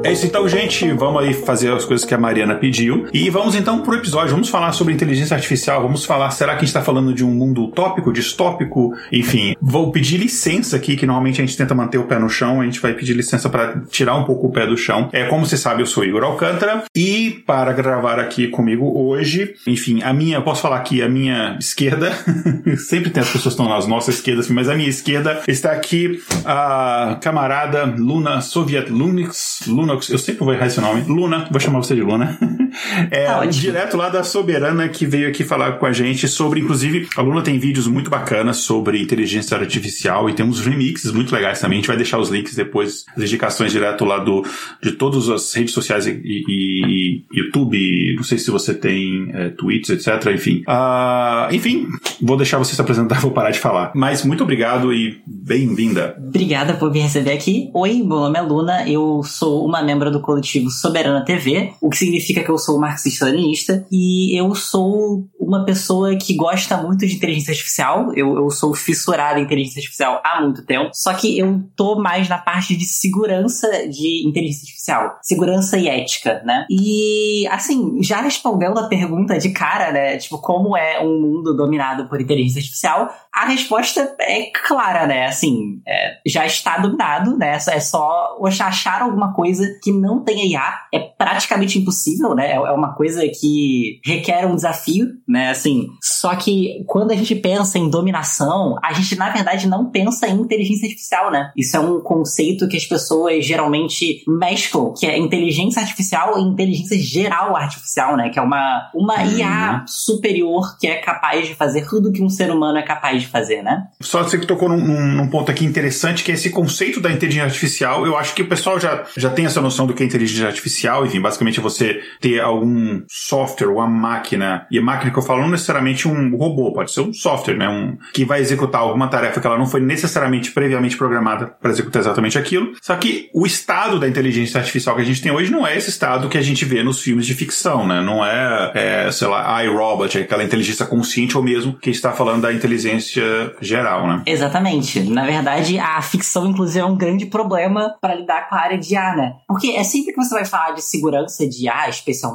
É 0.06 0.12
isso 0.12 0.25
então, 0.25 0.49
gente. 0.49 0.89
Vamos 0.93 1.21
aí 1.21 1.34
fazer 1.34 1.72
as 1.72 1.84
coisas 1.84 2.06
que 2.06 2.15
a 2.15 2.19
Mariana 2.19 2.55
pediu. 2.55 3.09
E 3.12 3.28
vamos 3.28 3.56
então 3.56 3.83
pro 3.83 3.97
episódio. 3.97 4.31
Vamos 4.31 4.49
falar 4.49 4.71
sobre 4.71 4.94
inteligência 4.94 5.34
artificial. 5.34 5.83
Vamos 5.83 6.05
falar, 6.05 6.31
será 6.31 6.53
que 6.53 6.59
a 6.59 6.61
gente 6.61 6.69
está 6.69 6.81
falando 6.81 7.12
de 7.12 7.25
um 7.25 7.31
mundo 7.33 7.65
utópico, 7.65 8.12
distópico? 8.12 8.95
Enfim, 9.11 9.56
vou 9.61 9.91
pedir 9.91 10.19
licença 10.19 10.77
aqui, 10.77 10.95
que 10.95 11.06
normalmente 11.06 11.43
a 11.43 11.45
gente 11.45 11.56
tenta 11.56 11.75
manter 11.75 11.99
o 11.99 12.05
pé 12.05 12.21
no 12.21 12.28
chão. 12.28 12.61
A 12.61 12.65
gente 12.65 12.78
vai 12.78 12.95
pedir 12.95 13.15
licença 13.15 13.49
para 13.49 13.81
tirar 13.91 14.15
um 14.15 14.22
pouco 14.22 14.47
o 14.47 14.53
pé 14.53 14.65
do 14.65 14.77
chão. 14.77 15.09
É, 15.12 15.25
como 15.25 15.45
você 15.45 15.56
sabe, 15.56 15.83
eu 15.83 15.87
sou 15.87 16.05
Igor 16.05 16.22
Alcântara. 16.22 16.84
E 16.95 17.43
para 17.45 17.72
gravar 17.72 18.21
aqui 18.21 18.47
comigo 18.47 18.97
hoje, 18.97 19.56
enfim, 19.66 20.05
a 20.05 20.12
minha, 20.12 20.41
posso 20.41 20.62
falar 20.62 20.77
aqui, 20.77 21.03
a 21.03 21.09
minha 21.09 21.56
esquerda, 21.59 22.12
sempre 22.78 23.11
tem 23.11 23.25
as 23.25 23.28
pessoas 23.28 23.56
que 23.56 23.61
estão 23.61 23.69
nas 23.69 23.89
nossas 23.89 24.15
esquerdas, 24.15 24.49
mas 24.49 24.69
a 24.69 24.77
minha 24.77 24.89
esquerda 24.89 25.43
está 25.49 25.72
aqui 25.72 26.22
a 26.45 27.19
camarada 27.21 27.84
Luna 27.87 28.41
Soviet 28.41 28.89
Lunix, 28.89 29.62
Luna 29.66 29.96
eu 30.11 30.19
sempre 30.19 30.45
vou 30.45 30.53
errar 30.53 30.67
esse 30.67 30.81
nome. 30.81 31.03
Luna, 31.03 31.49
vou 31.51 31.61
chamar 31.61 31.79
você 31.79 31.95
de 31.95 32.03
Luna. 32.03 32.39
é 33.10 33.26
tá 33.26 33.44
direto 33.47 33.97
lá 33.97 34.09
da 34.09 34.22
Soberana 34.22 34.88
que 34.88 35.06
veio 35.06 35.28
aqui 35.28 35.44
falar 35.44 35.72
com 35.72 35.87
a 35.87 35.92
gente 35.92 36.28
sobre, 36.28 36.60
inclusive, 36.60 37.09
a 37.16 37.22
Luna 37.22 37.42
tem 37.42 37.59
vídeos 37.59 37.87
muito 37.87 38.10
bacanas 38.10 38.59
sobre 38.59 39.01
inteligência 39.01 39.56
artificial 39.56 40.28
e 40.28 40.34
tem 40.34 40.45
uns 40.45 40.60
remixes 40.60 41.10
muito 41.12 41.34
legais 41.34 41.60
também. 41.60 41.78
A 41.78 41.80
gente 41.80 41.89
vai 41.89 41.97
deixar 41.97 42.18
os 42.18 42.28
links 42.28 42.54
depois, 42.54 43.04
as 43.16 43.22
indicações 43.22 43.72
direto 43.72 44.04
lá 44.04 44.18
do, 44.18 44.45
de 44.83 44.92
todas 44.92 45.28
as 45.28 45.53
redes 45.54 45.72
sociais 45.72 46.06
e, 46.06 46.10
e, 46.10 47.24
e 47.33 47.39
YouTube. 47.39 48.15
Não 48.16 48.22
sei 48.22 48.39
se 48.39 48.51
você 48.51 48.74
tem 48.74 49.30
é, 49.33 49.48
tweets, 49.51 49.91
etc. 49.91 50.33
Enfim. 50.34 50.62
Uh, 50.68 51.54
enfim, 51.54 51.86
vou 52.21 52.36
deixar 52.36 52.59
você 52.59 52.74
se 52.74 52.80
apresentar, 52.80 53.21
vou 53.21 53.30
parar 53.30 53.51
de 53.51 53.59
falar. 53.59 53.92
Mas 53.95 54.24
muito 54.24 54.42
obrigado 54.42 54.92
e 54.92 55.21
bem-vinda. 55.27 56.16
Obrigada 56.18 56.74
por 56.74 56.91
me 56.91 57.01
receber 57.01 57.33
aqui. 57.33 57.71
Oi, 57.72 57.95
meu 57.98 58.18
nome 58.18 58.39
é 58.39 58.42
Luna, 58.42 58.89
eu 58.89 59.22
sou 59.24 59.65
uma 59.65 59.83
membro 59.83 60.10
do 60.10 60.21
coletivo 60.21 60.71
Soberana 60.71 61.24
TV, 61.24 61.72
o 61.80 61.89
que 61.89 61.97
significa 61.97 62.42
que 62.42 62.51
eu 62.51 62.59
sou 62.59 62.66
marxista-leninista 62.74 63.86
e 63.91 64.39
eu 64.39 64.54
sou 64.54 65.28
uma 65.39 65.65
pessoa 65.65 66.16
que 66.16 66.34
gosta 66.34 66.77
muito 66.77 67.07
de 67.07 67.15
inteligência 67.15 67.53
artificial. 67.53 68.13
Eu, 68.15 68.36
eu 68.36 68.51
sou 68.51 68.74
fissurada 68.74 69.39
em 69.39 69.45
inteligência 69.45 69.78
artificial 69.78 70.21
há 70.24 70.41
muito 70.42 70.65
tempo. 70.66 70.91
Só 70.92 71.15
que 71.15 71.39
eu 71.39 71.63
tô 71.77 71.97
mais 72.01 72.28
na 72.28 72.39
parte 72.39 72.77
de 72.77 72.84
segurança 72.84 73.68
de 73.89 74.27
inteligência 74.27 74.65
artificial. 74.65 75.18
Segurança 75.22 75.78
e 75.78 75.89
ética, 75.89 76.42
né? 76.45 76.66
E, 76.68 77.47
assim, 77.48 78.03
já 78.03 78.21
respondendo 78.21 78.78
a 78.78 78.89
pergunta 78.89 79.39
de 79.39 79.51
cara, 79.51 79.92
né? 79.92 80.16
Tipo, 80.16 80.39
como 80.39 80.77
é 80.77 81.01
um 81.01 81.21
mundo 81.21 81.57
dominado 81.57 82.09
por 82.09 82.21
inteligência 82.21 82.59
artificial? 82.59 83.09
A 83.33 83.47
resposta 83.47 84.16
é 84.21 84.51
clara, 84.51 85.07
né? 85.07 85.27
Assim, 85.27 85.80
é, 85.86 86.18
já 86.27 86.45
está 86.45 86.78
dominado, 86.78 87.36
né? 87.36 87.59
É 87.68 87.80
só 87.80 88.36
achar 88.66 89.03
alguma 89.03 89.33
coisa 89.33 89.78
que 89.83 89.92
não 89.92 90.24
tenha 90.24 90.45
IA. 90.45 90.74
É 90.92 90.98
praticamente 90.98 91.78
impossível, 91.78 92.34
né? 92.34 92.46
É, 92.47 92.54
é 92.54 92.72
uma 92.72 92.95
coisa 92.95 93.22
que 93.28 94.01
requer 94.04 94.47
um 94.47 94.57
desafio, 94.57 95.07
né? 95.28 95.51
Assim, 95.51 95.89
só 96.03 96.34
que 96.34 96.84
quando 96.87 97.10
a 97.10 97.15
gente 97.15 97.34
pensa 97.34 97.78
em 97.78 97.91
dominação, 97.91 98.77
a 98.83 98.93
gente, 98.93 99.16
na 99.16 99.31
verdade, 99.31 99.69
não 99.69 99.91
pensa 99.91 100.27
em 100.27 100.41
inteligência 100.41 100.87
artificial, 100.87 101.31
né? 101.31 101.51
Isso 101.57 101.77
é 101.77 101.81
um 101.81 102.01
conceito 102.01 102.69
que 102.69 102.77
as 102.77 102.84
pessoas 102.84 103.45
geralmente 103.45 104.25
mesclam, 104.27 104.95
que 104.95 105.07
é 105.07 105.19
inteligência 105.19 105.83
artificial 105.83 106.39
e 106.39 106.43
inteligência 106.43 106.98
geral 106.98 107.54
artificial, 107.57 108.16
né? 108.16 108.31
Que 108.31 108.39
é 108.39 108.43
uma, 108.43 108.91
uma 108.95 109.22
uhum. 109.22 109.39
IA 109.39 109.84
superior 109.87 110.78
que 110.78 110.87
é 110.87 110.97
capaz 110.97 111.47
de 111.47 111.54
fazer 111.54 111.87
tudo 111.87 112.13
que 112.13 112.22
um 112.22 112.28
ser 112.28 112.51
humano 112.51 112.78
é 112.78 112.83
capaz 112.83 113.21
de 113.22 113.27
de 113.27 113.31
fazer, 113.31 113.63
né? 113.63 113.89
Só 114.01 114.22
você 114.22 114.39
que 114.39 114.47
tocou 114.47 114.69
num, 114.69 114.78
num, 114.78 115.28
ponto 115.28 115.51
aqui 115.51 115.65
interessante, 115.65 116.25
que 116.25 116.31
é 116.31 116.34
esse 116.34 116.51
conceito 116.51 117.01
da 117.01 117.10
inteligência 117.10 117.45
artificial. 117.45 118.07
Eu 118.07 118.16
acho 118.16 118.34
que 118.34 118.42
o 118.42 118.49
pessoal 118.49 118.81
já, 118.81 119.04
já 119.16 119.28
tem 119.28 119.45
essa 119.45 119.60
noção 119.60 119.87
do 119.87 119.92
que 119.92 120.03
é 120.03 120.07
inteligência 120.07 120.47
artificial. 120.47 121.04
Enfim, 121.04 121.21
basicamente 121.21 121.59
é 121.59 121.63
você 121.63 122.01
ter 122.21 122.35
algum 122.41 123.03
software, 123.09 123.68
uma 123.68 123.86
máquina. 123.86 124.66
E 124.71 124.78
a 124.78 124.83
máquina 124.83 125.10
que 125.10 125.18
eu 125.18 125.22
falo 125.22 125.42
não 125.42 125.50
necessariamente 125.50 126.09
um 126.09 126.36
robô, 126.36 126.72
pode 126.72 126.92
ser 126.92 127.00
um 127.00 127.12
software, 127.12 127.56
né? 127.56 127.68
Um, 127.68 127.97
que 128.12 128.24
vai 128.24 128.41
executar 128.41 128.80
alguma 128.80 129.09
tarefa 129.09 129.41
que 129.41 129.47
ela 129.47 129.59
não 129.59 129.66
foi 129.66 129.80
necessariamente 129.80 130.53
previamente 130.53 130.97
programada 130.97 131.47
para 131.60 131.71
executar 131.71 132.00
exatamente 132.00 132.38
aquilo. 132.38 132.72
Só 132.83 132.97
que 132.97 133.30
o 133.34 133.47
estado 133.47 133.98
da 133.98 134.09
inteligência 134.09 134.59
artificial 134.59 134.97
que 134.97 135.03
a 135.03 135.04
gente 135.04 135.22
tem 135.22 135.33
hoje 135.33 135.50
não 135.50 135.66
é 135.66 135.77
esse 135.77 135.91
estado 135.91 136.28
que 136.28 136.38
a 136.38 136.42
gente 136.42 136.65
vê 136.65 136.83
nos 136.83 137.00
filmes 137.00 137.27
de 137.27 137.34
ficção, 137.34 137.86
né? 137.86 138.00
Não 138.00 138.24
é, 138.24 138.72
é 138.74 139.12
sei 139.12 139.28
lá, 139.28 139.62
iRobot, 139.65 140.18
aquela 140.18 140.44
inteligência 140.44 140.86
consciente 140.86 141.36
ou 141.36 141.42
mesmo 141.42 141.74
que 141.74 141.91
está 141.91 142.12
falando 142.12 142.42
da 142.42 142.53
inteligência 142.53 143.54
geral, 143.60 144.06
né? 144.06 144.22
Exatamente. 144.27 145.00
Na 145.00 145.24
verdade, 145.24 145.78
a 145.78 146.00
ficção, 146.03 146.47
inclusive, 146.47 146.80
é 146.80 146.84
um 146.84 146.97
grande 146.97 147.27
problema 147.27 147.94
para 148.00 148.15
lidar 148.15 148.48
com 148.48 148.54
a 148.54 148.60
área 148.60 148.78
de 148.78 148.94
IA, 148.94 149.15
né? 149.15 149.32
Porque 149.47 149.68
é 149.68 149.84
sempre 149.84 150.12
que 150.12 150.22
você 150.22 150.34
vai 150.34 150.44
falar 150.44 150.72
de 150.72 150.82
segurança 150.82 151.47
de 151.47 151.65
IA, 151.65 151.89
especialmente, 151.89 152.26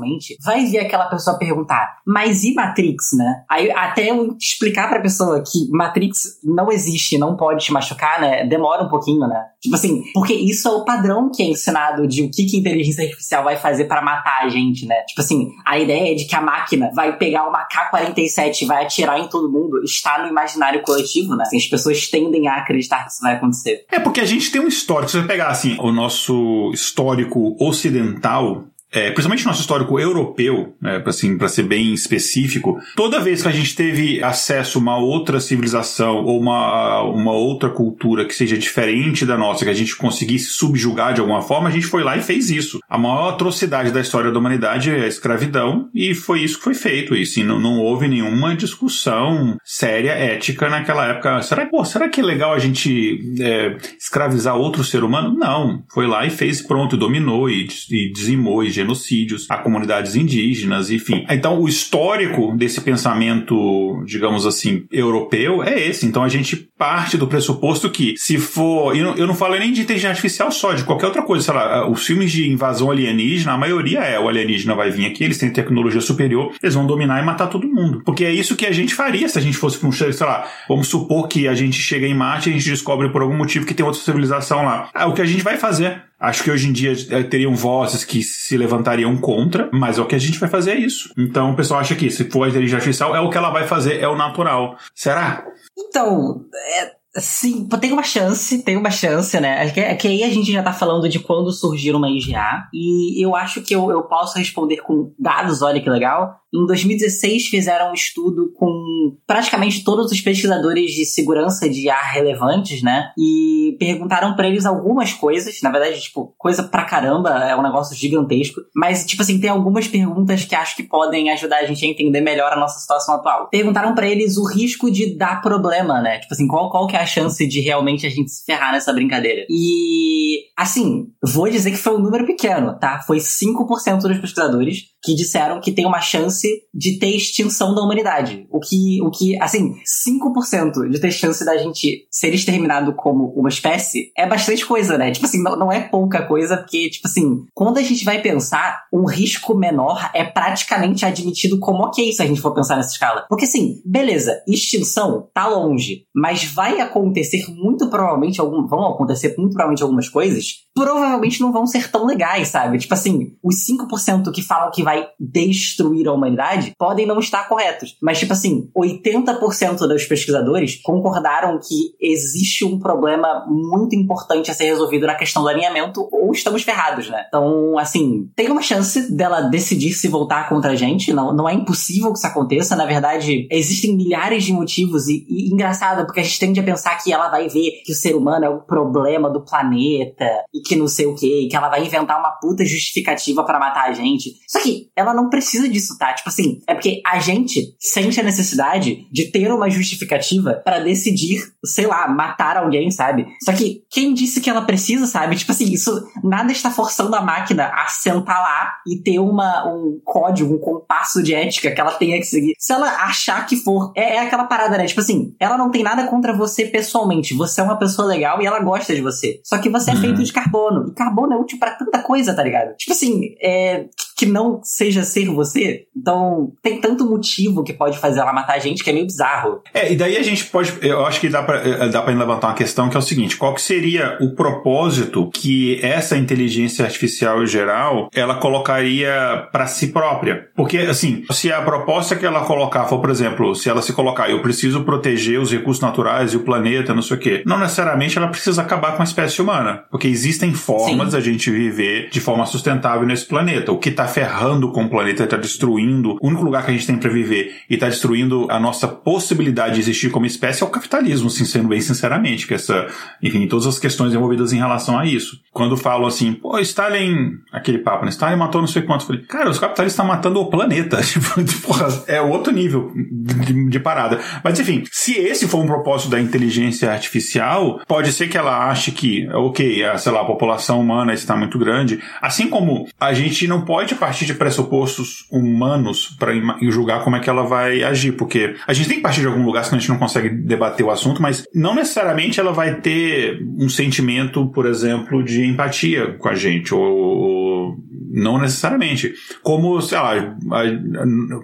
vai 0.44 0.66
vir 0.66 0.80
aquela 0.80 1.06
pessoa 1.06 1.38
perguntar, 1.38 1.98
mas 2.06 2.44
e 2.44 2.54
Matrix, 2.54 3.14
né? 3.18 3.44
Aí 3.50 3.72
até 3.72 4.12
eu 4.12 4.36
explicar 4.40 4.90
pra 4.90 5.00
pessoa 5.00 5.42
que 5.42 5.70
Matrix 5.72 6.40
não 6.44 6.72
existe, 6.72 7.18
não 7.18 7.36
pode 7.36 7.66
te 7.66 7.74
machucar, 7.74 8.22
né? 8.22 8.46
Demora 8.46 8.84
um 8.84 8.90
pouquinho, 8.90 9.28
né? 9.28 9.44
Tipo 9.62 9.76
assim, 9.76 10.04
porque 10.14 10.34
isso 10.34 10.68
é 10.68 10.72
o 10.72 10.86
padrão 10.86 11.30
que 11.30 11.44
é 11.44 11.46
ensinado 11.46 12.08
de 12.08 12.24
o 12.24 12.32
que, 12.32 12.46
que 12.46 12.58
a 12.58 12.60
inteligência 12.60 13.04
artificial 13.04 13.44
vai 13.44 13.58
fazer 13.58 13.86
para 13.86 14.02
matar 14.02 14.44
a 14.44 14.50
gente, 14.50 14.86
né? 14.86 14.96
Tipo 15.08 15.22
assim, 15.22 15.52
a 15.66 15.78
ideia 15.78 16.16
de 16.16 16.26
que 16.26 16.36
a 16.36 16.42
máquina 16.42 16.92
vai 16.94 17.18
pegar 17.18 17.48
uma 17.48 17.64
K-47 17.66 18.62
e 18.62 18.66
vai 18.66 18.86
atirar 18.86 19.20
em 19.20 19.28
todo 19.28 19.52
mundo 19.52 19.82
está 19.84 20.22
no 20.24 20.30
imaginário 20.30 20.52
imaginário 20.52 20.82
coletivo, 20.82 21.36
né? 21.36 21.44
Assim, 21.44 21.58
as 21.58 21.68
pessoas 21.68 22.08
tendem 22.08 22.48
a 22.48 22.58
acreditar 22.58 23.04
que 23.06 23.12
isso 23.12 23.22
vai 23.22 23.36
acontecer. 23.36 23.86
É 23.92 24.00
porque 24.00 24.20
a 24.20 24.26
gente 24.26 24.52
tem 24.52 24.62
um 24.62 24.68
histórico. 24.68 25.12
Se 25.12 25.20
você 25.20 25.28
pegar 25.28 25.48
assim, 25.48 25.78
o 25.80 25.92
nosso 25.92 26.72
histórico 26.74 27.56
ocidental, 27.60 28.66
é, 28.92 29.10
principalmente 29.12 29.46
nosso 29.46 29.62
histórico 29.62 30.00
europeu, 30.00 30.76
né, 30.82 31.02
assim, 31.06 31.38
para 31.38 31.48
ser 31.48 31.64
bem 31.64 31.94
específico, 31.94 32.78
toda 32.96 33.20
vez 33.20 33.42
que 33.42 33.48
a 33.48 33.52
gente 33.52 33.76
teve 33.76 34.22
acesso 34.22 34.78
a 34.78 34.82
uma 34.82 34.98
outra 34.98 35.40
civilização 35.40 36.26
ou 36.26 36.40
uma, 36.40 37.02
uma 37.04 37.32
outra 37.32 37.70
cultura 37.70 38.26
que 38.26 38.36
seja 38.36 38.58
diferente 38.58 39.26
da 39.26 39.38
nossa, 39.38 39.64
que 39.64 39.72
a 39.72 39.76
gente 39.76 39.96
conseguisse 39.96 40.48
subjugar 40.48 41.14
de 41.14 41.22
alguma 41.22 41.42
forma, 41.42 41.70
a 41.70 41.72
gente 41.72 41.86
foi 41.86 42.04
lá 42.04 42.18
e 42.18 42.22
fez 42.22 42.50
isso. 42.50 42.80
A 42.90 42.98
maior 42.98 43.30
atrocidade 43.30 43.92
da 43.92 44.02
história 44.02 44.32
da 44.32 44.40
humanidade 44.40 44.92
é 44.92 45.06
a 45.06 45.08
escravidão 45.08 45.90
e 45.96 46.14
foi 46.14 46.42
isso 46.42 46.58
que 46.58 46.64
foi 46.64 46.74
feito. 46.74 47.16
E 47.16 47.26
sim, 47.26 47.44
não, 47.44 47.60
não 47.60 47.80
houve 47.80 48.08
nenhuma 48.08 48.56
discussão 48.56 49.56
séria, 49.64 50.12
ética 50.12 50.70
naquela 50.70 51.08
época. 51.08 51.42
Será, 51.42 51.66
pô, 51.66 51.86
será 51.86 52.10
que 52.10 52.20
é 52.20 52.24
legal 52.24 52.54
a 52.54 52.60
gente 52.60 53.20
é, 53.40 53.78
escravizar 53.98 54.56
outro 54.56 54.84
ser 54.84 55.04
humano? 55.04 55.34
Não. 55.38 55.84
Foi 55.94 56.08
lá 56.08 56.26
e 56.26 56.30
fez 56.30 56.62
pronto, 56.62 56.98
dominou 56.98 57.50
e, 57.50 57.68
e 57.90 58.12
dizimou 58.12 58.64
e 58.64 58.72
genocídios 58.82 59.46
a 59.50 59.58
comunidades 59.58 60.16
indígenas, 60.16 60.90
enfim. 60.90 61.26
Então, 61.30 61.60
o 61.60 61.68
histórico 61.68 62.56
desse 62.56 62.82
pensamento, 62.82 64.04
digamos 64.06 64.46
assim, 64.46 64.86
europeu 64.92 65.64
é 65.64 65.80
esse. 65.80 66.06
Então, 66.06 66.24
a 66.24 66.30
gente 66.30 66.70
parte 66.82 67.16
do 67.16 67.28
pressuposto 67.28 67.92
que, 67.92 68.16
se 68.18 68.40
for. 68.40 68.98
Eu 68.98 69.04
não, 69.04 69.16
eu 69.16 69.28
não 69.28 69.36
falo 69.36 69.56
nem 69.56 69.72
de 69.72 69.82
inteligência 69.82 70.10
artificial 70.10 70.52
só, 70.52 70.74
de 70.74 70.84
qualquer 70.84 71.06
outra 71.06 71.22
coisa. 71.22 71.46
Sei 71.46 71.54
lá, 71.54 71.88
os 71.88 72.04
filmes 72.04 72.32
de 72.32 72.50
invasão 72.50 72.90
alienígena, 72.90 73.52
a 73.52 73.58
maioria 73.58 74.00
é 74.00 74.20
o 74.20 74.28
alienígena 74.28 74.74
vai 74.74 74.90
vir 74.90 75.06
aqui, 75.06 75.24
eles 75.24 75.38
têm 75.38 75.52
tecnologia 75.52 76.02
superior, 76.02 76.56
eles 76.60 76.74
vão 76.74 76.88
dominar 76.88 77.22
e 77.22 77.24
matar 77.24 77.46
todo 77.46 77.68
mundo. 77.68 78.02
Porque 78.04 78.26
é 78.26 78.32
isso 78.32 78.56
que 78.56 78.66
a 78.66 78.72
gente 78.72 78.96
faria 78.96 79.30
se 79.30 79.38
a 79.38 79.42
gente 79.42 79.58
fosse 79.58 79.86
um, 79.86 79.92
sei 79.92 80.12
lá, 80.22 80.48
vamos 80.68 80.88
supor 80.88 81.28
que 81.28 81.48
a 81.48 81.54
gente 81.54 81.80
chega 81.80 82.08
em 82.08 82.16
Marte 82.16 82.50
e 82.50 82.54
a 82.54 82.56
gente 82.56 82.72
descobre 82.72 83.10
por 83.10 83.22
algum 83.22 83.38
motivo 83.38 83.64
que 83.64 83.76
tem 83.76 83.86
outra 83.86 84.02
civilização 84.02 84.66
lá. 84.66 84.90
É 84.96 85.06
o 85.06 85.14
que 85.14 85.22
a 85.22 85.26
gente 85.26 85.44
vai 85.44 85.58
fazer. 85.58 86.02
Acho 86.20 86.44
que 86.44 86.52
hoje 86.52 86.68
em 86.68 86.72
dia 86.72 86.94
é, 87.10 87.24
teriam 87.24 87.56
vozes 87.56 88.04
que 88.04 88.22
se 88.22 88.56
levantariam 88.56 89.18
contra, 89.18 89.70
mas 89.74 89.98
é 89.98 90.02
o 90.02 90.06
que 90.06 90.16
a 90.16 90.20
gente 90.20 90.40
vai 90.40 90.50
fazer 90.50 90.72
é 90.72 90.80
isso. 90.80 91.12
Então 91.18 91.52
o 91.52 91.56
pessoal 91.56 91.80
acha 91.80 91.96
que 91.96 92.10
se 92.10 92.26
for 92.26 92.44
a 92.44 92.50
inteligência 92.50 92.78
artificial, 92.78 93.16
é 93.16 93.20
o 93.20 93.30
que 93.30 93.38
ela 93.38 93.50
vai 93.52 93.68
fazer, 93.68 94.00
é 94.00 94.08
o 94.08 94.16
natural. 94.16 94.78
Será? 94.96 95.44
Então, 95.78 96.46
é, 96.72 96.92
Sim, 97.18 97.68
tem 97.68 97.92
uma 97.92 98.04
chance, 98.04 98.64
tem 98.64 98.78
uma 98.78 98.90
chance, 98.90 99.38
né? 99.38 99.68
É 99.68 99.70
que, 99.70 99.80
é 99.82 99.96
que 99.96 100.08
aí 100.08 100.24
a 100.24 100.30
gente 100.30 100.50
já 100.50 100.64
tá 100.64 100.72
falando 100.72 101.10
de 101.10 101.20
quando 101.20 101.52
surgiu 101.52 101.98
uma 101.98 102.10
IGA, 102.10 102.70
e 102.74 103.22
eu 103.22 103.36
acho 103.36 103.62
que 103.62 103.76
eu, 103.76 103.92
eu 103.92 104.04
posso 104.04 104.38
responder 104.38 104.78
com 104.78 105.14
dados, 105.20 105.62
olha 105.62 105.82
que 105.82 105.90
legal. 105.90 106.41
Em 106.54 106.66
2016 106.66 107.48
fizeram 107.48 107.92
um 107.92 107.94
estudo 107.94 108.52
com 108.54 109.16
praticamente 109.26 109.84
todos 109.84 110.12
os 110.12 110.20
pesquisadores 110.20 110.92
de 110.92 111.06
segurança 111.06 111.70
de 111.70 111.90
ar 111.90 112.14
relevantes, 112.14 112.82
né? 112.84 113.12
E 113.18 113.78
perguntaram 113.80 114.36
para 114.36 114.48
eles 114.48 114.66
algumas 114.66 115.14
coisas, 115.14 115.62
na 115.64 115.72
verdade, 115.72 116.02
tipo, 116.02 116.34
coisa 116.38 116.64
pra 116.64 116.84
caramba, 116.84 117.30
é 117.46 117.56
um 117.56 117.64
negócio 117.64 117.96
gigantesco, 117.96 118.60
mas 118.76 119.06
tipo 119.06 119.22
assim, 119.22 119.40
tem 119.40 119.50
algumas 119.50 119.88
perguntas 119.88 120.44
que 120.44 120.56
acho 120.56 120.76
que 120.76 120.84
podem 120.84 121.30
ajudar 121.32 121.60
a 121.60 121.66
gente 121.66 121.86
a 121.86 121.88
entender 121.88 122.22
melhor 122.22 122.52
a 122.52 122.60
nossa 122.60 122.80
situação 122.80 123.16
atual. 123.16 123.48
Perguntaram 123.50 123.96
para 123.96 124.08
eles 124.08 124.38
o 124.38 124.46
risco 124.46 124.92
de 124.92 125.18
dar 125.18 125.42
problema, 125.42 126.02
né? 126.02 126.20
Tipo 126.20 126.34
assim, 126.34 126.48
qual, 126.48 126.70
qual 126.70 126.88
que 126.88 126.96
é 126.96 127.00
a 127.00 127.06
chance 127.06 127.48
de 127.48 127.62
realmente 127.62 128.06
a 128.06 128.10
gente 128.10 128.30
se 128.30 128.44
ferrar 128.46 128.74
nessa 128.74 128.92
brincadeira? 128.92 129.46
E 129.50 130.42
assim, 130.58 131.08
vou 131.24 131.50
dizer 131.50 131.72
que 131.72 131.78
foi 131.78 131.96
um 131.96 132.00
número 132.00 132.26
pequeno, 132.26 132.78
tá? 132.78 133.02
Foi 133.08 133.18
5% 133.18 134.00
dos 134.00 134.20
pesquisadores 134.20 134.91
que 135.04 135.16
disseram 135.16 135.60
que 135.60 135.72
tem 135.72 135.86
uma 135.86 136.02
chance 136.02 136.48
de 136.74 137.00
ter 137.00 137.16
extinção 137.16 137.74
da 137.74 137.82
humanidade. 137.82 138.48
O 138.50 138.60
que, 138.60 139.02
o 139.02 139.10
que 139.10 139.42
assim, 139.42 139.76
5% 140.08 140.90
de 140.90 141.00
ter 141.00 141.12
chance 141.12 141.44
da 141.44 141.58
gente 141.58 142.08
ser 142.10 142.34
exterminado 142.34 142.94
como 142.94 143.34
uma 143.36 143.50
espécie 143.50 144.12
é 144.18 144.28
bastante 144.28 144.66
coisa, 144.66 144.98
né? 144.98 145.12
Tipo 145.12 145.26
assim, 145.26 145.42
não, 145.42 145.56
não 145.56 145.72
é 145.72 145.82
pouca 145.82 146.26
coisa, 146.26 146.58
porque, 146.58 146.90
tipo 146.90 147.08
assim, 147.08 147.46
quando 147.54 147.78
a 147.78 147.84
gente 147.84 148.06
vai 148.06 148.22
pensar, 148.22 148.84
um 148.94 149.06
risco 149.06 149.56
menor 149.56 150.10
é 150.14 150.24
praticamente 150.24 151.06
admitido 151.06 151.60
como 151.60 151.84
ok 151.84 152.12
se 152.12 152.22
a 152.22 152.26
gente 152.26 152.42
for 152.42 152.54
pensar 152.54 152.76
nessa 152.76 152.92
escala. 152.92 153.26
Porque 153.28 153.46
assim, 153.46 153.82
beleza, 153.86 154.42
extinção 154.48 155.30
tá 155.34 155.48
longe, 155.48 156.06
mas 156.14 156.44
vai 156.44 156.80
acontecer 156.80 157.46
muito 157.50 157.90
provavelmente, 157.90 158.40
algum, 158.40 158.68
vão 158.68 158.88
acontecer 158.88 159.36
muito 159.38 159.54
provavelmente 159.54 159.84
algumas 159.84 160.10
coisas, 160.10 160.46
provavelmente 160.74 161.42
não 161.42 161.52
vão 161.52 161.66
ser 161.66 161.90
tão 161.90 162.06
legais, 162.06 162.50
sabe? 162.50 162.78
Tipo 162.78 162.94
assim, 162.94 163.34
os 163.44 163.56
5% 163.68 164.32
que 164.32 164.42
falam 164.42 164.72
que 164.72 164.84
vai 164.84 164.91
vai 164.92 165.08
destruir 165.18 166.08
a 166.08 166.14
humanidade 166.14 166.74
podem 166.78 167.06
não 167.06 167.20
estar 167.20 167.48
corretos. 167.48 167.98
Mas, 168.02 168.20
tipo 168.20 168.34
assim, 168.34 168.70
80% 168.76 169.88
dos 169.88 170.06
pesquisadores 170.06 170.82
concordaram 170.82 171.58
que 171.60 171.96
existe 172.00 172.66
um 172.66 172.78
problema 172.78 173.46
muito 173.48 173.96
importante 173.96 174.52
a 174.52 174.54
ser 174.54 174.66
resolvido 174.66 175.08
na 175.08 175.16
questão 175.16 175.44
do 175.44 175.48
alinhamento 175.48 176.08
ou 176.12 176.32
estamos 176.32 176.64
ferrados, 176.64 177.10
né? 177.10 177.24
Então, 177.28 177.78
assim, 177.78 178.30
tem 178.36 178.52
uma 178.52 178.62
chance 178.62 179.12
dela 179.16 179.42
decidir 179.42 179.94
se 179.94 180.08
voltar 180.08 180.50
contra 180.50 180.72
a 180.72 180.76
gente. 180.76 181.14
Não, 181.14 181.34
não 181.34 181.48
é 181.48 181.54
impossível 181.54 182.12
que 182.12 182.18
isso 182.18 182.28
aconteça. 182.28 182.76
Na 182.76 182.86
verdade, 182.86 183.48
existem 183.50 183.96
milhares 183.96 184.44
de 184.44 184.52
motivos 184.52 185.08
e, 185.08 185.26
e 185.30 185.54
engraçado, 185.54 186.06
porque 186.06 186.20
a 186.20 186.24
gente 186.24 186.40
tende 186.40 186.60
a 186.60 186.64
pensar 186.64 187.02
que 187.02 187.14
ela 187.14 187.30
vai 187.30 187.48
ver 187.48 187.82
que 187.86 187.94
o 187.94 187.96
ser 187.96 188.16
humano 188.16 188.46
é 188.46 188.50
o 188.50 188.62
problema 188.62 189.30
do 189.30 189.42
planeta 189.42 190.26
e 190.54 190.62
que 190.62 190.76
não 190.76 190.88
sei 190.88 191.06
o 191.06 191.16
que, 191.16 191.48
que 191.48 191.56
ela 191.56 191.70
vai 191.70 191.86
inventar 191.86 192.20
uma 192.20 192.32
puta 192.32 192.66
justificativa 192.66 193.44
para 193.44 193.60
matar 193.60 193.90
a 193.90 193.94
gente. 193.94 194.32
Só 194.48 194.62
que 194.62 194.81
que 194.82 194.92
ela 194.96 195.14
não 195.14 195.30
precisa 195.30 195.68
disso, 195.68 195.98
tá? 195.98 196.14
Tipo 196.14 196.30
assim, 196.30 196.60
é 196.68 196.74
porque 196.74 197.02
a 197.06 197.20
gente 197.20 197.76
sente 197.80 198.20
a 198.20 198.24
necessidade 198.24 199.08
de 199.12 199.32
ter 199.32 199.52
uma 199.52 199.70
justificativa 199.70 200.62
para 200.64 200.80
decidir, 200.80 201.42
sei 201.66 201.86
lá, 201.86 202.08
matar 202.08 202.58
alguém, 202.58 202.90
sabe? 202.92 203.28
Só 203.44 203.54
que 203.54 203.84
quem 203.90 204.14
disse 204.14 204.42
que 204.42 204.50
ela 204.50 204.62
precisa, 204.62 205.06
sabe? 205.06 205.36
Tipo 205.36 205.52
assim, 205.52 205.72
isso 205.72 205.92
nada 206.24 206.52
está 206.52 206.72
forçando 206.72 207.16
a 207.16 207.22
máquina 207.22 207.68
a 207.68 207.88
sentar 207.88 208.42
lá 208.42 208.74
e 208.88 209.02
ter 209.02 209.20
uma, 209.20 209.68
um 209.68 210.00
código, 210.04 210.56
um 210.56 210.60
compasso 210.60 211.22
de 211.22 211.34
ética 211.34 211.72
que 211.72 211.82
ela 211.82 211.92
tenha 211.92 212.18
que 212.18 212.26
seguir. 212.26 212.54
Se 212.58 212.74
ela 212.74 212.88
achar 213.04 213.46
que 213.46 213.56
for, 213.56 213.92
é, 213.96 214.16
é 214.16 214.20
aquela 214.20 214.46
parada, 214.46 214.78
né? 214.78 214.86
Tipo 214.86 215.02
assim, 215.02 215.36
ela 215.40 215.58
não 215.58 215.72
tem 215.72 215.84
nada 215.84 216.08
contra 216.08 216.36
você 216.36 216.66
pessoalmente. 216.66 217.34
Você 217.36 217.62
é 217.62 217.64
uma 217.64 217.78
pessoa 217.78 218.08
legal 218.08 218.42
e 218.42 218.46
ela 218.46 218.60
gosta 218.60 218.96
de 218.96 219.02
você. 219.02 219.40
Só 219.44 219.58
que 219.58 219.70
você 219.70 219.92
é 219.92 219.94
uhum. 219.94 220.02
feito 220.02 220.24
de 220.24 220.34
carbono. 220.34 220.90
E 220.90 220.94
carbono 220.94 221.34
é 221.34 221.38
útil 221.38 221.60
para 221.60 221.76
tanta 221.76 222.00
coisa, 222.00 222.34
tá 222.34 222.44
ligado? 222.44 222.76
Tipo 222.76 222.94
assim, 222.94 223.36
é, 223.42 223.86
que 224.18 224.26
não 224.26 224.62
seja 224.72 225.04
ser 225.04 225.26
você. 225.26 225.86
Então, 225.96 226.54
tem 226.62 226.80
tanto 226.80 227.06
motivo 227.06 227.64
que 227.64 227.74
pode 227.74 227.98
fazer 227.98 228.22
ela 228.22 228.32
matar 228.32 228.56
a 228.56 228.60
gente 228.60 228.84
que 228.84 228.90
é 228.90 228.94
meio 228.94 229.06
bizarro. 229.06 229.62
É, 229.74 229.92
e 229.92 229.98
daí 229.98 230.16
a 230.16 230.24
gente 230.24 230.46
pode. 230.46 230.74
Eu 230.82 231.06
acho 231.06 231.20
que 231.20 231.28
dá 231.28 231.44
pra, 231.44 231.58
eh, 231.58 231.90
dá 231.90 232.02
pra 232.02 232.14
levantar 232.14 232.48
uma 232.48 232.56
questão 232.56 232.90
que 232.90 232.96
é 232.96 233.00
o 233.00 233.04
seguinte: 233.04 233.36
qual 233.36 233.54
que 233.54 233.62
seria 233.62 234.18
o 234.22 234.34
propósito 234.34 235.30
que 235.34 235.80
essa 235.84 236.18
inteligência 236.18 236.86
artificial 236.86 237.46
geral 237.46 238.10
ela 238.16 238.36
colocaria 238.36 239.48
para 239.52 239.68
si 239.68 239.88
própria? 239.88 240.48
Porque, 240.56 240.78
assim, 240.78 241.26
se 241.32 241.52
a 241.52 241.62
proposta 241.62 242.16
que 242.16 242.26
ela 242.26 242.46
colocar 242.46 242.86
for, 242.86 243.00
por 243.00 243.10
exemplo, 243.10 243.54
se 243.54 243.70
ela 243.70 243.82
se 243.82 243.92
colocar, 243.92 244.30
eu 244.30 244.42
preciso 244.42 244.84
proteger 244.84 245.40
os 245.40 245.52
recursos 245.52 245.82
naturais 245.82 246.32
e 246.34 246.38
o 246.38 246.42
planeta, 246.42 246.94
não 246.94 247.02
sei 247.02 247.18
o 247.18 247.20
quê, 247.20 247.44
não 247.46 247.60
necessariamente 247.60 248.18
ela 248.18 248.28
precisa 248.30 248.62
acabar 248.62 248.96
com 248.96 249.02
a 249.02 249.06
espécie 249.06 249.42
humana. 249.42 249.84
Porque 249.92 250.08
existem 250.08 250.54
formas 250.54 251.08
Sim. 251.08 251.18
da 251.18 251.20
gente 251.20 251.52
viver 251.52 252.10
de 252.10 252.22
forma 252.22 252.46
sustentável 252.46 253.06
nesse 253.06 253.26
planeta. 253.26 253.72
O 253.72 253.78
que 253.78 253.92
tá 253.92 254.08
ferrando 254.08 254.61
com 254.70 254.84
o 254.84 254.90
planeta, 254.90 255.24
está 255.24 255.38
destruindo 255.38 256.18
o 256.22 256.28
único 256.28 256.44
lugar 256.44 256.64
que 256.64 256.72
a 256.72 256.74
gente 256.74 256.88
tem 256.88 256.98
para 256.98 257.10
viver 257.10 257.56
e 257.70 257.76
está 257.76 257.88
destruindo 257.88 258.48
a 258.50 258.60
nossa 258.60 258.88
possibilidade 258.88 259.76
de 259.76 259.82
existir 259.82 260.10
como 260.10 260.26
espécie 260.26 260.64
é 260.64 260.66
o 260.66 260.70
capitalismo, 260.70 261.30
sendo 261.30 261.70
bem 261.70 261.82
sinceramente, 261.82 262.48
que 262.48 262.54
essa, 262.54 262.88
enfim, 263.22 263.48
todas 263.48 263.68
as 263.68 263.80
questões 263.80 264.14
envolvidas 264.14 264.54
em 264.54 264.58
relação 264.58 264.98
a 264.98 265.06
isso. 265.06 265.40
Quando 265.52 265.78
falam 265.78 266.08
assim, 266.08 266.34
pô, 266.34 266.60
Stalin, 266.60 267.40
aquele 267.52 267.80
papo, 267.80 268.06
né? 268.06 268.12
Stalin 268.12 268.38
matou 268.38 268.62
não 268.62 268.68
sei 268.68 268.82
quantos, 268.82 269.08
eu 269.08 269.14
falei, 269.14 269.26
cara, 269.28 269.50
os 269.50 269.60
capitalistas 269.60 269.94
estão 269.94 270.06
matando 270.06 270.40
o 270.40 270.50
planeta, 270.50 271.00
tipo, 271.02 271.74
é 272.08 272.22
outro 272.22 272.54
nível 272.54 272.92
de, 272.96 273.70
de 273.70 273.80
parada. 273.80 274.20
Mas 274.44 274.60
enfim, 274.60 274.84
se 274.92 275.14
esse 275.14 275.48
for 275.48 275.60
um 275.60 275.68
propósito 275.68 276.10
da 276.10 276.20
inteligência 276.20 276.92
artificial, 276.92 277.82
pode 277.88 278.12
ser 278.12 278.28
que 278.28 278.38
ela 278.38 278.70
ache 278.70 278.92
que, 278.92 279.28
ok, 279.30 279.84
a, 279.84 279.98
sei 279.98 280.12
lá, 280.12 280.22
a 280.22 280.26
população 280.26 280.80
humana 280.80 281.14
está 281.14 281.36
muito 281.36 281.58
grande, 281.58 282.00
assim 282.22 282.50
como 282.50 282.88
a 283.00 283.14
gente 283.14 283.48
não 283.48 283.62
pode 283.62 283.96
partir 283.96 284.26
de 284.26 284.34
pressupostos 284.52 285.26
humanos 285.32 286.16
para 286.20 286.34
julgar 286.70 287.04
como 287.04 287.16
é 287.16 287.20
que 287.20 287.30
ela 287.30 287.44
vai 287.44 287.84
agir, 287.84 288.12
porque 288.12 288.56
a 288.68 288.74
gente 288.74 288.90
tem 288.90 288.98
que 288.98 289.04
partir 289.04 289.22
de 289.22 289.28
algum 289.28 289.46
lugar, 289.46 289.64
senão 289.64 289.78
a 289.78 289.80
gente 289.80 289.90
não 289.90 289.98
consegue 289.98 290.30
debater 290.30 290.86
o 290.86 290.92
assunto, 290.92 291.22
mas 291.22 291.46
não 291.56 291.74
necessariamente 291.74 292.40
ela 292.40 292.52
vai 292.52 292.76
ter 292.82 293.40
um 293.58 293.70
sentimento, 293.70 294.48
por 294.48 294.66
exemplo, 294.66 295.24
de 295.24 295.46
empatia 295.46 296.16
com 296.20 296.28
a 296.28 296.36
gente, 296.36 296.76
ou 296.76 297.78
não 298.12 298.38
necessariamente. 298.38 299.14
Como, 299.42 299.82
sei 299.82 299.98
lá, 299.98 300.36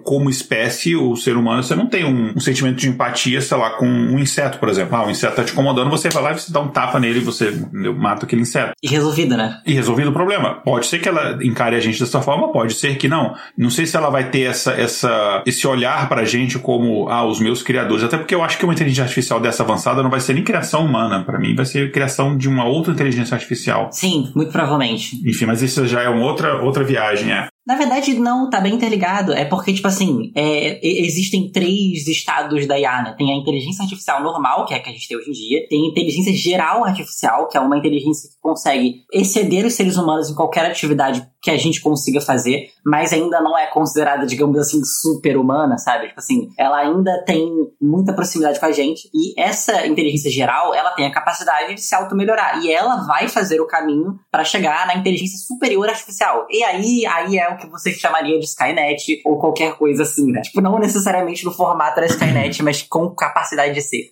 como 0.04 0.28
espécie, 0.28 0.94
o 0.94 1.16
ser 1.16 1.36
humano, 1.36 1.62
você 1.62 1.74
não 1.74 1.86
tem 1.86 2.04
um, 2.04 2.34
um, 2.36 2.40
sentimento 2.40 2.76
de 2.76 2.88
empatia, 2.88 3.40
sei 3.40 3.56
lá, 3.56 3.70
com 3.70 3.86
um 3.86 4.18
inseto, 4.18 4.58
por 4.58 4.68
exemplo. 4.68 4.94
Ah, 4.94 5.06
o 5.06 5.10
inseto 5.10 5.36
tá 5.36 5.44
te 5.44 5.52
incomodando, 5.52 5.90
você 5.90 6.10
vai 6.10 6.22
lá 6.22 6.32
e 6.32 6.38
você 6.38 6.52
dá 6.52 6.60
um 6.60 6.68
tapa 6.68 7.00
nele 7.00 7.18
e 7.18 7.22
você 7.22 7.50
mata 7.96 8.26
aquele 8.26 8.42
inseto. 8.42 8.72
E 8.82 8.88
resolvido, 8.88 9.36
né? 9.36 9.60
E 9.64 9.72
resolvido 9.72 10.10
o 10.10 10.12
problema. 10.12 10.56
Pode 10.62 10.86
ser 10.86 10.98
que 10.98 11.08
ela 11.08 11.38
encare 11.42 11.74
a 11.74 11.80
gente 11.80 11.98
dessa 11.98 12.20
forma, 12.20 12.52
pode 12.52 12.74
ser 12.74 12.87
que 12.96 13.08
não. 13.08 13.34
Não 13.56 13.70
sei 13.70 13.86
se 13.86 13.96
ela 13.96 14.10
vai 14.10 14.30
ter 14.30 14.42
essa, 14.42 14.72
essa, 14.72 15.42
esse 15.46 15.66
olhar 15.66 16.08
pra 16.08 16.24
gente 16.24 16.58
como, 16.58 17.08
ah, 17.08 17.26
os 17.26 17.40
meus 17.40 17.62
criadores. 17.62 18.04
Até 18.04 18.16
porque 18.16 18.34
eu 18.34 18.42
acho 18.42 18.58
que 18.58 18.64
uma 18.64 18.74
inteligência 18.74 19.04
artificial 19.04 19.40
dessa 19.40 19.62
avançada 19.62 20.02
não 20.02 20.10
vai 20.10 20.20
ser 20.20 20.34
nem 20.34 20.44
criação 20.44 20.84
humana. 20.84 21.24
para 21.24 21.38
mim, 21.38 21.54
vai 21.54 21.64
ser 21.64 21.90
criação 21.92 22.36
de 22.36 22.48
uma 22.48 22.64
outra 22.64 22.92
inteligência 22.92 23.34
artificial. 23.34 23.88
Sim, 23.92 24.30
muito 24.34 24.52
provavelmente. 24.52 25.16
Enfim, 25.28 25.46
mas 25.46 25.62
isso 25.62 25.86
já 25.86 26.02
é 26.02 26.08
uma 26.08 26.24
outra, 26.24 26.62
outra 26.62 26.84
viagem, 26.84 27.32
é. 27.32 27.48
Na 27.68 27.76
verdade, 27.76 28.18
não, 28.18 28.48
tá 28.48 28.62
bem 28.62 28.76
interligado. 28.76 29.30
É 29.34 29.44
porque, 29.44 29.74
tipo 29.74 29.86
assim, 29.86 30.32
é, 30.34 30.80
existem 30.82 31.52
três 31.52 32.08
estados 32.08 32.66
da 32.66 32.78
IA, 32.78 33.02
né? 33.02 33.14
Tem 33.18 33.30
a 33.30 33.36
inteligência 33.36 33.82
artificial 33.82 34.22
normal, 34.22 34.64
que 34.64 34.72
é 34.72 34.78
a 34.78 34.80
que 34.80 34.88
a 34.88 34.92
gente 34.94 35.06
tem 35.06 35.18
hoje 35.18 35.28
em 35.28 35.32
dia. 35.34 35.68
Tem 35.68 35.84
a 35.84 35.90
inteligência 35.90 36.32
geral 36.32 36.82
artificial, 36.82 37.46
que 37.46 37.58
é 37.58 37.60
uma 37.60 37.76
inteligência 37.76 38.30
que 38.30 38.36
consegue 38.40 39.02
exceder 39.12 39.66
os 39.66 39.74
seres 39.74 39.98
humanos 39.98 40.30
em 40.30 40.34
qualquer 40.34 40.64
atividade 40.64 41.28
que 41.42 41.50
a 41.50 41.58
gente 41.58 41.80
consiga 41.82 42.20
fazer, 42.20 42.70
mas 42.84 43.12
ainda 43.12 43.40
não 43.40 43.56
é 43.56 43.66
considerada, 43.66 44.26
digamos 44.26 44.58
assim, 44.58 44.80
super-humana, 44.82 45.76
sabe? 45.76 46.08
Tipo 46.08 46.20
assim, 46.20 46.48
ela 46.58 46.78
ainda 46.78 47.22
tem 47.24 47.48
muita 47.80 48.14
proximidade 48.14 48.58
com 48.58 48.66
a 48.66 48.72
gente. 48.72 49.08
E 49.14 49.38
essa 49.38 49.86
inteligência 49.86 50.30
geral, 50.30 50.74
ela 50.74 50.92
tem 50.92 51.06
a 51.06 51.12
capacidade 51.12 51.74
de 51.74 51.80
se 51.82 51.94
auto-melhorar. 51.94 52.64
E 52.64 52.72
ela 52.72 53.06
vai 53.06 53.28
fazer 53.28 53.60
o 53.60 53.66
caminho 53.66 54.18
para 54.32 54.42
chegar 54.42 54.86
na 54.86 54.96
inteligência 54.96 55.38
superior 55.38 55.88
artificial. 55.88 56.46
E 56.50 56.64
aí, 56.64 57.06
aí 57.06 57.38
é 57.38 57.48
o 57.48 57.57
que 57.58 57.66
você 57.66 57.92
chamaria 57.92 58.38
de 58.38 58.44
Skynet 58.44 59.22
ou 59.24 59.38
qualquer 59.38 59.74
coisa 59.76 60.02
assim, 60.02 60.30
né? 60.30 60.40
Tipo, 60.42 60.60
não 60.60 60.78
necessariamente 60.78 61.44
no 61.44 61.52
formato 61.52 62.00
da 62.00 62.06
Skynet, 62.06 62.60
mas 62.64 62.82
com 62.82 63.10
capacidade 63.10 63.74
de 63.74 63.82
ser. 63.82 64.10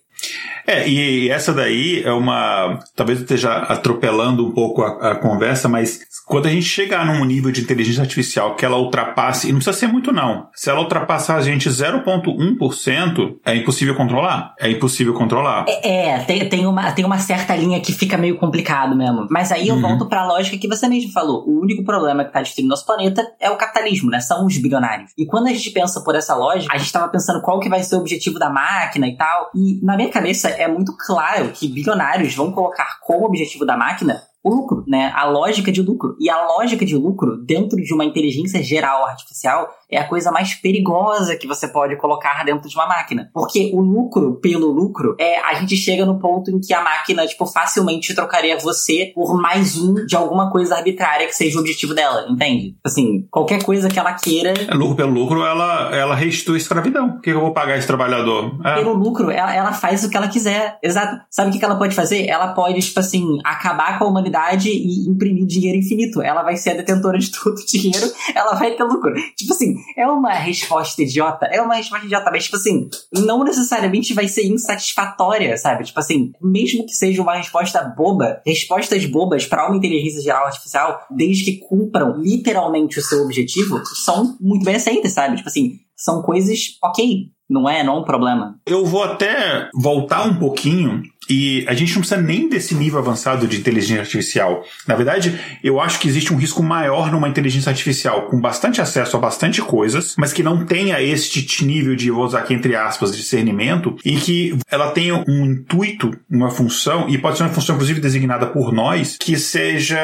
É, 0.67 0.87
e 0.87 1.29
essa 1.29 1.53
daí 1.53 2.03
é 2.03 2.11
uma. 2.11 2.79
Talvez 2.93 3.19
eu 3.19 3.23
esteja 3.23 3.53
atropelando 3.53 4.45
um 4.45 4.51
pouco 4.51 4.83
a, 4.83 5.11
a, 5.11 5.15
conversa, 5.15 5.69
mas 5.69 6.01
quando 6.25 6.47
a 6.47 6.49
gente 6.49 6.65
chegar 6.65 7.05
num 7.05 7.23
nível 7.23 7.51
de 7.53 7.61
inteligência 7.61 8.01
artificial 8.01 8.53
que 8.53 8.65
ela 8.65 8.77
ultrapasse, 8.77 9.47
e 9.47 9.53
não 9.53 9.59
precisa 9.59 9.77
ser 9.77 9.87
muito 9.87 10.11
não, 10.11 10.49
se 10.53 10.69
ela 10.69 10.81
ultrapassar 10.81 11.37
a 11.37 11.41
gente 11.41 11.69
0,1%, 11.69 13.37
é 13.45 13.55
impossível 13.55 13.95
controlar. 13.95 14.53
É 14.59 14.69
impossível 14.69 15.13
controlar. 15.13 15.65
É, 15.69 16.09
é, 16.09 16.19
tem, 16.19 16.49
tem, 16.49 16.67
uma, 16.67 16.91
tem 16.91 17.05
uma 17.05 17.17
certa 17.17 17.55
linha 17.55 17.79
que 17.79 17.93
fica 17.93 18.17
meio 18.17 18.37
complicado 18.37 18.93
mesmo. 18.93 19.25
Mas 19.31 19.53
aí 19.53 19.69
eu 19.69 19.75
uhum. 19.75 19.81
volto 19.81 20.09
pra 20.09 20.27
lógica 20.27 20.57
que 20.57 20.67
você 20.67 20.89
mesmo 20.89 21.13
falou. 21.13 21.47
O 21.47 21.61
único 21.61 21.85
problema 21.85 22.25
que 22.25 22.33
tá 22.33 22.41
destruindo 22.41 22.69
nosso 22.69 22.85
planeta 22.85 23.25
é 23.39 23.49
o 23.49 23.55
capitalismo, 23.55 24.11
né? 24.11 24.19
São 24.19 24.45
os 24.45 24.57
bilionários. 24.57 25.11
E 25.17 25.25
quando 25.25 25.47
a 25.47 25.53
gente 25.53 25.69
pensa 25.69 26.01
por 26.01 26.13
essa 26.13 26.35
lógica, 26.35 26.75
a 26.75 26.77
gente 26.77 26.91
tava 26.91 27.07
pensando 27.07 27.41
qual 27.41 27.61
que 27.61 27.69
vai 27.69 27.81
ser 27.83 27.95
o 27.95 27.99
objetivo 27.99 28.37
da 28.37 28.49
máquina 28.49 29.07
e 29.07 29.15
tal. 29.15 29.49
E 29.55 29.79
na 29.81 29.95
minha 29.95 30.06
cabeça 30.09 30.49
é 30.49 30.67
muito 30.67 30.95
claro 30.97 31.51
que 31.51 31.67
bilionários 31.67 32.35
vão 32.35 32.51
colocar 32.51 32.99
como 33.01 33.25
objetivo 33.25 33.65
da 33.65 33.77
máquina 33.77 34.21
o 34.47 34.55
lucro, 34.55 34.83
né? 34.87 35.11
A 35.15 35.25
lógica 35.25 35.71
de 35.71 35.81
lucro. 35.81 36.15
E 36.19 36.29
a 36.29 36.47
lógica 36.47 36.85
de 36.85 36.95
lucro 36.95 37.37
dentro 37.37 37.77
de 37.81 37.93
uma 37.93 38.05
inteligência 38.05 38.61
geral 38.63 39.05
artificial 39.05 39.69
é 39.89 39.97
a 39.97 40.07
coisa 40.07 40.31
mais 40.31 40.53
perigosa 40.55 41.35
que 41.35 41.47
você 41.47 41.67
pode 41.67 41.95
colocar 41.97 42.43
dentro 42.43 42.69
de 42.69 42.75
uma 42.75 42.87
máquina. 42.87 43.29
Porque 43.33 43.71
o 43.73 43.81
lucro 43.81 44.39
pelo 44.41 44.67
lucro, 44.67 45.15
é 45.19 45.39
a 45.39 45.53
gente 45.55 45.75
chega 45.75 46.05
no 46.05 46.19
ponto 46.19 46.51
em 46.51 46.59
que 46.59 46.73
a 46.73 46.83
máquina, 46.83 47.25
tipo, 47.25 47.45
facilmente 47.45 48.13
trocaria 48.13 48.57
você 48.59 49.11
por 49.13 49.39
mais 49.39 49.77
um 49.77 50.05
de 50.05 50.15
alguma 50.15 50.51
coisa 50.51 50.75
arbitrária 50.75 51.27
que 51.27 51.35
seja 51.35 51.57
o 51.57 51.61
objetivo 51.61 51.93
dela, 51.93 52.25
entende? 52.29 52.75
Assim, 52.85 53.25
qualquer 53.31 53.63
coisa 53.63 53.89
que 53.89 53.99
ela 53.99 54.13
queira. 54.13 54.53
É 54.67 54.73
lucro 54.73 54.95
pelo 54.95 55.11
lucro, 55.11 55.43
ela, 55.43 55.95
ela 55.95 56.15
restitui 56.15 56.55
a 56.55 56.57
escravidão. 56.57 57.11
Por 57.11 57.21
que 57.21 57.29
eu 57.29 57.39
vou 57.39 57.53
pagar 57.53 57.77
esse 57.77 57.87
trabalhador? 57.87 58.59
É. 58.63 58.75
Pelo 58.75 58.93
lucro, 58.93 59.31
ela, 59.31 59.53
ela 59.53 59.73
faz 59.73 60.03
o 60.03 60.09
que 60.09 60.17
ela 60.17 60.27
quiser. 60.27 60.77
Exato. 60.83 61.21
Sabe 61.29 61.49
o 61.49 61.59
que 61.59 61.63
ela 61.63 61.77
pode 61.77 61.95
fazer? 61.95 62.27
Ela 62.27 62.49
pode, 62.49 62.79
tipo 62.81 62.99
assim, 62.99 63.39
acabar 63.43 63.97
com 63.97 64.05
a 64.05 64.07
humanidade 64.07 64.36
e 64.69 65.09
imprimir 65.09 65.45
dinheiro 65.45 65.77
infinito. 65.77 66.21
Ela 66.21 66.43
vai 66.43 66.57
ser 66.57 66.71
a 66.71 66.75
detentora 66.75 67.17
de 67.17 67.31
todo 67.31 67.57
o 67.57 67.65
dinheiro, 67.65 68.11
ela 68.35 68.53
vai 68.53 68.75
ter 68.75 68.83
lucro. 68.83 69.13
Tipo 69.35 69.53
assim, 69.53 69.75
é 69.97 70.07
uma 70.07 70.33
resposta 70.33 71.01
idiota, 71.01 71.45
é 71.47 71.61
uma 71.61 71.75
resposta 71.75 72.05
idiota, 72.05 72.31
mas, 72.31 72.45
tipo 72.45 72.57
assim, 72.57 72.89
não 73.13 73.43
necessariamente 73.43 74.13
vai 74.13 74.27
ser 74.27 74.45
insatisfatória, 74.45 75.57
sabe? 75.57 75.85
Tipo 75.85 75.99
assim, 75.99 76.31
mesmo 76.41 76.85
que 76.85 76.93
seja 76.93 77.21
uma 77.21 77.35
resposta 77.35 77.81
boba, 77.97 78.41
respostas 78.45 79.05
bobas 79.05 79.45
para 79.45 79.67
uma 79.67 79.77
inteligência 79.77 80.21
geral 80.21 80.45
artificial, 80.45 80.99
desde 81.09 81.45
que 81.45 81.57
cumpram 81.57 82.17
literalmente 82.17 82.99
o 82.99 83.03
seu 83.03 83.23
objetivo, 83.23 83.81
são 83.85 84.37
muito 84.39 84.63
bem 84.63 84.75
aceitas, 84.75 85.13
sabe? 85.13 85.37
Tipo 85.37 85.49
assim, 85.49 85.79
são 85.95 86.21
coisas 86.21 86.77
ok, 86.83 87.31
não 87.49 87.67
é, 87.67 87.83
não 87.83 87.97
é 87.97 87.99
um 87.99 88.03
problema. 88.03 88.59
Eu 88.65 88.85
vou 88.85 89.03
até 89.03 89.69
voltar 89.73 90.27
um 90.27 90.37
pouquinho 90.37 91.01
e 91.29 91.65
a 91.67 91.73
gente 91.73 91.93
não 91.93 92.01
precisa 92.01 92.21
nem 92.21 92.49
desse 92.49 92.75
nível 92.75 92.99
avançado 92.99 93.47
de 93.47 93.57
inteligência 93.57 94.01
artificial. 94.01 94.63
Na 94.87 94.95
verdade, 94.95 95.39
eu 95.63 95.79
acho 95.79 95.99
que 95.99 96.07
existe 96.07 96.33
um 96.33 96.37
risco 96.37 96.63
maior 96.63 97.11
numa 97.11 97.27
inteligência 97.27 97.69
artificial 97.69 98.23
com 98.23 98.39
bastante 98.39 98.81
acesso 98.81 99.17
a 99.17 99.19
bastante 99.19 99.61
coisas, 99.61 100.15
mas 100.17 100.33
que 100.33 100.43
não 100.43 100.65
tenha 100.65 101.01
este 101.01 101.65
nível 101.65 101.95
de, 101.95 102.11
vou 102.11 102.25
usar 102.25 102.39
aqui 102.39 102.53
entre 102.53 102.75
aspas, 102.75 103.15
discernimento, 103.15 103.95
e 104.05 104.15
que 104.15 104.57
ela 104.69 104.91
tenha 104.91 105.23
um 105.27 105.45
intuito, 105.45 106.11
uma 106.29 106.49
função, 106.49 107.07
e 107.09 107.17
pode 107.17 107.37
ser 107.37 107.43
uma 107.43 107.49
função 107.49 107.75
inclusive 107.75 107.99
designada 107.99 108.47
por 108.47 108.71
nós, 108.71 109.17
que 109.19 109.37
seja 109.37 109.97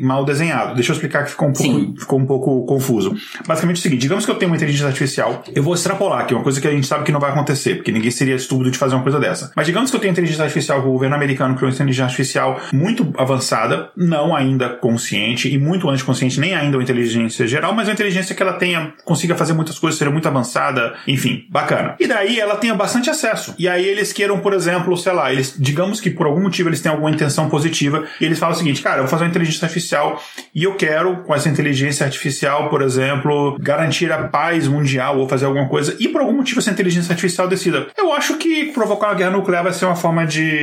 mal 0.00 0.24
desenhado. 0.24 0.74
Deixa 0.74 0.92
eu 0.92 0.94
explicar 0.94 1.24
que 1.24 1.30
ficou 1.30 1.48
um 1.48 1.52
pouco, 1.52 2.00
ficou 2.00 2.18
um 2.20 2.26
pouco 2.26 2.66
confuso. 2.66 3.14
Basicamente 3.46 3.78
é 3.78 3.80
o 3.80 3.82
seguinte, 3.82 4.00
digamos 4.00 4.24
que 4.24 4.30
eu 4.30 4.36
tenho 4.36 4.50
uma 4.50 4.56
inteligência 4.56 4.86
artificial, 4.86 5.42
eu 5.54 5.62
vou 5.62 5.74
extrapolar 5.74 6.20
aqui, 6.20 6.34
uma 6.34 6.42
coisa 6.42 6.60
que 6.60 6.68
a 6.68 6.70
gente 6.70 6.86
sabe 6.86 7.04
que 7.04 7.12
não 7.12 7.20
vai 7.20 7.30
acontecer, 7.30 7.76
porque 7.76 7.92
ninguém 7.92 8.10
seria 8.10 8.34
estúpido 8.34 8.70
de 8.70 8.78
fazer 8.78 8.94
uma 8.94 9.02
coisa 9.02 9.18
dessa. 9.18 9.52
Mas 9.54 9.66
digamos 9.66 9.90
que 9.90 9.96
eu 9.96 10.00
tenho 10.00 10.12
inteligência 10.12 10.44
artificial 10.44 10.65
artificial, 10.66 10.80
o 10.80 10.92
governo 10.92 11.14
americano 11.14 11.54
criou 11.54 11.70
uma 11.70 11.74
inteligência 11.74 12.04
artificial 12.04 12.60
muito 12.72 13.12
avançada, 13.16 13.90
não 13.96 14.34
ainda 14.34 14.68
consciente 14.68 15.52
e 15.52 15.58
muito 15.58 15.88
antes 15.88 16.02
consciente, 16.02 16.40
nem 16.40 16.54
ainda 16.54 16.76
uma 16.76 16.82
inteligência 16.82 17.46
geral, 17.46 17.72
mas 17.72 17.88
uma 17.88 17.94
inteligência 17.94 18.34
que 18.34 18.42
ela 18.42 18.54
tenha, 18.54 18.92
consiga 19.04 19.34
fazer 19.34 19.52
muitas 19.52 19.78
coisas, 19.78 19.98
seja 19.98 20.10
muito 20.10 20.26
avançada, 20.26 20.94
enfim, 21.06 21.44
bacana. 21.50 21.94
E 21.98 22.06
daí 22.06 22.40
ela 22.40 22.56
tenha 22.56 22.74
bastante 22.74 23.08
acesso. 23.10 23.54
E 23.58 23.68
aí 23.68 23.84
eles 23.84 24.12
queiram, 24.12 24.40
por 24.40 24.52
exemplo, 24.52 24.96
sei 24.96 25.12
lá, 25.12 25.32
eles, 25.32 25.54
digamos 25.58 26.00
que 26.00 26.10
por 26.10 26.26
algum 26.26 26.42
motivo 26.42 26.68
eles 26.68 26.80
têm 26.80 26.90
alguma 26.90 27.10
intenção 27.10 27.48
positiva 27.48 28.04
e 28.20 28.24
eles 28.24 28.38
falam 28.38 28.54
o 28.54 28.58
seguinte, 28.58 28.82
cara, 28.82 28.98
eu 28.98 29.02
vou 29.02 29.10
fazer 29.10 29.24
uma 29.24 29.30
inteligência 29.30 29.66
artificial 29.66 30.22
e 30.54 30.64
eu 30.64 30.74
quero, 30.74 31.18
com 31.18 31.34
essa 31.34 31.48
inteligência 31.48 32.04
artificial, 32.04 32.68
por 32.68 32.82
exemplo, 32.82 33.56
garantir 33.60 34.10
a 34.10 34.28
paz 34.28 34.66
mundial 34.66 35.18
ou 35.18 35.28
fazer 35.28 35.46
alguma 35.46 35.68
coisa, 35.68 35.96
e 35.98 36.08
por 36.08 36.20
algum 36.20 36.32
motivo 36.32 36.60
essa 36.60 36.70
inteligência 36.70 37.12
artificial 37.12 37.48
decida. 37.48 37.86
Eu 37.96 38.12
acho 38.12 38.36
que 38.36 38.72
provocar 38.72 39.08
uma 39.08 39.14
guerra 39.14 39.30
nuclear 39.30 39.62
vai 39.62 39.72
ser 39.72 39.86
uma 39.86 39.96
forma 39.96 40.26
de 40.26 40.55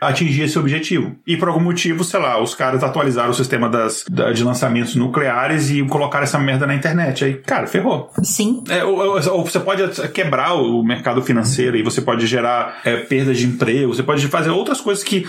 atingir 0.00 0.42
esse 0.42 0.58
objetivo. 0.58 1.16
E 1.26 1.36
por 1.36 1.48
algum 1.48 1.60
motivo, 1.60 2.04
sei 2.04 2.20
lá, 2.20 2.40
os 2.42 2.54
caras 2.54 2.82
atualizaram 2.82 3.30
o 3.30 3.34
sistema 3.34 3.68
das, 3.68 4.04
da, 4.08 4.32
de 4.32 4.42
lançamentos 4.42 4.94
nucleares 4.94 5.70
e 5.70 5.82
colocaram 5.84 6.24
essa 6.24 6.38
merda 6.38 6.66
na 6.66 6.74
internet. 6.74 7.24
Aí, 7.24 7.34
cara, 7.34 7.66
ferrou. 7.66 8.10
Sim. 8.22 8.62
É, 8.68 8.84
ou, 8.84 9.16
ou, 9.16 9.44
você 9.44 9.60
pode 9.60 9.82
quebrar 10.10 10.54
o 10.54 10.82
mercado 10.82 11.22
financeiro 11.22 11.76
e 11.76 11.82
você 11.82 12.00
pode 12.00 12.26
gerar 12.26 12.80
é, 12.84 12.96
perdas 12.96 13.38
de 13.38 13.46
emprego, 13.46 13.94
você 13.94 14.02
pode 14.02 14.26
fazer 14.28 14.50
outras 14.50 14.80
coisas 14.80 15.02
que 15.02 15.26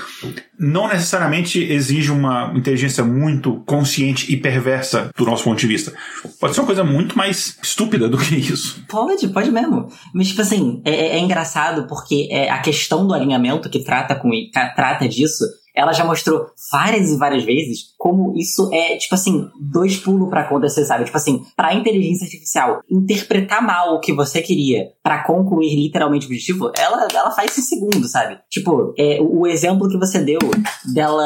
não 0.59 0.88
necessariamente 0.88 1.59
exigem 1.62 2.12
uma 2.12 2.51
inteligência 2.55 3.03
muito 3.03 3.62
consciente 3.65 4.31
e 4.31 4.38
perversa 4.38 5.12
do 5.15 5.25
nosso 5.25 5.43
ponto 5.43 5.59
de 5.59 5.67
vista. 5.67 5.93
Pode 6.39 6.53
ser 6.53 6.62
uma 6.62 6.65
coisa 6.65 6.83
muito 6.83 7.17
mais 7.17 7.57
estúpida 7.62 8.09
do 8.09 8.17
que 8.17 8.36
isso. 8.36 8.83
Pode, 8.88 9.27
pode 9.29 9.51
mesmo. 9.51 9.88
Mas, 10.13 10.29
tipo 10.29 10.41
assim, 10.41 10.81
é, 10.83 10.91
é, 10.91 11.07
é 11.17 11.19
engraçado 11.19 11.88
porque 11.88 12.27
é 12.31 12.50
a 12.50 12.59
questão 12.59 13.05
do 13.05 13.13
alinhamento 13.13 13.69
que 13.69 13.83
trata, 13.83 14.07
com, 14.16 14.30
trata 14.76 15.08
disso 15.08 15.44
ela 15.77 15.93
já 15.93 16.03
mostrou 16.03 16.48
várias 16.72 17.12
e 17.12 17.17
várias 17.17 17.43
vezes 17.43 17.96
como 17.98 18.36
isso 18.36 18.69
é, 18.74 18.98
tipo 18.98 19.13
assim, 19.15 19.50
dois 19.60 19.98
pulos 19.98 20.29
para 20.29 20.41
acontecer, 20.41 20.84
sabe? 20.86 21.05
Tipo 21.05 21.17
assim, 21.17 21.46
pra 21.55 21.74
inteligência 21.74 22.25
artificial 22.25 22.81
interpretar 22.89 23.62
mal 23.62 23.96
o 23.96 24.00
que 24.00 24.12
você 24.12 24.41
queria 24.41 24.88
para 25.03 25.24
concluir 25.24 25.75
literalmente 25.75 26.25
o 26.25 26.29
objetivo, 26.29 26.72
ela, 26.77 27.07
ela 27.13 27.31
faz 27.31 27.57
em 27.57 27.62
segundo, 27.62 28.07
sabe? 28.07 28.39
Tipo, 28.50 28.93
é, 28.98 29.19
o, 29.22 29.41
o 29.41 29.48
exemplo 29.48 29.88
que 29.88 29.98
você 29.98 30.19
deu 30.19 30.39
dela 30.93 31.24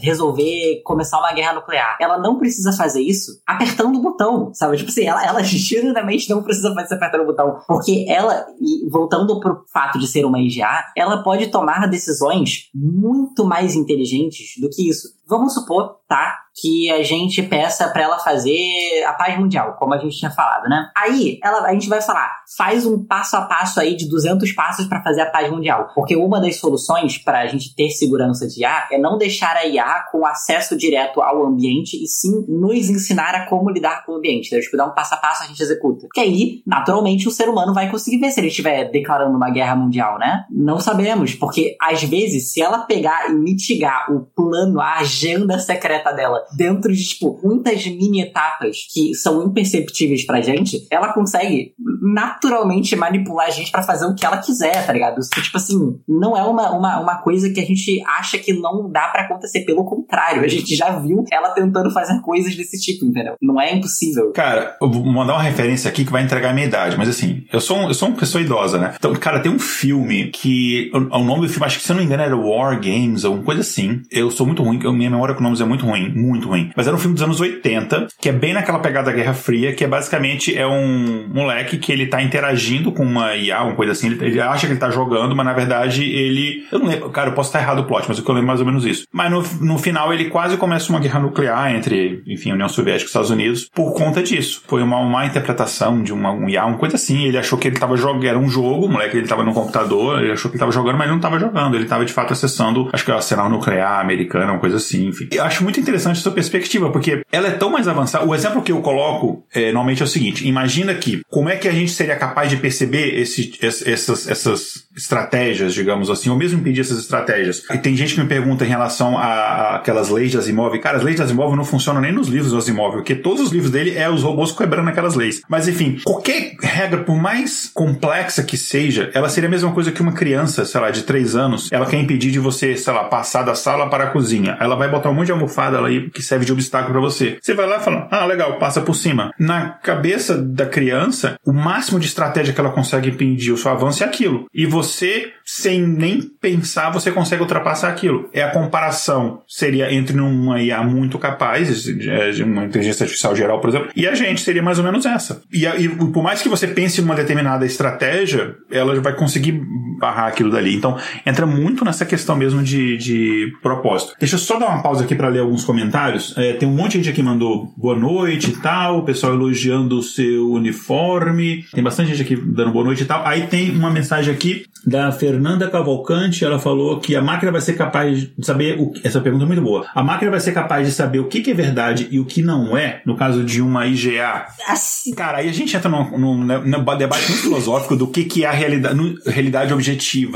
resolver 0.00 0.80
começar 0.84 1.18
uma 1.18 1.32
guerra 1.32 1.54
nuclear, 1.54 1.96
ela 2.00 2.18
não 2.18 2.38
precisa 2.38 2.72
fazer 2.72 3.02
isso 3.02 3.32
apertando 3.46 3.96
o 3.96 4.02
botão, 4.02 4.52
sabe? 4.54 4.76
Tipo 4.76 4.90
assim, 4.90 5.04
ela, 5.04 5.24
ela 5.24 5.42
genuinamente 5.44 6.30
não 6.30 6.42
precisa 6.42 6.68
fazer 6.74 6.86
isso 6.86 6.94
apertando 6.94 7.22
o 7.22 7.26
botão, 7.26 7.58
porque 7.66 8.06
ela, 8.08 8.46
voltando 8.90 9.40
pro 9.40 9.64
fato 9.72 9.98
de 9.98 10.06
ser 10.06 10.24
uma 10.24 10.40
IGA, 10.40 10.84
ela 10.96 11.22
pode 11.22 11.48
tomar 11.48 11.88
decisões 11.88 12.70
muito 12.74 13.44
mais 13.44 13.71
mais 13.72 13.76
inteligentes 13.76 14.60
do 14.60 14.68
que 14.68 14.88
isso. 14.88 15.14
Vamos 15.28 15.54
supor, 15.54 15.98
tá? 16.08 16.36
Que 16.60 16.90
a 16.90 17.02
gente 17.02 17.42
peça 17.42 17.88
para 17.88 18.02
ela 18.02 18.18
fazer 18.18 19.02
a 19.06 19.14
paz 19.14 19.38
mundial, 19.38 19.76
como 19.78 19.94
a 19.94 19.98
gente 19.98 20.18
tinha 20.18 20.30
falado, 20.30 20.68
né? 20.68 20.90
Aí, 20.94 21.38
ela, 21.42 21.66
a 21.66 21.72
gente 21.72 21.88
vai 21.88 22.02
falar, 22.02 22.30
faz 22.56 22.84
um 22.84 23.02
passo 23.02 23.36
a 23.36 23.42
passo 23.42 23.80
aí 23.80 23.96
de 23.96 24.08
200 24.10 24.52
passos 24.52 24.86
para 24.86 25.02
fazer 25.02 25.22
a 25.22 25.30
paz 25.30 25.50
mundial. 25.50 25.88
Porque 25.94 26.14
uma 26.14 26.40
das 26.40 26.56
soluções 26.56 27.16
para 27.16 27.40
a 27.40 27.46
gente 27.46 27.74
ter 27.74 27.88
segurança 27.90 28.46
de 28.46 28.60
IA 28.60 28.88
é 28.92 28.98
não 28.98 29.16
deixar 29.16 29.56
a 29.56 29.64
IA 29.66 30.04
com 30.10 30.26
acesso 30.26 30.76
direto 30.76 31.22
ao 31.22 31.46
ambiente 31.46 31.96
e 31.96 32.06
sim 32.06 32.44
nos 32.46 32.90
ensinar 32.90 33.34
a 33.34 33.46
como 33.46 33.70
lidar 33.70 34.04
com 34.04 34.12
o 34.12 34.16
ambiente. 34.16 34.48
Então, 34.48 34.60
tipo, 34.60 34.76
dar 34.76 34.86
um 34.86 34.94
passo 34.94 35.14
a 35.14 35.16
passo 35.16 35.44
a 35.44 35.46
gente 35.46 35.62
executa. 35.62 36.06
Que 36.12 36.20
aí, 36.20 36.62
naturalmente, 36.66 37.26
o 37.26 37.30
ser 37.30 37.48
humano 37.48 37.72
vai 37.72 37.90
conseguir 37.90 38.18
ver 38.18 38.30
se 38.30 38.40
ele 38.40 38.48
estiver 38.48 38.90
declarando 38.90 39.34
uma 39.34 39.50
guerra 39.50 39.76
mundial, 39.76 40.18
né? 40.18 40.44
Não 40.50 40.78
sabemos, 40.78 41.34
porque 41.34 41.76
às 41.80 42.02
vezes, 42.02 42.52
se 42.52 42.60
ela 42.60 42.80
pegar 42.80 43.30
e 43.30 43.34
mitigar 43.34 44.12
o 44.12 44.26
plano, 44.36 44.80
a 44.80 45.02
agenda 45.12 45.58
secreta 45.58 46.12
dela 46.12 46.42
dentro 46.56 46.92
de, 46.92 47.04
tipo, 47.04 47.38
muitas 47.44 47.86
mini 47.86 48.22
etapas 48.22 48.78
que 48.92 49.14
são 49.14 49.46
imperceptíveis 49.46 50.24
pra 50.24 50.40
gente, 50.40 50.86
ela 50.90 51.12
consegue 51.12 51.74
naturalmente 52.00 52.96
manipular 52.96 53.46
a 53.46 53.50
gente 53.50 53.70
para 53.70 53.82
fazer 53.82 54.06
o 54.06 54.14
que 54.14 54.24
ela 54.24 54.38
quiser, 54.38 54.86
tá 54.86 54.92
ligado? 54.92 55.20
Isso, 55.20 55.30
tipo 55.30 55.56
assim, 55.56 55.78
não 56.08 56.36
é 56.36 56.42
uma, 56.42 56.70
uma, 56.70 57.00
uma 57.00 57.16
coisa 57.22 57.50
que 57.50 57.60
a 57.60 57.64
gente 57.64 58.02
acha 58.06 58.38
que 58.38 58.52
não 58.52 58.90
dá 58.90 59.08
para 59.08 59.22
acontecer. 59.22 59.64
Pelo 59.64 59.84
contrário, 59.84 60.42
a 60.42 60.48
gente 60.48 60.74
já 60.74 60.98
viu 60.98 61.24
ela 61.30 61.50
tentando 61.50 61.90
fazer 61.90 62.20
coisas 62.22 62.56
desse 62.56 62.80
tipo, 62.80 63.04
entendeu? 63.04 63.34
Não 63.40 63.60
é 63.60 63.74
impossível. 63.74 64.32
Cara, 64.32 64.76
eu 64.80 64.90
vou 64.90 65.04
mandar 65.04 65.34
uma 65.34 65.42
referência 65.42 65.88
aqui 65.88 66.04
que 66.04 66.12
vai 66.12 66.22
entregar 66.22 66.50
a 66.50 66.54
minha 66.54 66.66
idade, 66.66 66.96
mas 66.96 67.08
assim, 67.08 67.44
eu 67.52 67.60
sou, 67.60 67.76
um, 67.76 67.88
eu 67.88 67.94
sou 67.94 68.08
uma 68.08 68.16
pessoa 68.16 68.42
idosa, 68.42 68.78
né? 68.78 68.94
Então, 68.96 69.14
cara, 69.14 69.40
tem 69.40 69.52
um 69.52 69.58
filme 69.58 70.30
que. 70.30 70.90
O, 70.94 71.18
o 71.18 71.24
nome 71.24 71.42
do 71.42 71.48
filme, 71.48 71.66
acho 71.66 71.78
que 71.78 71.84
se 71.84 71.92
eu 71.92 71.94
não 71.94 72.00
me 72.00 72.06
engano, 72.06 72.22
era 72.22 72.36
War 72.36 72.80
Games, 72.80 73.24
ou 73.24 73.34
uma 73.34 73.44
coisa 73.44 73.60
assim. 73.60 74.02
Eu 74.10 74.30
sou 74.30 74.46
muito 74.46 74.62
ruim, 74.62 74.78
minha 75.02 75.10
memória 75.10 75.34
com 75.34 75.42
nomes 75.42 75.60
é 75.60 75.64
muito 75.64 75.84
ruim, 75.84 76.08
muito 76.10 76.48
ruim. 76.48 76.70
Mas 76.76 76.86
era 76.86 76.94
um 76.94 76.98
filme 76.98 77.14
dos 77.14 77.22
anos 77.22 77.40
80, 77.40 78.08
que 78.20 78.28
é 78.28 78.32
bem 78.32 78.52
naquela 78.52 78.78
pegada 78.78 79.10
da 79.10 79.16
Guerra 79.16 79.34
Fria, 79.34 79.72
que 79.74 79.84
é 79.84 79.88
basicamente 79.88 80.56
é 80.56 80.66
um 80.66 81.28
moleque 81.28 81.78
que 81.78 81.90
ele 81.90 82.06
tá 82.06 82.22
interagindo 82.22 82.92
com 82.92 83.04
uma 83.04 83.34
IA, 83.36 83.62
uma 83.62 83.74
coisa 83.74 83.92
assim, 83.92 84.08
ele, 84.08 84.24
ele 84.24 84.40
acha 84.40 84.66
que 84.66 84.72
ele 84.72 84.80
tá 84.80 84.90
jogando, 84.90 85.34
mas 85.34 85.44
na 85.44 85.52
verdade 85.52 86.04
ele. 86.04 86.64
Eu 86.70 86.78
não 86.78 86.86
lembro, 86.86 87.10
cara, 87.10 87.30
eu 87.30 87.34
posso 87.34 87.48
estar 87.48 87.60
errado 87.60 87.80
o 87.80 87.84
plot, 87.84 88.04
mas 88.08 88.18
eu 88.18 88.24
lembro 88.28 88.46
mais 88.46 88.60
ou 88.60 88.66
menos 88.66 88.84
isso. 88.84 89.06
Mas 89.12 89.30
no, 89.30 89.42
no 89.60 89.78
final 89.78 90.12
ele 90.12 90.26
quase 90.26 90.56
começa 90.56 90.90
uma 90.90 91.00
guerra 91.00 91.20
nuclear 91.20 91.74
entre, 91.74 92.22
enfim, 92.26 92.52
União 92.52 92.68
Soviética 92.68 93.04
e 93.04 93.06
Estados 93.06 93.30
Unidos 93.30 93.68
por 93.74 93.94
conta 93.94 94.22
disso. 94.22 94.62
Foi 94.66 94.82
uma 94.82 95.02
má 95.02 95.26
interpretação 95.26 96.02
de 96.02 96.12
uma, 96.12 96.30
um 96.32 96.48
IA, 96.48 96.64
uma 96.64 96.78
coisa 96.78 96.96
assim. 96.96 97.24
Ele 97.24 97.38
achou 97.38 97.58
que 97.58 97.68
ele 97.68 97.78
tava 97.78 97.96
jogando, 97.96 98.26
era 98.26 98.38
um 98.38 98.48
jogo, 98.48 98.86
o 98.86 98.88
moleque 98.88 99.16
ele 99.16 99.26
tava 99.26 99.42
no 99.42 99.52
computador, 99.52 100.22
ele 100.22 100.32
achou 100.32 100.50
que 100.50 100.56
ele 100.56 100.60
tava 100.60 100.72
jogando, 100.72 100.96
mas 100.96 101.06
ele 101.06 101.14
não 101.14 101.20
tava 101.20 101.38
jogando, 101.38 101.76
ele 101.76 101.86
tava 101.86 102.04
de 102.04 102.12
fato 102.12 102.32
acessando, 102.32 102.88
acho 102.92 103.04
que 103.04 103.10
era 103.10 103.16
o 103.16 103.18
arsenal 103.18 103.48
nuclear 103.48 104.00
americano, 104.00 104.52
uma 104.52 104.58
coisa 104.58 104.76
assim, 104.76 104.91
enfim. 104.98 105.28
Eu 105.30 105.44
acho 105.44 105.62
muito 105.62 105.80
interessante 105.80 106.18
essa 106.18 106.30
perspectiva, 106.30 106.90
porque 106.90 107.22
ela 107.30 107.48
é 107.48 107.52
tão 107.52 107.70
mais 107.70 107.88
avançada. 107.88 108.24
O 108.26 108.34
exemplo 108.34 108.62
que 108.62 108.72
eu 108.72 108.80
coloco 108.80 109.44
é, 109.54 109.66
normalmente 109.66 110.02
é 110.02 110.04
o 110.04 110.08
seguinte: 110.08 110.46
imagina 110.46 110.94
que 110.94 111.22
como 111.28 111.48
é 111.48 111.56
que 111.56 111.68
a 111.68 111.72
gente 111.72 111.92
seria 111.92 112.16
capaz 112.16 112.50
de 112.50 112.56
perceber 112.56 113.18
esse, 113.18 113.52
essas, 113.62 114.28
essas 114.28 114.86
estratégias, 114.96 115.74
digamos 115.74 116.10
assim, 116.10 116.28
ou 116.30 116.36
mesmo 116.36 116.60
impedir 116.60 116.80
essas 116.80 116.98
estratégias. 116.98 117.64
E 117.70 117.78
tem 117.78 117.96
gente 117.96 118.14
que 118.14 118.20
me 118.20 118.26
pergunta 118.26 118.64
em 118.64 118.68
relação 118.68 119.16
a, 119.16 119.76
aquelas 119.76 120.08
leis 120.08 120.30
de 120.30 120.38
Asimov. 120.38 120.78
Cara, 120.78 120.98
as 120.98 121.02
leis 121.02 121.16
de 121.16 121.22
Asimov 121.22 121.56
não 121.56 121.64
funcionam 121.64 122.00
nem 122.00 122.12
nos 122.12 122.28
livros 122.28 122.52
do 122.52 122.58
Asimov, 122.58 122.96
porque 122.96 123.14
todos 123.14 123.40
os 123.40 123.52
livros 123.52 123.70
dele 123.70 123.96
é 123.96 124.08
os 124.10 124.22
robôs 124.22 124.52
quebrando 124.52 124.88
aquelas 124.88 125.14
leis. 125.14 125.42
Mas 125.48 125.68
enfim, 125.68 125.98
qualquer 126.04 126.56
regra, 126.60 127.02
por 127.02 127.16
mais 127.16 127.70
complexa 127.72 128.42
que 128.42 128.56
seja, 128.56 129.10
ela 129.14 129.28
seria 129.28 129.48
a 129.48 129.50
mesma 129.50 129.72
coisa 129.72 129.90
que 129.90 130.02
uma 130.02 130.12
criança, 130.12 130.64
sei 130.64 130.80
lá, 130.80 130.90
de 130.90 131.02
3 131.02 131.36
anos, 131.36 131.70
ela 131.72 131.86
quer 131.86 131.98
impedir 131.98 132.30
de 132.30 132.38
você, 132.38 132.76
sei 132.76 132.92
lá, 132.92 133.04
passar 133.04 133.42
da 133.42 133.54
sala 133.54 133.88
para 133.88 134.04
a 134.04 134.06
cozinha. 134.08 134.56
Ela 134.60 134.76
vai 134.82 134.90
botar 134.90 135.10
um 135.10 135.14
monte 135.14 135.26
de 135.26 135.32
almofada 135.32 135.80
aí 135.84 136.10
que 136.10 136.20
serve 136.20 136.44
de 136.44 136.52
obstáculo 136.52 136.92
para 136.92 137.00
você. 137.00 137.38
Você 137.40 137.54
vai 137.54 137.68
lá 137.68 137.76
e 137.76 137.80
fala, 137.80 138.08
ah, 138.10 138.24
legal, 138.26 138.58
passa 138.58 138.80
por 138.80 138.94
cima. 138.94 139.32
Na 139.38 139.70
cabeça 139.70 140.36
da 140.36 140.66
criança, 140.66 141.36
o 141.46 141.52
máximo 141.52 142.00
de 142.00 142.06
estratégia 142.06 142.52
que 142.52 142.60
ela 142.60 142.72
consegue 142.72 143.10
impedir 143.10 143.52
o 143.52 143.56
seu 143.56 143.70
avanço 143.70 144.02
é 144.02 144.06
aquilo. 144.06 144.46
E 144.52 144.66
você 144.66 145.32
sem 145.44 145.82
nem 145.82 146.20
pensar, 146.20 146.90
você 146.90 147.10
consegue 147.10 147.42
ultrapassar 147.42 147.88
aquilo. 147.88 148.28
É 148.32 148.42
a 148.42 148.50
comparação 148.50 149.42
seria 149.46 149.92
entre 149.92 150.18
uma 150.18 150.60
IA 150.60 150.82
muito 150.82 151.18
capaz, 151.18 151.84
de 151.84 152.42
uma 152.42 152.64
inteligência 152.64 153.04
artificial 153.04 153.34
geral, 153.34 153.60
por 153.60 153.70
exemplo, 153.70 153.90
e 153.94 154.06
a 154.06 154.14
gente 154.14 154.40
seria 154.40 154.62
mais 154.62 154.78
ou 154.78 154.84
menos 154.84 155.04
essa. 155.04 155.42
E, 155.52 155.66
e 155.66 155.88
por 155.88 156.22
mais 156.22 156.42
que 156.42 156.48
você 156.48 156.66
pense 156.66 157.00
numa 157.00 157.14
determinada 157.14 157.66
estratégia, 157.66 158.54
ela 158.70 158.98
vai 159.00 159.14
conseguir 159.14 159.60
barrar 160.02 160.26
aquilo 160.26 160.50
dali. 160.50 160.74
Então, 160.74 160.98
entra 161.24 161.46
muito 161.46 161.84
nessa 161.84 162.04
questão 162.04 162.36
mesmo 162.36 162.62
de, 162.62 162.98
de 162.98 163.52
propósito. 163.62 164.14
Deixa 164.18 164.34
eu 164.34 164.38
só 164.38 164.58
dar 164.58 164.66
uma 164.66 164.82
pausa 164.82 165.04
aqui 165.04 165.14
para 165.14 165.28
ler 165.28 165.38
alguns 165.38 165.64
comentários. 165.64 166.34
É, 166.36 166.54
tem 166.54 166.68
um 166.68 166.74
monte 166.74 166.92
de 166.92 166.98
gente 166.98 167.10
aqui 167.10 167.22
que 167.22 167.22
mandou 167.22 167.72
boa 167.76 167.96
noite 167.96 168.50
e 168.50 168.56
tal, 168.56 168.98
o 168.98 169.04
pessoal 169.04 169.32
elogiando 169.32 169.98
o 169.98 170.02
seu 170.02 170.50
uniforme. 170.50 171.64
Tem 171.72 171.82
bastante 171.82 172.14
gente 172.14 172.22
aqui 172.22 172.36
dando 172.36 172.72
boa 172.72 172.84
noite 172.84 173.04
e 173.04 173.06
tal. 173.06 173.24
Aí 173.24 173.46
tem 173.46 173.70
uma 173.70 173.90
mensagem 173.90 174.34
aqui 174.34 174.66
da 174.84 175.12
Fernanda 175.12 175.70
Cavalcante, 175.70 176.44
ela 176.44 176.58
falou 176.58 176.98
que 176.98 177.14
a 177.14 177.22
máquina 177.22 177.52
vai 177.52 177.60
ser 177.60 177.74
capaz 177.74 178.28
de 178.36 178.44
saber 178.44 178.80
o 178.80 178.90
que, 178.90 179.06
essa 179.06 179.20
pergunta 179.20 179.44
é 179.44 179.46
muito 179.46 179.62
boa. 179.62 179.86
A 179.94 180.02
máquina 180.02 180.30
vai 180.30 180.40
ser 180.40 180.52
capaz 180.52 180.86
de 180.86 180.92
saber 180.92 181.20
o 181.20 181.28
que, 181.28 181.40
que 181.40 181.52
é 181.52 181.54
verdade 181.54 182.08
e 182.10 182.18
o 182.18 182.24
que 182.24 182.42
não 182.42 182.76
é, 182.76 183.00
no 183.06 183.16
caso 183.16 183.44
de 183.44 183.62
uma 183.62 183.86
IGA. 183.86 184.46
Assim. 184.66 185.14
Cara, 185.14 185.38
aí 185.38 185.48
a 185.48 185.52
gente 185.52 185.76
entra 185.76 185.88
num, 185.88 186.18
num, 186.18 186.36
num 186.44 186.96
debate 186.96 187.28
muito 187.28 187.42
filosófico 187.42 187.96
do 187.96 188.08
que, 188.08 188.24
que 188.24 188.44
é 188.44 188.48
a 188.48 188.52
realidade, 188.52 189.18
realidade 189.26 189.72
objetiva, 189.72 189.91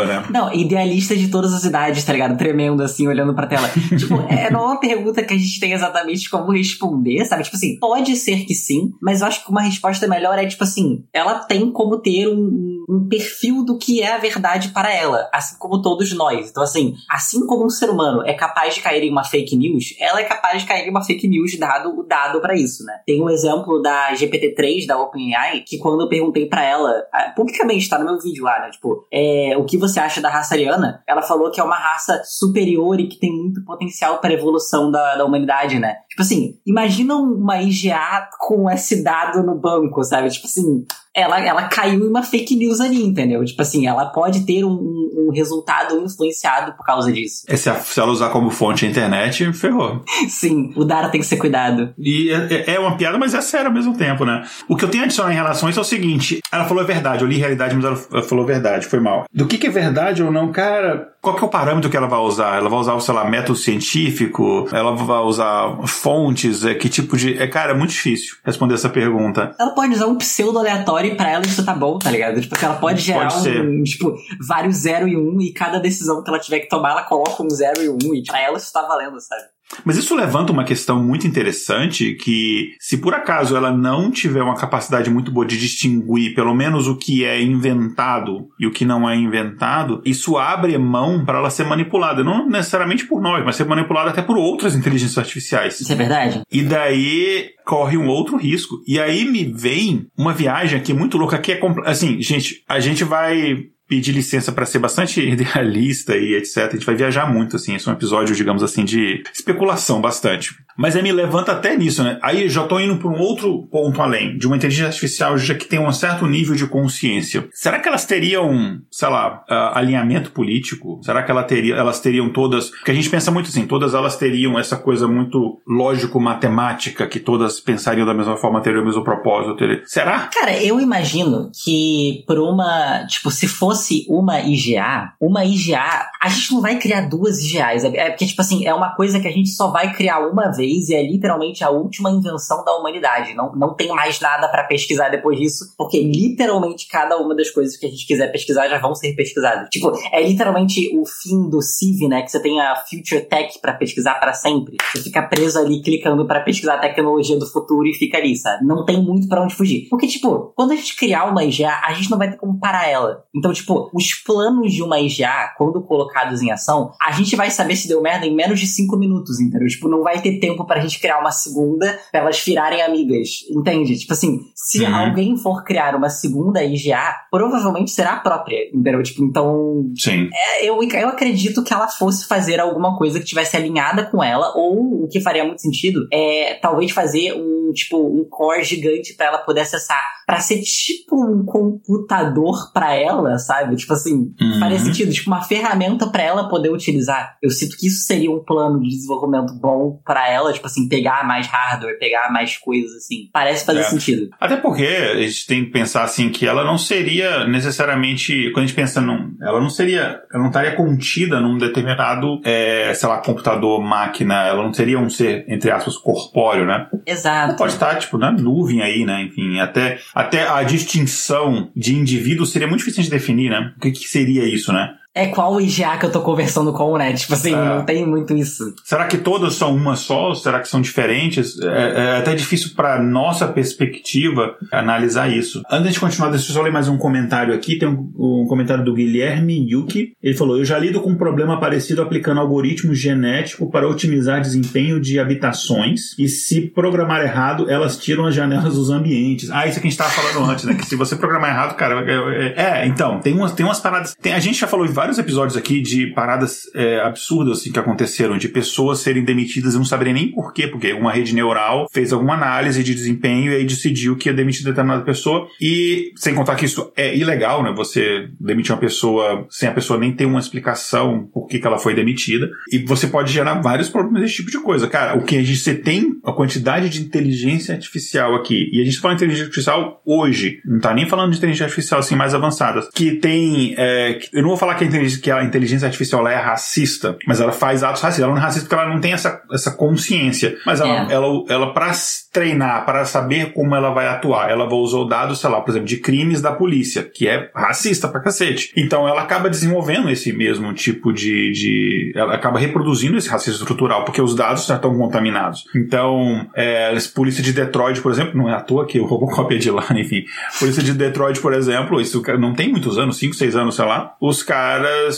né? 0.06 0.24
Não, 0.30 0.52
idealista 0.52 1.16
de 1.16 1.28
todas 1.28 1.52
as 1.52 1.64
idades, 1.64 2.04
tá 2.04 2.12
ligado? 2.12 2.36
Tremendo 2.36 2.82
assim, 2.82 3.06
olhando 3.06 3.34
pra 3.34 3.46
tela. 3.46 3.68
tipo, 3.98 4.14
é, 4.28 4.50
não 4.50 4.60
é 4.60 4.64
uma 4.66 4.80
pergunta 4.80 4.96
pergunta 4.96 5.22
que 5.22 5.34
a 5.34 5.38
gente 5.38 5.60
tem 5.60 5.72
exatamente 5.72 6.28
como 6.28 6.52
responder, 6.52 7.24
sabe? 7.24 7.44
Tipo 7.44 7.56
assim, 7.56 7.78
pode 7.78 8.16
ser 8.16 8.44
que 8.44 8.54
sim, 8.54 8.92
mas 9.00 9.20
eu 9.20 9.26
acho 9.26 9.44
que 9.44 9.50
uma 9.50 9.62
resposta 9.62 10.08
melhor 10.08 10.38
é, 10.38 10.46
tipo 10.46 10.64
assim, 10.64 11.04
ela 11.12 11.40
tem 11.40 11.70
como 11.70 11.98
ter 11.98 12.28
um, 12.28 12.84
um 12.88 13.08
perfil 13.08 13.64
do 13.64 13.78
que 13.78 14.02
é 14.02 14.14
a 14.14 14.18
verdade 14.18 14.70
para 14.70 14.92
ela, 14.92 15.28
assim 15.32 15.56
como 15.58 15.82
todos 15.82 16.12
nós. 16.12 16.50
Então, 16.50 16.62
assim, 16.62 16.94
assim 17.10 17.46
como 17.46 17.64
um 17.64 17.70
ser 17.70 17.90
humano 17.90 18.22
é 18.24 18.34
capaz 18.34 18.74
de 18.74 18.80
cair 18.80 19.02
em 19.02 19.10
uma 19.10 19.24
fake 19.24 19.56
news, 19.56 19.94
ela 20.00 20.20
é 20.20 20.24
capaz 20.24 20.60
de 20.60 20.66
cair 20.66 20.86
em 20.86 20.90
uma 20.90 21.04
fake 21.04 21.28
news 21.28 21.56
dado 21.58 21.98
o 21.98 22.02
dado 22.02 22.40
para 22.40 22.54
isso, 22.54 22.84
né? 22.84 23.00
Tem 23.06 23.22
um 23.22 23.30
exemplo 23.30 23.80
da 23.80 24.12
GPT-3 24.12 24.86
da 24.86 24.98
OpenAI 24.98 25.62
que 25.66 25.78
quando 25.78 26.02
eu 26.02 26.08
perguntei 26.08 26.46
para 26.46 26.64
ela, 26.64 26.92
publicamente, 27.34 27.88
tá 27.88 27.98
no 27.98 28.04
meu 28.04 28.18
vídeo 28.18 28.44
lá, 28.44 28.60
né? 28.60 28.70
Tipo, 28.70 29.06
é, 29.12 29.45
o 29.54 29.64
que 29.64 29.76
você 29.76 30.00
acha 30.00 30.20
da 30.20 30.30
raça 30.30 30.54
ariana? 30.54 31.02
Ela 31.06 31.20
falou 31.20 31.50
que 31.50 31.60
é 31.60 31.64
uma 31.64 31.76
raça 31.76 32.22
superior 32.24 32.98
e 32.98 33.06
que 33.06 33.18
tem 33.18 33.30
muito 33.30 33.62
potencial 33.64 34.18
para 34.18 34.32
evolução 34.32 34.90
da, 34.90 35.16
da 35.16 35.24
humanidade, 35.24 35.78
né? 35.78 35.96
Tipo 36.08 36.22
assim, 36.22 36.54
imagina 36.64 37.14
uma 37.16 37.60
IGA 37.60 38.28
com 38.38 38.70
esse 38.70 39.02
dado 39.02 39.42
no 39.42 39.54
banco, 39.54 40.02
sabe? 40.02 40.30
Tipo 40.30 40.46
assim, 40.46 40.86
ela, 41.16 41.40
ela 41.40 41.62
caiu 41.62 42.04
em 42.04 42.08
uma 42.08 42.22
fake 42.22 42.54
news 42.54 42.78
ali, 42.78 43.02
entendeu? 43.02 43.42
Tipo 43.42 43.62
assim, 43.62 43.86
ela 43.86 44.04
pode 44.04 44.44
ter 44.44 44.64
um, 44.64 44.70
um 44.70 45.32
resultado 45.34 45.98
influenciado 46.04 46.74
por 46.76 46.84
causa 46.84 47.10
disso. 47.10 47.46
É, 47.48 47.56
se, 47.56 47.70
ela 47.98 48.12
usar 48.12 48.28
como 48.28 48.50
fonte 48.50 48.84
a 48.84 48.88
internet, 48.88 49.50
ferrou. 49.54 50.02
Sim, 50.28 50.74
o 50.76 50.84
Dara 50.84 51.08
tem 51.08 51.18
que 51.18 51.26
ser 51.26 51.38
cuidado. 51.38 51.94
E 51.98 52.30
é, 52.30 52.52
é, 52.52 52.74
é, 52.74 52.78
uma 52.78 52.98
piada, 52.98 53.16
mas 53.16 53.32
é 53.32 53.40
sério 53.40 53.68
ao 53.68 53.72
mesmo 53.72 53.96
tempo, 53.96 54.26
né? 54.26 54.44
O 54.68 54.76
que 54.76 54.84
eu 54.84 54.90
tenho 54.90 55.04
a 55.04 55.06
adicionar 55.06 55.32
em 55.32 55.36
relação 55.36 55.68
a 55.68 55.70
isso 55.70 55.80
é 55.80 55.82
o 55.82 55.86
seguinte: 55.86 56.40
ela 56.52 56.66
falou 56.66 56.82
a 56.82 56.86
verdade, 56.86 57.24
eu 57.24 57.28
li 57.28 57.38
realidade, 57.38 57.74
mas 57.74 57.84
ela 57.84 57.96
falou 58.22 58.44
a 58.44 58.46
verdade, 58.46 58.86
foi 58.86 59.00
mal. 59.00 59.24
Do 59.32 59.46
que, 59.46 59.56
que 59.56 59.68
é 59.68 59.70
verdade 59.70 60.22
ou 60.22 60.30
não, 60.30 60.52
cara, 60.52 61.08
qual 61.26 61.34
que 61.34 61.42
é 61.42 61.46
o 61.46 61.50
parâmetro 61.50 61.90
que 61.90 61.96
ela 61.96 62.06
vai 62.06 62.20
usar? 62.20 62.56
Ela 62.56 62.68
vai 62.68 62.78
usar, 62.78 63.00
sei 63.00 63.12
lá, 63.12 63.24
método 63.24 63.58
científico? 63.58 64.68
Ela 64.72 64.94
vai 64.94 65.22
usar 65.22 65.76
fontes? 65.84 66.64
É, 66.64 66.72
que 66.72 66.88
tipo 66.88 67.16
de. 67.16 67.36
É, 67.36 67.48
cara, 67.48 67.72
é 67.72 67.74
muito 67.74 67.90
difícil 67.90 68.36
responder 68.44 68.74
essa 68.74 68.88
pergunta. 68.88 69.52
Ela 69.58 69.74
pode 69.74 69.92
usar 69.92 70.06
um 70.06 70.16
pseudo 70.16 70.60
aleatório 70.60 71.12
e 71.12 71.16
pra 71.16 71.30
ela 71.30 71.44
isso 71.44 71.64
tá 71.64 71.74
bom, 71.74 71.98
tá 71.98 72.12
ligado? 72.12 72.40
Tipo, 72.40 72.54
ela 72.62 72.76
pode 72.76 73.00
gerar 73.00 73.28
pode 73.28 73.48
um, 73.58 73.82
tipo, 73.82 74.14
vários 74.46 74.76
zero 74.76 75.08
e 75.08 75.16
um, 75.16 75.40
e 75.40 75.52
cada 75.52 75.80
decisão 75.80 76.22
que 76.22 76.30
ela 76.30 76.38
tiver 76.38 76.60
que 76.60 76.68
tomar, 76.68 76.92
ela 76.92 77.02
coloca 77.02 77.42
um 77.42 77.50
zero 77.50 77.82
e 77.82 77.88
um, 77.88 78.14
e 78.14 78.22
pra 78.22 78.40
ela 78.40 78.56
isso 78.56 78.72
tá 78.72 78.82
valendo, 78.82 79.20
sabe? 79.20 79.55
Mas 79.84 79.96
isso 79.96 80.14
levanta 80.14 80.52
uma 80.52 80.64
questão 80.64 81.02
muito 81.02 81.26
interessante 81.26 82.14
que, 82.14 82.74
se 82.78 82.98
por 82.98 83.14
acaso 83.14 83.56
ela 83.56 83.72
não 83.72 84.10
tiver 84.10 84.42
uma 84.42 84.56
capacidade 84.56 85.10
muito 85.10 85.30
boa 85.30 85.46
de 85.46 85.58
distinguir 85.58 86.34
pelo 86.34 86.54
menos 86.54 86.86
o 86.86 86.96
que 86.96 87.24
é 87.24 87.42
inventado 87.42 88.48
e 88.58 88.66
o 88.66 88.70
que 88.70 88.84
não 88.84 89.08
é 89.08 89.16
inventado, 89.16 90.00
isso 90.04 90.36
abre 90.36 90.76
mão 90.78 91.24
para 91.24 91.38
ela 91.38 91.50
ser 91.50 91.64
manipulada. 91.64 92.22
Não 92.22 92.48
necessariamente 92.48 93.06
por 93.06 93.20
nós, 93.20 93.44
mas 93.44 93.56
ser 93.56 93.66
manipulada 93.66 94.10
até 94.10 94.22
por 94.22 94.36
outras 94.36 94.74
inteligências 94.74 95.18
artificiais. 95.18 95.80
Isso 95.80 95.92
é 95.92 95.96
verdade. 95.96 96.42
E 96.50 96.62
daí 96.62 97.50
corre 97.64 97.96
um 97.96 98.06
outro 98.06 98.36
risco. 98.36 98.76
E 98.86 99.00
aí 99.00 99.24
me 99.24 99.44
vem 99.44 100.06
uma 100.16 100.32
viagem 100.32 100.78
aqui 100.78 100.92
muito 100.92 101.18
louca 101.18 101.38
que 101.38 101.52
é 101.52 101.60
assim, 101.84 102.20
gente, 102.22 102.62
a 102.68 102.78
gente 102.78 103.04
vai 103.04 103.66
pedir 103.88 104.12
licença 104.12 104.52
para 104.52 104.66
ser 104.66 104.78
bastante 104.78 105.20
idealista 105.26 106.16
e 106.16 106.34
etc. 106.34 106.58
A 106.58 106.70
gente 106.70 106.86
vai 106.86 106.94
viajar 106.94 107.32
muito, 107.32 107.56
assim. 107.56 107.74
Esse 107.74 107.88
é 107.88 107.92
um 107.92 107.94
episódio, 107.94 108.34
digamos 108.34 108.62
assim, 108.62 108.84
de 108.84 109.22
especulação 109.32 110.00
bastante. 110.00 110.54
Mas 110.76 110.94
aí 110.94 111.02
me 111.02 111.12
levanta 111.12 111.52
até 111.52 111.76
nisso, 111.76 112.02
né? 112.04 112.18
Aí 112.22 112.48
já 112.48 112.64
tô 112.64 112.78
indo 112.78 112.96
para 112.96 113.08
um 113.08 113.18
outro 113.18 113.66
ponto 113.70 114.00
além, 114.02 114.36
de 114.36 114.46
uma 114.46 114.56
inteligência 114.56 114.88
artificial 114.88 115.38
já 115.38 115.54
que 115.54 115.66
tem 115.66 115.78
um 115.78 115.90
certo 115.90 116.26
nível 116.26 116.54
de 116.54 116.66
consciência. 116.66 117.48
Será 117.52 117.78
que 117.78 117.88
elas 117.88 118.04
teriam, 118.04 118.78
sei 118.90 119.08
lá, 119.08 119.44
uh, 119.48 119.76
alinhamento 119.76 120.30
político? 120.30 121.00
Será 121.02 121.22
que 121.22 121.30
ela 121.30 121.42
teria, 121.42 121.74
elas 121.74 122.00
teriam 122.00 122.30
todas. 122.30 122.70
Porque 122.70 122.90
a 122.90 122.94
gente 122.94 123.08
pensa 123.08 123.30
muito 123.30 123.48
assim, 123.48 123.66
todas 123.66 123.94
elas 123.94 124.16
teriam 124.16 124.58
essa 124.58 124.76
coisa 124.76 125.08
muito 125.08 125.58
lógico-matemática, 125.66 127.06
que 127.06 127.20
todas 127.20 127.60
pensariam 127.60 128.06
da 128.06 128.14
mesma 128.14 128.36
forma, 128.36 128.60
teriam 128.60 128.82
o 128.82 128.86
mesmo 128.86 129.02
propósito. 129.02 129.56
Teriam... 129.56 129.80
Será? 129.84 130.28
Cara, 130.32 130.56
eu 130.62 130.80
imagino 130.80 131.50
que 131.64 132.24
por 132.26 132.38
uma. 132.38 133.06
Tipo, 133.06 133.30
se 133.30 133.48
fosse 133.48 134.04
uma 134.08 134.40
IGA, 134.40 135.12
uma 135.20 135.44
IGA, 135.44 136.06
a 136.20 136.28
gente 136.28 136.52
não 136.52 136.60
vai 136.60 136.78
criar 136.78 137.08
duas 137.08 137.42
IGAs. 137.42 137.84
É 137.84 138.10
porque, 138.10 138.26
tipo 138.26 138.40
assim, 138.40 138.66
é 138.66 138.74
uma 138.74 138.94
coisa 138.94 139.20
que 139.20 139.28
a 139.28 139.32
gente 139.32 139.50
só 139.50 139.70
vai 139.70 139.94
criar 139.94 140.20
uma 140.20 140.50
vez 140.50 140.65
é 140.94 141.02
literalmente 141.02 141.64
a 141.64 141.70
última 141.70 142.10
invenção 142.10 142.64
da 142.64 142.76
humanidade. 142.76 143.34
Não, 143.34 143.54
não 143.54 143.74
tem 143.74 143.88
mais 143.88 144.20
nada 144.20 144.48
para 144.48 144.64
pesquisar 144.64 145.08
depois 145.08 145.38
disso, 145.38 145.74
porque 145.76 146.02
literalmente 146.02 146.88
cada 146.88 147.16
uma 147.16 147.34
das 147.34 147.50
coisas 147.50 147.76
que 147.76 147.86
a 147.86 147.90
gente 147.90 148.06
quiser 148.06 148.30
pesquisar 148.32 148.68
já 148.68 148.78
vão 148.78 148.94
ser 148.94 149.14
pesquisadas. 149.14 149.68
Tipo, 149.70 149.92
é 150.12 150.22
literalmente 150.26 150.96
o 150.96 151.04
fim 151.06 151.48
do 151.48 151.60
CIV, 151.62 152.08
né? 152.08 152.22
Que 152.22 152.30
você 152.30 152.40
tem 152.40 152.60
a 152.60 152.76
Future 152.76 153.22
Tech 153.22 153.58
para 153.60 153.74
pesquisar 153.74 154.14
para 154.14 154.32
sempre. 154.32 154.76
Você 154.92 155.02
fica 155.02 155.22
preso 155.22 155.58
ali 155.58 155.82
clicando 155.82 156.26
para 156.26 156.40
pesquisar 156.40 156.74
a 156.74 156.78
tecnologia 156.78 157.38
do 157.38 157.46
futuro 157.46 157.86
e 157.86 157.94
fica 157.94 158.18
ali, 158.18 158.36
sabe? 158.36 158.64
Não 158.64 158.84
tem 158.84 159.02
muito 159.02 159.28
para 159.28 159.42
onde 159.42 159.54
fugir. 159.54 159.88
Porque, 159.88 160.06
tipo, 160.06 160.52
quando 160.54 160.72
a 160.72 160.76
gente 160.76 160.96
criar 160.96 161.24
uma 161.24 161.44
IGA, 161.44 161.80
a 161.82 161.92
gente 161.92 162.10
não 162.10 162.18
vai 162.18 162.30
ter 162.30 162.36
como 162.36 162.58
parar 162.58 162.88
ela. 162.88 163.24
Então, 163.34 163.52
tipo, 163.52 163.90
os 163.92 164.14
planos 164.14 164.72
de 164.72 164.82
uma 164.82 165.00
IGA, 165.00 165.54
quando 165.56 165.82
colocados 165.82 166.42
em 166.42 166.50
ação, 166.50 166.92
a 167.00 167.12
gente 167.12 167.36
vai 167.36 167.50
saber 167.50 167.76
se 167.76 167.88
deu 167.88 168.00
merda 168.00 168.26
em 168.26 168.34
menos 168.34 168.60
de 168.60 168.66
5 168.66 168.96
minutos, 168.96 169.40
entendeu? 169.40 169.68
Tipo, 169.68 169.88
não 169.88 170.02
vai 170.02 170.20
ter 170.20 170.38
tempo 170.38 170.55
tempo 170.56 170.66
pra 170.66 170.80
gente 170.80 170.98
criar 170.98 171.18
uma 171.20 171.30
segunda, 171.30 171.98
pra 172.10 172.20
elas 172.20 172.42
virarem 172.42 172.82
amigas. 172.82 173.28
Entende? 173.50 173.98
Tipo 173.98 174.12
assim, 174.12 174.40
se 174.54 174.82
uhum. 174.84 174.94
alguém 174.94 175.36
for 175.36 175.62
criar 175.64 175.94
uma 175.94 176.08
segunda 176.08 176.64
IGA, 176.64 177.14
provavelmente 177.30 177.90
será 177.90 178.14
a 178.14 178.20
própria. 178.20 178.68
Entendeu? 178.72 179.02
Tipo, 179.02 179.24
então. 179.24 179.92
Sim. 179.96 180.28
É, 180.32 180.64
eu, 180.64 180.82
eu 180.82 181.08
acredito 181.08 181.62
que 181.62 181.72
ela 181.72 181.88
fosse 181.88 182.26
fazer 182.26 182.58
alguma 182.60 182.96
coisa 182.96 183.20
que 183.20 183.26
tivesse 183.26 183.56
alinhada 183.56 184.04
com 184.04 184.22
ela, 184.22 184.52
ou 184.56 185.04
o 185.04 185.08
que 185.08 185.20
faria 185.20 185.44
muito 185.44 185.60
sentido 185.60 186.06
é 186.12 186.54
talvez 186.60 186.90
fazer 186.90 187.32
um, 187.34 187.72
tipo, 187.72 187.98
um 187.98 188.24
core 188.28 188.64
gigante 188.64 189.14
para 189.14 189.26
ela 189.26 189.38
poder 189.38 189.60
acessar. 189.60 190.02
para 190.26 190.40
ser 190.40 190.60
tipo 190.62 191.24
um 191.24 191.44
computador 191.44 192.72
para 192.72 192.94
ela, 192.94 193.38
sabe? 193.38 193.76
Tipo 193.76 193.92
assim, 193.92 194.34
uhum. 194.40 194.60
faria 194.60 194.78
sentido. 194.78 195.12
Tipo, 195.12 195.30
uma 195.30 195.42
ferramenta 195.42 196.06
para 196.08 196.22
ela 196.22 196.48
poder 196.48 196.70
utilizar. 196.70 197.36
Eu 197.42 197.50
sinto 197.50 197.76
que 197.76 197.86
isso 197.86 198.04
seria 198.06 198.30
um 198.30 198.42
plano 198.42 198.80
de 198.80 198.88
desenvolvimento 198.88 199.54
bom 199.54 200.00
para 200.04 200.28
ela 200.28 200.45
tipo 200.52 200.66
assim, 200.66 200.88
pegar 200.88 201.26
mais 201.26 201.46
hardware, 201.46 201.98
pegar 201.98 202.32
mais 202.32 202.56
coisas, 202.56 202.96
assim. 202.96 203.28
Parece 203.32 203.64
fazer 203.64 203.80
é. 203.80 203.82
sentido. 203.84 204.30
Até 204.40 204.56
porque 204.56 204.84
a 204.84 205.20
gente 205.20 205.46
tem 205.46 205.64
que 205.64 205.70
pensar, 205.70 206.04
assim, 206.04 206.28
que 206.30 206.46
ela 206.46 206.64
não 206.64 206.78
seria 206.78 207.46
necessariamente, 207.46 208.50
quando 208.52 208.64
a 208.64 208.66
gente 208.66 208.76
pensa 208.76 209.00
num, 209.00 209.34
ela 209.40 209.60
não 209.60 209.70
seria, 209.70 210.20
ela 210.32 210.42
não 210.42 210.48
estaria 210.48 210.72
contida 210.72 211.40
num 211.40 211.58
determinado, 211.58 212.40
é, 212.44 212.92
sei 212.94 213.08
lá, 213.08 213.18
computador, 213.18 213.82
máquina, 213.82 214.46
ela 214.46 214.62
não 214.62 214.72
seria 214.72 214.98
um 214.98 215.10
ser, 215.10 215.44
entre 215.48 215.70
aspas, 215.70 215.96
corpóreo, 215.96 216.66
né? 216.66 216.86
Exato. 217.06 217.50
Ela 217.50 217.56
pode 217.56 217.72
estar, 217.72 217.96
tipo, 217.96 218.18
na 218.18 218.30
nuvem 218.30 218.82
aí, 218.82 219.04
né? 219.04 219.22
Enfim, 219.22 219.58
até, 219.58 219.98
até 220.14 220.48
a 220.48 220.62
distinção 220.62 221.70
de 221.74 221.94
indivíduo 221.94 222.46
seria 222.46 222.68
muito 222.68 222.80
difícil 222.80 223.02
de 223.02 223.10
definir, 223.10 223.50
né? 223.50 223.72
O 223.76 223.80
que, 223.80 223.90
que 223.90 224.08
seria 224.08 224.44
isso, 224.44 224.72
né? 224.72 224.94
É 225.16 225.26
qual 225.28 225.58
IGA 225.58 225.96
que 225.96 226.04
eu 226.04 226.12
tô 226.12 226.20
conversando 226.20 226.74
com, 226.74 226.98
né? 226.98 227.14
Tipo 227.14 227.32
assim, 227.32 227.54
é. 227.54 227.56
não 227.56 227.84
tem 227.86 228.06
muito 228.06 228.36
isso. 228.36 228.74
Será 228.84 229.06
que 229.06 229.16
todas 229.16 229.54
são 229.54 229.74
uma 229.74 229.96
só? 229.96 230.34
Será 230.34 230.60
que 230.60 230.68
são 230.68 230.82
diferentes? 230.82 231.58
É, 231.58 231.66
é 231.66 232.16
até 232.18 232.34
difícil 232.34 232.72
para 232.76 233.02
nossa 233.02 233.48
perspectiva 233.48 234.54
analisar 234.70 235.32
isso. 235.32 235.62
Antes 235.70 235.94
de 235.94 236.00
continuar, 236.00 236.28
deixa 236.28 236.50
eu 236.50 236.54
só 236.54 236.60
ler 236.60 236.70
mais 236.70 236.86
um 236.86 236.98
comentário 236.98 237.54
aqui. 237.54 237.78
Tem 237.78 237.88
um, 237.88 238.12
um 238.14 238.46
comentário 238.46 238.84
do 238.84 238.92
Guilherme 238.92 239.66
Yuki. 239.70 240.12
Ele 240.22 240.36
falou: 240.36 240.58
Eu 240.58 240.66
já 240.66 240.78
lido 240.78 241.00
com 241.00 241.10
um 241.10 241.16
problema 241.16 241.58
parecido 241.58 242.02
aplicando 242.02 242.38
algoritmo 242.38 242.94
genético 242.94 243.70
para 243.70 243.88
otimizar 243.88 244.42
desempenho 244.42 245.00
de 245.00 245.18
habitações. 245.18 246.16
E 246.18 246.28
se 246.28 246.60
programar 246.60 247.22
errado, 247.22 247.70
elas 247.70 247.96
tiram 247.96 248.26
as 248.26 248.34
janelas 248.34 248.74
dos 248.74 248.90
ambientes. 248.90 249.50
Ah, 249.50 249.66
isso 249.66 249.80
que 249.80 249.86
a 249.86 249.90
gente 249.90 249.98
tava 249.98 250.10
falando 250.10 250.50
antes, 250.50 250.64
né? 250.66 250.74
Que 250.74 250.84
se 250.84 250.94
você 250.94 251.16
programar 251.16 251.50
errado, 251.50 251.74
cara. 251.74 252.04
É, 252.06 252.52
é, 252.54 252.80
é 252.82 252.86
então, 252.86 253.18
tem 253.20 253.32
umas, 253.32 253.52
tem 253.52 253.64
umas 253.64 253.80
paradas. 253.80 254.14
Tem, 254.20 254.34
a 254.34 254.38
gente 254.40 254.60
já 254.60 254.66
falou 254.66 254.84
em 254.84 254.90
vários 254.90 255.05
vários 255.06 255.18
episódios 255.18 255.56
aqui 255.56 255.80
de 255.80 256.08
paradas 256.08 256.62
é, 256.74 257.00
absurdas 257.00 257.60
assim, 257.60 257.70
que 257.70 257.78
aconteceram, 257.78 258.36
de 258.36 258.48
pessoas 258.48 258.98
serem 258.98 259.22
demitidas 259.22 259.74
e 259.74 259.76
não 259.76 259.84
saberem 259.84 260.12
nem 260.12 260.32
por 260.32 260.52
quê, 260.52 260.66
porque 260.66 260.92
uma 260.92 261.12
rede 261.12 261.32
neural 261.32 261.86
fez 261.92 262.12
alguma 262.12 262.34
análise 262.34 262.82
de 262.82 262.92
desempenho 262.92 263.52
e 263.52 263.56
aí 263.56 263.64
decidiu 263.64 264.16
que 264.16 264.28
ia 264.28 264.34
demitir 264.34 264.64
determinada 264.64 265.04
pessoa. 265.04 265.48
E 265.60 266.12
sem 266.16 266.34
contar 266.34 266.56
que 266.56 266.64
isso 266.64 266.92
é 266.96 267.16
ilegal, 267.16 267.62
né? 267.62 267.72
Você 267.76 268.28
demitir 268.40 268.72
uma 268.72 268.80
pessoa 268.80 269.46
sem 269.48 269.68
a 269.68 269.72
pessoa 269.72 269.96
nem 269.96 270.12
ter 270.12 270.26
uma 270.26 270.40
explicação 270.40 271.28
por 271.32 271.46
que, 271.46 271.60
que 271.60 271.66
ela 271.66 271.78
foi 271.78 271.94
demitida. 271.94 272.50
E 272.72 272.78
você 272.78 273.06
pode 273.06 273.32
gerar 273.32 273.60
vários 273.60 273.88
problemas 273.88 274.22
desse 274.22 274.36
tipo 274.36 274.50
de 274.50 274.58
coisa. 274.58 274.88
Cara, 274.88 275.16
o 275.16 275.22
que 275.22 275.36
a 275.36 275.42
gente 275.42 275.60
você 275.60 275.74
tem 275.74 276.16
a 276.24 276.32
quantidade 276.32 276.88
de 276.88 277.00
inteligência 277.00 277.74
artificial 277.74 278.34
aqui, 278.34 278.68
e 278.72 278.80
a 278.80 278.84
gente 278.84 278.96
tá 278.96 279.02
falando 279.02 279.18
de 279.18 279.24
inteligência 279.24 279.46
artificial 279.46 280.02
hoje, 280.04 280.60
não 280.64 280.80
tá 280.80 280.92
nem 280.92 281.08
falando 281.08 281.30
de 281.30 281.38
inteligência 281.38 281.66
artificial 281.66 282.00
assim 282.00 282.16
mais 282.16 282.34
avançada, 282.34 282.88
que 282.92 283.12
tem. 283.12 283.74
É, 283.78 284.18
eu 284.32 284.42
não 284.42 284.48
vou 284.48 284.58
falar 284.58 284.74
que 284.74 284.82
a 284.82 284.86
inteligência, 284.96 285.22
que 285.22 285.30
a 285.30 285.42
inteligência 285.42 285.86
artificial 285.86 286.26
é 286.26 286.36
racista, 286.36 287.16
mas 287.26 287.40
ela 287.40 287.52
faz 287.52 287.82
atos 287.82 288.02
racistas. 288.02 288.24
Ela 288.24 288.32
não 288.32 288.40
é 288.40 288.44
racista 288.44 288.68
porque 288.68 288.82
ela 288.82 288.92
não 288.92 289.00
tem 289.00 289.12
essa, 289.12 289.42
essa 289.52 289.70
consciência. 289.70 290.56
Mas 290.64 290.80
ela, 290.80 291.10
é. 291.10 291.12
ela, 291.12 291.44
ela, 291.48 291.74
para 291.74 291.92
treinar, 292.32 292.84
para 292.84 293.04
saber 293.04 293.52
como 293.52 293.74
ela 293.74 293.90
vai 293.90 294.06
atuar, 294.06 294.50
ela 294.50 294.66
usar 294.72 295.04
dados, 295.08 295.40
sei 295.40 295.50
lá, 295.50 295.60
por 295.60 295.70
exemplo, 295.70 295.88
de 295.88 295.98
crimes 295.98 296.40
da 296.40 296.52
polícia, 296.52 297.02
que 297.02 297.28
é 297.28 297.50
racista 297.54 298.08
pra 298.08 298.20
cacete. 298.20 298.72
Então 298.76 299.08
ela 299.08 299.22
acaba 299.22 299.48
desenvolvendo 299.48 300.10
esse 300.10 300.32
mesmo 300.32 300.72
tipo 300.72 301.12
de. 301.12 301.52
de 301.52 302.12
ela 302.14 302.34
acaba 302.34 302.58
reproduzindo 302.58 303.16
esse 303.16 303.28
racismo 303.28 303.60
estrutural, 303.60 304.04
porque 304.04 304.20
os 304.20 304.34
dados 304.34 304.66
já 304.66 304.76
estão 304.76 304.96
contaminados. 304.96 305.64
Então, 305.74 306.46
é, 306.54 306.88
a 306.88 307.14
polícia 307.14 307.42
de 307.42 307.52
Detroit, 307.52 308.00
por 308.00 308.12
exemplo, 308.12 308.36
não 308.36 308.48
é 308.48 308.54
à 308.54 308.60
toa 308.60 308.86
que 308.86 308.98
o 309.00 309.06
Robocop 309.06 309.54
é 309.54 309.58
de 309.58 309.70
lá, 309.70 309.86
enfim. 309.96 310.24
Polícia 310.58 310.82
de 310.82 310.92
Detroit, 310.92 311.40
por 311.40 311.52
exemplo, 311.52 312.00
isso 312.00 312.22
não 312.38 312.54
tem 312.54 312.68
muitos 312.68 312.98
anos, 312.98 313.18
5, 313.18 313.34
6 313.34 313.56
anos, 313.56 313.76
sei 313.76 313.84
lá, 313.84 314.14
os 314.20 314.42
caras 314.42 314.75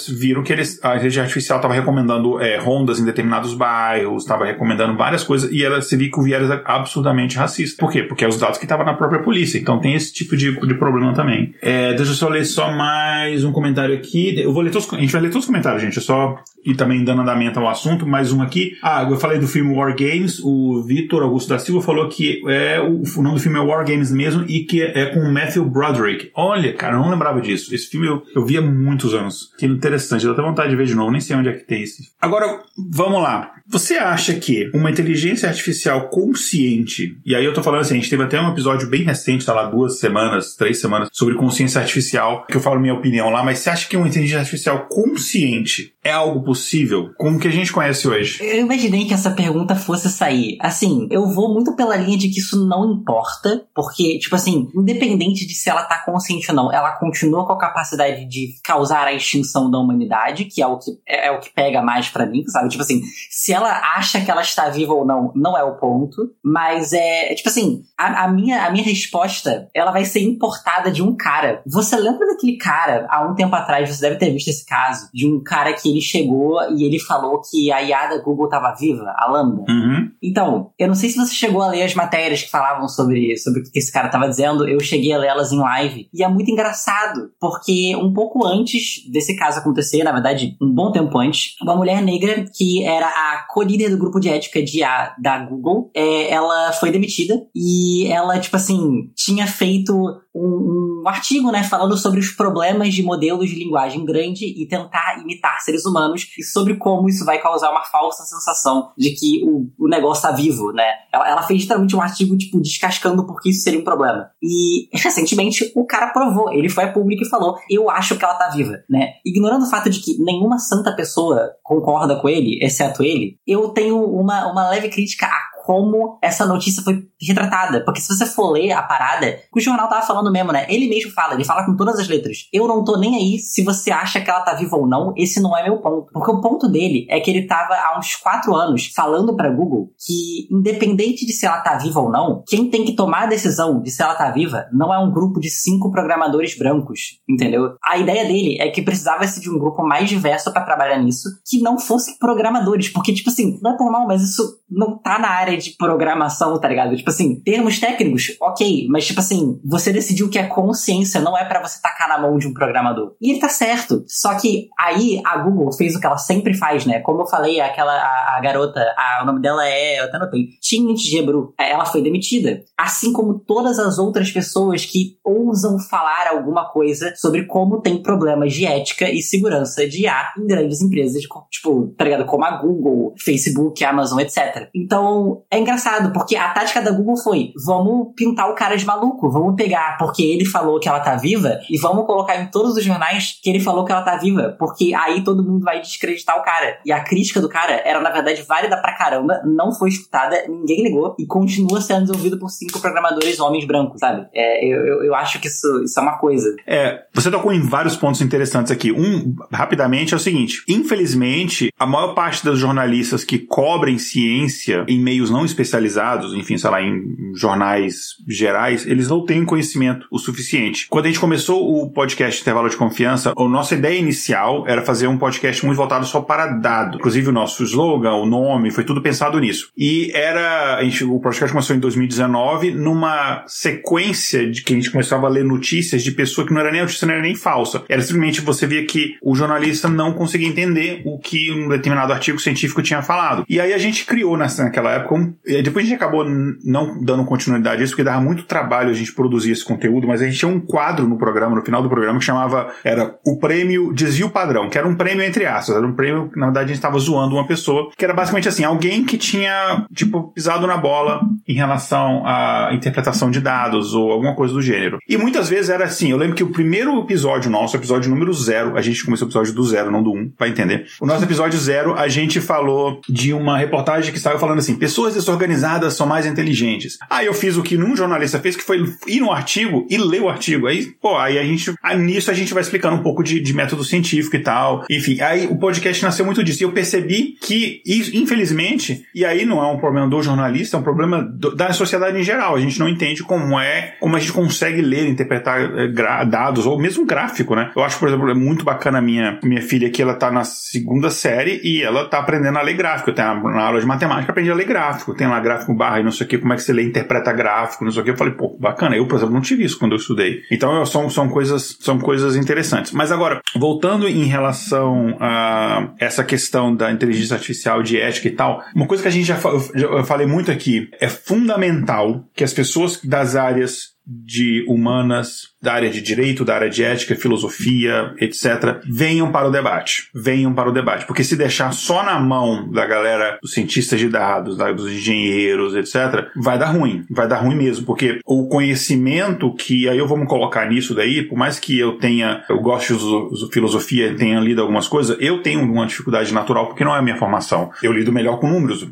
viram 0.09 0.43
que 0.43 0.53
eles, 0.53 0.83
a 0.83 0.97
inteligência 0.97 1.23
artificial 1.23 1.59
estava 1.59 1.75
recomendando 1.75 2.41
é, 2.41 2.59
rondas 2.59 2.99
em 2.99 3.05
determinados 3.05 3.55
bairros, 3.55 4.23
estava 4.23 4.45
recomendando 4.45 4.97
várias 4.97 5.25
coisas, 5.25 5.51
e 5.51 5.65
ela 5.65 5.81
se 5.81 5.97
viu 5.97 6.11
que 6.11 6.21
o 6.21 6.23
viés 6.23 6.49
absurdamente 6.65 7.37
racista. 7.37 7.81
Por 7.81 7.91
quê? 7.91 8.03
Porque 8.03 8.25
é 8.25 8.29
os 8.29 8.39
dados 8.39 8.59
que 8.59 8.65
estavam 8.65 8.85
na 8.85 8.95
própria 8.95 9.23
polícia. 9.23 9.59
Então 9.59 9.81
tem 9.81 9.95
esse 9.95 10.13
tipo 10.13 10.37
de, 10.37 10.59
de 10.61 10.75
problema 10.75 11.15
também. 11.15 11.55
É, 11.63 11.95
deixa 11.95 12.13
eu 12.13 12.17
só 12.17 12.29
ler 12.29 12.45
só 12.45 12.71
mais 12.73 13.45
um 13.45 13.53
comentário 13.53 13.95
aqui. 13.95 14.41
Eu 14.41 14.53
vou 14.53 14.63
ler 14.63 14.71
todos, 14.71 14.93
a 14.93 14.97
gente 14.99 15.13
vai 15.13 15.23
ler 15.23 15.29
todos 15.29 15.45
os 15.45 15.47
comentários, 15.47 15.83
gente. 15.83 15.99
É 15.99 16.03
só 16.03 16.37
e 16.65 16.75
também 16.75 17.05
dando 17.05 17.23
andamento 17.23 17.59
ao 17.59 17.69
assunto, 17.69 18.07
mais 18.07 18.33
um 18.33 18.43
aqui. 18.43 18.73
Ah, 18.83 19.07
eu 19.09 19.17
falei 19.17 19.39
do 19.39 19.47
filme 19.47 19.75
War 19.75 19.95
Games, 19.97 20.41
o 20.43 20.83
Vitor 20.83 21.23
Augusto 21.23 21.49
da 21.49 21.59
Silva 21.59 21.81
falou 21.81 22.09
que 22.09 22.43
é 22.49 22.81
o, 22.81 23.03
o 23.03 23.23
nome 23.23 23.37
do 23.37 23.41
filme 23.41 23.59
é 23.59 23.63
War 23.63 23.87
Games 23.87 24.13
mesmo 24.13 24.45
e 24.47 24.65
que 24.65 24.83
é 24.83 25.07
com 25.07 25.21
Matthew 25.31 25.65
Broderick. 25.65 26.31
Olha, 26.35 26.73
cara, 26.75 26.97
eu 26.97 27.01
não 27.01 27.11
lembrava 27.11 27.41
disso. 27.41 27.75
Esse 27.75 27.89
filme 27.89 28.07
eu, 28.07 28.23
eu 28.35 28.45
vi 28.45 28.57
há 28.57 28.63
muitos 28.63 29.15
anos. 29.15 29.51
Que 29.59 29.67
interessante, 29.67 30.25
dá 30.25 30.33
até 30.33 30.43
vontade 30.43 30.71
de 30.71 30.77
ver 30.77 30.87
de 30.87 30.95
novo, 30.95 31.11
nem 31.11 31.21
sei 31.21 31.35
onde 31.35 31.49
é 31.49 31.53
que 31.53 31.65
tem 31.65 31.83
esse. 31.83 32.13
Agora, 32.21 32.63
vamos 32.91 33.21
lá. 33.21 33.51
Você 33.67 33.97
acha 33.97 34.35
que 34.35 34.71
uma 34.73 34.91
inteligência 34.91 35.49
artificial 35.49 36.09
consciente, 36.09 37.19
e 37.27 37.35
aí 37.35 37.45
eu 37.45 37.53
tô 37.53 37.63
falando 37.63 37.81
assim, 37.81 37.95
a 37.95 37.97
gente 37.97 38.09
teve 38.09 38.23
até 38.23 38.41
um 38.41 38.51
episódio 38.51 38.89
bem 38.89 39.03
recente, 39.03 39.45
tá 39.45 39.53
lá, 39.53 39.65
duas 39.65 39.99
semanas, 39.99 40.55
três 40.55 40.81
semanas, 40.81 41.09
sobre 41.13 41.35
consciência 41.35 41.81
artificial, 41.81 42.47
que 42.47 42.57
eu 42.57 42.61
falo 42.61 42.81
minha 42.81 42.95
opinião 42.95 43.31
lá, 43.31 43.43
mas 43.43 43.59
você 43.59 43.71
acha 43.71 43.89
que 43.89 43.97
uma 43.97 44.07
inteligência 44.07 44.39
artificial 44.39 44.87
consciente 44.89 45.93
é 46.05 46.13
algo 46.13 46.43
possível 46.43 47.11
com 47.19 47.33
o 47.33 47.39
que 47.39 47.49
a 47.49 47.53
gente 47.53 47.73
conhece 47.73 48.09
hoje? 48.09 48.39
Eu 48.41 48.61
imaginei 48.61 49.05
que 49.05 49.13
essa 49.13 49.33
pergunta 49.33 49.75
fosse 49.75 50.09
sair. 50.09 50.57
Assim, 50.61 51.07
eu 51.11 51.27
vou 51.27 51.53
muito 51.53 51.75
pela 51.77 51.97
linha 51.97 52.17
de 52.17 52.29
que 52.29 52.39
isso 52.39 52.65
não 52.67 52.93
importa, 52.93 53.67
porque, 53.75 54.19
tipo 54.19 54.35
assim, 54.35 54.69
independente 54.75 55.47
de 55.47 55.55
se 55.55 55.69
ela 55.69 55.83
tá 55.83 56.03
consciente 56.07 56.51
ou 56.51 56.57
não, 56.57 56.73
ela 56.73 56.93
continua 56.93 57.45
com 57.45 57.53
a 57.53 57.59
capacidade 57.59 58.27
de 58.27 58.55
causar 58.65 59.07
a 59.07 59.13
extinção 59.13 59.48
da 59.71 59.79
humanidade, 59.79 60.45
que 60.45 60.63
é 60.63 60.67
o 60.67 60.79
que, 60.79 60.91
é, 61.07 61.29
é 61.29 61.31
o 61.31 61.41
que 61.41 61.51
pega 61.51 61.83
mais 61.83 62.09
para 62.09 62.27
mim, 62.27 62.45
sabe? 62.47 62.69
Tipo 62.69 62.83
assim, 62.83 63.01
se 63.31 63.53
ela 63.53 63.71
acha 63.97 64.21
que 64.21 64.31
ela 64.31 64.43
está 64.43 64.69
viva 64.69 64.93
ou 64.93 65.05
não, 65.05 65.33
não 65.35 65.57
é 65.57 65.63
o 65.63 65.77
ponto, 65.77 66.31
mas 66.45 66.93
é, 66.93 67.35
tipo 67.35 67.49
assim, 67.49 67.83
a, 67.97 68.25
a 68.25 68.29
minha, 68.29 68.65
a 68.65 68.71
minha 68.71 68.85
resposta, 68.85 69.69
ela 69.75 69.91
vai 69.91 70.05
ser 70.05 70.21
importada 70.21 70.91
de 70.91 71.03
um 71.03 71.17
cara. 71.17 71.63
Você 71.67 71.97
lembra 71.97 72.27
daquele 72.27 72.57
cara, 72.57 73.07
há 73.11 73.27
um 73.27 73.35
tempo 73.35 73.55
atrás, 73.55 73.89
você 73.89 74.01
deve 74.01 74.17
ter 74.17 74.31
visto 74.31 74.49
esse 74.49 74.65
caso, 74.65 75.09
de 75.13 75.27
um 75.27 75.43
cara 75.43 75.73
que 75.73 75.91
ele 75.91 76.01
chegou 76.01 76.61
e 76.77 76.85
ele 76.85 76.99
falou 76.99 77.41
que 77.41 77.73
a 77.73 77.83
IA 77.83 78.09
da 78.09 78.23
Google 78.23 78.47
estava 78.47 78.75
viva, 78.75 79.15
a 79.17 79.31
Lambda. 79.31 79.65
Uhum. 79.69 80.11
Então, 80.23 80.71
eu 80.79 80.89
não 80.89 80.95
sei 80.95 81.11
se 81.11 81.17
você 81.17 81.35
chegou 81.35 81.63
a 81.63 81.69
ler 81.69 81.83
as 81.83 81.95
matérias 81.95 82.43
que 82.43 82.51
falavam 82.51 82.89
sobre, 82.89 83.37
sobre 83.37 83.61
o 83.61 83.63
que 83.65 83.79
esse 83.79 83.93
cara 83.93 84.07
estava 84.07 84.29
dizendo, 84.29 84.69
eu 84.69 84.81
cheguei 84.81 85.13
a 85.13 85.19
lê-las 85.19 85.53
em 85.53 85.59
live. 85.59 86.09
E 86.13 86.23
é 86.23 86.29
muito 86.29 86.51
engraçado, 86.51 87.31
porque 87.41 87.95
um 87.97 88.13
pouco 88.13 88.45
antes 88.47 89.09
desse 89.11 89.37
caso 89.39 89.59
acontecer, 89.59 90.03
na 90.03 90.13
verdade, 90.13 90.57
um 90.61 90.73
bom 90.73 90.91
tempo 90.93 91.17
antes, 91.19 91.55
uma 91.63 91.77
mulher 91.77 92.03
negra 92.03 92.45
que 92.55 92.85
era 92.85 93.07
a 93.07 93.47
co-líder 93.49 93.91
do 93.91 93.99
grupo 93.99 94.21
de 94.21 94.29
ética 94.29 94.63
de 94.63 94.81
IA 94.81 95.15
da 95.21 95.39
Google, 95.39 95.91
é, 95.95 96.31
ela 96.31 96.73
foi 96.73 96.91
demitida 96.91 97.35
e 97.55 98.07
ela, 98.09 98.39
tipo 98.39 98.57
assim, 98.57 99.11
tinha 99.17 99.47
feito 99.47 99.95
um, 100.35 101.03
um, 101.05 101.09
artigo, 101.09 101.51
né, 101.51 101.63
falando 101.63 101.97
sobre 101.97 102.21
os 102.21 102.31
problemas 102.31 102.95
de 102.95 103.03
modelos 103.03 103.49
de 103.49 103.57
linguagem 103.57 104.05
grande 104.05 104.45
e 104.45 104.67
tentar 104.67 105.19
imitar 105.21 105.61
seres 105.61 105.85
humanos 105.85 106.29
e 106.39 106.43
sobre 106.43 106.77
como 106.77 107.09
isso 107.09 107.25
vai 107.25 107.39
causar 107.39 107.71
uma 107.71 107.85
falsa 107.85 108.25
sensação 108.25 108.91
de 108.97 109.11
que 109.11 109.45
o, 109.45 109.69
o 109.79 109.89
negócio 109.89 110.23
tá 110.23 110.33
vivo, 110.33 110.73
né? 110.73 110.87
Ela, 111.13 111.29
ela 111.31 111.43
fez 111.43 111.63
literalmente 111.63 111.97
um 111.97 112.01
artigo, 112.01 112.37
tipo, 112.37 112.61
descascando 112.61 113.27
porque 113.27 113.51
isso 113.51 113.63
seria 113.63 113.81
um 113.81 113.85
problema. 113.85 114.31
E, 114.43 114.89
recentemente, 114.93 115.73
o 115.75 115.87
cara 115.87 116.09
provou. 116.09 116.53
Ele 116.53 116.69
foi 116.69 116.85
a 116.85 116.93
público 116.93 117.23
e 117.23 117.29
falou, 117.29 117.57
eu 117.71 117.91
acho 117.91 118.17
que 118.17 118.25
ela 118.25 118.35
tá 118.35 118.51
viva, 118.51 118.79
né? 118.89 119.15
Ignorando 119.29 119.65
o 119.65 119.71
fato 119.71 119.91
de 119.91 120.01
que 120.01 120.19
nenhuma 120.23 120.59
santa 120.59 120.93
pessoa 120.95 121.51
concorda 121.63 122.17
com 122.17 122.29
ele, 122.29 122.59
exceto 122.63 123.03
ele, 123.03 123.37
eu 123.47 123.69
tenho 123.71 124.03
uma, 124.03 124.51
uma 124.51 124.71
leve 124.71 124.89
crítica 124.89 125.27
a 125.27 125.58
como 125.69 126.19
essa 126.23 126.47
notícia 126.47 126.83
foi 126.83 127.07
retratada. 127.21 127.85
Porque 127.85 128.01
se 128.01 128.09
você 128.09 128.25
for 128.25 128.53
ler 128.53 128.73
a 128.73 128.83
parada, 128.83 129.39
o 129.55 129.61
jornal 129.61 129.87
tava 129.87 130.01
falando 130.01 130.33
mesmo, 130.33 130.51
né? 130.51 130.65
Ele 130.67 130.89
mesmo 130.89 131.11
fala, 131.11 131.35
ele 131.35 131.45
fala 131.45 131.67
com 131.67 131.77
todas 131.77 131.99
as 131.99 132.09
letras. 132.09 132.49
Eu 132.51 132.67
não 132.67 132.83
tô 132.83 132.97
nem 132.97 133.17
aí 133.17 133.39
se 133.39 133.63
você 133.63 133.91
acha 133.91 134.19
que 134.19 134.31
ela 134.31 134.41
tá 134.41 134.55
viva 134.55 134.79
ou 134.79 134.87
não, 134.87 135.13
esse 135.15 135.43
não 135.43 135.55
é 135.55 135.63
meu 135.63 135.77
ponto. 135.77 136.11
Porque 136.11 136.31
o 136.31 136.41
ponto 136.41 136.71
dele 136.71 137.07
é 137.11 137.21
que 137.21 137.31
ele 137.31 137.47
tava 137.47 137.75
há 137.75 137.99
uns 137.99 138.17
quatro 138.17 138.55
anos 138.55 138.91
falando 138.97 139.37
pra 139.37 139.51
Google 139.51 139.91
que, 139.99 140.49
independente 140.51 141.27
de 141.27 141.35
se 141.35 141.45
ela 141.45 141.61
tá 141.61 141.77
viva 141.77 142.01
ou 142.01 142.11
não, 142.11 142.43
quem 142.49 142.71
tem 142.71 142.87
que 142.87 142.95
tomar 142.95 143.25
a 143.25 143.27
decisão 143.27 143.83
de 143.83 143.91
se 143.91 144.03
ela 144.03 144.15
tá 144.15 144.31
viva 144.31 144.65
não 144.73 144.95
é 144.95 144.99
um 144.99 145.13
grupo 145.13 145.39
de 145.39 145.51
cinco 145.51 145.93
programadores 145.93 146.57
brancos, 146.57 147.21
entendeu? 147.29 147.75
A 147.85 147.99
ideia 147.99 148.25
dele 148.25 148.57
é 148.59 148.71
que 148.71 148.81
precisava-se 148.81 149.39
de 149.39 149.51
um 149.51 149.59
grupo 149.59 149.83
mais 149.83 150.09
diverso 150.09 150.51
para 150.51 150.65
trabalhar 150.65 150.97
nisso, 150.97 151.29
que 151.47 151.61
não 151.61 151.79
fosse 151.79 152.19
programadores. 152.19 152.89
Porque, 152.89 153.13
tipo 153.13 153.29
assim, 153.29 153.59
não 153.61 153.73
é 153.73 153.77
por 153.77 153.93
mal, 153.93 154.07
mas 154.07 154.23
isso 154.23 154.63
não 154.71 154.97
tá 154.97 155.19
na 155.19 155.29
área 155.29 155.58
de 155.65 155.77
programação, 155.77 156.59
tá 156.61 156.69
ligado? 156.69 156.97
Tipo 156.97 157.11
assim, 157.11 157.41
termos 157.41 157.79
técnicos, 157.79 158.37
ok, 158.41 158.87
mas 158.89 159.07
tipo 159.07 159.21
assim, 159.21 159.61
você 159.65 159.93
decidiu 159.93 160.29
que 160.29 160.39
a 160.39 160.49
consciência 160.49 161.21
não 161.21 161.37
é 161.37 161.45
para 161.45 161.63
você 161.63 161.81
tacar 161.81 162.09
na 162.09 162.19
mão 162.19 162.39
de 162.39 162.47
um 162.47 162.55
programador. 162.55 163.15
E 163.21 163.31
ele 163.31 163.41
tá 163.41 163.49
certo. 163.49 164.05
Só 164.07 164.35
que 164.35 164.69
aí 164.79 165.21
a 165.25 165.39
Google 165.39 165.73
fez 165.73 165.95
o 165.95 166.01
que 166.01 166.07
ela 166.07 166.19
sempre 166.19 166.55
faz, 166.55 166.87
né? 166.87 167.01
Como 167.01 167.23
eu 167.23 167.27
falei, 167.27 167.61
aquela 167.61 167.93
a, 167.93 168.37
a 168.37 168.41
garota, 168.41 168.81
a, 168.97 169.23
o 169.23 169.27
nome 169.27 169.41
dela 169.41 169.67
é, 169.67 170.01
eu 170.01 170.05
até 170.05 170.19
notei, 170.19 170.49
Timothy 170.61 171.11
Gebru, 171.11 171.55
ela 171.59 171.85
foi 171.85 172.03
demitida. 172.03 172.63
Assim 172.77 173.13
como 173.13 173.39
todas 173.39 173.79
as 173.79 173.99
outras 173.99 174.31
pessoas 174.31 174.85
que 174.85 175.19
ousam 175.25 175.79
falar 175.79 176.29
alguma 176.29 176.69
coisa 176.71 177.13
sobre 177.17 177.47
como 177.47 177.81
tem 177.81 178.03
problemas 178.03 178.53
de 178.53 178.67
ética 178.67 179.11
e 179.11 179.23
segurança 179.23 179.87
de 179.89 180.03
IA 180.03 180.33
em 180.39 180.47
grandes 180.47 180.81
empresas, 180.81 181.23
tipo, 181.51 181.95
tá 181.97 182.05
ligado? 182.05 182.27
Como 182.27 182.45
a 182.45 182.57
Google, 182.59 183.15
Facebook, 183.19 183.85
Amazon, 183.85 184.21
etc. 184.21 184.69
Então, 184.75 185.43
é 185.51 185.59
engraçado, 185.59 186.13
porque 186.13 186.37
a 186.37 186.51
tática 186.51 186.83
da 186.83 186.91
Google 186.91 187.17
foi: 187.17 187.53
vamos 187.65 188.13
pintar 188.15 188.51
o 188.51 188.55
cara 188.55 188.77
de 188.77 188.85
maluco, 188.85 189.31
vamos 189.31 189.55
pegar 189.57 189.97
porque 189.99 190.23
ele 190.23 190.45
falou 190.45 190.79
que 190.79 190.89
ela 190.89 191.01
tá 191.01 191.17
viva 191.17 191.59
e 191.71 191.79
vamos 191.79 192.07
colocar 192.07 192.37
em 192.37 192.51
todos 192.51 192.77
os 192.77 192.85
jornais 192.85 193.39
que 193.43 193.49
ele 193.49 193.61
falou 193.61 193.85
que 193.85 193.93
ela 193.93 194.03
tá 194.03 194.17
viva, 194.17 194.55
porque 194.59 194.93
aí 194.95 195.25
todo 195.25 195.43
mundo 195.43 195.65
vai 195.65 195.81
descreditar 195.81 196.39
o 196.39 196.43
cara. 196.43 196.79
E 196.85 196.93
a 196.93 197.03
crítica 197.03 197.41
do 197.41 197.49
cara 197.49 197.81
era, 197.85 198.01
na 198.01 198.11
verdade, 198.11 198.43
válida 198.43 198.77
pra 198.77 198.97
caramba, 198.97 199.41
não 199.45 199.73
foi 199.73 199.89
escutada, 199.89 200.37
ninguém 200.49 200.83
ligou 200.83 201.17
e 201.19 201.27
continua 201.27 201.81
sendo 201.81 202.03
desenvolvido 202.03 202.39
por 202.39 202.51
cinco 202.51 202.81
programadores 202.81 203.41
homens 203.41 203.67
brancos, 203.67 204.01
sabe? 204.01 204.27
É, 204.35 204.65
eu, 204.65 204.87
eu, 204.87 205.05
eu 205.05 205.15
acho 205.15 205.41
que 205.41 205.49
isso, 205.49 205.83
isso 205.83 205.99
é 205.99 206.03
uma 206.03 206.19
coisa. 206.19 206.55
É, 206.67 207.05
você 207.15 207.31
tocou 207.31 207.53
em 207.53 207.61
vários 207.61 207.97
pontos 207.97 208.21
interessantes 208.21 208.71
aqui. 208.71 208.93
Um, 208.93 209.35
rapidamente, 209.51 210.13
é 210.13 210.17
o 210.17 210.21
seguinte: 210.21 210.63
infelizmente, 210.69 211.73
a 211.79 211.87
maior 211.87 212.15
parte 212.15 212.45
dos 212.45 212.59
jornalistas 212.59 213.25
que 213.25 213.39
cobrem 213.39 213.99
ciência 213.99 214.85
em 214.87 215.01
meios 215.01 215.31
não 215.31 215.38
especializados, 215.45 216.35
enfim, 216.35 216.57
sei 216.57 216.71
lá, 216.71 216.83
em 216.83 217.33
jornais 217.35 218.17
gerais, 218.27 218.87
eles 218.87 219.09
não 219.09 219.25
têm 219.25 219.45
conhecimento 219.45 220.07
o 220.11 220.19
suficiente. 220.19 220.87
Quando 220.89 221.07
a 221.07 221.09
gente 221.09 221.21
começou 221.21 221.83
o 221.83 221.91
podcast 221.91 222.41
Intervalo 222.41 222.69
de 222.69 222.77
Confiança, 222.77 223.33
a 223.37 223.49
nossa 223.49 223.75
ideia 223.75 223.99
inicial 223.99 224.65
era 224.67 224.83
fazer 224.83 225.07
um 225.07 225.19
podcast 225.19 225.65
muito 225.65 225.77
voltado 225.77 226.07
só 226.07 226.21
para 226.21 226.47
dado. 226.47 226.97
Inclusive 226.99 227.29
o 227.29 227.33
nosso 227.33 227.63
slogan, 227.65 228.15
o 228.15 228.27
nome, 228.27 228.71
foi 228.71 228.85
tudo 228.85 229.03
pensado 229.03 229.39
nisso. 229.39 229.71
E 229.77 230.11
era, 230.15 230.83
gente, 230.83 231.05
o 231.05 231.19
podcast 231.21 231.53
começou 231.53 231.77
em 231.77 231.81
2019 231.81 232.73
numa 232.73 233.45
sequência 233.47 234.51
de 234.51 234.63
que 234.63 234.73
a 234.73 234.77
gente 234.77 234.91
começava 234.91 235.27
a 235.27 235.31
ler 235.31 235.45
notícias 235.45 236.03
de 236.03 236.11
pessoa 236.13 236.47
que 236.47 236.53
não 236.53 236.61
era 236.61 236.71
nem 236.71 236.83
notícia, 236.83 237.07
não 237.07 237.15
era 237.15 237.23
nem 237.23 237.35
falsa. 237.35 237.85
Era 237.89 238.01
simplesmente 238.03 238.41
você 238.41 238.67
via 238.67 238.85
que 238.85 239.17
o 239.23 239.35
jornalista 239.35 239.89
não 239.89 240.13
conseguia 240.13 240.49
entender 240.49 241.03
o 241.05 241.19
que 241.19 241.53
um 241.53 241.69
determinado 241.69 242.13
artigo 242.13 242.39
científico 242.39 242.83
tinha 242.83 243.03
falado. 243.03 243.45
E 243.49 243.61
aí 243.61 243.73
a 243.73 243.79
gente 243.79 244.05
criou 244.05 244.37
nessa, 244.37 244.65
naquela 244.65 244.93
época 244.93 245.15
um 245.15 245.28
Depois 245.45 245.85
a 245.85 245.89
gente 245.89 245.97
acabou 245.97 246.25
não 246.65 247.03
dando 247.03 247.25
continuidade 247.25 247.83
a 247.83 247.85
isso, 247.85 247.93
porque 247.93 248.05
dava 248.05 248.21
muito 248.21 248.45
trabalho 248.45 248.91
a 248.91 248.95
gente 248.95 249.13
produzir 249.13 249.53
esse 249.53 249.65
conteúdo, 249.65 250.07
mas 250.07 250.21
a 250.23 250.25
gente 250.25 250.39
tinha 250.39 250.51
um 250.51 250.61
quadro 250.61 251.09
no 251.09 251.19
programa, 251.19 251.57
no 251.57 251.65
final 251.65 251.83
do 251.83 251.89
programa, 251.89 252.19
que 252.19 252.25
chamava. 252.25 252.73
Era 252.85 253.15
o 253.27 253.39
prêmio 253.39 253.93
Desvio 253.93 254.31
Padrão, 254.31 254.69
que 254.69 254.79
era 254.79 254.87
um 254.87 254.95
prêmio 254.95 255.25
entre 255.25 255.47
aspas. 255.47 255.77
Era 255.77 255.87
um 255.87 255.95
prêmio, 255.95 256.31
na 256.37 256.47
verdade, 256.47 256.67
a 256.67 256.69
gente 256.69 256.77
estava 256.77 256.99
zoando 256.99 257.35
uma 257.35 257.47
pessoa, 257.47 257.91
que 257.97 258.05
era 258.05 258.15
basicamente 258.15 258.49
assim: 258.49 258.65
alguém 258.65 259.05
que 259.05 259.17
tinha, 259.17 259.87
tipo, 259.95 260.33
pisado 260.33 260.67
na 260.67 260.77
bola 260.77 261.21
em 261.47 261.55
relação 261.55 262.23
à 262.27 262.71
interpretação 262.73 263.31
de 263.31 263.41
dados 263.41 263.95
ou 263.95 264.11
alguma 264.11 264.35
coisa 264.35 264.55
do 264.55 264.63
gênero. 264.63 264.99
E 265.09 265.17
muitas 265.17 265.49
vezes 265.49 265.71
era 265.71 265.85
assim. 265.85 266.11
Eu 266.11 266.17
lembro 266.17 266.37
que 266.37 266.45
o 266.45 266.51
primeiro 266.51 266.99
episódio 267.01 267.51
nosso, 267.51 267.77
episódio 267.77 268.11
número 268.11 268.33
zero, 268.33 268.77
a 268.77 268.83
gente 268.83 269.05
começou 269.05 269.27
o 269.27 269.29
episódio 269.29 269.55
do 269.55 269.65
zero, 269.65 269.91
não 269.91 270.03
do 270.03 270.13
um, 270.13 270.31
vai 270.39 270.51
entender. 270.51 270.87
O 271.01 271.07
nosso 271.07 271.25
episódio 271.25 271.59
zero, 271.59 271.95
a 271.95 272.09
gente 272.09 272.41
falou 272.41 273.01
de 273.09 273.33
uma 273.33 273.59
reportagem 273.59 274.13
que 274.13 274.19
estava 274.19 274.39
falando 274.39 274.59
assim: 274.59 274.77
pessoas 274.77 275.17
desorganizadas 275.25 275.95
são 275.95 276.07
mais 276.07 276.27
inteligentes. 276.27 276.99
Aí 277.09 277.27
eu 277.27 277.35
fiz 277.35 277.57
o 277.57 277.63
que 277.63 277.77
nenhum 277.77 277.97
jornalista 277.97 278.39
fez, 278.39 278.57
que 278.57 278.63
foi 278.63 278.85
ir 279.07 279.21
no 279.21 279.33
artigo 279.33 279.87
e 279.91 279.97
ler 279.97 280.23
o 280.23 280.29
artigo. 280.29 280.67
Aí, 280.67 280.87
pô, 281.01 281.17
aí 281.17 281.39
a 281.39 281.45
gente. 281.45 281.75
Aí 281.83 281.99
nisso 281.99 282.31
a 282.31 282.35
gente 282.35 282.53
vai 282.55 282.63
explicando 282.63 282.97
um 282.97 283.03
pouco 283.03 283.23
de, 283.23 283.41
de 283.41 283.53
método 283.53 283.85
científico 283.85 284.37
e 284.37 284.43
tal. 284.43 284.85
Enfim, 284.91 285.21
aí 285.21 285.47
o 285.47 285.57
podcast 285.57 286.03
nasceu 286.03 286.25
muito 286.25 286.43
disso. 286.43 286.63
E 286.63 286.65
eu 286.65 286.73
percebi 286.73 287.37
que, 287.41 287.83
infelizmente, 288.15 289.05
e 289.15 289.25
aí 289.25 289.45
não 289.45 289.63
é 289.63 289.67
um 289.67 289.79
problema 289.79 290.09
do 290.09 290.23
jornalista, 290.23 290.77
é 290.77 290.81
um 290.81 290.83
problema 290.83 291.23
do, 291.23 291.55
da 291.55 291.73
sociedade 291.73 292.19
em 292.19 292.23
geral. 292.23 292.57
A 292.57 292.61
gente 292.61 292.79
não 292.79 292.89
entende 292.89 293.23
como 293.23 293.59
é, 293.59 293.97
como 294.01 294.17
a 294.17 294.19
gente 294.19 294.33
consegue 294.33 294.81
ler, 294.81 295.09
interpretar 295.09 295.61
é, 295.61 295.89
dados, 296.25 296.67
ou 296.67 296.79
mesmo 296.79 297.05
gráfico, 297.05 297.55
né? 297.55 297.71
Eu 297.77 297.83
acho, 297.83 297.99
por 297.99 298.09
exemplo, 298.09 298.31
é 298.31 298.35
muito 298.35 298.65
bacana 298.65 298.99
a 298.99 299.03
minha, 299.03 299.39
minha 299.43 299.63
filha 299.63 299.91
que 299.91 300.03
ela 300.03 300.15
tá 300.15 300.31
na 300.31 300.45
segunda 300.45 301.11
série 301.11 301.61
e 301.63 301.83
ela 301.83 302.09
tá 302.09 302.19
aprendendo 302.19 302.59
a 302.59 302.63
ler 302.63 302.75
gráfico. 302.75 303.13
Tem 303.13 303.25
na 303.25 303.63
aula 303.63 303.81
de 303.81 303.87
matemática, 303.87 304.31
aprendi 304.31 304.51
a 304.51 304.55
ler 304.55 304.67
gráfico. 304.67 305.08
Tem 305.15 305.27
lá 305.27 305.41
gráfico 305.41 305.75
barra 305.75 306.01
e 306.01 306.03
não 306.03 306.11
sei 306.11 306.27
o 306.27 306.29
que, 306.29 306.39
como 306.39 306.53
é 306.53 306.57
que 306.57 306.63
você 306.63 306.73
lê, 306.73 306.83
interpreta 306.83 307.33
gráfico, 307.33 307.85
não 307.85 307.93
sei 307.93 308.03
o 308.03 308.05
que. 308.05 308.11
Eu 308.11 308.17
falei, 308.17 308.35
pô, 308.35 308.57
bacana. 308.59 308.97
Eu, 308.97 309.07
por 309.07 309.17
exemplo, 309.17 309.35
não 309.35 309.41
tive 309.41 309.65
isso 309.65 309.79
quando 309.79 309.93
eu 309.93 309.99
estudei. 309.99 310.43
Então, 310.51 310.85
são, 310.87 311.09
são 311.11 311.29
coisas, 311.29 311.77
são 311.81 311.99
coisas 311.99 312.37
interessantes. 312.37 312.93
Mas 312.93 313.13
agora, 313.13 313.41
voltando 313.57 314.09
em 314.09 314.25
relação 314.25 315.17
a 315.21 315.93
essa 315.99 316.25
questão 316.25 316.75
da 316.75 316.91
inteligência 316.91 317.35
artificial, 317.35 317.83
de 317.83 318.01
ética 318.01 318.29
e 318.29 318.33
tal, 318.33 318.63
uma 318.75 318.87
coisa 318.87 319.03
que 319.03 319.09
a 319.09 319.13
gente 319.13 319.27
já, 319.27 319.39
já 319.75 319.87
eu 319.87 320.05
falei 320.05 320.27
muito 320.27 320.51
aqui, 320.51 320.89
é 321.01 321.09
fundamental 321.09 322.25
que 322.35 322.45
as 322.45 322.53
pessoas 322.53 323.01
das 323.03 323.37
áreas 323.37 323.98
de 324.09 324.65
humanas, 324.67 325.49
da 325.61 325.75
área 325.75 325.91
de 325.91 326.01
direito, 326.01 326.45
da 326.45 326.55
área 326.55 326.71
de 326.71 326.83
ética, 326.83 327.15
filosofia, 327.15 328.15
etc., 328.19 328.81
venham 328.89 329.31
para 329.31 329.49
o 329.49 329.51
debate. 329.51 330.09
Venham 330.15 330.55
para 330.55 330.71
o 330.71 330.73
debate. 330.73 331.07
Porque 331.07 331.23
se 331.23 331.37
deixar 331.37 331.73
só 331.73 332.03
na 332.03 332.19
mão 332.19 332.71
da 332.71 332.87
galera 332.87 333.39
dos 333.43 333.53
cientistas 333.53 334.01
de 334.01 334.09
dados, 334.09 334.57
dos 334.57 334.91
engenheiros, 334.91 335.75
etc., 335.75 336.29
vai 336.37 336.59
dar 336.59 336.71
ruim. 336.71 337.05
Vai 337.11 337.29
dar 337.29 337.39
ruim 337.39 337.55
mesmo. 337.55 337.85
Porque 337.85 338.21
o 338.25 338.49
conhecimento 338.49 339.53
que, 339.55 339.89
aí 339.89 339.99
eu 339.99 340.09
vou 340.09 340.17
me 340.17 340.27
colocar 340.27 340.67
nisso 340.69 340.95
daí, 340.95 341.23
por 341.23 341.37
mais 341.37 341.61
que 341.61 341.79
eu 341.79 341.99
tenha, 341.99 342.45
eu 342.49 342.61
gosto 342.61 342.97
de 342.97 343.53
filosofia, 343.53 344.17
tenha 344.17 344.41
lido 344.41 344.63
algumas 344.63 344.89
coisas, 344.89 345.17
eu 345.21 345.43
tenho 345.43 345.61
uma 345.61 345.87
dificuldade 345.87 346.33
natural 346.33 346.67
porque 346.67 346.85
não 346.85 346.95
é 346.95 346.99
a 346.99 347.03
minha 347.03 347.17
formação. 347.17 347.71
Eu 347.83 347.93
lido 347.93 348.13
melhor 348.13 348.39
com 348.39 348.49
números 348.49 348.87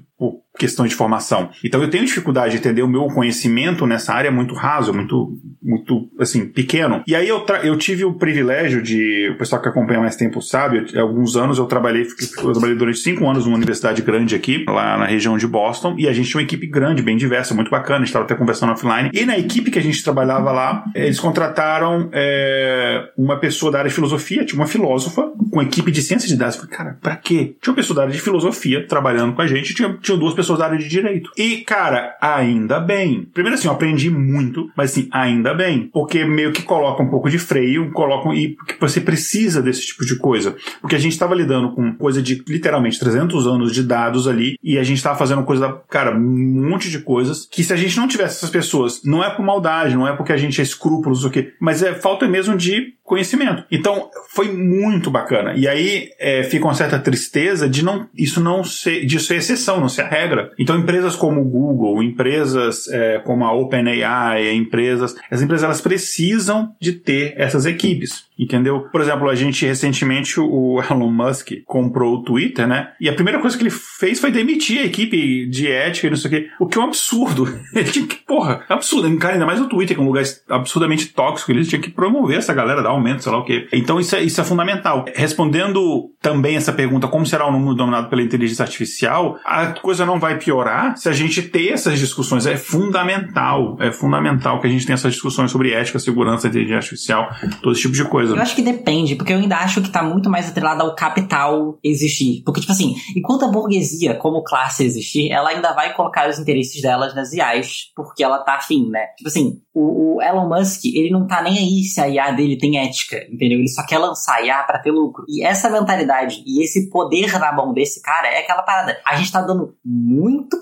questão 0.59 0.87
de 0.87 0.95
formação. 0.95 1.51
Então 1.65 1.83
eu 1.83 1.91
tenho 1.91 2.05
dificuldade 2.05 2.53
de 2.53 2.59
entender 2.59 2.83
o 2.83 2.89
meu 2.89 3.07
conhecimento 3.09 3.87
nessa 3.87 4.13
área 4.13 4.29
é 4.29 4.31
muito 4.31 4.55
raso, 4.55 4.93
muito, 4.93 5.39
muito, 5.63 6.09
assim, 6.19 6.47
pequeno. 6.47 7.03
E 7.07 7.15
aí 7.15 7.29
eu, 7.29 7.45
eu 7.63 7.77
tive 7.77 8.05
o 8.05 8.15
privilégio 8.15 8.83
de, 8.83 9.31
o 9.31 9.39
pessoal 9.39 9.61
que 9.61 9.69
acompanha 9.69 10.01
mais 10.01 10.17
tempo 10.17 10.41
sabe, 10.41 10.87
eu, 10.93 11.07
alguns 11.07 11.37
anos 11.37 11.59
eu 11.59 11.67
trabalhei, 11.67 12.07
eu 12.39 12.53
trabalhei 12.53 12.77
durante 12.77 12.99
cinco 12.99 13.29
anos 13.29 13.45
numa 13.45 13.57
universidade 13.57 14.03
grande 14.03 14.35
aqui, 14.35 14.65
lá 14.67 14.99
na 14.99 15.07
região 15.07 15.37
de 15.37 15.47
Boston, 15.47 15.95
e 15.99 16.09
a 16.09 16.13
gente 16.13 16.29
tinha 16.29 16.41
uma 16.41 16.45
equipe 16.45 16.67
grande, 16.67 17.03
bem 17.03 17.17
diversa, 17.17 17.55
muito 17.55 17.71
bacana, 17.71 17.97
a 17.97 18.01
gente 18.01 18.09
estava 18.09 18.25
até 18.25 18.35
conversando 18.35 18.73
offline. 18.73 19.11
E 19.13 19.25
na 19.25 19.39
equipe 19.39 19.71
que 19.71 19.79
a 19.79 19.83
gente 19.83 20.03
trabalhava 20.03 20.53
lá, 20.53 20.85
eles 20.95 21.19
contrataram 21.19 22.09
é, 22.13 23.11
uma 23.17 23.39
pessoa 23.39 23.73
da 23.73 23.79
área 23.79 23.89
de 23.89 23.95
filosofia, 23.95 24.45
tinha 24.45 24.61
uma 24.61 24.67
filósofa, 24.67 25.31
com 25.51 25.63
equipe 25.63 25.91
de 25.91 26.03
ciências 26.03 26.31
de 26.31 26.37
dados. 26.37 26.57
Eu 26.57 26.63
falei, 26.63 26.77
cara, 26.77 26.99
pra 27.01 27.17
quê? 27.17 27.57
Tinha 27.61 27.73
uma 27.73 27.77
pessoa 27.77 27.97
da 27.97 28.03
área 28.03 28.15
de 28.15 28.21
filosofia 28.21 28.87
trabalhando 28.87 29.35
com 29.35 29.43
a 29.43 29.47
gente, 29.47 29.75
tinha, 29.75 29.97
tinha 30.01 30.17
duas 30.17 30.35
pessoas 30.35 30.46
pessoas 30.47 30.61
da 30.61 30.67
área 30.67 30.79
de 30.79 30.89
direito. 30.89 31.31
E, 31.37 31.59
cara, 31.59 32.17
ainda 32.21 32.79
bem. 32.79 33.29
Primeiro 33.35 33.59
assim, 33.59 33.67
eu 33.67 33.75
aprendi 33.75 34.09
muito, 34.09 34.71
mas 34.77 34.93
assim, 34.93 35.09
ainda 35.13 35.53
bem. 35.53 35.91
Porque 35.93 36.25
meio 36.25 36.53
que 36.53 36.63
coloca 36.63 37.03
um 37.03 37.11
pouco 37.11 37.29
de 37.29 37.39
freio, 37.39 37.91
colocam 37.91 38.33
e 38.33 38.57
você 38.81 39.01
precisa 39.01 39.61
desse 39.61 39.87
tipo 39.87 40.07
de 40.07 40.17
coisa. 40.17 40.55
Porque 40.81 40.95
a 40.95 40.99
gente 40.99 41.13
estava 41.13 41.35
lidando 41.35 41.75
com 41.75 41.95
coisa 41.95 42.23
de 42.23 42.43
literalmente 42.49 42.99
300 42.99 43.47
anos 43.47 43.73
de 43.73 43.83
dados 43.83 44.29
ali 44.29 44.57
e 44.63 44.79
a 44.79 44.85
gente 44.85 44.99
estava 44.99 45.19
fazendo 45.19 45.43
coisa, 45.43 45.81
cara, 45.89 46.17
um 46.17 46.69
monte 46.69 46.91
de 46.91 47.01
coisas 47.01 47.47
que 47.51 47.65
se 47.65 47.73
a 47.73 47.77
gente 47.77 47.97
não 47.97 48.07
tivesse 48.07 48.37
essas 48.37 48.51
pessoas, 48.51 49.03
não 49.05 49.25
é 49.25 49.31
por 49.31 49.45
maldade, 49.45 49.97
não 49.97 50.07
é 50.07 50.15
porque 50.15 50.33
a 50.33 50.37
gente 50.37 50.61
é 50.61 50.65
escrúpulos 50.65 51.25
ou 51.25 51.31
o 51.31 51.33
quê, 51.33 51.53
mas 51.61 51.83
é 51.83 51.95
falta 51.95 52.29
mesmo 52.29 52.57
de 52.57 52.95
conhecimento. 53.07 53.65
Então, 53.71 54.11
foi 54.35 54.53
muito 54.53 55.11
bacana. 55.11 55.55
E 55.55 55.67
aí 55.67 56.11
é, 56.19 56.43
fica 56.43 56.67
uma 56.67 56.75
certa 56.75 56.99
tristeza 56.99 57.69
de 57.69 57.85
não 57.85 58.09
isso 58.15 58.41
não 58.41 58.65
ser, 58.65 59.07
de 59.07 59.19
ser 59.21 59.37
exceção, 59.37 59.81
não 59.81 59.89
ser 59.89 60.03
a 60.03 60.09
regra. 60.09 60.36
Então, 60.59 60.79
empresas 60.79 61.17
como 61.17 61.41
o 61.41 61.45
Google, 61.45 62.03
empresas 62.03 62.89
é, 62.89 63.19
como 63.21 63.45
a 63.45 63.53
OpenAI, 63.53 64.55
empresas, 64.55 65.15
as 65.31 65.43
empresas 65.43 65.65
elas 65.65 65.81
precisam 65.81 66.75
de 66.81 66.93
ter 66.93 67.35
essas 67.37 67.67
equipes. 67.67 68.27
Entendeu? 68.39 68.81
Por 68.93 69.01
exemplo, 69.01 69.29
a 69.31 69.35
gente 69.35 69.65
recentemente, 69.65 70.39
o 70.39 70.81
Elon 70.83 71.11
Musk 71.11 71.53
comprou 71.65 72.17
o 72.17 72.23
Twitter, 72.23 72.69
né? 72.69 72.93
E 73.01 73.09
a 73.09 73.15
primeira 73.15 73.41
coisa 73.41 73.57
que 73.57 73.63
ele 73.63 73.71
fez 73.71 74.21
foi 74.21 74.31
demitir 74.31 74.81
a 74.81 74.85
equipe 74.85 75.47
de 75.47 75.71
ética 75.71 76.07
e 76.07 76.11
não 76.11 76.17
sei 76.17 76.29
o 76.29 76.31
quê. 76.31 76.51
O 76.61 76.67
que 76.67 76.77
é 76.77 76.81
um 76.81 76.85
absurdo. 76.85 77.47
Ele 77.75 77.91
tinha 77.91 78.07
que, 78.07 78.17
porra, 78.17 78.65
é 78.69 78.73
absurdo. 78.73 79.17
Cara, 79.19 79.35
ainda 79.35 79.47
mais 79.47 79.61
o 79.61 79.69
Twitter, 79.69 79.97
que 79.97 80.03
é 80.03 80.05
um 80.05 80.09
lugar 80.09 80.25
absurdamente 80.51 81.07
tóxico. 81.09 81.51
Ele 81.51 81.65
tinha 81.65 81.81
que 81.81 81.91
promover 81.91 82.39
essa 82.39 82.53
galera, 82.53 82.83
dar 82.83 82.91
aumento, 82.91 83.23
sei 83.23 83.33
lá 83.33 83.39
o 83.39 83.45
quê. 83.45 83.69
Então 83.73 83.99
isso 83.99 84.15
é, 84.17 84.23
isso 84.23 84.41
é 84.41 84.45
fundamental. 84.45 85.05
Respondendo 85.15 86.11
também 86.21 86.57
essa 86.57 86.73
pergunta, 86.73 87.09
como 87.09 87.25
será 87.25 87.47
o 87.47 87.53
mundo 87.53 87.75
dominado 87.75 88.09
pela 88.09 88.23
inteligência 88.23 88.65
artificial, 88.65 89.39
a 89.45 89.67
coisa 89.69 90.05
não 90.05 90.19
vai 90.19 90.26
piorar 90.35 90.97
se 90.97 91.09
a 91.09 91.13
gente 91.13 91.43
ter 91.43 91.73
essas 91.73 91.99
discussões. 91.99 92.47
É 92.47 92.57
fundamental. 92.57 93.77
É 93.81 93.93
fundamental 93.93 94.61
que 94.61 94.67
a 94.67 94.71
gente 94.71 94.85
tenha 94.85 94.95
essas 94.95 95.13
discussões 95.13 95.51
sobre 95.51 95.73
ética, 95.73 95.99
segurança, 95.99 96.49
inteligência 96.49 96.77
artificial, 96.77 97.29
todo 97.63 97.73
esse 97.73 97.83
tipo 97.83 97.95
de 97.95 98.05
coisa. 98.05 98.35
Eu 98.35 98.43
acho 98.43 98.57
que 98.57 98.63
depende, 98.63 99.15
porque 99.15 99.33
eu 99.33 99.39
ainda 99.39 99.57
acho 99.59 99.81
que 99.81 99.91
tá 99.91 100.03
muito 100.03 100.29
mais 100.29 100.49
atrelado 100.49 100.83
ao 100.83 100.95
capital 100.95 101.79
existir. 101.83 102.43
Porque, 102.45 102.61
tipo 102.61 102.73
assim, 102.73 102.95
enquanto 103.17 103.45
a 103.45 103.49
burguesia, 103.49 104.15
como 104.15 104.43
classe, 104.43 104.85
existir, 104.85 105.31
ela 105.31 105.51
ainda 105.51 105.73
vai 105.73 105.95
colocar 105.95 106.29
os 106.29 106.39
interesses 106.39 106.83
delas 106.83 107.15
nas 107.15 107.33
IAs, 107.33 107.93
porque 107.95 108.25
ela 108.25 108.39
tá 108.39 108.57
afim, 108.57 108.89
né? 108.89 109.07
Tipo 109.17 109.29
assim, 109.29 109.61
o, 109.75 110.17
o 110.17 110.23
Elon 110.23 110.49
Musk, 110.49 110.87
ele 110.87 111.11
não 111.11 111.27
tá 111.27 111.43
nem 111.43 111.59
aí 111.59 111.85
se 111.85 112.01
a 112.01 112.09
IA 112.09 112.33
dele 112.33 112.57
tem 112.57 112.79
ética, 112.79 113.19
entendeu? 113.31 113.59
Ele 113.59 113.69
só 113.69 113.85
quer 113.85 113.99
lançar 113.99 114.43
IA 114.45 114.63
para 114.63 114.79
ter 114.79 114.91
lucro. 114.91 115.25
E 115.29 115.45
essa 115.45 115.69
mentalidade 115.69 116.43
e 116.47 116.65
esse 116.65 116.89
poder 116.91 117.39
na 117.39 117.53
mão 117.53 117.73
desse 117.73 118.01
cara 118.01 118.29
é 118.29 118.41
aquela 118.41 118.63
parada. 118.63 118.97
A 119.07 119.17
gente 119.17 119.31
tá 119.31 119.43
dando 119.43 119.75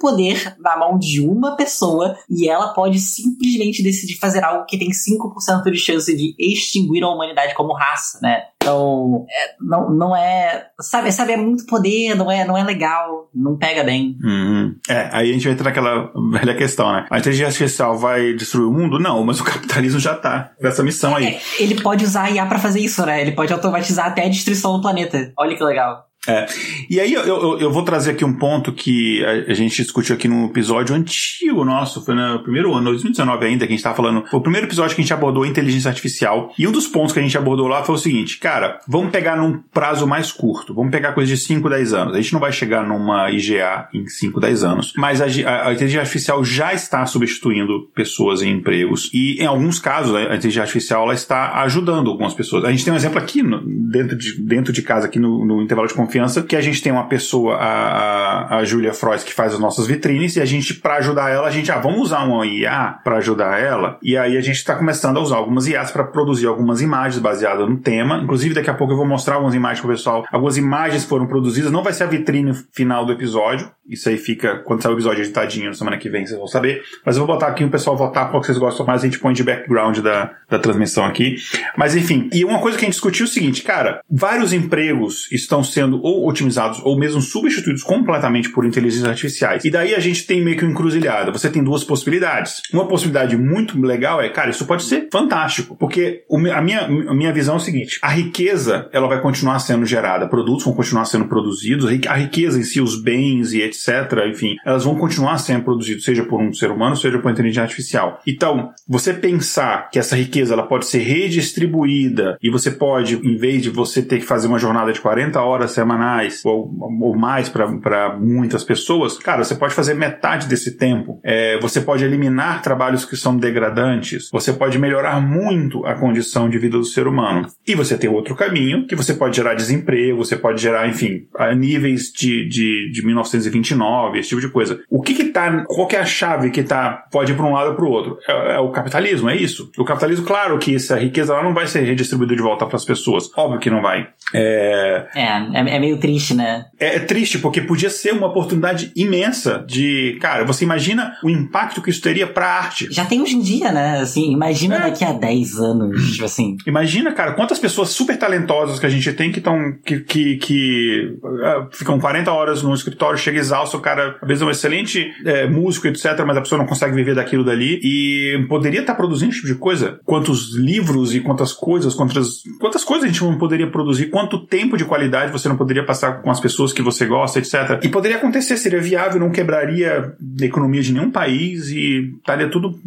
poder 0.00 0.54
na 0.58 0.76
mão 0.76 0.98
de 0.98 1.20
uma 1.20 1.56
pessoa 1.56 2.16
e 2.28 2.48
ela 2.48 2.68
pode 2.68 2.98
simplesmente 2.98 3.82
decidir 3.82 4.18
fazer 4.18 4.44
algo 4.44 4.66
que 4.66 4.78
tem 4.78 4.90
5% 4.90 5.70
de 5.70 5.78
chance 5.78 6.14
de 6.14 6.34
extinguir 6.38 7.02
a 7.02 7.08
humanidade 7.08 7.54
como 7.54 7.72
raça, 7.72 8.18
né? 8.22 8.42
Então, 8.56 9.26
é, 9.30 9.54
não, 9.60 9.90
não 9.90 10.16
é. 10.16 10.68
Sabe, 10.80 11.12
sabe, 11.12 11.32
é 11.32 11.36
muito 11.36 11.66
poder, 11.66 12.14
não 12.14 12.30
é, 12.30 12.46
não 12.46 12.56
é 12.56 12.64
legal, 12.64 13.28
não 13.34 13.58
pega 13.58 13.84
bem. 13.84 14.16
Uhum. 14.22 14.74
É, 14.88 15.10
aí 15.12 15.30
a 15.30 15.32
gente 15.32 15.44
vai 15.44 15.52
entrar 15.52 15.64
naquela 15.64 16.10
velha 16.32 16.56
questão, 16.56 16.90
né? 16.90 17.06
A 17.10 17.18
inteligência 17.18 17.48
artificial 17.48 17.96
vai 17.96 18.32
destruir 18.32 18.66
o 18.66 18.72
mundo? 18.72 18.98
Não, 18.98 19.22
mas 19.22 19.40
o 19.40 19.44
capitalismo 19.44 20.00
já 20.00 20.14
tá 20.14 20.52
nessa 20.60 20.82
missão 20.82 21.14
aí. 21.14 21.26
É, 21.26 21.40
ele 21.58 21.80
pode 21.80 22.04
usar 22.04 22.24
a 22.24 22.30
IA 22.30 22.46
pra 22.46 22.58
fazer 22.58 22.80
isso, 22.80 23.04
né? 23.04 23.20
Ele 23.20 23.32
pode 23.32 23.52
automatizar 23.52 24.06
até 24.06 24.24
a 24.24 24.28
destruição 24.28 24.76
do 24.76 24.82
planeta. 24.82 25.32
Olha 25.38 25.56
que 25.56 25.64
legal. 25.64 26.06
É. 26.26 26.46
E 26.88 27.00
aí 27.00 27.12
eu, 27.12 27.22
eu, 27.22 27.58
eu, 27.60 27.70
vou 27.70 27.82
trazer 27.82 28.12
aqui 28.12 28.24
um 28.24 28.32
ponto 28.32 28.72
que 28.72 29.24
a, 29.24 29.52
a, 29.52 29.54
gente 29.54 29.82
discutiu 29.82 30.14
aqui 30.14 30.26
no 30.26 30.46
episódio 30.46 30.94
antigo 30.94 31.64
nosso, 31.64 32.04
foi 32.04 32.14
no 32.14 32.42
primeiro 32.42 32.72
ano, 32.72 32.90
2019 32.90 33.44
ainda, 33.44 33.66
que 33.66 33.72
a 33.72 33.76
gente 33.76 33.78
estava 33.78 33.96
falando. 33.96 34.24
O 34.32 34.40
primeiro 34.40 34.66
episódio 34.66 34.94
que 34.94 35.02
a 35.02 35.04
gente 35.04 35.12
abordou 35.12 35.44
inteligência 35.44 35.88
artificial. 35.88 36.52
E 36.58 36.66
um 36.66 36.72
dos 36.72 36.86
pontos 36.86 37.12
que 37.12 37.18
a 37.18 37.22
gente 37.22 37.36
abordou 37.36 37.68
lá 37.68 37.84
foi 37.84 37.94
o 37.94 37.98
seguinte, 37.98 38.38
cara, 38.38 38.80
vamos 38.88 39.10
pegar 39.10 39.36
num 39.36 39.58
prazo 39.72 40.06
mais 40.06 40.32
curto, 40.32 40.74
vamos 40.74 40.90
pegar 40.90 41.12
coisa 41.12 41.34
de 41.34 41.40
5, 41.40 41.68
10 41.68 41.92
anos. 41.92 42.14
A 42.14 42.20
gente 42.20 42.32
não 42.32 42.40
vai 42.40 42.52
chegar 42.52 42.86
numa 42.86 43.30
IGA 43.30 43.88
em 43.92 44.06
5, 44.06 44.40
10 44.40 44.64
anos, 44.64 44.92
mas 44.96 45.20
a, 45.20 45.26
a, 45.26 45.68
a 45.68 45.72
inteligência 45.72 46.00
artificial 46.00 46.42
já 46.44 46.72
está 46.72 47.04
substituindo 47.04 47.90
pessoas 47.94 48.42
em 48.42 48.50
empregos. 48.50 49.10
E 49.12 49.42
em 49.42 49.46
alguns 49.46 49.78
casos, 49.78 50.14
a 50.14 50.22
inteligência 50.22 50.62
artificial 50.62 51.04
ela 51.04 51.14
está 51.14 51.62
ajudando 51.62 52.10
algumas 52.10 52.32
pessoas. 52.32 52.64
A 52.64 52.70
gente 52.70 52.84
tem 52.84 52.92
um 52.92 52.96
exemplo 52.96 53.18
aqui 53.18 53.42
no, 53.42 53.60
dentro, 53.90 54.16
de, 54.16 54.40
dentro 54.40 54.72
de 54.72 54.80
casa, 54.80 55.06
aqui 55.06 55.18
no, 55.18 55.44
no 55.44 55.62
intervalo 55.62 55.86
de 55.86 55.94
confiança 55.94 56.13
confiança, 56.14 56.42
que 56.42 56.54
a 56.54 56.60
gente 56.60 56.80
tem 56.80 56.92
uma 56.92 57.06
pessoa, 57.06 57.56
a, 57.56 58.58
a, 58.58 58.64
Julia 58.64 58.94
Frois, 58.94 59.24
que 59.24 59.34
faz 59.34 59.52
as 59.52 59.58
nossas 59.58 59.86
vitrines, 59.86 60.36
e 60.36 60.40
a 60.40 60.44
gente, 60.44 60.74
para 60.74 60.96
ajudar 60.96 61.30
ela, 61.30 61.48
a 61.48 61.50
gente, 61.50 61.70
ah, 61.72 61.78
vamos 61.78 62.00
usar 62.00 62.24
uma 62.24 62.46
IA 62.46 62.98
para 63.02 63.16
ajudar 63.16 63.60
ela, 63.60 63.98
e 64.02 64.16
aí 64.16 64.36
a 64.36 64.40
gente 64.40 64.56
está 64.56 64.76
começando 64.76 65.16
a 65.16 65.20
usar 65.20 65.36
algumas 65.36 65.66
IAs 65.66 65.90
para 65.90 66.04
produzir 66.04 66.46
algumas 66.46 66.80
imagens 66.80 67.20
baseadas 67.20 67.68
no 67.68 67.76
tema. 67.78 68.20
Inclusive, 68.22 68.54
daqui 68.54 68.70
a 68.70 68.74
pouco 68.74 68.92
eu 68.92 68.96
vou 68.96 69.06
mostrar 69.06 69.34
algumas 69.34 69.54
imagens 69.54 69.80
pro 69.80 69.90
pessoal. 69.90 70.24
Algumas 70.30 70.56
imagens 70.56 71.04
foram 71.04 71.26
produzidas, 71.26 71.72
não 71.72 71.82
vai 71.82 71.92
ser 71.92 72.04
a 72.04 72.06
vitrine 72.06 72.52
final 72.72 73.04
do 73.04 73.12
episódio, 73.12 73.70
isso 73.88 74.08
aí 74.08 74.16
fica, 74.16 74.58
quando 74.64 74.82
sair 74.82 74.92
o 74.92 74.94
episódio 74.94 75.22
editadinho, 75.22 75.66
na 75.66 75.74
semana 75.74 75.98
que 75.98 76.08
vem, 76.08 76.26
vocês 76.26 76.38
vão 76.38 76.46
saber. 76.46 76.82
Mas 77.04 77.16
eu 77.16 77.26
vou 77.26 77.34
botar 77.34 77.48
aqui 77.48 77.64
o 77.64 77.70
pessoal 77.70 77.96
votar 77.96 78.30
qual 78.30 78.40
que 78.40 78.46
vocês 78.46 78.58
gostam 78.58 78.86
mais, 78.86 79.02
a 79.02 79.04
gente 79.04 79.18
põe 79.18 79.34
de 79.34 79.42
background 79.42 79.98
da, 79.98 80.30
da 80.48 80.58
transmissão 80.58 81.04
aqui. 81.04 81.36
Mas 81.76 81.94
enfim, 81.94 82.30
e 82.32 82.44
uma 82.44 82.60
coisa 82.60 82.78
que 82.78 82.84
a 82.84 82.86
gente 82.86 82.94
discutiu 82.94 83.26
é 83.26 83.28
o 83.28 83.32
seguinte, 83.32 83.62
cara, 83.62 84.00
vários 84.10 84.52
empregos 84.52 85.30
estão 85.30 85.62
sendo 85.62 86.03
ou 86.04 86.28
otimizados 86.28 86.82
ou 86.84 86.98
mesmo 86.98 87.22
substituídos 87.22 87.82
completamente 87.82 88.50
por 88.50 88.66
inteligências 88.66 89.08
artificiais. 89.08 89.64
E 89.64 89.70
daí 89.70 89.94
a 89.94 90.00
gente 90.00 90.26
tem 90.26 90.44
meio 90.44 90.58
que 90.58 90.62
uma 90.62 90.72
encruzilhada. 90.72 91.32
Você 91.32 91.48
tem 91.48 91.64
duas 91.64 91.82
possibilidades. 91.82 92.60
Uma 92.70 92.86
possibilidade 92.86 93.38
muito 93.38 93.80
legal 93.80 94.20
é, 94.20 94.28
cara, 94.28 94.50
isso 94.50 94.66
pode 94.66 94.82
ser 94.82 95.08
fantástico, 95.10 95.74
porque 95.80 96.22
a 96.52 96.60
minha, 96.60 96.82
a 96.82 97.14
minha 97.14 97.32
visão 97.32 97.54
é 97.54 97.56
o 97.56 97.60
seguinte, 97.60 97.98
a 98.02 98.10
riqueza, 98.10 98.86
ela 98.92 99.08
vai 99.08 99.22
continuar 99.22 99.58
sendo 99.60 99.86
gerada, 99.86 100.28
produtos 100.28 100.64
vão 100.64 100.74
continuar 100.74 101.06
sendo 101.06 101.24
produzidos, 101.24 101.86
a 102.06 102.14
riqueza 102.14 102.58
em 102.58 102.64
si, 102.64 102.82
os 102.82 103.00
bens 103.00 103.54
e 103.54 103.62
etc, 103.62 104.26
enfim, 104.28 104.56
elas 104.66 104.84
vão 104.84 104.96
continuar 104.96 105.38
sendo 105.38 105.64
produzidas, 105.64 106.04
seja 106.04 106.24
por 106.24 106.38
um 106.38 106.52
ser 106.52 106.70
humano, 106.70 106.96
seja 106.96 107.18
por 107.18 107.30
inteligência 107.30 107.62
artificial. 107.62 108.20
Então, 108.26 108.72
você 108.86 109.14
pensar 109.14 109.88
que 109.90 109.98
essa 109.98 110.16
riqueza 110.16 110.52
ela 110.52 110.66
pode 110.66 110.86
ser 110.86 110.98
redistribuída 110.98 112.36
e 112.42 112.50
você 112.50 112.70
pode, 112.70 113.16
em 113.16 113.36
vez 113.36 113.62
de 113.62 113.70
você 113.70 114.02
ter 114.02 114.18
que 114.18 114.26
fazer 114.26 114.48
uma 114.48 114.58
jornada 114.58 114.92
de 114.92 115.00
40 115.00 115.40
horas 115.40 115.70
semanais 115.94 116.44
ou, 116.44 116.70
ou 117.00 117.16
mais 117.16 117.48
para 117.48 118.16
muitas 118.18 118.64
pessoas, 118.64 119.18
cara, 119.18 119.44
você 119.44 119.54
pode 119.54 119.74
fazer 119.74 119.94
metade 119.94 120.48
desse 120.48 120.76
tempo. 120.76 121.20
É, 121.22 121.58
você 121.60 121.80
pode 121.80 122.04
eliminar 122.04 122.62
trabalhos 122.62 123.04
que 123.04 123.16
são 123.16 123.36
degradantes. 123.36 124.28
Você 124.32 124.52
pode 124.52 124.78
melhorar 124.78 125.20
muito 125.20 125.86
a 125.86 125.94
condição 125.94 126.48
de 126.48 126.58
vida 126.58 126.76
do 126.76 126.84
ser 126.84 127.06
humano. 127.06 127.46
E 127.66 127.74
você 127.74 127.96
tem 127.96 128.10
outro 128.10 128.34
caminho 128.34 128.86
que 128.86 128.96
você 128.96 129.14
pode 129.14 129.36
gerar 129.36 129.54
desemprego, 129.54 130.18
você 130.18 130.36
pode 130.36 130.60
gerar, 130.60 130.88
enfim, 130.88 131.26
níveis 131.56 132.12
de, 132.12 132.48
de, 132.48 132.90
de 132.92 133.04
1929, 133.04 134.18
esse 134.18 134.30
tipo 134.30 134.40
de 134.40 134.48
coisa. 134.48 134.80
O 134.90 135.00
que 135.00 135.14
que 135.14 135.24
tá, 135.24 135.64
qual 135.66 135.86
que 135.86 135.96
é 135.96 136.00
a 136.00 136.04
chave 136.04 136.50
que 136.50 136.62
tá, 136.62 137.04
pode 137.10 137.32
ir 137.32 137.36
para 137.36 137.46
um 137.46 137.52
lado 137.52 137.70
ou 137.70 137.76
para 137.76 137.84
o 137.84 137.90
outro? 137.90 138.18
É, 138.28 138.54
é, 138.56 138.58
o 138.58 138.70
capitalismo, 138.70 139.30
é 139.30 139.36
isso? 139.36 139.70
O 139.78 139.84
capitalismo, 139.84 140.26
claro 140.26 140.58
que 140.58 140.74
essa 140.74 140.98
riqueza 140.98 141.40
não 141.42 141.54
vai 141.54 141.66
ser 141.66 141.82
redistribuída 141.82 142.34
de 142.34 142.42
volta 142.42 142.66
para 142.66 142.76
as 142.76 142.84
pessoas. 142.84 143.30
Óbvio 143.36 143.60
que 143.60 143.70
não 143.70 143.82
vai. 143.82 144.08
É... 144.32 145.06
É, 145.14 145.22
é, 145.22 145.76
é 145.76 145.78
meio 145.84 145.98
triste, 145.98 146.34
né? 146.34 146.64
É, 146.78 146.96
é 146.96 146.98
triste, 147.00 147.38
porque 147.38 147.60
podia 147.60 147.90
ser 147.90 148.12
uma 148.12 148.26
oportunidade 148.26 148.90
imensa 148.96 149.64
de, 149.66 150.16
cara, 150.20 150.44
você 150.44 150.64
imagina 150.64 151.14
o 151.22 151.28
impacto 151.28 151.82
que 151.82 151.90
isso 151.90 152.00
teria 152.00 152.26
para 152.26 152.46
a 152.46 152.58
arte. 152.58 152.88
Já 152.90 153.04
tem 153.04 153.20
hoje 153.20 153.36
em 153.36 153.40
dia, 153.40 153.70
né? 153.70 154.00
Assim, 154.00 154.32
imagina 154.32 154.76
é. 154.76 154.80
daqui 154.82 155.04
a 155.04 155.12
10 155.12 155.58
anos, 155.58 156.12
tipo 156.12 156.24
assim. 156.24 156.56
Imagina, 156.66 157.12
cara, 157.12 157.32
quantas 157.32 157.58
pessoas 157.58 157.90
super 157.90 158.16
talentosas 158.16 158.78
que 158.78 158.86
a 158.86 158.88
gente 158.88 159.12
tem 159.12 159.30
que 159.30 159.38
estão 159.38 159.58
que, 159.84 160.00
que, 160.00 160.36
que 160.36 161.18
uh, 161.22 161.68
ficam 161.70 161.98
40 162.00 162.32
horas 162.32 162.62
no 162.62 162.74
escritório, 162.74 163.18
chega 163.18 163.38
exausto, 163.38 163.76
o 163.76 163.80
cara, 163.80 164.16
às 164.20 164.28
vezes 164.28 164.42
é 164.42 164.46
um 164.46 164.50
excelente 164.50 165.12
é, 165.24 165.46
músico, 165.46 165.86
etc, 165.86 166.04
mas 166.26 166.36
a 166.36 166.40
pessoa 166.40 166.58
não 166.58 166.66
consegue 166.66 166.94
viver 166.94 167.14
daquilo 167.14 167.44
dali 167.44 167.80
e 167.82 168.46
poderia 168.48 168.80
estar 168.80 168.94
tá 168.94 168.96
produzindo 168.96 169.30
esse 169.30 169.40
tipo 169.40 169.52
de 169.52 169.58
coisa. 169.58 170.00
Quantos 170.04 170.54
livros 170.54 171.14
e 171.14 171.20
quantas 171.20 171.52
coisas, 171.52 171.94
quantas, 171.94 172.42
quantas 172.60 172.84
coisas 172.84 173.04
a 173.04 173.08
gente 173.08 173.22
não 173.22 173.36
poderia 173.36 173.70
produzir, 173.70 174.06
quanto 174.06 174.46
tempo 174.46 174.76
de 174.76 174.84
qualidade 174.84 175.32
você 175.32 175.48
não 175.48 175.56
poderia 175.56 175.63
passar 175.84 176.22
com 176.22 176.30
as 176.30 176.40
pessoas 176.40 176.72
que 176.72 176.82
você 176.82 177.06
gosta, 177.06 177.38
etc. 177.38 177.80
E 177.82 177.88
poderia 177.88 178.16
acontecer, 178.16 178.56
seria 178.56 178.80
viável, 178.80 179.20
não 179.20 179.30
quebraria 179.30 180.14
a 180.40 180.44
economia 180.44 180.82
de 180.82 180.92
nenhum 180.92 181.10
país 181.10 181.68
e 181.70 182.12
estaria 182.18 182.48
tudo 182.48 182.78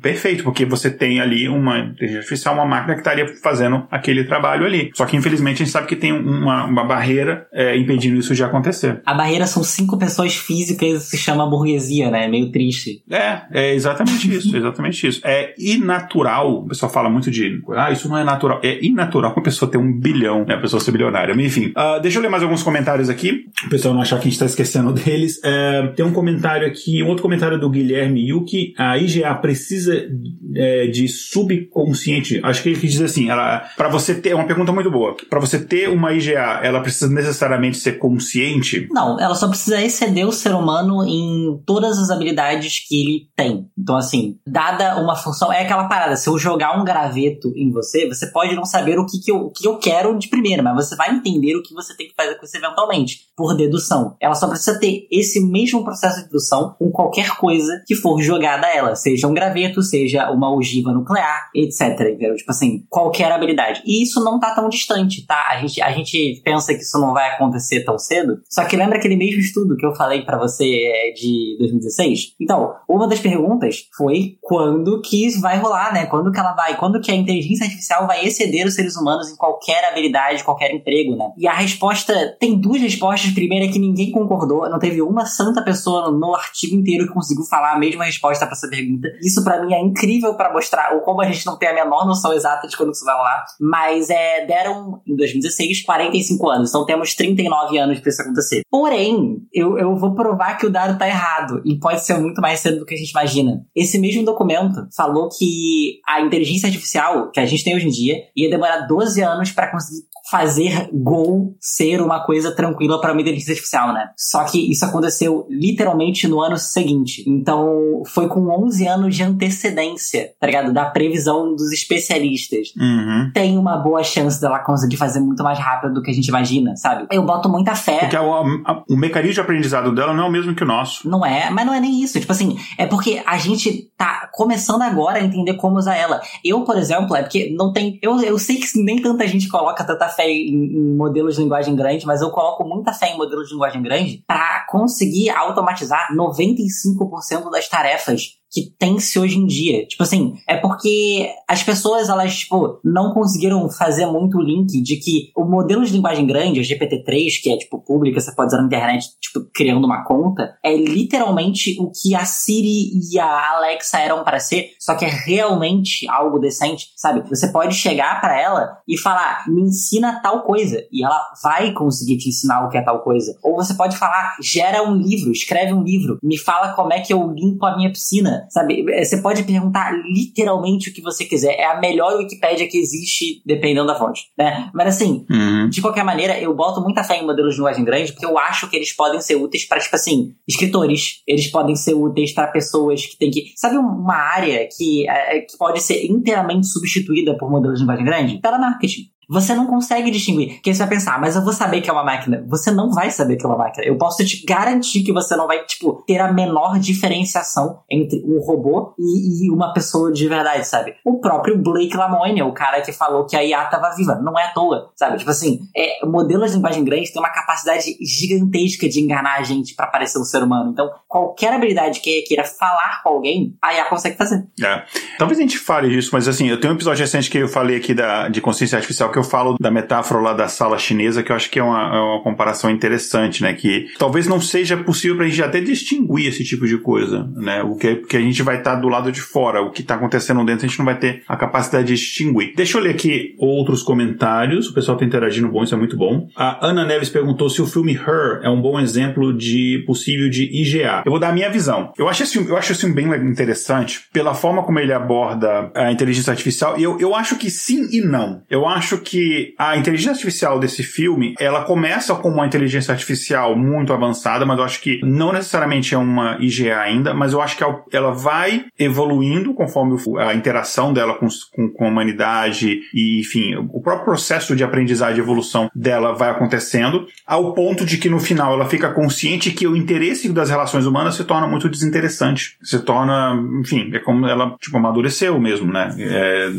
perfeito, 0.00 0.44
porque 0.44 0.64
você 0.64 0.90
tem 0.90 1.20
ali 1.20 1.48
uma 1.48 1.78
inteligência 1.78 2.18
artificial, 2.18 2.54
uma 2.54 2.66
máquina 2.66 2.94
que 2.94 3.00
estaria 3.00 3.26
fazendo 3.42 3.86
aquele 3.90 4.24
trabalho 4.24 4.66
ali. 4.66 4.90
Só 4.94 5.06
que 5.06 5.16
infelizmente 5.16 5.62
a 5.62 5.64
gente 5.64 5.72
sabe 5.72 5.86
que 5.86 5.96
tem 5.96 6.12
uma, 6.12 6.64
uma 6.64 6.84
barreira 6.84 7.46
é, 7.52 7.76
impedindo 7.76 8.18
isso 8.18 8.34
de 8.34 8.42
acontecer. 8.42 9.00
A 9.04 9.14
barreira 9.14 9.46
são 9.46 9.62
cinco 9.62 9.98
pessoas 9.98 10.34
físicas, 10.36 11.04
se 11.04 11.16
chama 11.16 11.48
burguesia, 11.48 12.10
né? 12.10 12.26
É 12.26 12.28
meio 12.28 12.50
triste. 12.50 13.02
É, 13.10 13.42
é 13.50 13.74
exatamente 13.74 14.32
isso, 14.32 14.54
exatamente 14.56 15.06
isso. 15.06 15.20
É 15.24 15.54
inatural, 15.58 16.62
o 16.62 16.68
pessoal 16.68 16.90
fala 16.90 17.08
muito 17.08 17.30
de, 17.30 17.62
ah, 17.76 17.90
isso 17.90 18.08
não 18.08 18.18
é 18.18 18.24
natural. 18.24 18.60
É 18.62 18.84
inatural 18.84 19.32
uma 19.32 19.42
pessoa 19.42 19.70
ter 19.70 19.78
um 19.78 19.92
bilhão, 19.92 20.44
né? 20.44 20.54
A 20.54 20.60
pessoa 20.60 20.80
ser 20.80 20.92
bilionária. 20.92 21.34
Mas, 21.34 21.46
enfim, 21.46 21.72
uh, 21.76 22.00
deixa 22.00 22.11
eu 22.16 22.22
ler 22.22 22.28
mais 22.28 22.42
alguns 22.42 22.62
comentários 22.62 23.08
aqui, 23.08 23.46
o 23.66 23.70
pessoal 23.70 23.94
não 23.94 24.02
achar 24.02 24.16
que 24.16 24.22
a 24.22 24.24
gente 24.24 24.34
está 24.34 24.46
esquecendo 24.46 24.92
deles. 24.92 25.40
É, 25.42 25.86
tem 25.88 26.04
um 26.04 26.12
comentário 26.12 26.66
aqui, 26.66 27.02
um 27.02 27.08
outro 27.08 27.22
comentário 27.22 27.58
do 27.58 27.70
Guilherme 27.70 28.28
Yuki. 28.28 28.74
A 28.78 28.98
IGA 28.98 29.34
precisa 29.36 30.08
é, 30.54 30.86
de 30.86 31.08
subconsciente. 31.08 32.40
Acho 32.42 32.62
que 32.62 32.68
ele 32.70 32.80
dizer 32.80 33.04
assim, 33.04 33.28
para 33.76 33.88
você 33.88 34.14
ter, 34.14 34.30
é 34.30 34.34
uma 34.34 34.46
pergunta 34.46 34.72
muito 34.72 34.90
boa. 34.90 35.16
Para 35.28 35.40
você 35.40 35.58
ter 35.58 35.88
uma 35.88 36.12
IGA, 36.12 36.60
ela 36.62 36.80
precisa 36.80 37.08
necessariamente 37.12 37.78
ser 37.78 37.98
consciente? 37.98 38.88
Não, 38.90 39.18
ela 39.18 39.34
só 39.34 39.48
precisa 39.48 39.80
exceder 39.80 40.26
o 40.26 40.32
ser 40.32 40.54
humano 40.54 41.04
em 41.04 41.60
todas 41.64 41.98
as 41.98 42.10
habilidades 42.10 42.84
que 42.86 43.00
ele 43.00 43.26
tem. 43.36 43.66
Então, 43.78 43.96
assim, 43.96 44.36
dada 44.46 45.00
uma 45.00 45.16
função, 45.16 45.52
é 45.52 45.62
aquela 45.62 45.88
parada, 45.88 46.16
se 46.16 46.28
eu 46.28 46.38
jogar 46.38 46.80
um 46.80 46.84
graveto 46.84 47.52
em 47.56 47.70
você, 47.70 48.08
você 48.08 48.26
pode 48.26 48.54
não 48.54 48.64
saber 48.64 48.98
o 48.98 49.06
que, 49.06 49.18
que, 49.20 49.30
eu, 49.30 49.36
o 49.46 49.50
que 49.50 49.66
eu 49.66 49.78
quero 49.78 50.18
de 50.18 50.28
primeira, 50.28 50.62
mas 50.62 50.86
você 50.86 50.96
vai 50.96 51.14
entender 51.14 51.56
o 51.56 51.62
que 51.62 51.74
você 51.74 51.96
tem 51.96 52.01
que 52.08 52.14
fazer 52.14 52.34
com 52.36 52.44
isso 52.44 52.56
eventualmente, 52.56 53.20
por 53.36 53.56
dedução. 53.56 54.16
Ela 54.20 54.34
só 54.34 54.48
precisa 54.48 54.78
ter 54.78 55.06
esse 55.10 55.40
mesmo 55.40 55.84
processo 55.84 56.18
de 56.18 56.24
dedução 56.24 56.74
com 56.78 56.90
qualquer 56.90 57.36
coisa 57.36 57.82
que 57.86 57.94
for 57.94 58.20
jogada 58.20 58.66
a 58.66 58.74
ela, 58.74 58.94
seja 58.94 59.26
um 59.26 59.34
graveto, 59.34 59.82
seja 59.82 60.30
uma 60.30 60.54
ogiva 60.54 60.92
nuclear, 60.92 61.50
etc. 61.54 61.80
Entendeu? 62.00 62.36
Tipo 62.36 62.50
assim, 62.50 62.84
qualquer 62.88 63.30
habilidade. 63.30 63.82
E 63.84 64.02
isso 64.02 64.22
não 64.22 64.38
tá 64.38 64.54
tão 64.54 64.68
distante, 64.68 65.26
tá? 65.26 65.48
A 65.50 65.56
gente, 65.58 65.80
a 65.82 65.90
gente 65.92 66.40
pensa 66.44 66.74
que 66.74 66.80
isso 66.80 66.98
não 66.98 67.12
vai 67.12 67.30
acontecer 67.30 67.84
tão 67.84 67.98
cedo, 67.98 68.40
só 68.48 68.64
que 68.64 68.76
lembra 68.76 68.98
aquele 68.98 69.16
mesmo 69.16 69.40
estudo 69.40 69.76
que 69.76 69.86
eu 69.86 69.94
falei 69.94 70.22
para 70.22 70.38
você 70.38 70.64
é, 70.64 71.12
de 71.12 71.56
2016? 71.58 72.34
Então, 72.40 72.74
uma 72.88 73.08
das 73.08 73.20
perguntas 73.20 73.88
foi 73.96 74.36
quando 74.40 75.00
que 75.00 75.26
isso 75.26 75.40
vai 75.40 75.58
rolar, 75.58 75.92
né? 75.92 76.06
Quando 76.06 76.32
que 76.32 76.38
ela 76.38 76.54
vai, 76.54 76.76
quando 76.76 77.00
que 77.00 77.10
a 77.10 77.14
inteligência 77.14 77.64
artificial 77.64 78.06
vai 78.06 78.24
exceder 78.24 78.66
os 78.66 78.74
seres 78.74 78.96
humanos 78.96 79.30
em 79.30 79.36
qualquer 79.36 79.84
habilidade, 79.84 80.44
qualquer 80.44 80.74
emprego, 80.74 81.16
né? 81.16 81.30
E 81.36 81.46
a 81.46 81.52
resposta, 81.52 81.91
tem 82.38 82.58
duas 82.58 82.80
respostas. 82.80 83.32
Primeira 83.32 83.66
é 83.66 83.68
que 83.68 83.78
ninguém 83.78 84.10
concordou, 84.10 84.68
não 84.68 84.78
teve 84.78 85.02
uma 85.02 85.26
santa 85.26 85.62
pessoa 85.62 86.10
no 86.10 86.34
artigo 86.34 86.74
inteiro 86.74 87.06
que 87.06 87.12
conseguiu 87.12 87.44
falar 87.44 87.72
a 87.72 87.78
mesma 87.78 88.04
resposta 88.04 88.46
para 88.46 88.54
essa 88.54 88.68
pergunta. 88.68 89.08
Isso 89.22 89.42
para 89.44 89.64
mim 89.64 89.74
é 89.74 89.80
incrível 89.80 90.34
para 90.34 90.52
mostrar 90.52 90.96
o 90.96 91.00
como 91.00 91.20
a 91.20 91.30
gente 91.30 91.44
não 91.46 91.58
tem 91.58 91.68
a 91.68 91.74
menor 91.74 92.06
noção 92.06 92.32
exata 92.32 92.66
de 92.66 92.76
quando 92.76 92.92
isso 92.92 93.04
vai 93.04 93.14
rolar. 93.14 93.44
Mas 93.60 94.10
é, 94.10 94.46
deram, 94.46 95.00
em 95.06 95.16
2016, 95.16 95.82
45 95.82 96.48
anos. 96.48 96.70
Então 96.70 96.86
temos 96.86 97.14
39 97.14 97.78
anos 97.78 98.00
para 98.00 98.08
isso 98.10 98.22
acontecer. 98.22 98.62
Porém, 98.70 99.38
eu, 99.52 99.78
eu 99.78 99.96
vou 99.96 100.14
provar 100.14 100.56
que 100.56 100.66
o 100.66 100.70
dado 100.70 100.98
tá 100.98 101.06
errado. 101.06 101.62
E 101.64 101.78
pode 101.78 102.04
ser 102.04 102.18
muito 102.18 102.40
mais 102.40 102.60
cedo 102.60 102.80
do 102.80 102.86
que 102.86 102.94
a 102.94 102.98
gente 102.98 103.10
imagina. 103.10 103.64
Esse 103.74 103.98
mesmo 103.98 104.24
documento 104.24 104.86
falou 104.96 105.28
que 105.28 106.00
a 106.06 106.20
inteligência 106.20 106.66
artificial 106.66 107.30
que 107.30 107.40
a 107.40 107.46
gente 107.46 107.64
tem 107.64 107.74
hoje 107.74 107.86
em 107.86 107.90
dia 107.90 108.16
ia 108.36 108.50
demorar 108.50 108.86
12 108.86 109.22
anos 109.22 109.50
para 109.50 109.70
conseguir 109.70 110.02
fazer 110.30 110.88
Go 110.92 111.56
ser 111.60 111.81
uma 112.00 112.20
coisa 112.20 112.54
tranquila 112.54 113.00
para 113.00 113.12
uma 113.12 113.20
inteligência 113.20 113.52
artificial, 113.52 113.92
né? 113.92 114.10
Só 114.16 114.44
que 114.44 114.70
isso 114.70 114.84
aconteceu 114.84 115.46
literalmente 115.50 116.28
no 116.28 116.40
ano 116.40 116.56
seguinte. 116.56 117.24
Então, 117.26 118.02
foi 118.06 118.28
com 118.28 118.48
11 118.48 118.86
anos 118.86 119.16
de 119.16 119.22
antecedência, 119.22 120.32
tá 120.38 120.46
ligado? 120.46 120.72
Da 120.72 120.84
previsão 120.86 121.54
dos 121.54 121.72
especialistas. 121.72 122.68
Uhum. 122.78 123.30
Tem 123.32 123.58
uma 123.58 123.76
boa 123.76 124.02
chance 124.02 124.40
dela 124.40 124.58
conseguir 124.58 124.96
fazer 124.96 125.20
muito 125.20 125.42
mais 125.42 125.58
rápido 125.58 125.94
do 125.94 126.02
que 126.02 126.10
a 126.10 126.14
gente 126.14 126.28
imagina, 126.28 126.76
sabe? 126.76 127.06
Eu 127.10 127.24
boto 127.24 127.48
muita 127.48 127.74
fé. 127.74 127.98
Porque 128.00 128.16
a, 128.16 128.22
o 128.22 128.96
mecanismo 128.96 129.34
de 129.34 129.40
aprendizado 129.40 129.94
dela 129.94 130.12
não 130.12 130.24
é 130.24 130.28
o 130.28 130.32
mesmo 130.32 130.54
que 130.54 130.62
o 130.62 130.66
nosso. 130.66 131.08
Não 131.08 131.24
é, 131.24 131.50
mas 131.50 131.66
não 131.66 131.74
é 131.74 131.80
nem 131.80 132.02
isso. 132.02 132.18
Tipo 132.18 132.32
assim, 132.32 132.56
é 132.78 132.86
porque 132.86 133.22
a 133.26 133.38
gente 133.38 133.90
tá 133.96 134.28
começando 134.32 134.82
agora 134.82 135.18
a 135.18 135.22
entender 135.22 135.54
como 135.54 135.76
usar 135.76 135.96
ela. 135.96 136.20
Eu, 136.44 136.62
por 136.62 136.76
exemplo, 136.76 137.14
é 137.16 137.22
porque 137.22 137.54
não 137.56 137.72
tem. 137.72 137.98
Eu, 138.02 138.20
eu 138.20 138.38
sei 138.38 138.56
que 138.56 138.66
nem 138.82 139.00
tanta 139.00 139.26
gente 139.26 139.48
coloca 139.48 139.84
tanta 139.84 140.08
fé 140.08 140.28
em, 140.28 140.54
em 140.54 140.96
modelos 140.96 141.36
de 141.36 141.42
linguagem 141.42 141.71
grande, 141.74 142.06
mas 142.06 142.20
eu 142.20 142.30
coloco 142.30 142.64
muita 142.64 142.92
fé 142.92 143.08
em 143.10 143.16
modelos 143.16 143.48
de 143.48 143.54
linguagem 143.54 143.82
grande 143.82 144.24
para 144.26 144.66
conseguir 144.68 145.30
automatizar 145.30 146.08
95% 146.14 147.50
das 147.50 147.68
tarefas 147.68 148.41
que 148.52 148.70
tem-se 148.78 149.18
hoje 149.18 149.38
em 149.38 149.46
dia. 149.46 149.86
Tipo 149.86 150.02
assim, 150.02 150.34
é 150.46 150.56
porque 150.56 151.30
as 151.48 151.62
pessoas, 151.62 152.10
elas, 152.10 152.40
tipo, 152.40 152.78
não 152.84 153.14
conseguiram 153.14 153.68
fazer 153.70 154.06
muito 154.06 154.36
o 154.36 154.42
link 154.42 154.82
de 154.82 154.96
que 154.96 155.32
o 155.34 155.44
modelo 155.44 155.84
de 155.84 155.92
linguagem 155.92 156.26
grande, 156.26 156.60
o 156.60 156.62
GPT-3, 156.62 157.42
que 157.42 157.50
é, 157.50 157.56
tipo, 157.56 157.78
pública, 157.78 158.20
você 158.20 158.34
pode 158.34 158.48
usar 158.48 158.58
na 158.58 158.66
internet, 158.66 159.06
tipo, 159.20 159.40
criando 159.54 159.84
uma 159.84 160.04
conta, 160.04 160.54
é 160.62 160.76
literalmente 160.76 161.80
o 161.80 161.90
que 161.90 162.14
a 162.14 162.26
Siri 162.26 162.90
e 163.10 163.18
a 163.18 163.56
Alexa 163.56 163.98
eram 163.98 164.22
para 164.22 164.38
ser, 164.38 164.70
só 164.78 164.94
que 164.94 165.06
é 165.06 165.08
realmente 165.08 166.06
algo 166.10 166.38
decente, 166.38 166.88
sabe? 166.96 167.26
Você 167.30 167.48
pode 167.48 167.74
chegar 167.74 168.20
para 168.20 168.38
ela 168.38 168.76
e 168.86 168.98
falar, 168.98 169.44
me 169.48 169.62
ensina 169.62 170.20
tal 170.22 170.42
coisa, 170.42 170.84
e 170.92 171.02
ela 171.02 171.24
vai 171.42 171.72
conseguir 171.72 172.18
te 172.18 172.28
ensinar 172.28 172.66
o 172.66 172.68
que 172.68 172.76
é 172.76 172.82
tal 172.82 173.00
coisa. 173.00 173.34
Ou 173.42 173.56
você 173.56 173.72
pode 173.72 173.96
falar, 173.96 174.36
gera 174.42 174.82
um 174.82 174.94
livro, 174.94 175.32
escreve 175.32 175.72
um 175.72 175.82
livro, 175.82 176.18
me 176.22 176.36
fala 176.36 176.74
como 176.74 176.92
é 176.92 177.00
que 177.00 177.12
eu 177.14 177.32
limpo 177.32 177.64
a 177.64 177.76
minha 177.76 177.90
piscina, 177.90 178.41
sabe? 178.48 178.84
É, 178.90 179.04
você 179.04 179.20
pode 179.20 179.42
perguntar 179.44 179.92
literalmente 180.04 180.90
o 180.90 180.92
que 180.92 181.00
você 181.00 181.24
quiser. 181.24 181.54
É 181.54 181.64
a 181.64 181.80
melhor 181.80 182.16
Wikipédia 182.16 182.68
que 182.68 182.78
existe, 182.78 183.42
dependendo 183.44 183.86
da 183.86 183.94
fonte, 183.94 184.22
né? 184.36 184.70
Mas 184.74 184.96
assim, 184.96 185.26
uhum. 185.30 185.68
de 185.68 185.80
qualquer 185.80 186.04
maneira, 186.04 186.38
eu 186.38 186.54
boto 186.54 186.80
muita 186.80 187.04
fé 187.04 187.18
em 187.18 187.26
modelos 187.26 187.54
de 187.54 187.58
linguagem 187.58 187.84
grande, 187.84 188.12
porque 188.12 188.26
eu 188.26 188.38
acho 188.38 188.68
que 188.68 188.76
eles 188.76 188.92
podem 188.94 189.20
ser 189.20 189.36
úteis 189.36 189.66
para, 189.66 189.80
tipo 189.80 189.94
assim, 189.94 190.34
escritores. 190.46 191.22
Eles 191.26 191.46
podem 191.48 191.76
ser 191.76 191.94
úteis 191.94 192.32
para 192.32 192.46
pessoas 192.48 193.06
que 193.06 193.16
têm 193.16 193.30
que. 193.30 193.52
Sabe 193.56 193.76
uma 193.76 194.14
área 194.14 194.68
que, 194.76 195.08
é, 195.08 195.40
que 195.40 195.56
pode 195.56 195.80
ser 195.80 196.04
inteiramente 196.06 196.66
substituída 196.66 197.36
por 197.36 197.50
modelos 197.50 197.78
de 197.78 197.82
linguagem 197.82 198.04
grande? 198.04 198.40
Telemarketing. 198.40 199.11
Você 199.32 199.54
não 199.54 199.66
consegue 199.66 200.10
distinguir. 200.10 200.54
Porque 200.56 200.74
você 200.74 200.80
vai 200.80 200.88
pensar, 200.90 201.18
mas 201.18 201.34
eu 201.34 201.42
vou 201.42 201.54
saber 201.54 201.80
que 201.80 201.88
é 201.88 201.92
uma 201.92 202.04
máquina. 202.04 202.44
Você 202.48 202.70
não 202.70 202.90
vai 202.90 203.10
saber 203.10 203.36
que 203.36 203.46
é 203.46 203.48
uma 203.48 203.56
máquina. 203.56 203.86
Eu 203.86 203.96
posso 203.96 204.22
te 204.26 204.44
garantir 204.44 205.02
que 205.02 205.10
você 205.10 205.34
não 205.34 205.46
vai, 205.46 205.64
tipo, 205.64 206.02
ter 206.06 206.18
a 206.18 206.30
menor 206.30 206.78
diferenciação 206.78 207.80
entre 207.90 208.22
um 208.26 208.40
robô 208.40 208.94
e, 208.98 209.46
e 209.46 209.50
uma 209.50 209.72
pessoa 209.72 210.12
de 210.12 210.28
verdade, 210.28 210.68
sabe? 210.68 210.96
O 211.02 211.18
próprio 211.18 211.56
Blake 211.56 211.96
Lamoine, 211.96 212.42
o 212.42 212.52
cara 212.52 212.82
que 212.82 212.92
falou 212.92 213.24
que 213.24 213.34
a 213.34 213.42
IA 213.42 213.64
tava 213.64 213.94
viva. 213.96 214.16
Não 214.16 214.38
é 214.38 214.44
à 214.44 214.52
toa, 214.52 214.90
sabe? 214.94 215.16
Tipo 215.16 215.30
assim, 215.30 215.60
é, 215.74 216.04
modelos 216.04 216.50
de 216.50 216.56
linguagem 216.56 216.84
grande 216.84 217.10
têm 217.10 217.22
uma 217.22 217.32
capacidade 217.32 217.96
gigantesca 218.02 218.86
de 218.86 219.00
enganar 219.00 219.38
a 219.38 219.42
gente 219.42 219.74
para 219.74 219.86
parecer 219.86 220.18
um 220.18 220.24
ser 220.24 220.42
humano. 220.42 220.72
Então, 220.72 220.90
qualquer 221.08 221.54
habilidade 221.54 222.00
que 222.00 222.20
queira 222.22 222.44
falar 222.44 223.02
com 223.02 223.08
alguém, 223.08 223.56
a 223.62 223.72
IA 223.72 223.84
consegue 223.86 224.16
fazer. 224.16 224.46
É. 224.62 224.82
Talvez 225.18 225.38
a 225.38 225.42
gente 225.42 225.58
fale 225.58 225.88
disso, 225.88 226.10
mas 226.12 226.28
assim, 226.28 226.48
eu 226.48 226.60
tenho 226.60 226.74
um 226.74 226.76
episódio 226.76 227.00
recente 227.00 227.30
que 227.30 227.38
eu 227.38 227.48
falei 227.48 227.76
aqui 227.76 227.94
da, 227.94 228.28
de 228.28 228.40
consciência 228.40 228.76
artificial 228.76 229.10
que 229.10 229.18
eu 229.18 229.21
falo 229.24 229.56
da 229.60 229.70
metáfora 229.70 230.20
lá 230.20 230.32
da 230.32 230.48
sala 230.48 230.78
chinesa, 230.78 231.22
que 231.22 231.32
eu 231.32 231.36
acho 231.36 231.50
que 231.50 231.58
é 231.58 231.62
uma, 231.62 231.96
é 231.96 232.00
uma 232.00 232.22
comparação 232.22 232.70
interessante, 232.70 233.42
né? 233.42 233.52
Que 233.52 233.88
talvez 233.98 234.26
não 234.26 234.40
seja 234.40 234.76
possível 234.76 235.16
pra 235.16 235.26
gente 235.26 235.42
até 235.42 235.60
distinguir 235.60 236.28
esse 236.28 236.44
tipo 236.44 236.66
de 236.66 236.78
coisa, 236.78 237.28
né? 237.36 237.62
O 237.62 237.76
que, 237.76 237.96
porque 237.96 238.16
a 238.16 238.20
gente 238.20 238.42
vai 238.42 238.58
estar 238.58 238.74
tá 238.74 238.80
do 238.80 238.88
lado 238.88 239.10
de 239.10 239.20
fora, 239.20 239.62
o 239.62 239.70
que 239.70 239.82
está 239.82 239.94
acontecendo 239.94 240.44
dentro 240.44 240.66
a 240.66 240.68
gente 240.68 240.78
não 240.78 240.86
vai 240.86 240.98
ter 240.98 241.22
a 241.28 241.36
capacidade 241.36 241.86
de 241.88 241.94
distinguir. 241.94 242.54
Deixa 242.56 242.78
eu 242.78 242.82
ler 242.82 242.90
aqui 242.90 243.34
outros 243.38 243.82
comentários, 243.82 244.68
o 244.68 244.74
pessoal 244.74 244.96
está 244.96 245.06
interagindo 245.06 245.48
bom, 245.48 245.62
isso 245.62 245.74
é 245.74 245.78
muito 245.78 245.96
bom. 245.96 246.28
A 246.36 246.66
Ana 246.66 246.84
Neves 246.84 247.08
perguntou 247.08 247.48
se 247.48 247.60
o 247.60 247.66
filme 247.66 247.92
Her 247.92 248.40
é 248.42 248.48
um 248.48 248.60
bom 248.60 248.78
exemplo 248.78 249.36
de 249.36 249.82
possível 249.86 250.28
de 250.28 250.44
IGA. 250.44 251.02
Eu 251.04 251.10
vou 251.10 251.20
dar 251.20 251.28
a 251.28 251.32
minha 251.32 251.50
visão. 251.50 251.92
Eu 251.98 252.08
acho 252.08 252.22
esse 252.22 252.32
filme, 252.32 252.48
eu 252.48 252.56
acho 252.56 252.72
esse 252.72 252.80
filme 252.80 252.94
bem 252.94 253.06
interessante 253.28 254.02
pela 254.12 254.34
forma 254.34 254.62
como 254.62 254.78
ele 254.78 254.92
aborda 254.92 255.70
a 255.74 255.90
inteligência 255.90 256.30
artificial. 256.30 256.78
E 256.78 256.82
eu, 256.82 256.98
eu 256.98 257.14
acho 257.14 257.36
que 257.36 257.50
sim 257.50 257.88
e 257.92 258.00
não. 258.00 258.42
Eu 258.50 258.66
acho 258.66 258.98
que 258.98 259.11
a 259.58 259.76
inteligência 259.76 260.12
artificial 260.12 260.58
desse 260.58 260.82
filme, 260.82 261.34
ela 261.38 261.64
começa 261.64 262.14
como 262.14 262.36
uma 262.36 262.46
inteligência 262.46 262.92
artificial 262.92 263.56
muito 263.56 263.92
avançada, 263.92 264.44
mas 264.44 264.58
eu 264.58 264.64
acho 264.64 264.80
que 264.80 265.00
não 265.02 265.32
necessariamente 265.32 265.94
é 265.94 265.98
uma 265.98 266.36
IGA 266.40 266.78
ainda, 266.78 267.14
mas 267.14 267.32
eu 267.32 267.40
acho 267.40 267.56
que 267.56 267.64
ela 267.92 268.12
vai 268.12 268.64
evoluindo 268.78 269.54
conforme 269.54 269.96
a 270.18 270.34
interação 270.34 270.92
dela 270.92 271.14
com, 271.14 271.28
com, 271.52 271.68
com 271.70 271.84
a 271.84 271.88
humanidade 271.88 272.80
e, 272.94 273.20
enfim, 273.20 273.54
o 273.72 273.80
próprio 273.80 274.04
processo 274.04 274.54
de 274.54 274.64
aprendizagem 274.64 275.18
e 275.18 275.20
evolução 275.20 275.70
dela 275.74 276.12
vai 276.12 276.30
acontecendo, 276.30 277.06
ao 277.26 277.54
ponto 277.54 277.84
de 277.84 277.98
que 277.98 278.08
no 278.08 278.18
final 278.18 278.54
ela 278.54 278.66
fica 278.66 278.90
consciente 278.92 279.50
que 279.50 279.66
o 279.66 279.76
interesse 279.76 280.28
das 280.32 280.50
relações 280.50 280.86
humanas 280.86 281.14
se 281.14 281.24
torna 281.24 281.46
muito 281.46 281.68
desinteressante. 281.68 282.56
Se 282.62 282.78
torna, 282.80 283.34
enfim, 283.60 283.90
é 283.92 283.98
como 283.98 284.26
ela, 284.26 284.56
tipo, 284.60 284.76
amadureceu 284.76 285.38
mesmo, 285.38 285.72
né? 285.72 285.94
É, 285.98 286.50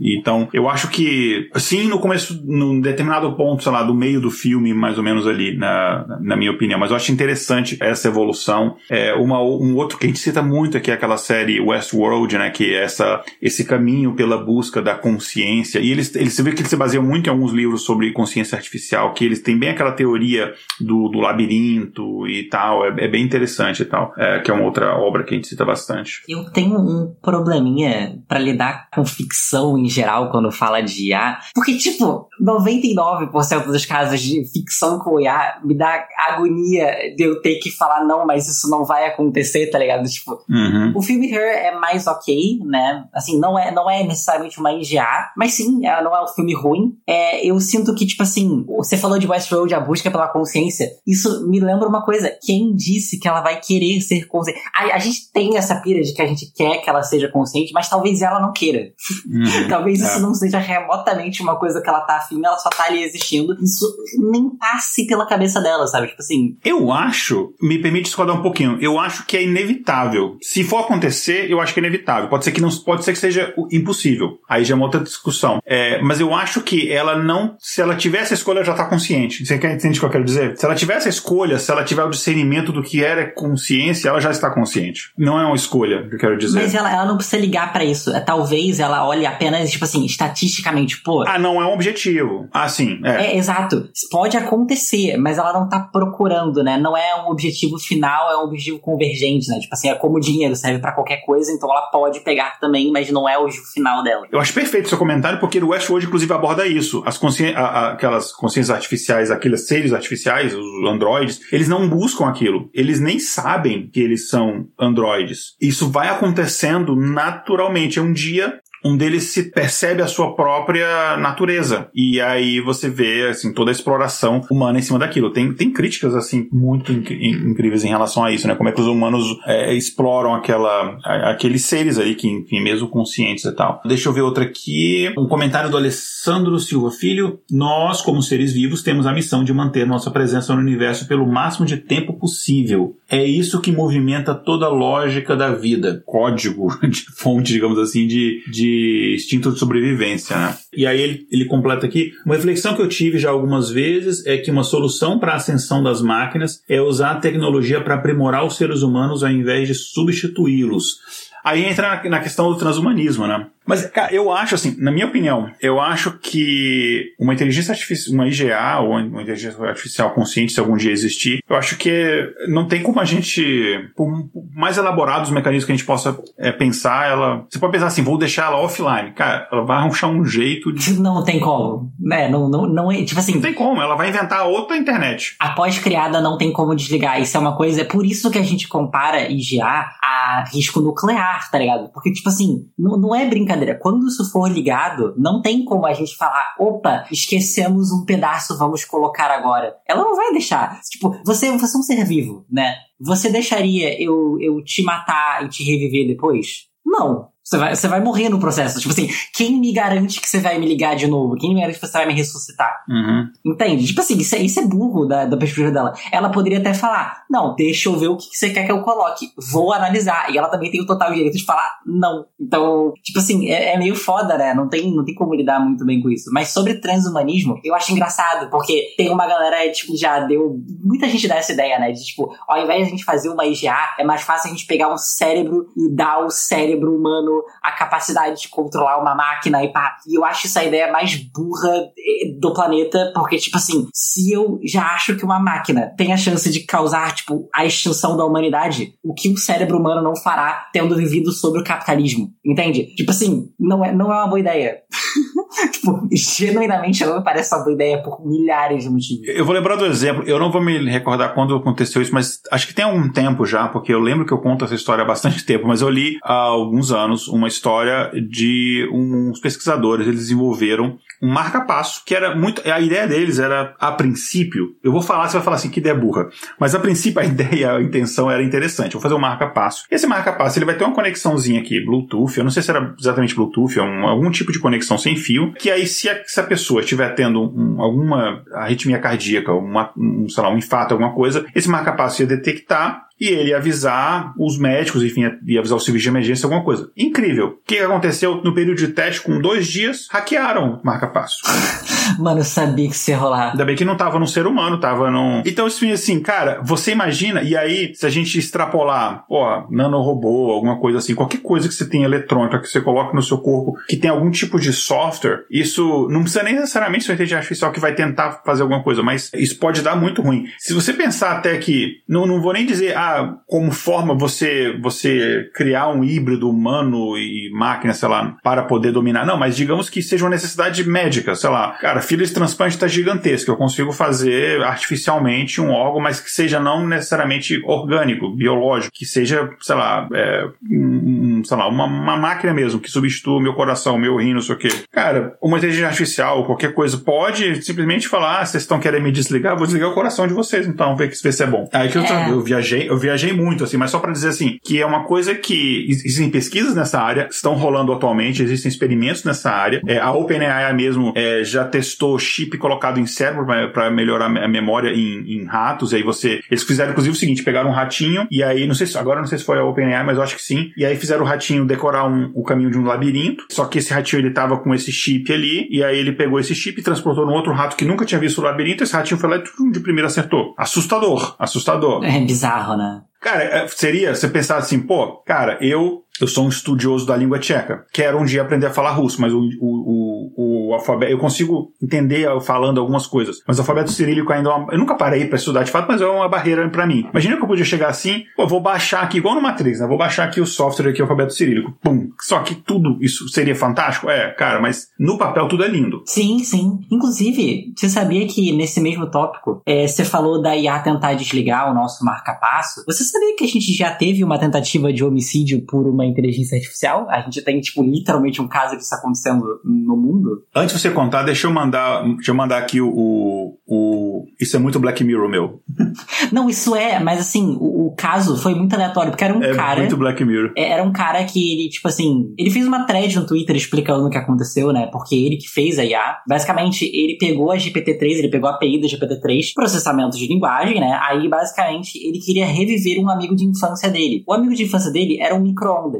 então, 0.00 0.48
eu 0.52 0.68
acho 0.68 0.88
que, 0.88 1.48
sim, 1.56 1.88
no 1.88 1.98
começo, 2.02 2.42
num 2.44 2.80
determinado 2.80 3.32
ponto, 3.34 3.62
sei 3.62 3.72
lá, 3.72 3.82
do 3.82 3.94
meio 3.94 4.20
do 4.20 4.30
filme, 4.30 4.74
mais 4.74 4.98
ou 4.98 5.04
menos 5.04 5.26
ali, 5.26 5.56
na, 5.56 6.18
na 6.20 6.36
minha 6.36 6.50
opinião. 6.50 6.78
Mas 6.78 6.90
eu 6.90 6.96
acho 6.96 7.12
interessante 7.12 7.78
essa 7.80 8.08
evolução. 8.08 8.76
É 8.90 9.14
uma, 9.14 9.40
um 9.40 9.76
outro 9.76 9.96
que 9.96 10.04
a 10.04 10.08
gente 10.08 10.18
cita 10.18 10.42
muito 10.42 10.76
aqui 10.76 10.90
é 10.90 10.94
aquela 10.94 11.16
série 11.16 11.60
Westworld, 11.60 12.36
né? 12.36 12.50
Que 12.50 12.74
é 12.74 12.82
essa, 12.82 13.22
esse 13.40 13.64
caminho 13.64 14.14
pela 14.14 14.36
busca 14.36 14.82
da 14.82 14.94
consciência. 14.94 15.78
E 15.78 15.90
eles, 15.90 16.14
eles 16.14 16.34
você 16.34 16.42
vê 16.42 16.52
que 16.52 16.60
eles 16.60 16.70
se 16.70 16.76
baseiam 16.76 17.04
muito 17.04 17.28
em 17.28 17.30
alguns 17.30 17.52
livros 17.52 17.84
sobre 17.84 18.12
consciência 18.12 18.56
artificial, 18.56 19.14
que 19.14 19.24
eles 19.24 19.40
têm 19.40 19.56
bem 19.56 19.70
aquela 19.70 19.92
teoria 19.92 20.52
do, 20.80 21.08
do 21.08 21.20
labirinto 21.20 22.26
e 22.26 22.48
tal. 22.48 22.84
É, 22.84 23.04
é 23.04 23.08
bem 23.08 23.24
interessante 23.24 23.82
e 23.82 23.86
tal. 23.86 24.12
É, 24.18 24.40
que 24.40 24.50
é 24.50 24.54
uma 24.54 24.64
outra 24.64 24.96
obra 24.96 25.22
que 25.22 25.34
a 25.34 25.36
gente 25.36 25.48
cita 25.48 25.64
bastante. 25.64 26.22
Eu 26.28 26.44
tenho 26.50 26.76
um 26.76 27.14
probleminha 27.22 28.18
para 28.26 28.38
lidar 28.38 28.88
com 28.92 29.04
ficção 29.04 29.78
em 29.78 29.88
geral 29.88 30.30
quando 30.30 30.50
fala 30.50 30.80
de 30.80 31.08
IA. 31.08 31.38
Porque, 31.54 31.78
tipo, 31.82 32.28
99% 32.40 33.66
dos 33.66 33.84
casos 33.84 34.20
de 34.20 34.44
ficção 34.52 34.98
com 34.98 35.20
IA 35.20 35.60
me 35.64 35.76
dá 35.76 36.06
agonia 36.16 37.14
de 37.16 37.22
eu 37.24 37.40
ter 37.40 37.56
que 37.56 37.70
falar, 37.70 38.04
não, 38.04 38.26
mas 38.26 38.48
isso 38.48 38.68
não 38.70 38.84
vai 38.84 39.06
acontecer, 39.06 39.70
tá 39.70 39.78
ligado? 39.78 40.08
Tipo, 40.08 40.38
uhum. 40.48 40.92
o 40.94 41.02
filme 41.02 41.30
Her 41.30 41.66
é 41.66 41.78
mais 41.78 42.06
ok, 42.06 42.60
né? 42.64 43.04
Assim, 43.12 43.38
não 43.38 43.58
é, 43.58 43.70
não 43.70 43.90
é 43.90 44.02
necessariamente 44.02 44.58
uma 44.58 44.72
IGA, 44.72 45.32
mas 45.36 45.54
sim, 45.54 45.86
ela 45.86 46.02
não 46.02 46.14
é 46.16 46.22
um 46.24 46.28
filme 46.28 46.54
ruim. 46.54 46.94
É, 47.06 47.46
eu 47.46 47.58
sinto 47.60 47.94
que, 47.94 48.06
tipo 48.06 48.22
assim, 48.22 48.64
você 48.66 48.96
falou 48.96 49.18
de 49.18 49.26
Westworld, 49.26 49.74
a 49.74 49.80
busca 49.80 50.10
pela 50.10 50.28
consciência, 50.28 50.90
isso 51.06 51.46
me 51.48 51.60
lembra 51.60 51.88
uma 51.88 52.04
coisa. 52.04 52.30
Quem 52.42 52.74
disse 52.74 53.18
que 53.18 53.28
ela 53.28 53.40
vai 53.40 53.60
querer 53.60 54.00
ser 54.00 54.26
consciente? 54.26 54.60
A, 54.74 54.96
a 54.96 54.98
gente 54.98 55.30
tem 55.32 55.56
essa 55.56 55.76
pira 55.80 56.02
de 56.02 56.12
que 56.12 56.22
a 56.22 56.26
gente 56.26 56.52
quer 56.52 56.78
que 56.78 56.90
ela 56.90 57.02
seja 57.02 57.28
consciente, 57.28 57.72
mas 57.72 57.88
talvez 57.88 58.22
ela 58.22 58.40
não 58.40 58.52
queira. 58.52 58.90
Uhum. 59.26 59.68
talvez 59.68 60.00
é. 60.00 60.06
isso 60.06 60.20
não 60.20 60.34
seja 60.34 60.58
remotamente 60.58 61.42
uma 61.42 61.56
coisa 61.56 61.71
que 61.80 61.88
ela 61.88 62.00
tá 62.00 62.16
afim, 62.16 62.40
ela 62.44 62.58
só 62.58 62.68
tá 62.68 62.84
ali 62.84 63.02
existindo. 63.02 63.56
Isso 63.62 63.86
nem 64.18 64.50
passe 64.50 65.06
pela 65.06 65.26
cabeça 65.26 65.60
dela, 65.60 65.86
sabe? 65.86 66.08
Tipo 66.08 66.20
assim. 66.20 66.56
Eu 66.64 66.92
acho, 66.92 67.54
me 67.60 67.78
permite 67.78 68.04
discordar 68.04 68.36
um 68.36 68.42
pouquinho, 68.42 68.78
eu 68.80 68.98
acho 68.98 69.24
que 69.26 69.36
é 69.36 69.42
inevitável. 69.42 70.36
Se 70.42 70.64
for 70.64 70.78
acontecer, 70.78 71.50
eu 71.50 71.60
acho 71.60 71.72
que 71.72 71.80
é 71.80 71.82
inevitável. 71.82 72.28
Pode 72.28 72.44
ser 72.44 72.52
que 72.52 72.60
não, 72.60 72.70
pode 72.70 73.04
ser 73.04 73.12
que 73.12 73.18
seja 73.18 73.54
impossível. 73.70 74.38
Aí 74.48 74.64
já 74.64 74.74
é 74.74 74.76
uma 74.76 74.84
outra 74.84 75.00
discussão. 75.00 75.60
É, 75.64 76.00
mas 76.02 76.20
eu 76.20 76.34
acho 76.34 76.60
que 76.62 76.90
ela 76.90 77.16
não, 77.16 77.56
se 77.58 77.80
ela 77.80 77.94
tivesse 77.94 78.32
a 78.32 78.36
escolha, 78.36 78.58
ela 78.58 78.66
já 78.66 78.74
tá 78.74 78.84
consciente. 78.84 79.44
Você 79.44 79.54
entende 79.54 79.98
o 79.98 80.00
que 80.00 80.06
eu 80.06 80.10
quero 80.10 80.24
dizer? 80.24 80.56
Se 80.56 80.64
ela 80.64 80.74
tivesse 80.74 81.08
a 81.08 81.10
escolha, 81.10 81.58
se 81.58 81.70
ela 81.70 81.84
tiver 81.84 82.04
o 82.04 82.10
discernimento 82.10 82.72
do 82.72 82.82
que 82.82 83.04
era 83.04 83.30
consciência, 83.30 84.08
ela 84.08 84.20
já 84.20 84.30
está 84.30 84.50
consciente. 84.50 85.12
Não 85.16 85.38
é 85.38 85.44
uma 85.44 85.56
escolha 85.56 86.08
que 86.08 86.14
eu 86.14 86.18
quero 86.18 86.38
dizer. 86.38 86.60
Mas 86.60 86.74
ela, 86.74 86.92
ela 86.92 87.04
não 87.04 87.16
precisa 87.16 87.40
ligar 87.40 87.72
para 87.72 87.84
isso. 87.84 88.10
É, 88.10 88.20
talvez 88.20 88.80
ela 88.80 89.06
olhe 89.06 89.26
apenas, 89.26 89.70
tipo 89.70 89.84
assim, 89.84 90.04
estatisticamente, 90.04 91.00
pô. 91.02 91.24
Ah, 91.26 91.38
não 91.38 91.61
é 91.62 91.66
um 91.66 91.74
objetivo. 91.74 92.48
Ah, 92.52 92.68
sim. 92.68 93.00
É. 93.04 93.26
é 93.26 93.36
exato. 93.36 93.88
Pode 94.10 94.36
acontecer, 94.36 95.16
mas 95.16 95.38
ela 95.38 95.52
não 95.52 95.68
tá 95.68 95.80
procurando, 95.80 96.62
né? 96.62 96.78
Não 96.78 96.96
é 96.96 97.22
um 97.22 97.30
objetivo 97.30 97.78
final, 97.78 98.30
é 98.30 98.36
um 98.36 98.44
objetivo 98.44 98.78
convergente, 98.78 99.48
né? 99.48 99.58
Tipo 99.58 99.74
assim, 99.74 99.88
é 99.88 99.94
como 99.94 100.16
o 100.16 100.20
dinheiro, 100.20 100.54
serve 100.56 100.78
para 100.78 100.92
qualquer 100.92 101.24
coisa, 101.24 101.52
então 101.52 101.70
ela 101.70 101.82
pode 101.90 102.20
pegar 102.20 102.58
também, 102.60 102.90
mas 102.90 103.10
não 103.10 103.28
é 103.28 103.38
o 103.38 103.48
final 103.50 104.02
dela. 104.02 104.26
Eu 104.30 104.40
acho 104.40 104.52
perfeito 104.52 104.88
seu 104.88 104.98
comentário, 104.98 105.38
porque 105.38 105.58
o 105.58 105.68
Westworld, 105.68 106.06
inclusive, 106.06 106.32
aborda 106.32 106.66
isso. 106.66 107.02
As 107.06 107.18
consci... 107.18 107.52
Aquelas 107.54 108.32
consciências 108.32 108.74
artificiais, 108.74 109.30
aqueles 109.30 109.66
seres 109.66 109.92
artificiais, 109.92 110.54
os 110.54 110.88
androides, 110.88 111.40
eles 111.52 111.68
não 111.68 111.88
buscam 111.88 112.26
aquilo. 112.26 112.70
Eles 112.74 113.00
nem 113.00 113.18
sabem 113.18 113.88
que 113.88 114.00
eles 114.00 114.28
são 114.28 114.66
androides. 114.78 115.56
Isso 115.60 115.90
vai 115.90 116.08
acontecendo 116.08 116.96
naturalmente. 116.96 117.98
É 117.98 118.02
um 118.02 118.12
dia 118.12 118.60
um 118.84 118.96
deles 118.96 119.24
se 119.24 119.44
percebe 119.50 120.02
a 120.02 120.06
sua 120.06 120.34
própria 120.34 121.16
natureza. 121.16 121.88
E 121.94 122.20
aí 122.20 122.60
você 122.60 122.88
vê, 122.88 123.28
assim, 123.28 123.52
toda 123.52 123.70
a 123.70 123.72
exploração 123.72 124.42
humana 124.50 124.78
em 124.78 124.82
cima 124.82 124.98
daquilo. 124.98 125.32
Tem, 125.32 125.52
tem 125.52 125.72
críticas, 125.72 126.14
assim, 126.14 126.48
muito 126.52 126.92
inc 126.92 127.12
incríveis 127.12 127.84
em 127.84 127.88
relação 127.88 128.24
a 128.24 128.32
isso, 128.32 128.48
né? 128.48 128.54
Como 128.54 128.68
é 128.68 128.72
que 128.72 128.80
os 128.80 128.86
humanos 128.86 129.24
é, 129.46 129.74
exploram 129.74 130.34
aquela, 130.34 130.98
aqueles 131.04 131.64
seres 131.64 131.98
ali 131.98 132.14
que, 132.14 132.28
enfim, 132.28 132.60
mesmo 132.60 132.88
conscientes 132.88 133.44
e 133.44 133.52
tal. 133.52 133.80
Deixa 133.84 134.08
eu 134.08 134.12
ver 134.12 134.22
outra 134.22 134.44
aqui. 134.44 135.12
Um 135.16 135.26
comentário 135.26 135.70
do 135.70 135.76
Alessandro 135.76 136.58
Silva 136.58 136.90
Filho. 136.90 137.40
Nós, 137.50 138.00
como 138.00 138.22
seres 138.22 138.52
vivos, 138.52 138.82
temos 138.82 139.06
a 139.06 139.12
missão 139.12 139.44
de 139.44 139.52
manter 139.52 139.86
nossa 139.86 140.10
presença 140.10 140.54
no 140.54 140.60
universo 140.60 141.06
pelo 141.06 141.26
máximo 141.26 141.66
de 141.66 141.76
tempo 141.76 142.14
possível. 142.14 142.96
É 143.08 143.24
isso 143.24 143.60
que 143.60 143.70
movimenta 143.70 144.34
toda 144.34 144.66
a 144.66 144.70
lógica 144.70 145.36
da 145.36 145.52
vida. 145.52 146.02
Código 146.06 146.68
de 146.88 147.04
fonte, 147.12 147.52
digamos 147.52 147.78
assim, 147.78 148.06
de, 148.06 148.42
de 148.50 148.71
instinto 149.14 149.52
de 149.52 149.58
sobrevivência, 149.58 150.36
né? 150.36 150.56
E 150.74 150.86
aí 150.86 151.00
ele, 151.00 151.26
ele 151.30 151.44
completa 151.44 151.86
aqui, 151.86 152.12
uma 152.24 152.34
reflexão 152.34 152.74
que 152.74 152.82
eu 152.82 152.88
tive 152.88 153.18
já 153.18 153.30
algumas 153.30 153.70
vezes 153.70 154.26
é 154.26 154.38
que 154.38 154.50
uma 154.50 154.64
solução 154.64 155.18
para 155.18 155.32
a 155.32 155.36
ascensão 155.36 155.82
das 155.82 156.00
máquinas 156.00 156.62
é 156.68 156.80
usar 156.80 157.12
a 157.12 157.20
tecnologia 157.20 157.82
para 157.82 157.94
aprimorar 157.94 158.44
os 158.44 158.56
seres 158.56 158.82
humanos 158.82 159.22
ao 159.22 159.30
invés 159.30 159.68
de 159.68 159.74
substituí-los. 159.74 161.31
Aí 161.44 161.64
entra 161.64 162.02
na, 162.08 162.20
questão 162.20 162.50
do 162.50 162.56
transhumanismo, 162.56 163.26
né? 163.26 163.46
Mas, 163.66 163.86
cara, 163.86 164.12
eu 164.12 164.32
acho 164.32 164.54
assim, 164.54 164.76
na 164.78 164.90
minha 164.90 165.06
opinião, 165.06 165.48
eu 165.60 165.80
acho 165.80 166.18
que 166.18 167.14
uma 167.18 167.32
inteligência 167.32 167.72
artificial, 167.72 168.14
uma 168.14 168.26
IGA 168.26 168.80
ou 168.80 168.90
uma 168.90 169.22
inteligência 169.22 169.62
artificial 169.64 170.10
consciente, 170.10 170.52
se 170.52 170.60
algum 170.60 170.76
dia 170.76 170.90
existir, 170.90 171.42
eu 171.48 171.56
acho 171.56 171.76
que 171.76 172.34
não 172.48 172.66
tem 172.66 172.82
como 172.82 172.98
a 173.00 173.04
gente, 173.04 173.90
por 173.96 174.08
mais 174.52 174.76
elaborados 174.76 175.28
os 175.28 175.34
mecanismos 175.34 175.64
que 175.64 175.72
a 175.72 175.76
gente 175.76 175.86
possa 175.86 176.18
é, 176.38 176.50
pensar, 176.50 177.10
ela. 177.10 177.46
Você 177.48 177.58
pode 177.58 177.72
pensar 177.72 177.86
assim, 177.86 178.02
vou 178.02 178.18
deixar 178.18 178.46
ela 178.46 178.58
offline. 178.58 179.12
Cara, 179.12 179.48
ela 179.50 179.64
vai 179.64 179.76
arranjar 179.76 180.08
um 180.08 180.24
jeito 180.24 180.72
de. 180.72 180.98
Não 181.00 181.24
tem 181.24 181.38
como. 181.38 181.92
É, 182.10 182.28
não, 182.28 182.48
não, 182.48 182.66
não 182.66 182.92
é. 182.92 183.04
Tipo 183.04 183.20
assim. 183.20 183.34
Não 183.34 183.40
tem 183.40 183.54
como, 183.54 183.80
ela 183.80 183.94
vai 183.94 184.08
inventar 184.08 184.46
outra 184.46 184.76
internet. 184.76 185.36
Após 185.38 185.78
criada, 185.78 186.20
não 186.20 186.36
tem 186.36 186.52
como 186.52 186.74
desligar. 186.74 187.20
Isso 187.20 187.36
é 187.36 187.40
uma 187.40 187.56
coisa. 187.56 187.82
É 187.82 187.84
por 187.84 188.04
isso 188.04 188.30
que 188.30 188.38
a 188.38 188.42
gente 188.42 188.68
compara 188.68 189.30
IGA 189.30 189.64
a 190.02 190.44
risco 190.52 190.80
nuclear, 190.80 191.31
tá 191.50 191.58
ligado? 191.58 191.90
Porque, 191.92 192.12
tipo 192.12 192.28
assim, 192.28 192.68
não, 192.78 192.96
não 192.96 193.14
é 193.14 193.26
brincadeira. 193.28 193.78
Quando 193.78 194.06
isso 194.06 194.30
for 194.30 194.50
ligado, 194.50 195.14
não 195.16 195.40
tem 195.40 195.64
como 195.64 195.86
a 195.86 195.92
gente 195.92 196.16
falar, 196.16 196.54
opa, 196.58 197.06
esquecemos 197.10 197.90
um 197.92 198.04
pedaço, 198.04 198.56
vamos 198.58 198.84
colocar 198.84 199.30
agora. 199.30 199.76
Ela 199.88 200.02
não 200.02 200.16
vai 200.16 200.32
deixar. 200.32 200.80
Tipo, 200.82 201.16
você, 201.24 201.56
você 201.56 201.76
é 201.76 201.80
um 201.80 201.82
ser 201.82 202.04
vivo, 202.04 202.46
né? 202.50 202.74
Você 203.00 203.30
deixaria 203.30 204.00
eu, 204.00 204.38
eu 204.40 204.62
te 204.62 204.82
matar 204.82 205.44
e 205.44 205.48
te 205.48 205.64
reviver 205.64 206.06
depois? 206.06 206.68
Não. 206.84 207.31
Você 207.44 207.58
vai, 207.58 207.74
você 207.74 207.88
vai 207.88 208.00
morrer 208.00 208.28
no 208.28 208.38
processo. 208.38 208.78
Tipo 208.78 208.92
assim, 208.92 209.08
quem 209.34 209.58
me 209.58 209.72
garante 209.72 210.20
que 210.20 210.28
você 210.28 210.38
vai 210.38 210.58
me 210.58 210.66
ligar 210.66 210.94
de 210.94 211.08
novo? 211.08 211.34
Quem 211.34 211.52
me 211.52 211.60
garante 211.60 211.78
que 211.78 211.86
você 211.86 211.92
vai 211.92 212.06
me 212.06 212.14
ressuscitar? 212.14 212.84
Uhum. 212.88 213.28
Entende? 213.44 213.84
Tipo 213.86 214.00
assim, 214.00 214.16
isso 214.16 214.36
é, 214.36 214.38
isso 214.38 214.60
é 214.60 214.66
burro 214.66 215.06
da, 215.06 215.24
da 215.24 215.36
perspectiva 215.36 215.72
dela. 215.72 215.92
Ela 216.12 216.30
poderia 216.30 216.58
até 216.58 216.72
falar: 216.72 217.24
Não, 217.28 217.54
deixa 217.56 217.88
eu 217.88 217.98
ver 217.98 218.08
o 218.08 218.16
que 218.16 218.26
você 218.32 218.50
quer 218.50 218.64
que 218.64 218.70
eu 218.70 218.82
coloque. 218.82 219.26
Vou 219.50 219.72
analisar. 219.72 220.32
E 220.32 220.38
ela 220.38 220.48
também 220.48 220.70
tem 220.70 220.80
o 220.80 220.86
total 220.86 221.12
direito 221.12 221.36
de 221.36 221.44
falar 221.44 221.80
não. 221.84 222.26
Então, 222.40 222.92
tipo 223.02 223.18
assim, 223.18 223.48
é, 223.48 223.74
é 223.74 223.78
meio 223.78 223.96
foda, 223.96 224.38
né? 224.38 224.54
Não 224.54 224.68
tem, 224.68 224.94
não 224.94 225.04
tem 225.04 225.14
como 225.14 225.34
lidar 225.34 225.58
muito 225.58 225.84
bem 225.84 226.00
com 226.00 226.10
isso. 226.10 226.30
Mas 226.32 226.50
sobre 226.50 226.74
transhumanismo, 226.74 227.60
eu 227.64 227.74
acho 227.74 227.92
engraçado, 227.92 228.50
porque 228.50 228.94
tem 228.96 229.10
uma 229.10 229.26
galera, 229.26 229.70
tipo, 229.72 229.96
já 229.96 230.20
deu. 230.20 230.60
Muita 230.82 231.08
gente 231.08 231.26
dá 231.26 231.36
essa 231.36 231.52
ideia, 231.52 231.78
né? 231.78 231.90
De 231.90 232.04
tipo, 232.04 232.32
ao 232.46 232.62
invés 232.62 232.82
de 232.82 232.86
a 232.86 232.90
gente 232.90 233.04
fazer 233.04 233.30
uma 233.30 233.44
IGA, 233.44 233.76
é 233.98 234.04
mais 234.04 234.22
fácil 234.22 234.48
a 234.48 234.52
gente 234.52 234.66
pegar 234.66 234.92
um 234.92 234.96
cérebro 234.96 235.66
e 235.76 235.92
dar 235.92 236.24
o 236.24 236.30
cérebro 236.30 236.94
humano 236.94 237.31
a 237.62 237.72
capacidade 237.72 238.40
de 238.40 238.48
controlar 238.48 239.00
uma 239.00 239.14
máquina 239.14 239.64
e 239.64 239.72
pá. 239.72 239.96
E 240.06 240.16
eu 240.16 240.24
acho 240.24 240.46
essa 240.46 240.64
ideia 240.64 240.90
mais 240.92 241.16
burra 241.16 241.72
eh, 241.98 242.38
do 242.38 242.52
planeta, 242.52 243.12
porque, 243.14 243.36
tipo 243.36 243.56
assim, 243.56 243.86
se 243.94 244.32
eu 244.32 244.58
já 244.64 244.94
acho 244.94 245.16
que 245.16 245.24
uma 245.24 245.38
máquina 245.38 245.92
tem 245.96 246.12
a 246.12 246.16
chance 246.16 246.50
de 246.50 246.60
causar, 246.60 247.14
tipo, 247.14 247.48
a 247.54 247.64
extinção 247.64 248.16
da 248.16 248.24
humanidade, 248.24 248.94
o 249.02 249.14
que 249.14 249.30
um 249.30 249.36
cérebro 249.36 249.78
humano 249.78 250.02
não 250.02 250.16
fará 250.16 250.68
tendo 250.72 250.96
vivido 250.96 251.32
sobre 251.32 251.60
o 251.60 251.64
capitalismo? 251.64 252.30
Entende? 252.44 252.94
Tipo 252.94 253.10
assim, 253.10 253.48
não 253.58 253.84
é, 253.84 253.92
não 253.92 254.12
é 254.12 254.16
uma 254.16 254.26
boa 254.26 254.40
ideia. 254.40 254.78
tipo, 255.72 256.08
genuinamente 256.12 257.04
não 257.04 257.18
me 257.18 257.24
parece 257.24 257.54
uma 257.54 257.64
boa 257.64 257.74
ideia 257.74 258.02
por 258.02 258.24
milhares 258.26 258.84
de 258.84 258.90
motivos. 258.90 259.28
Eu 259.28 259.44
vou 259.44 259.54
lembrar 259.54 259.76
do 259.76 259.86
exemplo, 259.86 260.24
eu 260.26 260.38
não 260.38 260.50
vou 260.50 260.62
me 260.62 260.90
recordar 260.90 261.34
quando 261.34 261.54
aconteceu 261.54 262.02
isso, 262.02 262.12
mas 262.12 262.40
acho 262.50 262.66
que 262.66 262.74
tem 262.74 262.84
algum 262.84 263.10
tempo 263.10 263.44
já, 263.44 263.68
porque 263.68 263.92
eu 263.92 264.00
lembro 264.00 264.26
que 264.26 264.32
eu 264.32 264.38
conto 264.38 264.64
essa 264.64 264.74
história 264.74 265.02
há 265.02 265.06
bastante 265.06 265.44
tempo, 265.44 265.66
mas 265.66 265.80
eu 265.80 265.88
li 265.88 266.18
há 266.22 266.34
alguns 266.34 266.92
anos 266.92 267.21
uma 267.28 267.48
história 267.48 268.10
de 268.28 268.88
uns 268.92 269.40
pesquisadores, 269.40 270.06
eles 270.06 270.20
desenvolveram 270.20 270.98
um 271.22 271.32
marca-passo, 271.32 272.02
que 272.04 272.14
era 272.14 272.34
muito. 272.34 272.62
A 272.68 272.80
ideia 272.80 273.06
deles 273.06 273.38
era, 273.38 273.74
a 273.78 273.92
princípio, 273.92 274.74
eu 274.82 274.90
vou 274.90 275.00
falar, 275.00 275.28
você 275.28 275.36
vai 275.36 275.44
falar 275.44 275.56
assim, 275.56 275.70
que 275.70 275.78
ideia 275.78 275.94
burra. 275.94 276.28
Mas 276.58 276.74
a 276.74 276.80
princípio 276.80 277.20
a 277.20 277.24
ideia, 277.26 277.72
a 277.76 277.82
intenção 277.82 278.30
era 278.30 278.42
interessante. 278.42 278.94
Eu 278.94 279.00
vou 279.00 279.02
fazer 279.02 279.14
um 279.14 279.20
marca-passo. 279.20 279.84
Esse 279.90 280.06
marca-passo 280.06 280.58
ele 280.58 280.66
vai 280.66 280.76
ter 280.76 280.84
uma 280.84 280.94
conexãozinha 280.94 281.60
aqui, 281.60 281.80
Bluetooth. 281.84 282.36
Eu 282.36 282.44
não 282.44 282.50
sei 282.50 282.62
se 282.62 282.70
era 282.70 282.94
exatamente 282.98 283.34
Bluetooth, 283.34 283.78
é 283.78 283.82
um, 283.82 284.06
algum 284.06 284.30
tipo 284.30 284.50
de 284.50 284.58
conexão 284.58 284.98
sem 284.98 285.16
fio. 285.16 285.52
Que 285.54 285.70
aí, 285.70 285.86
se 285.86 286.08
a, 286.08 286.22
se 286.24 286.40
a 286.40 286.44
pessoa 286.44 286.80
estiver 286.80 287.14
tendo 287.14 287.40
um, 287.40 287.80
alguma 287.80 288.42
arritmia 288.54 288.98
cardíaca, 288.98 289.52
uma, 289.52 289.92
um, 289.96 290.28
sei 290.28 290.42
lá, 290.42 290.50
um 290.50 290.58
infarto, 290.58 290.94
alguma 290.94 291.12
coisa, 291.12 291.46
esse 291.54 291.68
marca-passo 291.68 292.22
ia 292.22 292.26
detectar 292.26 293.06
e 293.22 293.28
ele 293.28 293.54
avisar 293.54 294.34
os 294.36 294.58
médicos, 294.58 295.04
enfim, 295.04 295.30
e 295.46 295.56
avisar 295.56 295.78
o 295.78 295.80
serviço 295.80 296.02
de 296.02 296.08
emergência, 296.08 296.44
alguma 296.44 296.64
coisa. 296.64 296.90
Incrível. 296.96 297.50
O 297.50 297.58
que 297.64 297.78
aconteceu 297.78 298.42
no 298.42 298.52
período 298.52 298.78
de 298.78 298.88
teste, 298.88 299.22
com 299.22 299.40
dois 299.40 299.68
dias, 299.68 300.08
hackearam 300.10 300.80
o 300.82 300.84
marca-passo. 300.84 301.36
Mano, 302.18 302.40
eu 302.40 302.44
sabia 302.44 302.88
que 302.88 302.96
isso 302.96 303.10
ia 303.12 303.16
rolar. 303.16 303.52
Ainda 303.52 303.64
bem 303.64 303.76
que 303.76 303.84
não 303.84 303.96
tava 303.96 304.18
num 304.18 304.26
ser 304.26 304.44
humano, 304.44 304.80
tava 304.80 305.08
num. 305.08 305.40
Então, 305.46 305.66
assim, 305.66 306.18
cara, 306.18 306.60
você 306.64 306.90
imagina, 306.90 307.42
e 307.42 307.56
aí, 307.56 307.94
se 307.94 308.04
a 308.04 308.10
gente 308.10 308.36
extrapolar, 308.40 309.24
ó, 309.30 309.68
nanorobô, 309.70 310.50
alguma 310.50 310.80
coisa 310.80 310.98
assim, 310.98 311.14
qualquer 311.14 311.42
coisa 311.42 311.68
que 311.68 311.74
você 311.74 311.88
tenha 311.88 312.04
eletrônica, 312.04 312.58
que 312.58 312.66
você 312.66 312.80
coloque 312.80 313.14
no 313.14 313.22
seu 313.22 313.38
corpo, 313.38 313.78
que 313.88 313.96
tem 313.96 314.10
algum 314.10 314.32
tipo 314.32 314.58
de 314.58 314.72
software, 314.72 315.44
isso 315.48 316.08
não 316.10 316.22
precisa 316.22 316.42
nem 316.42 316.54
necessariamente 316.54 317.04
ser 317.04 317.12
uma 317.12 317.14
inteligência 317.14 317.38
artificial 317.38 317.70
que 317.70 317.78
vai 317.78 317.94
tentar 317.94 318.42
fazer 318.44 318.62
alguma 318.62 318.82
coisa, 318.82 319.00
mas 319.00 319.30
isso 319.32 319.60
pode 319.60 319.80
dar 319.80 319.94
muito 319.94 320.20
ruim. 320.22 320.46
Se 320.58 320.74
você 320.74 320.92
pensar 320.92 321.36
até 321.36 321.56
que, 321.58 322.02
não, 322.08 322.26
não 322.26 322.42
vou 322.42 322.52
nem 322.52 322.66
dizer, 322.66 322.96
ah, 322.96 323.11
como 323.46 323.70
forma 323.72 324.14
você 324.14 324.76
você 324.80 325.50
criar 325.54 325.88
um 325.88 326.04
híbrido 326.04 326.48
humano 326.48 327.16
e 327.16 327.50
máquina, 327.52 327.92
sei 327.92 328.08
lá, 328.08 328.36
para 328.42 328.62
poder 328.62 328.92
dominar. 328.92 329.26
Não, 329.26 329.36
mas 329.36 329.56
digamos 329.56 329.88
que 329.88 330.02
seja 330.02 330.24
uma 330.24 330.30
necessidade 330.30 330.88
médica, 330.88 331.34
sei 331.34 331.50
lá. 331.50 331.72
Cara, 331.80 332.00
fila 332.00 332.24
de 332.24 332.32
transplante 332.32 332.74
está 332.74 332.86
gigantesca. 332.86 333.50
Eu 333.50 333.56
consigo 333.56 333.92
fazer 333.92 334.62
artificialmente 334.62 335.60
um 335.60 335.70
órgão, 335.70 336.00
mas 336.00 336.20
que 336.20 336.30
seja 336.30 336.60
não 336.60 336.86
necessariamente 336.86 337.60
orgânico, 337.64 338.34
biológico, 338.34 338.92
que 338.94 339.04
seja, 339.04 339.50
sei 339.60 339.76
lá, 339.76 340.08
é, 340.12 340.48
um, 340.70 341.42
sei 341.44 341.56
lá, 341.56 341.68
uma, 341.68 341.84
uma 341.84 342.16
máquina 342.16 342.52
mesmo 342.52 342.80
que 342.80 342.90
substitua 342.90 343.38
o 343.38 343.40
meu 343.40 343.54
coração, 343.54 343.98
meu 343.98 344.16
rim, 344.16 344.34
não 344.34 344.40
sei 344.40 344.54
o 344.54 344.58
quê. 344.58 344.68
Cara, 344.90 345.36
uma 345.42 345.58
inteligência 345.58 345.88
artificial, 345.88 346.44
qualquer 346.44 346.74
coisa, 346.74 346.98
pode 346.98 347.62
simplesmente 347.62 348.08
falar: 348.08 348.40
ah, 348.40 348.46
vocês 348.46 348.62
estão 348.62 348.78
querendo 348.80 349.02
me 349.02 349.12
desligar, 349.12 349.56
vou 349.56 349.66
desligar 349.66 349.90
o 349.90 349.94
coração 349.94 350.26
de 350.26 350.34
vocês, 350.34 350.66
então, 350.66 350.96
ver, 350.96 351.08
ver 351.08 351.32
se 351.32 351.42
é 351.42 351.46
bom. 351.46 351.68
Aí 351.72 351.88
que 351.88 351.98
eu, 351.98 352.02
é. 352.02 352.30
eu 352.30 352.40
viajei, 352.40 352.88
eu 352.88 352.98
viajei 353.02 353.32
muito, 353.32 353.64
assim, 353.64 353.76
mas 353.76 353.90
só 353.90 353.98
para 353.98 354.12
dizer 354.12 354.28
assim, 354.28 354.58
que 354.62 354.80
é 354.80 354.86
uma 354.86 355.04
coisa 355.04 355.34
que 355.34 355.86
existem 355.88 356.30
pesquisas 356.30 356.74
nessa 356.74 357.00
área, 357.00 357.28
estão 357.30 357.54
rolando 357.54 357.92
atualmente, 357.92 358.42
existem 358.42 358.68
experimentos 358.68 359.24
nessa 359.24 359.50
área. 359.50 359.82
É, 359.86 359.98
a 359.98 360.12
OpenAI 360.12 360.72
mesmo 360.72 361.12
é, 361.16 361.42
já 361.44 361.64
testou 361.64 362.18
chip 362.18 362.56
colocado 362.58 362.98
em 362.98 363.06
cérebro 363.06 363.44
para 363.72 363.90
melhorar 363.90 364.26
a 364.26 364.48
memória 364.48 364.90
em, 364.90 365.40
em, 365.40 365.44
ratos. 365.44 365.92
E 365.92 365.96
aí 365.96 366.02
você. 366.02 366.40
Eles 366.50 366.62
fizeram, 366.62 366.92
inclusive, 366.92 367.14
o 367.14 367.18
seguinte: 367.18 367.42
pegaram 367.42 367.70
um 367.70 367.72
ratinho, 367.72 368.26
e 368.30 368.42
aí, 368.42 368.66
não 368.66 368.74
sei 368.74 368.86
se 368.86 368.96
agora 368.96 369.20
não 369.20 369.26
sei 369.26 369.38
se 369.38 369.44
foi 369.44 369.58
a 369.58 369.64
OpenAI, 369.64 370.04
mas 370.04 370.16
eu 370.16 370.22
acho 370.22 370.36
que 370.36 370.42
sim. 370.42 370.70
E 370.76 370.84
aí 370.84 370.96
fizeram 370.96 371.24
o 371.24 371.26
ratinho 371.26 371.64
decorar 371.64 372.06
um, 372.06 372.30
o 372.34 372.42
caminho 372.42 372.70
de 372.70 372.78
um 372.78 372.84
labirinto. 372.84 373.44
Só 373.50 373.64
que 373.64 373.78
esse 373.78 373.92
ratinho 373.92 374.20
ele 374.20 374.30
tava 374.30 374.58
com 374.58 374.74
esse 374.74 374.92
chip 374.92 375.32
ali, 375.32 375.66
e 375.70 375.82
aí 375.82 375.98
ele 375.98 376.12
pegou 376.12 376.38
esse 376.38 376.54
chip 376.54 376.80
e 376.80 376.84
transportou 376.84 377.26
num 377.26 377.32
outro 377.32 377.52
rato 377.52 377.76
que 377.76 377.84
nunca 377.84 378.04
tinha 378.04 378.20
visto 378.20 378.38
o 378.38 378.44
labirinto. 378.44 378.84
Esse 378.84 378.94
ratinho 378.94 379.18
foi 379.18 379.28
lá 379.28 379.36
e 379.36 379.72
de 379.72 379.80
primeira 379.80 380.06
acertou. 380.06 380.54
Assustador, 380.56 381.34
assustador. 381.38 382.04
É 382.04 382.20
bizarro, 382.20 382.76
né? 382.76 382.91
Cara, 383.22 383.44
é, 383.44 383.68
seria 383.68 384.12
você 384.12 384.26
pensar 384.26 384.56
assim, 384.56 384.80
pô, 384.80 385.18
cara, 385.18 385.56
eu 385.60 386.04
eu 386.20 386.26
sou 386.26 386.44
um 386.44 386.48
estudioso 386.48 387.06
da 387.06 387.16
língua 387.16 387.38
tcheca. 387.38 387.84
Quero 387.92 388.18
um 388.18 388.24
dia 388.24 388.42
aprender 388.42 388.66
a 388.66 388.70
falar 388.70 388.92
russo, 388.92 389.20
mas 389.20 389.32
o, 389.32 389.40
o, 389.60 390.32
o, 390.36 390.68
o 390.70 390.74
alfabeto. 390.74 391.12
Eu 391.12 391.18
consigo 391.18 391.72
entender 391.82 392.28
falando 392.40 392.80
algumas 392.80 393.06
coisas. 393.06 393.42
Mas 393.46 393.58
o 393.58 393.62
alfabeto 393.62 393.90
cirílico 393.90 394.32
ainda 394.32 394.50
é 394.50 394.52
uma, 394.52 394.72
Eu 394.72 394.78
nunca 394.78 394.94
parei 394.94 395.26
para 395.26 395.36
estudar 395.36 395.62
de 395.62 395.70
fato, 395.70 395.86
mas 395.88 396.00
é 396.00 396.06
uma 396.06 396.28
barreira 396.28 396.68
para 396.68 396.86
mim. 396.86 397.06
Imagina 397.10 397.36
que 397.36 397.42
eu 397.42 397.48
podia 397.48 397.64
chegar 397.64 397.88
assim, 397.88 398.24
pô, 398.36 398.46
vou 398.46 398.60
baixar 398.60 399.02
aqui, 399.02 399.18
igual 399.18 399.34
no 399.34 399.42
Matrix, 399.42 399.80
né? 399.80 399.86
Vou 399.86 399.98
baixar 399.98 400.24
aqui 400.24 400.40
o 400.40 400.46
software 400.46 400.90
aqui, 400.90 401.00
o 401.00 401.04
alfabeto 401.04 401.32
cirílico. 401.32 401.72
Pum. 401.82 402.10
Só 402.20 402.40
que 402.40 402.54
tudo 402.54 402.98
isso 403.00 403.28
seria 403.28 403.56
fantástico? 403.56 404.08
É, 404.08 404.30
cara, 404.32 404.60
mas 404.60 404.88
no 404.98 405.18
papel 405.18 405.48
tudo 405.48 405.64
é 405.64 405.68
lindo. 405.68 406.02
Sim, 406.06 406.44
sim. 406.44 406.78
Inclusive, 406.90 407.72
você 407.74 407.88
sabia 407.88 408.26
que 408.26 408.52
nesse 408.52 408.80
mesmo 408.80 409.10
tópico, 409.10 409.62
é, 409.66 409.86
você 409.86 410.04
falou 410.04 410.40
da 410.40 410.56
IA 410.56 410.78
tentar 410.80 411.14
desligar 411.14 411.70
o 411.70 411.74
nosso 411.74 412.04
marca-passo? 412.04 412.84
Você 412.86 413.02
sabia 413.02 413.34
que 413.36 413.44
a 413.44 413.48
gente 413.48 413.72
já 413.72 413.90
teve 413.90 414.22
uma 414.22 414.38
tentativa 414.38 414.92
de 414.92 415.04
homicídio 415.04 415.62
por 415.66 415.88
uma 415.88 416.01
uma 416.02 416.10
inteligência 416.10 416.56
artificial. 416.56 417.06
A 417.10 417.20
gente 417.20 417.42
tem, 417.42 417.60
tipo, 417.60 417.82
literalmente 417.82 418.40
um 418.40 418.48
caso 418.48 418.76
disso 418.76 418.94
acontecendo 418.94 419.44
no 419.64 419.96
mundo. 419.96 420.44
Antes 420.54 420.74
de 420.74 420.80
você 420.80 420.90
contar, 420.90 421.22
deixa 421.22 421.46
eu 421.46 421.52
mandar, 421.52 422.02
deixa 422.16 422.30
eu 422.30 422.34
mandar 422.34 422.58
aqui 422.58 422.80
o, 422.80 423.56
o, 423.66 424.24
Isso 424.40 424.56
é 424.56 424.58
muito 424.58 424.78
Black 424.80 425.02
Mirror, 425.04 425.28
meu. 425.28 425.60
Não, 426.32 426.48
isso 426.48 426.74
é, 426.74 426.98
mas 427.00 427.20
assim, 427.20 427.56
o, 427.60 427.86
o, 427.86 427.94
caso 427.94 428.36
foi 428.36 428.54
muito 428.54 428.74
aleatório, 428.74 429.10
porque 429.10 429.24
era 429.24 429.36
um 429.36 429.42
é 429.42 429.54
cara. 429.54 429.80
Muito 429.80 429.96
Black 429.96 430.24
Mirror. 430.24 430.52
É, 430.56 430.70
era 430.70 430.82
um 430.82 430.92
cara 430.92 431.24
que 431.24 431.52
ele, 431.52 431.68
tipo 431.68 431.88
assim, 431.88 432.34
ele 432.38 432.50
fez 432.50 432.66
uma 432.66 432.84
thread 432.84 433.14
no 433.18 433.26
Twitter 433.26 433.56
explicando 433.56 434.06
o 434.06 434.10
que 434.10 434.18
aconteceu, 434.18 434.72
né? 434.72 434.88
Porque 434.90 435.14
ele 435.14 435.36
que 435.36 435.48
fez 435.48 435.78
a 435.78 435.84
IA. 435.84 436.18
Basicamente, 436.28 436.84
ele 436.84 437.16
pegou 437.18 437.50
a 437.50 437.56
GPT-3, 437.56 438.18
ele 438.18 438.28
pegou 438.28 438.48
a 438.48 438.54
API 438.54 438.80
da 438.80 438.88
GPT-3, 438.88 439.52
processamento 439.54 440.16
de 440.16 440.26
linguagem, 440.26 440.80
né? 440.80 440.98
Aí, 441.02 441.28
basicamente, 441.28 441.98
ele 441.98 442.18
queria 442.18 442.46
reviver 442.46 442.98
um 442.98 443.10
amigo 443.10 443.34
de 443.36 443.44
infância 443.44 443.90
dele. 443.90 444.22
O 444.26 444.32
amigo 444.32 444.54
de 444.54 444.64
infância 444.64 444.90
dele 444.90 445.18
era 445.20 445.34
um 445.34 445.46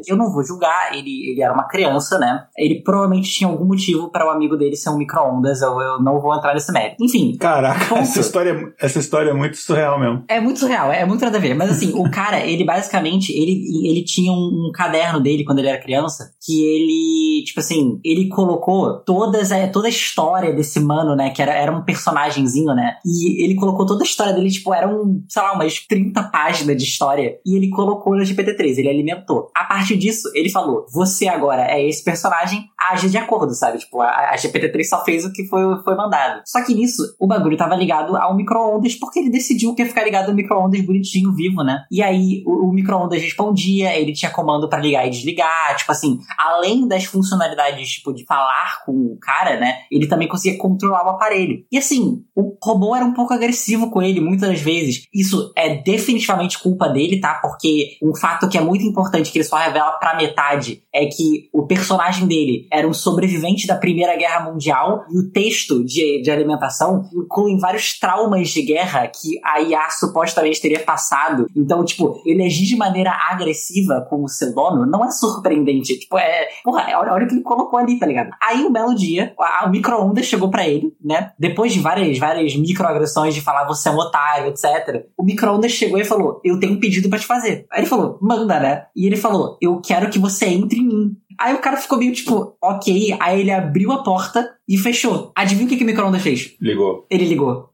Eu 0.07 0.17
não 0.17 0.33
vou 0.33 0.45
julgar, 0.45 0.93
ele, 0.93 1.31
ele 1.31 1.43
era 1.43 1.53
uma 1.53 1.69
criança, 1.69 2.19
né? 2.19 2.45
Ele 2.57 2.83
provavelmente 2.83 3.31
tinha 3.31 3.49
algum 3.49 3.65
motivo 3.65 4.11
para 4.11 4.27
o 4.27 4.31
amigo 4.31 4.57
dele 4.57 4.77
ser 4.77 4.91
um 4.91 4.99
micro-ondas, 4.99 5.63
eu, 5.63 5.81
eu 5.81 6.01
não 6.01 6.21
vou 6.21 6.35
entrar 6.35 6.55
nesse 6.55 6.73
mérito. 6.73 7.03
Enfim. 7.03 7.37
Caraca, 7.39 7.97
essa 7.99 8.21
história, 8.21 8.73
essa 8.81 8.99
história 8.99 9.31
é 9.31 9.35
muito 9.35 9.57
surreal 9.57 9.99
mesmo. 9.99 10.25
É 10.29 10.41
muito 10.41 10.61
surreal, 10.61 10.93
é 10.93 11.05
muito 11.05 11.25
nada 11.25 11.39
a 11.39 11.41
ver. 11.41 11.55
Mas 11.55 11.71
assim, 11.71 11.93
o 11.95 12.11
cara, 12.11 12.41
ele 12.41 12.65
basicamente, 12.65 13.33
ele, 13.33 13.89
ele 13.89 14.05
tinha 14.05 14.33
um, 14.33 14.69
um, 14.69 14.73
caderno 14.73 15.21
dele 15.21 15.45
quando 15.45 15.59
ele 15.59 15.69
era 15.69 15.81
criança, 15.81 16.33
que 16.45 16.63
ele, 16.65 17.45
tipo 17.45 17.61
assim, 17.61 18.01
ele 18.05 18.29
colocou 18.29 18.99
todas, 19.01 19.51
é, 19.51 19.67
toda 19.67 19.87
a 19.87 19.91
história 19.91 20.53
desse 20.53 20.81
mano, 20.81 21.15
né? 21.15 21.31
Que 21.31 21.43
era, 21.43 21.53
era 21.53 21.73
um 21.73 21.83
personagemzinho, 21.83 22.75
né? 22.75 22.97
E 23.05 23.45
ele 23.45 23.55
colocou 23.55 23.87
toda 23.87 24.03
a 24.03 24.07
história 24.07 24.33
dele, 24.33 24.51
tipo, 24.51 24.73
eram, 24.73 25.23
sei 25.29 25.43
lá, 25.43 25.53
umas 25.53 25.79
30 25.81 26.23
páginas 26.25 26.77
de 26.77 26.85
história. 26.85 27.39
E 27.45 27.57
ele 27.57 27.71
colocou 27.71 28.17
no 28.17 28.23
GPT-3, 28.23 28.79
ele 28.79 28.89
alimentou. 28.89 29.51
A 29.55 29.79
partir 29.83 29.97
disso, 29.97 30.31
ele 30.35 30.49
falou: 30.49 30.87
você 30.93 31.29
agora 31.29 31.67
é 31.71 31.87
esse 31.87 32.03
personagem, 32.03 32.65
age 32.91 33.11
de 33.11 33.19
acordo, 33.19 33.55
sabe? 33.55 33.79
Tipo, 33.79 34.01
a, 34.01 34.31
a 34.31 34.37
GPT-3 34.37 34.85
só 34.85 35.05
fez 35.05 35.25
o 35.25 35.33
que 35.33 35.47
foi, 35.47 35.63
foi 35.83 35.97
mandado. 35.97 36.41
Só 36.45 36.65
que 36.65 36.75
nisso, 36.75 37.03
o 37.19 37.27
bagulho 37.27 37.57
tava 37.57 37.75
ligado 37.75 38.17
ao 38.17 38.37
micro-ondas 38.37 38.95
porque 38.95 39.19
ele 39.19 39.31
decidiu 39.31 39.75
que 39.75 39.83
ia 39.83 39.89
ficar 39.89 40.05
ligado 40.05 40.29
ao 40.29 40.35
micro-ondas 40.35 40.81
bonitinho, 40.83 41.33
vivo, 41.35 41.63
né? 41.63 41.85
E 41.91 42.03
aí 42.03 42.43
o, 42.47 42.69
o 42.69 42.73
micro-ondas 42.73 43.21
respondia, 43.21 43.97
ele 43.99 44.13
tinha 44.13 44.31
comando 44.31 44.69
para 44.69 44.81
ligar 44.81 45.07
e 45.07 45.11
desligar, 45.11 45.77
tipo 45.77 45.91
assim, 45.91 46.19
além 46.39 46.87
das 46.87 47.05
funcionalidades, 47.05 47.89
tipo, 47.91 48.13
de 48.13 48.25
falar 48.25 48.85
com 48.85 48.93
o 48.93 49.19
cara, 49.21 49.59
né? 49.59 49.79
Ele 49.91 50.07
também 50.07 50.29
conseguia 50.29 50.59
controlar 50.59 51.05
o 51.05 51.11
aparelho. 51.11 51.65
E 51.71 51.79
assim, 51.79 52.23
o 52.37 52.57
robô 52.63 52.95
era 52.95 53.05
um 53.05 53.13
pouco 53.13 53.35
agressivo 53.35 53.91
com 53.91 54.01
ele 54.03 54.21
muitas 54.21 54.49
das 54.49 54.61
vezes. 54.61 55.07
Isso 55.13 55.53
é 55.57 55.83
definitivamente 55.83 56.59
culpa 56.59 56.89
dele, 56.89 57.21
tá? 57.21 57.35
Porque 57.35 57.97
um 58.03 58.15
fato 58.15 58.49
que 58.49 58.57
é 58.57 58.61
muito 58.61 58.85
importante 58.85 59.31
que 59.31 59.39
ele 59.39 59.45
só 59.45 59.59
revela 59.73 59.93
pra 59.93 60.17
metade 60.17 60.83
é 60.93 61.07
que 61.07 61.49
o 61.53 61.67
personagem 61.67 62.27
dele 62.27 62.67
era 62.71 62.87
um 62.87 62.93
sobrevivente 62.93 63.67
da 63.67 63.75
Primeira 63.75 64.17
Guerra 64.17 64.45
Mundial 64.51 65.05
e 65.11 65.19
o 65.19 65.31
texto 65.31 65.83
de, 65.85 66.21
de 66.23 66.31
alimentação 66.31 67.09
inclui 67.15 67.59
vários 67.59 67.99
traumas 67.99 68.51
de 68.51 68.63
guerra 68.63 69.07
que 69.09 69.41
a 69.43 69.61
IA 69.61 69.89
supostamente 69.91 70.61
teria 70.61 70.81
passado. 70.81 71.47
Então, 71.57 71.85
tipo, 71.85 72.23
ele 72.27 72.45
agir 72.45 72.67
de 72.67 72.77
maneira 72.77 73.11
agressiva 73.31 74.07
com 74.09 74.23
o 74.23 74.29
seu 74.29 74.55
dono 74.55 74.85
não 74.87 75.05
é 75.05 75.11
surpreendente. 75.11 75.99
Tipo, 75.99 76.19
é. 76.19 76.49
Porra, 76.63 76.87
olha, 76.99 77.15
olha 77.15 77.25
o 77.25 77.29
que 77.29 77.35
ele 77.35 77.43
colocou 77.43 77.79
ali, 77.79 77.99
tá 77.99 78.07
ligado? 78.07 78.31
Aí, 78.43 78.63
um 78.65 78.73
belo 78.73 78.95
dia, 78.95 79.33
a, 79.39 79.67
o 79.67 79.71
micro-ondas 79.71 80.27
chegou 80.27 80.51
para 80.51 80.69
ele, 80.69 80.95
né? 81.03 81.33
Depois 81.39 81.73
de 81.73 81.81
várias, 81.81 82.19
várias 82.19 82.55
microagressões 82.55 83.35
de 83.35 83.41
falar 83.41 83.67
você 83.67 83.89
é 83.89 83.93
um 83.93 83.97
otário, 83.97 84.49
etc. 84.49 85.07
O 85.17 85.25
micro-ondas 85.25 85.73
chegou 85.73 85.99
e 85.99 86.05
falou: 86.05 86.41
Eu 86.45 86.61
tenho 86.61 86.75
um 86.75 86.81
pedido 86.81 87.09
para 87.09 87.19
te 87.19 87.27
fazer. 87.27 87.67
Aí 87.71 87.81
ele 87.81 87.89
falou: 87.89 88.19
Manda, 88.21 88.61
né? 88.61 88.87
E 88.95 89.07
ele 89.07 89.17
falou: 89.17 89.57
Eu 89.63 89.81
quero 89.81 90.11
que 90.11 90.19
você 90.19 90.47
entre 90.47 90.81
em 90.81 90.89
mim. 90.89 91.17
Aí 91.39 91.55
o 91.55 91.61
cara 91.61 91.77
ficou 91.77 91.97
meio 91.97 92.13
tipo, 92.13 92.57
ok. 92.61 93.17
Aí 93.21 93.41
ele 93.41 93.53
abriu 93.53 93.93
a 93.93 94.03
porta 94.03 94.57
e 94.69 94.77
fechou. 94.77 95.31
Adivinha 95.37 95.67
o 95.67 95.69
que, 95.69 95.77
que 95.77 95.85
o 95.85 95.87
micro-ondas 95.87 96.21
fez? 96.21 96.57
Ligou. 96.61 97.07
Ele 97.09 97.25
ligou. 97.25 97.71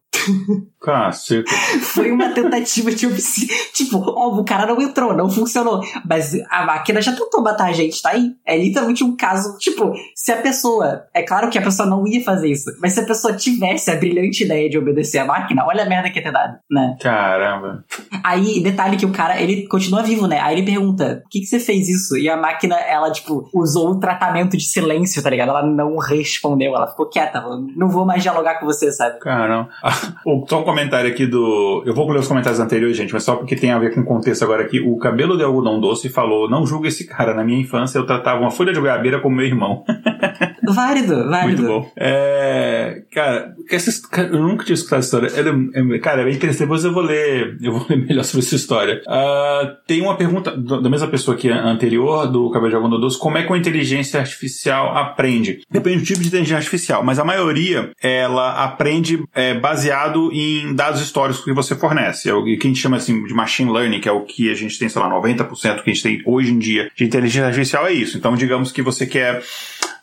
Caceta. 0.81 1.51
Foi 1.83 2.11
uma 2.11 2.31
tentativa 2.31 2.91
de 2.91 3.07
homicídio. 3.07 3.55
Tipo, 3.72 3.99
óbvio, 3.99 4.43
o 4.43 4.45
cara 4.45 4.66
não 4.66 4.81
entrou, 4.81 5.14
não 5.14 5.29
funcionou. 5.29 5.83
Mas 6.09 6.35
a 6.51 6.64
máquina 6.64 7.03
já 7.03 7.12
tentou 7.12 7.43
matar 7.43 7.68
a 7.68 7.72
gente, 7.72 8.01
tá 8.01 8.11
aí. 8.11 8.33
É 8.47 8.57
literalmente 8.57 9.03
um 9.03 9.16
caso. 9.16 9.59
Tipo, 9.59 9.93
se 10.14 10.31
a 10.33 10.37
pessoa. 10.37 11.07
É 11.12 11.22
claro 11.22 11.51
que 11.51 11.59
a 11.59 11.62
pessoa 11.62 11.89
não 11.89 12.07
ia 12.07 12.22
fazer 12.22 12.49
isso. 12.49 12.70
Mas 12.81 12.93
se 12.93 13.01
a 13.01 13.05
pessoa 13.05 13.35
tivesse 13.35 13.91
a 13.91 13.97
brilhante 13.97 14.45
ideia 14.45 14.68
de 14.68 14.79
obedecer 14.79 15.18
a 15.18 15.24
máquina, 15.24 15.66
olha 15.66 15.85
a 15.85 15.89
merda 15.89 16.11
que 16.11 16.18
ia 16.18 16.24
ter 16.24 16.33
dado, 16.33 16.59
né? 16.70 16.97
Caramba. 17.01 17.85
Aí, 18.22 18.61
detalhe 18.62 18.97
que 18.97 19.07
o 19.07 19.12
cara, 19.12 19.41
ele 19.41 19.66
continua 19.66 20.03
vivo, 20.03 20.26
né? 20.26 20.41
Aí 20.41 20.57
ele 20.57 20.66
pergunta: 20.66 21.20
por 21.22 21.31
que, 21.31 21.41
que 21.41 21.47
você 21.47 21.59
fez 21.59 21.89
isso? 21.89 22.16
E 22.16 22.29
a 22.29 22.37
máquina, 22.37 22.76
ela, 22.76 23.11
tipo, 23.11 23.49
usou 23.53 23.91
o 23.91 24.01
tratamento 24.01 24.57
de 24.57 24.64
silêncio, 24.64 25.22
tá 25.22 25.31
ligado? 25.31 25.51
Ela 25.51 25.66
não 25.66 25.97
respondeu, 25.99 26.74
ela 26.74 26.87
ficou 26.87 27.07
quieta. 27.07 27.43
Não 27.76 27.89
vou 27.89 28.05
mais 28.05 28.22
dialogar 28.22 28.61
com 28.61 28.66
você, 28.66 28.93
sabe? 28.93 29.18
Caramba. 29.18 29.68
Um 30.26 30.45
comentário 30.69 31.11
aqui 31.11 31.27
do. 31.27 31.83
Eu 31.87 31.95
vou 31.95 32.11
ler 32.11 32.19
os 32.19 32.29
comentários 32.29 32.61
anteriores, 32.61 32.97
gente, 32.97 33.12
mas 33.12 33.25
só 33.25 33.37
porque 33.37 33.57
tem 33.57 33.71
a 33.71 33.79
ver 33.79 33.95
com 33.95 34.03
o 34.03 34.05
contexto 34.05 34.43
agora 34.43 34.62
aqui. 34.62 34.81
O 34.81 34.99
cabelo 34.99 35.37
de 35.37 35.43
algodão 35.43 35.81
doce 35.81 36.11
falou: 36.11 36.49
Não 36.49 36.66
julga 36.66 36.89
esse 36.89 37.07
cara. 37.07 37.33
Na 37.33 37.43
minha 37.43 37.61
infância 37.61 37.99
eu 37.99 38.05
tratava 38.05 38.41
uma 38.41 38.51
folha 38.51 38.73
de 38.73 38.81
goiabeira 38.81 39.21
como 39.21 39.37
meu 39.37 39.47
irmão. 39.47 39.83
Válido, 40.71 41.29
válido. 41.29 41.62
Muito 41.62 41.66
bom. 41.66 41.91
É, 41.97 43.03
cara, 43.11 43.55
essas, 43.71 44.03
eu 44.31 44.43
nunca 44.43 44.64
tinha 44.64 44.75
escutado 44.75 44.99
essa 45.01 45.27
história. 45.27 45.49
É, 45.49 45.95
é, 45.97 45.99
cara, 45.99 46.23
é 46.23 46.25
bem 46.25 46.35
interessante. 46.35 46.61
Depois 46.61 46.85
eu 46.85 46.93
vou 46.93 47.03
ler, 47.03 47.57
eu 47.62 47.73
vou 47.73 47.87
ler 47.89 47.97
melhor 47.97 48.23
sobre 48.25 48.45
essa 48.45 48.55
história. 48.55 49.01
Uh, 49.07 49.77
tem 49.87 50.03
uma 50.03 50.16
pergunta 50.16 50.55
da 50.57 50.91
mesma 50.91 51.09
pessoa 51.09 51.37
que 51.37 51.49
anterior, 51.49 52.31
do 52.31 52.51
cabelo 52.51 52.71
de 52.71 52.77
algodão 52.77 53.01
doce: 53.01 53.19
Como 53.19 53.39
é 53.39 53.47
que 53.47 53.53
a 53.53 53.57
inteligência 53.57 54.21
artificial 54.21 54.97
aprende? 54.97 55.61
Depende 55.71 55.99
do 55.99 56.05
tipo 56.05 56.21
de 56.21 56.29
inteligência 56.29 56.57
artificial, 56.57 57.03
mas 57.03 57.19
a 57.19 57.25
maioria 57.25 57.91
ela 58.03 58.64
aprende 58.64 59.25
é, 59.35 59.55
baseado 59.55 60.31
em 60.33 60.58
dados 60.75 61.01
históricos 61.01 61.45
que 61.45 61.53
você 61.53 61.75
fornece. 61.75 62.29
É 62.29 62.35
o 62.35 62.45
que 62.45 62.59
a 62.59 62.67
gente 62.67 62.81
chama 62.81 62.97
assim 62.97 63.25
de 63.25 63.35
machine 63.35 63.71
learning, 63.71 64.01
que 64.01 64.09
é 64.09 64.13
o 64.13 64.23
que 64.23 64.51
a 64.51 64.55
gente 64.55 64.79
tem, 64.79 64.89
sei 64.89 65.01
lá, 65.01 65.11
90% 65.11 65.49
que 65.83 65.91
a 65.91 65.93
gente 65.93 66.03
tem 66.03 66.23
hoje 66.25 66.53
em 66.53 66.59
dia 66.59 66.91
de 66.95 67.05
inteligência 67.05 67.47
artificial 67.47 67.87
é 67.87 67.93
isso. 67.93 68.17
Então, 68.17 68.35
digamos 68.37 68.73
que 68.73 68.83
você 68.83 69.07
quer 69.07 69.43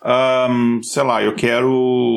um, 0.06 0.84
sei 0.84 1.04
lá, 1.04 1.24
eu 1.24 1.34
quero 1.34 1.72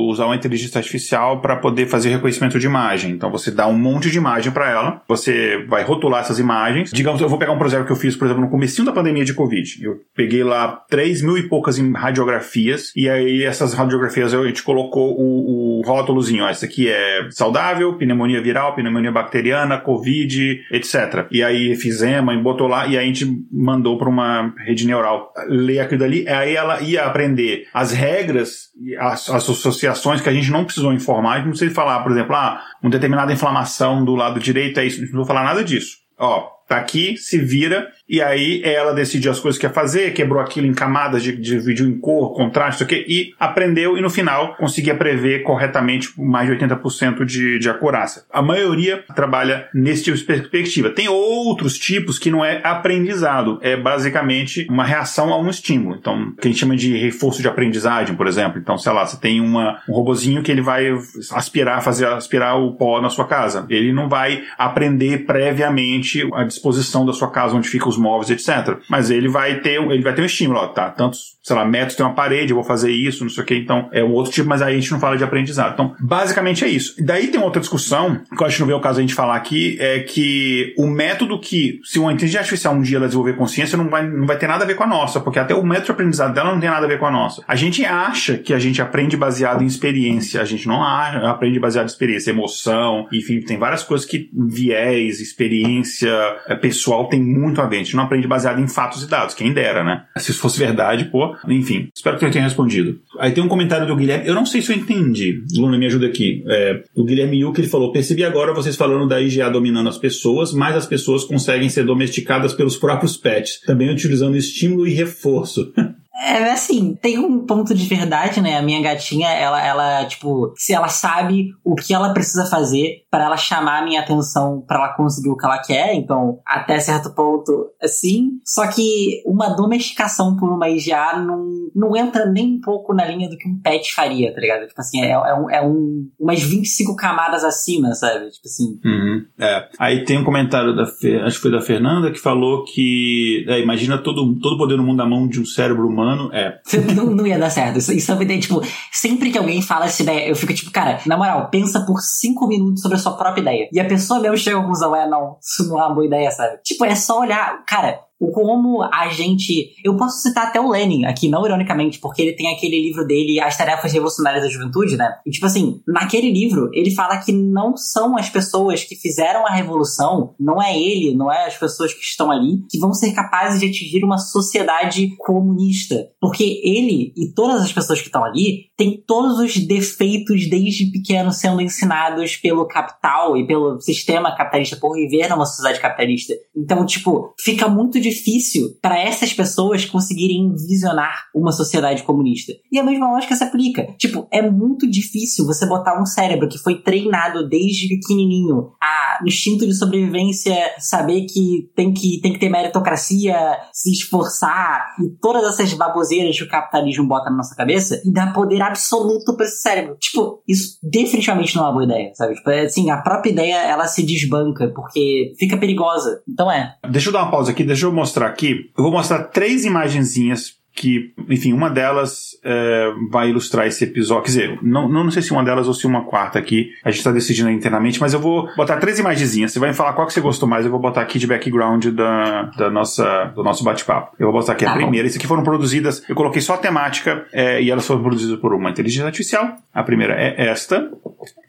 usar 0.09 0.26
uma 0.26 0.36
inteligência 0.36 0.78
artificial 0.78 1.41
para 1.41 1.57
poder 1.57 1.86
fazer 1.86 2.11
reconhecimento 2.11 2.59
de 2.59 2.66
imagem. 2.66 3.12
Então 3.12 3.30
você 3.30 3.51
dá 3.51 3.66
um 3.66 3.78
monte 3.78 4.11
de 4.11 4.18
imagem 4.18 4.53
para 4.53 4.70
ela, 4.70 5.03
você 5.09 5.64
vai 5.66 5.82
rotular 5.82 6.20
essas 6.20 6.39
imagens. 6.39 6.91
Digamos, 6.93 7.20
eu 7.20 7.28
vou 7.28 7.39
pegar 7.39 7.53
um 7.53 7.59
projeto 7.59 7.86
que 7.86 7.93
eu 7.93 7.97
fiz, 7.97 8.14
por 8.14 8.26
exemplo, 8.26 8.43
no 8.43 8.51
começo 8.51 8.84
da 8.84 8.93
pandemia 8.93 9.24
de 9.24 9.32
Covid. 9.32 9.82
Eu 9.82 10.01
peguei 10.14 10.45
lá 10.45 10.68
3 10.89 11.22
mil 11.22 11.39
e 11.39 11.49
poucas 11.49 11.78
radiografias, 11.78 12.93
e 12.95 13.09
aí 13.09 13.43
essas 13.43 13.72
radiografias 13.72 14.34
a 14.34 14.47
gente 14.47 14.62
colocou 14.62 15.18
o, 15.18 15.78
o 15.78 15.82
rótulozinho, 15.86 16.45
ó, 16.45 16.51
esse 16.51 16.64
aqui 16.64 16.89
é 16.89 17.28
saudável, 17.30 17.95
pneumonia 17.95 18.43
viral, 18.43 18.74
pneumonia 18.74 19.11
bacteriana, 19.11 19.78
Covid, 19.78 20.61
etc. 20.70 21.26
E 21.30 21.43
aí 21.43 21.74
fizemos, 21.76 22.36
botou 22.43 22.66
lá, 22.66 22.86
e 22.86 22.99
aí 22.99 23.05
a 23.05 23.07
gente 23.07 23.26
mandou 23.51 23.97
para 23.97 24.09
uma 24.09 24.53
rede 24.59 24.86
neural 24.86 25.32
ler 25.49 25.80
aquilo 25.80 26.01
dali, 26.01 26.28
aí 26.28 26.55
ela 26.55 26.80
ia 26.82 27.05
aprender 27.05 27.66
as 27.79 27.93
regras 27.93 28.70
e 28.83 28.97
as, 28.97 29.31
as, 29.31 29.49
associações 29.49 30.20
que 30.20 30.29
a 30.29 30.33
gente 30.33 30.51
não 30.51 30.64
precisou 30.64 30.93
informar, 30.93 31.43
não 31.43 31.51
precisa 31.51 31.72
falar, 31.72 32.03
por 32.03 32.11
exemplo, 32.11 32.35
ah, 32.35 32.61
uma 32.83 32.91
determinada 32.91 33.33
inflamação 33.33 34.05
do 34.05 34.16
lado 34.16 34.41
direito 34.41 34.81
é 34.81 34.85
isso, 34.85 34.97
não 34.97 35.07
precisa 35.07 35.24
falar 35.24 35.45
nada 35.45 35.62
disso. 35.62 35.99
Ó, 36.18 36.49
tá 36.66 36.76
aqui, 36.76 37.16
se 37.16 37.39
vira, 37.39 37.89
e 38.09 38.22
aí 38.22 38.62
ela 38.64 38.94
decidiu 38.94 39.30
as 39.30 39.38
coisas 39.38 39.59
que 39.59 39.66
ia 39.66 39.70
fazer, 39.70 40.14
quebrou 40.14 40.40
aquilo 40.40 40.66
em 40.66 40.72
camadas, 40.72 41.22
dividiu 41.22 41.86
em 41.86 41.98
cor, 41.98 42.34
contraste, 42.34 42.82
o 42.82 42.88
e 42.90 43.34
aprendeu 43.38 43.98
e 43.98 44.00
no 44.00 44.09
final 44.09 44.56
conseguia 44.56 44.94
prever 44.94 45.42
corretamente 45.42 46.11
mais 46.18 46.48
de 46.48 46.56
80% 46.56 47.24
de, 47.24 47.59
de 47.59 47.68
acurácia. 47.68 48.22
A 48.32 48.40
maioria 48.40 49.04
trabalha 49.14 49.68
nesse 49.74 50.04
tipo 50.04 50.16
de 50.16 50.24
perspectiva. 50.24 50.90
Tem 50.90 51.09
outros 51.09 51.78
tipos 51.78 52.18
que 52.18 52.30
não 52.30 52.44
é 52.44 52.61
aprendizado, 52.64 53.59
é 53.62 53.76
basicamente 53.76 54.66
uma 54.70 54.84
reação 54.84 55.32
a 55.32 55.38
um 55.38 55.50
estímulo. 55.50 55.96
Então, 55.96 56.32
que 56.40 56.48
a 56.48 56.50
gente 56.50 56.61
chama 56.61 56.76
de 56.76 56.96
reforço 56.96 57.42
de 57.42 57.48
aprendizagem, 57.48 58.16
por 58.16 58.26
exemplo. 58.26 58.59
Então, 58.59 58.78
sei 58.78 58.92
lá, 58.92 59.06
você 59.06 59.18
tem 59.18 59.40
uma, 59.40 59.80
um 59.88 59.92
robozinho 59.92 60.42
que 60.42 60.50
ele 60.50 60.62
vai 60.62 60.86
aspirar, 61.32 61.82
fazer 61.82 62.06
aspirar 62.06 62.59
o 62.59 62.72
pó 62.72 63.00
na 63.02 63.11
sua 63.11 63.26
casa. 63.26 63.66
Ele 63.68 63.92
não 63.92 64.09
vai 64.09 64.42
aprender 64.56 65.26
previamente 65.26 66.26
a 66.34 66.44
disposição 66.44 67.04
da 67.04 67.12
sua 67.12 67.30
casa 67.30 67.54
onde 67.54 67.68
ficam 67.68 67.88
os 67.88 67.97
móveis, 67.99 68.30
etc. 68.30 68.78
Mas 68.88 69.11
ele 69.11 69.28
vai 69.28 69.61
ter, 69.61 69.80
ele 69.80 70.03
vai 70.03 70.14
ter 70.14 70.22
um 70.22 70.26
estímulo, 70.26 70.61
ó, 70.61 70.68
tá? 70.68 70.90
Tantos, 70.90 71.38
sei 71.42 71.57
lá, 71.57 71.64
metros 71.64 71.96
tem 71.96 72.05
uma 72.05 72.14
parede, 72.14 72.53
eu 72.53 72.57
vou 72.57 72.64
fazer 72.64 72.90
isso, 72.90 73.24
não 73.24 73.30
sei 73.30 73.42
o 73.42 73.46
que. 73.46 73.55
Então, 73.55 73.88
é 73.92 74.03
um 74.03 74.12
outro 74.12 74.32
tipo, 74.32 74.49
mas 74.49 74.62
aí 74.62 74.74
a 74.74 74.78
gente 74.78 74.92
não 74.92 75.01
fala 75.01 75.16
de 75.16 75.24
aprendizado. 75.24 75.72
Então, 75.72 75.94
basicamente 76.01 76.64
é 76.64 76.68
isso. 76.68 76.94
Daí 76.99 77.28
tem 77.28 77.40
outra 77.40 77.61
discussão, 77.61 78.20
que 78.36 78.42
eu 78.42 78.46
acho 78.46 78.57
que 78.57 78.61
não 78.61 78.66
veio 78.66 78.78
o 78.78 78.82
caso 78.82 78.99
a 78.99 79.03
gente 79.03 79.14
falar 79.14 79.36
aqui, 79.36 79.76
é 79.80 80.01
que 80.01 80.74
o 80.76 80.86
método 80.86 81.38
que, 81.40 81.80
se 81.84 81.99
uma 81.99 82.12
inteligência 82.12 82.40
artificial 82.40 82.74
um 82.74 82.82
dia 82.82 82.99
ela 82.99 83.07
desenvolver 83.07 83.34
consciência, 83.34 83.76
não 83.76 83.88
vai, 83.88 84.07
não 84.07 84.26
vai 84.26 84.36
ter 84.36 84.46
nada 84.46 84.64
a 84.64 84.66
ver 84.66 84.74
com 84.74 84.84
a 84.84 84.86
nossa, 84.86 85.20
porque 85.20 85.38
até 85.38 85.55
o 85.55 85.64
método 85.64 85.86
de 85.86 85.92
aprendizado 85.92 86.34
dela 86.34 86.53
não 86.53 86.61
tem 86.61 86.70
nada 86.70 86.86
a 86.86 86.88
ver 86.88 86.99
com 86.99 87.07
a 87.07 87.11
nossa. 87.11 87.42
A 87.46 87.57
gente 87.57 87.84
acha 87.84 88.36
que 88.36 88.53
a 88.53 88.59
gente 88.59 88.80
aprende 88.80 89.16
baseado 89.16 89.62
em 89.62 89.66
experiência, 89.66 90.40
a 90.40 90.44
gente 90.44 90.66
não 90.66 90.82
aprende 90.82 91.59
baseado 91.59 91.86
em 91.86 91.90
experiência, 91.90 92.30
emoção, 92.30 93.07
enfim, 93.12 93.40
tem 93.40 93.59
várias 93.59 93.82
coisas 93.82 94.07
que 94.07 94.28
viés, 94.32 95.20
experiência 95.20 96.09
é, 96.46 96.55
pessoal 96.55 97.09
tem 97.09 97.20
muito 97.20 97.61
a 97.61 97.66
ver 97.66 97.78
não 97.97 98.05
aprende 98.05 98.26
baseado 98.26 98.61
em 98.61 98.68
fatos 98.68 99.03
e 99.03 99.09
dados. 99.09 99.34
Quem 99.34 99.53
dera, 99.53 99.84
né? 99.84 100.05
Se 100.16 100.30
isso 100.30 100.41
fosse 100.41 100.59
verdade, 100.59 101.07
pô. 101.07 101.34
Enfim, 101.49 101.89
espero 101.95 102.18
que 102.18 102.24
eu 102.24 102.30
tenha 102.30 102.45
respondido. 102.45 103.01
Aí 103.18 103.32
tem 103.32 103.43
um 103.43 103.49
comentário 103.49 103.86
do 103.86 103.97
Guilherme. 103.97 104.26
Eu 104.26 104.34
não 104.34 104.47
sei 104.47 104.62
se 104.62 104.72
eu 104.72 104.76
entendi. 104.76 105.43
Luna, 105.57 105.78
me 105.78 105.86
ajuda 105.86 106.07
aqui. 106.07 106.45
É, 106.47 106.82
o 106.95 107.05
Guilherme 107.05 107.41
Yuke, 107.41 107.61
ele 107.61 107.68
falou: 107.68 107.93
percebi 107.93 108.24
agora 108.24 108.55
vocês 108.55 108.76
falando 108.76 109.09
da 109.09 109.20
IGA 109.20 109.51
dominando 109.51 109.89
as 109.89 109.99
pessoas, 109.99 110.53
mas 110.53 110.76
as 110.76 110.86
pessoas 110.86 111.24
conseguem 111.24 111.68
ser 111.68 111.84
domesticadas 111.84 112.53
pelos 112.53 112.76
próprios 112.76 113.16
pets, 113.16 113.61
também 113.66 113.91
utilizando 113.91 114.36
estímulo 114.36 114.86
e 114.86 114.93
reforço. 114.93 115.72
É 116.18 116.50
assim, 116.50 116.96
tem 117.00 117.18
um 117.18 117.46
ponto 117.46 117.72
de 117.72 117.86
verdade, 117.86 118.40
né? 118.40 118.58
A 118.58 118.62
minha 118.62 118.82
gatinha, 118.82 119.28
ela, 119.28 119.64
ela 119.64 120.04
tipo, 120.06 120.52
se 120.56 120.72
ela 120.72 120.88
sabe 120.88 121.50
o 121.64 121.76
que 121.76 121.94
ela 121.94 122.12
precisa 122.12 122.44
fazer 122.46 123.04
para 123.10 123.24
ela 123.24 123.36
chamar 123.36 123.82
a 123.82 123.84
minha 123.84 124.00
atenção 124.00 124.62
para 124.66 124.78
ela 124.78 124.94
conseguir 124.94 125.30
o 125.30 125.36
que 125.36 125.46
ela 125.46 125.58
quer, 125.58 125.94
então, 125.94 126.40
até 126.44 126.80
certo 126.80 127.14
ponto, 127.14 127.68
assim. 127.80 128.32
Só 128.44 128.66
que 128.66 129.22
uma 129.24 129.50
domesticação 129.50 130.36
por 130.36 130.50
uma 130.50 130.68
IGA 130.68 131.18
não, 131.18 131.46
não 131.74 131.96
entra 131.96 132.26
nem 132.26 132.56
um 132.56 132.60
pouco 132.60 132.92
na 132.92 133.04
linha 133.04 133.28
do 133.28 133.36
que 133.36 133.48
um 133.48 133.60
pet 133.60 133.94
faria, 133.94 134.34
tá 134.34 134.40
ligado? 134.40 134.66
Tipo 134.66 134.80
assim, 134.80 135.00
é, 135.00 135.12
é, 135.12 135.34
um, 135.34 135.50
é 135.50 135.66
um, 135.66 136.08
umas 136.18 136.42
25 136.42 136.96
camadas 136.96 137.44
acima, 137.44 137.94
sabe? 137.94 138.28
Tipo 138.30 138.46
assim. 138.46 138.80
Uhum, 138.84 139.24
é. 139.38 139.68
Aí 139.78 140.04
tem 140.04 140.18
um 140.18 140.24
comentário 140.24 140.74
da, 140.74 140.82
acho 140.82 141.36
que 141.36 141.42
foi 141.42 141.52
da 141.52 141.60
Fernanda, 141.60 142.10
que 142.10 142.18
falou 142.18 142.64
que, 142.64 143.44
é, 143.48 143.60
imagina 143.60 143.98
todo, 143.98 144.38
todo 144.40 144.58
poder 144.58 144.76
no 144.76 144.82
mundo 144.82 144.98
na 144.98 145.06
mão 145.06 145.28
de 145.28 145.40
um 145.40 145.46
cérebro 145.46 145.86
humano, 145.86 146.07
é. 146.32 146.59
Não, 146.94 147.06
não 147.06 147.26
ia 147.26 147.38
dar 147.38 147.50
certo. 147.50 147.78
Isso, 147.78 147.92
isso 147.92 148.11
é 148.11 148.14
uma 148.14 148.22
ideia, 148.22 148.40
tipo, 148.40 148.62
sempre 148.90 149.30
que 149.30 149.38
alguém 149.38 149.61
fala 149.62 149.86
essa 149.86 150.02
ideia, 150.02 150.28
eu 150.28 150.36
fico 150.36 150.52
tipo, 150.54 150.70
cara, 150.70 151.00
na 151.06 151.16
moral, 151.16 151.48
pensa 151.50 151.84
por 151.84 152.00
cinco 152.00 152.46
minutos 152.46 152.82
sobre 152.82 152.96
a 152.96 153.00
sua 153.00 153.12
própria 153.12 153.40
ideia. 153.40 153.68
E 153.72 153.80
a 153.80 153.84
pessoa 153.84 154.20
mesmo 154.20 154.36
chega 154.36 154.59
à 154.59 154.61
conclusão, 154.61 154.94
é, 154.94 155.09
não, 155.09 155.36
isso 155.40 155.68
não 155.68 155.78
é 155.78 155.82
uma 155.86 155.94
boa 155.94 156.06
ideia, 156.06 156.30
sabe? 156.30 156.59
Tipo, 156.62 156.84
é 156.84 156.94
só 156.94 157.20
olhar, 157.20 157.64
cara, 157.66 158.00
como 158.32 158.82
a 158.82 159.08
gente. 159.08 159.74
Eu 159.84 159.96
posso 159.96 160.20
citar 160.20 160.48
até 160.48 160.60
o 160.60 160.70
Lenin 160.70 161.04
aqui, 161.04 161.28
não 161.28 161.44
ironicamente, 161.44 161.98
porque 161.98 162.22
ele 162.22 162.32
tem 162.32 162.52
aquele 162.52 162.80
livro 162.80 163.06
dele, 163.06 163.40
As 163.40 163.56
Tarefas 163.56 163.92
Revolucionárias 163.92 164.42
da 164.42 164.50
Juventude, 164.50 164.96
né? 164.96 165.10
E, 165.26 165.30
tipo 165.30 165.46
assim, 165.46 165.80
naquele 165.86 166.30
livro, 166.30 166.70
ele 166.72 166.90
fala 166.90 167.18
que 167.18 167.32
não 167.32 167.76
são 167.76 168.16
as 168.16 168.28
pessoas 168.28 168.84
que 168.84 168.96
fizeram 168.96 169.46
a 169.46 169.50
revolução, 169.50 170.34
não 170.38 170.60
é 170.62 170.78
ele, 170.78 171.14
não 171.14 171.32
é 171.32 171.46
as 171.46 171.56
pessoas 171.56 171.92
que 171.92 172.00
estão 172.00 172.30
ali, 172.30 172.62
que 172.68 172.78
vão 172.78 172.92
ser 172.92 173.12
capazes 173.12 173.60
de 173.60 173.66
atingir 173.66 174.04
uma 174.04 174.18
sociedade 174.18 175.16
comunista. 175.18 176.08
Porque 176.20 176.60
ele 176.64 177.12
e 177.16 177.32
todas 177.32 177.62
as 177.62 177.72
pessoas 177.72 178.00
que 178.00 178.06
estão 178.06 178.24
ali 178.24 178.68
têm 178.76 179.02
todos 179.06 179.38
os 179.38 179.56
defeitos 179.56 180.48
desde 180.48 180.86
pequeno 180.86 181.32
sendo 181.32 181.60
ensinados 181.60 182.36
pelo 182.36 182.66
capital 182.66 183.36
e 183.36 183.46
pelo 183.46 183.80
sistema 183.80 184.34
capitalista 184.36 184.76
por 184.76 184.94
viver 184.94 185.28
numa 185.28 185.46
sociedade 185.46 185.80
capitalista. 185.80 186.34
Então, 186.56 186.84
tipo, 186.86 187.34
fica 187.38 187.68
muito 187.68 188.00
difícil 188.09 188.76
para 188.80 188.98
essas 188.98 189.32
pessoas 189.32 189.84
conseguirem 189.84 190.52
visionar 190.52 191.26
uma 191.34 191.52
sociedade 191.52 192.02
comunista. 192.02 192.52
E 192.70 192.78
a 192.78 192.84
mesma 192.84 193.12
lógica 193.12 193.34
se 193.34 193.44
aplica. 193.44 193.86
Tipo, 193.98 194.26
é 194.32 194.42
muito 194.42 194.88
difícil 194.88 195.46
você 195.46 195.66
botar 195.66 196.00
um 196.00 196.06
cérebro 196.06 196.48
que 196.48 196.59
foi 196.59 196.82
treinado 196.82 197.48
desde 197.48 197.88
pequenininho 197.88 198.72
a 198.82 199.18
instinto 199.26 199.66
de 199.66 199.74
sobrevivência, 199.74 200.54
saber 200.78 201.26
que 201.26 201.70
tem 201.74 201.92
que, 201.92 202.20
tem 202.20 202.32
que 202.32 202.38
ter 202.38 202.48
meritocracia, 202.48 203.36
se 203.72 203.92
esforçar 203.92 204.94
e 205.00 205.11
todas 205.20 205.44
essas 205.44 205.72
baboseiras 205.74 206.36
que 206.36 206.44
o 206.44 206.48
capitalismo 206.48 207.06
bota 207.06 207.30
na 207.30 207.36
nossa 207.36 207.54
cabeça 207.54 208.00
e 208.04 208.12
dar 208.12 208.32
poder 208.32 208.62
absoluto 208.62 209.36
para 209.36 209.46
esse 209.46 209.62
cérebro. 209.62 209.96
Tipo, 209.98 210.42
isso 210.46 210.78
definitivamente 210.82 211.56
não 211.56 211.64
é 211.64 211.66
uma 211.66 211.72
boa 211.72 211.84
ideia, 211.84 212.11
sabe? 212.14 212.34
Tipo, 212.34 212.50
é 212.50 212.62
assim, 212.62 212.90
a 212.90 212.98
própria 212.98 213.30
ideia 213.30 213.56
ela 213.56 213.86
se 213.86 214.02
desbanca 214.02 214.68
porque 214.74 215.32
fica 215.38 215.56
perigosa. 215.56 216.22
Então 216.28 216.50
é. 216.50 216.74
Deixa 216.90 217.09
eu 217.09 217.12
dar 217.12 217.22
uma 217.22 217.30
pausa 217.30 217.50
aqui, 217.50 217.64
deixa 217.64 217.86
eu 217.86 217.92
mostrar 217.99 218.26
aqui. 218.26 218.70
Eu 218.76 218.84
vou 218.84 218.92
mostrar 218.92 219.24
três 219.24 219.64
imagenzinhas 219.64 220.57
que, 220.79 221.12
enfim, 221.29 221.53
uma 221.53 221.68
delas 221.68 222.39
é, 222.45 222.93
vai 223.11 223.31
ilustrar 223.31 223.66
esse 223.66 223.83
episódio. 223.83 224.22
Quer 224.22 224.29
dizer, 224.29 224.59
não, 224.62 224.89
não 224.89 225.11
sei 225.11 225.22
se 225.22 225.33
uma 225.33 225.43
delas 225.43 225.66
ou 225.66 225.74
se 225.74 225.87
uma 225.87 226.05
quarta 226.05 226.39
aqui. 226.39 226.70
A 226.85 226.91
gente 226.91 226.99
está 226.99 227.11
decidindo 227.11 227.51
internamente, 227.51 228.01
mas 228.01 228.14
eu 228.14 228.20
vou 228.20 228.49
botar 228.57 228.76
três 228.76 228.99
imagenzinhas. 228.99 229.53
Você 229.53 229.59
vai 229.59 229.70
me 229.70 229.74
falar 229.74 229.93
qual 229.93 230.07
que 230.07 230.12
você 230.12 230.20
gostou 230.20 230.49
mais. 230.49 230.64
Eu 230.64 230.70
vou 230.70 230.81
botar 230.81 231.01
aqui 231.01 231.18
de 231.18 231.26
background 231.26 231.87
da, 231.87 232.43
da 232.57 232.70
nossa, 232.70 233.24
do 233.35 233.43
nosso 233.43 233.64
bate-papo. 233.64 234.14
Eu 234.18 234.31
vou 234.31 234.41
botar 234.41 234.53
aqui 234.53 234.64
tá 234.64 234.72
a 234.72 234.74
primeira. 234.74 235.07
Essas 235.07 235.18
aqui 235.18 235.26
foram 235.26 235.43
produzidas. 235.43 236.03
Eu 236.09 236.14
coloquei 236.14 236.41
só 236.41 236.55
a 236.55 236.59
temática 236.59 237.26
é, 237.33 237.61
e 237.61 237.70
elas 237.70 237.85
foram 237.85 238.01
produzidas 238.01 238.39
por 238.39 238.55
uma 238.55 238.70
inteligência 238.70 239.07
artificial. 239.07 239.57
A 239.74 239.83
primeira 239.83 240.14
é 240.14 240.47
esta. 240.49 240.89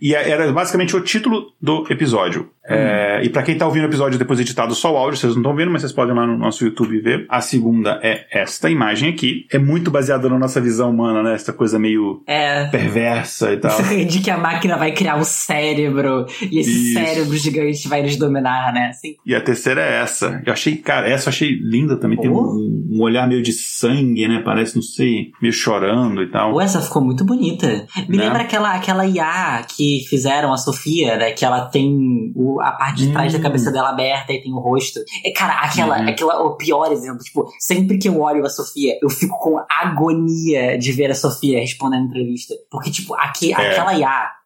E 0.02 0.16
é, 0.16 0.30
era 0.30 0.52
basicamente 0.52 0.96
o 0.96 1.02
título 1.02 1.54
do 1.62 1.86
episódio. 1.90 2.50
É, 2.68 3.22
e 3.24 3.30
para 3.30 3.42
quem 3.42 3.58
tá 3.58 3.66
ouvindo 3.66 3.84
o 3.84 3.88
episódio 3.88 4.20
depois 4.20 4.40
editado 4.40 4.76
só 4.76 4.94
o 4.94 4.98
áudio, 4.98 5.18
vocês 5.18 5.34
não 5.34 5.42
estão 5.42 5.56
vendo, 5.56 5.72
mas 5.72 5.82
vocês 5.82 5.92
podem 5.92 6.16
lá 6.16 6.26
no 6.26 6.38
nosso 6.38 6.64
YouTube 6.64 7.00
ver. 7.02 7.26
A 7.28 7.42
segunda 7.42 8.00
é 8.04 8.28
esta 8.32 8.70
imagem 8.70 9.10
aqui. 9.10 9.18
É 9.51 9.57
muito 9.57 9.91
baseada 9.91 10.30
na 10.30 10.38
nossa 10.38 10.59
visão 10.61 10.89
humana, 10.89 11.24
né? 11.24 11.34
Essa 11.34 11.53
coisa 11.53 11.80
meio 11.80 12.22
é. 12.28 12.65
perversa 12.65 13.53
e 13.53 13.57
tal. 13.57 13.78
De 14.09 14.20
que 14.20 14.30
a 14.30 14.38
máquina 14.38 14.78
vai 14.78 14.91
criar 14.91 15.17
um 15.17 15.24
cérebro 15.24 16.26
e 16.41 16.59
esse 16.59 16.70
Isso. 16.70 16.93
cérebro 16.93 17.38
gigante 17.38 17.88
vai 17.88 18.01
nos 18.01 18.15
dominar, 18.15 18.74
né? 18.74 18.88
Assim. 18.89 19.15
E 19.26 19.36
a 19.36 19.41
terceira 19.41 19.82
é 19.82 20.01
essa. 20.01 20.41
Eu 20.45 20.53
achei, 20.53 20.76
cara, 20.78 21.09
essa 21.09 21.30
eu 21.30 21.30
achei 21.30 21.49
linda 21.61 21.97
também. 21.97 22.17
Oh. 22.20 22.22
Tem 22.22 22.32
um, 22.32 22.88
um, 22.91 23.01
olhar 23.01 23.28
meio 23.28 23.41
de 23.41 23.53
sangue, 23.53 24.28
né? 24.28 24.41
Parece, 24.43 24.76
não 24.76 24.82
sei, 24.82 25.32
meio 25.41 25.53
chorando 25.53 26.22
e 26.22 26.32
tal. 26.32 26.51
Pô, 26.51 26.61
essa 26.61 26.82
ficou 26.82 27.01
muito 27.01 27.24
bonita. 27.24 27.86
Me 28.07 28.17
né? 28.17 28.26
lembra 28.26 28.43
aquela, 28.43 28.74
aquela 28.74 29.05
IA 29.05 29.63
que 29.76 30.05
fizeram, 30.09 30.53
a 30.53 30.57
Sofia, 30.57 31.17
né? 31.17 31.32
Que 31.32 31.45
ela 31.45 31.65
tem 31.65 32.32
o 32.36 32.59
a 32.61 32.72
parte 32.72 33.05
de 33.05 33.11
trás 33.11 33.34
hum. 33.34 33.38
da 33.38 33.43
cabeça 33.43 33.72
dela 33.72 33.89
aberta 33.89 34.34
e 34.34 34.41
tem 34.41 34.53
o 34.53 34.59
rosto. 34.59 34.99
É, 35.24 35.32
cara, 35.32 35.53
aquela, 35.59 35.99
uhum. 35.99 36.09
aquela, 36.09 36.41
o 36.43 36.55
pior 36.55 36.91
exemplo, 36.91 37.20
tipo, 37.20 37.51
sempre 37.59 37.97
que 37.97 38.07
eu 38.07 38.20
olho 38.20 38.45
a 38.45 38.49
Sofia, 38.49 38.97
eu 39.02 39.10
fico 39.10 39.38
com 39.39 39.64
agonia 39.70 40.78
de 40.78 40.91
ver 40.91 41.12
a 41.12 41.16
Sofia 41.16 41.60
respondendo 41.60 42.02
a 42.02 42.06
entrevista. 42.06 42.54
Porque, 42.70 42.91
tipo, 42.91 43.14
aqui, 43.16 43.54
é. 43.54 43.56
aquela 43.56 43.93
IA 43.93 44.39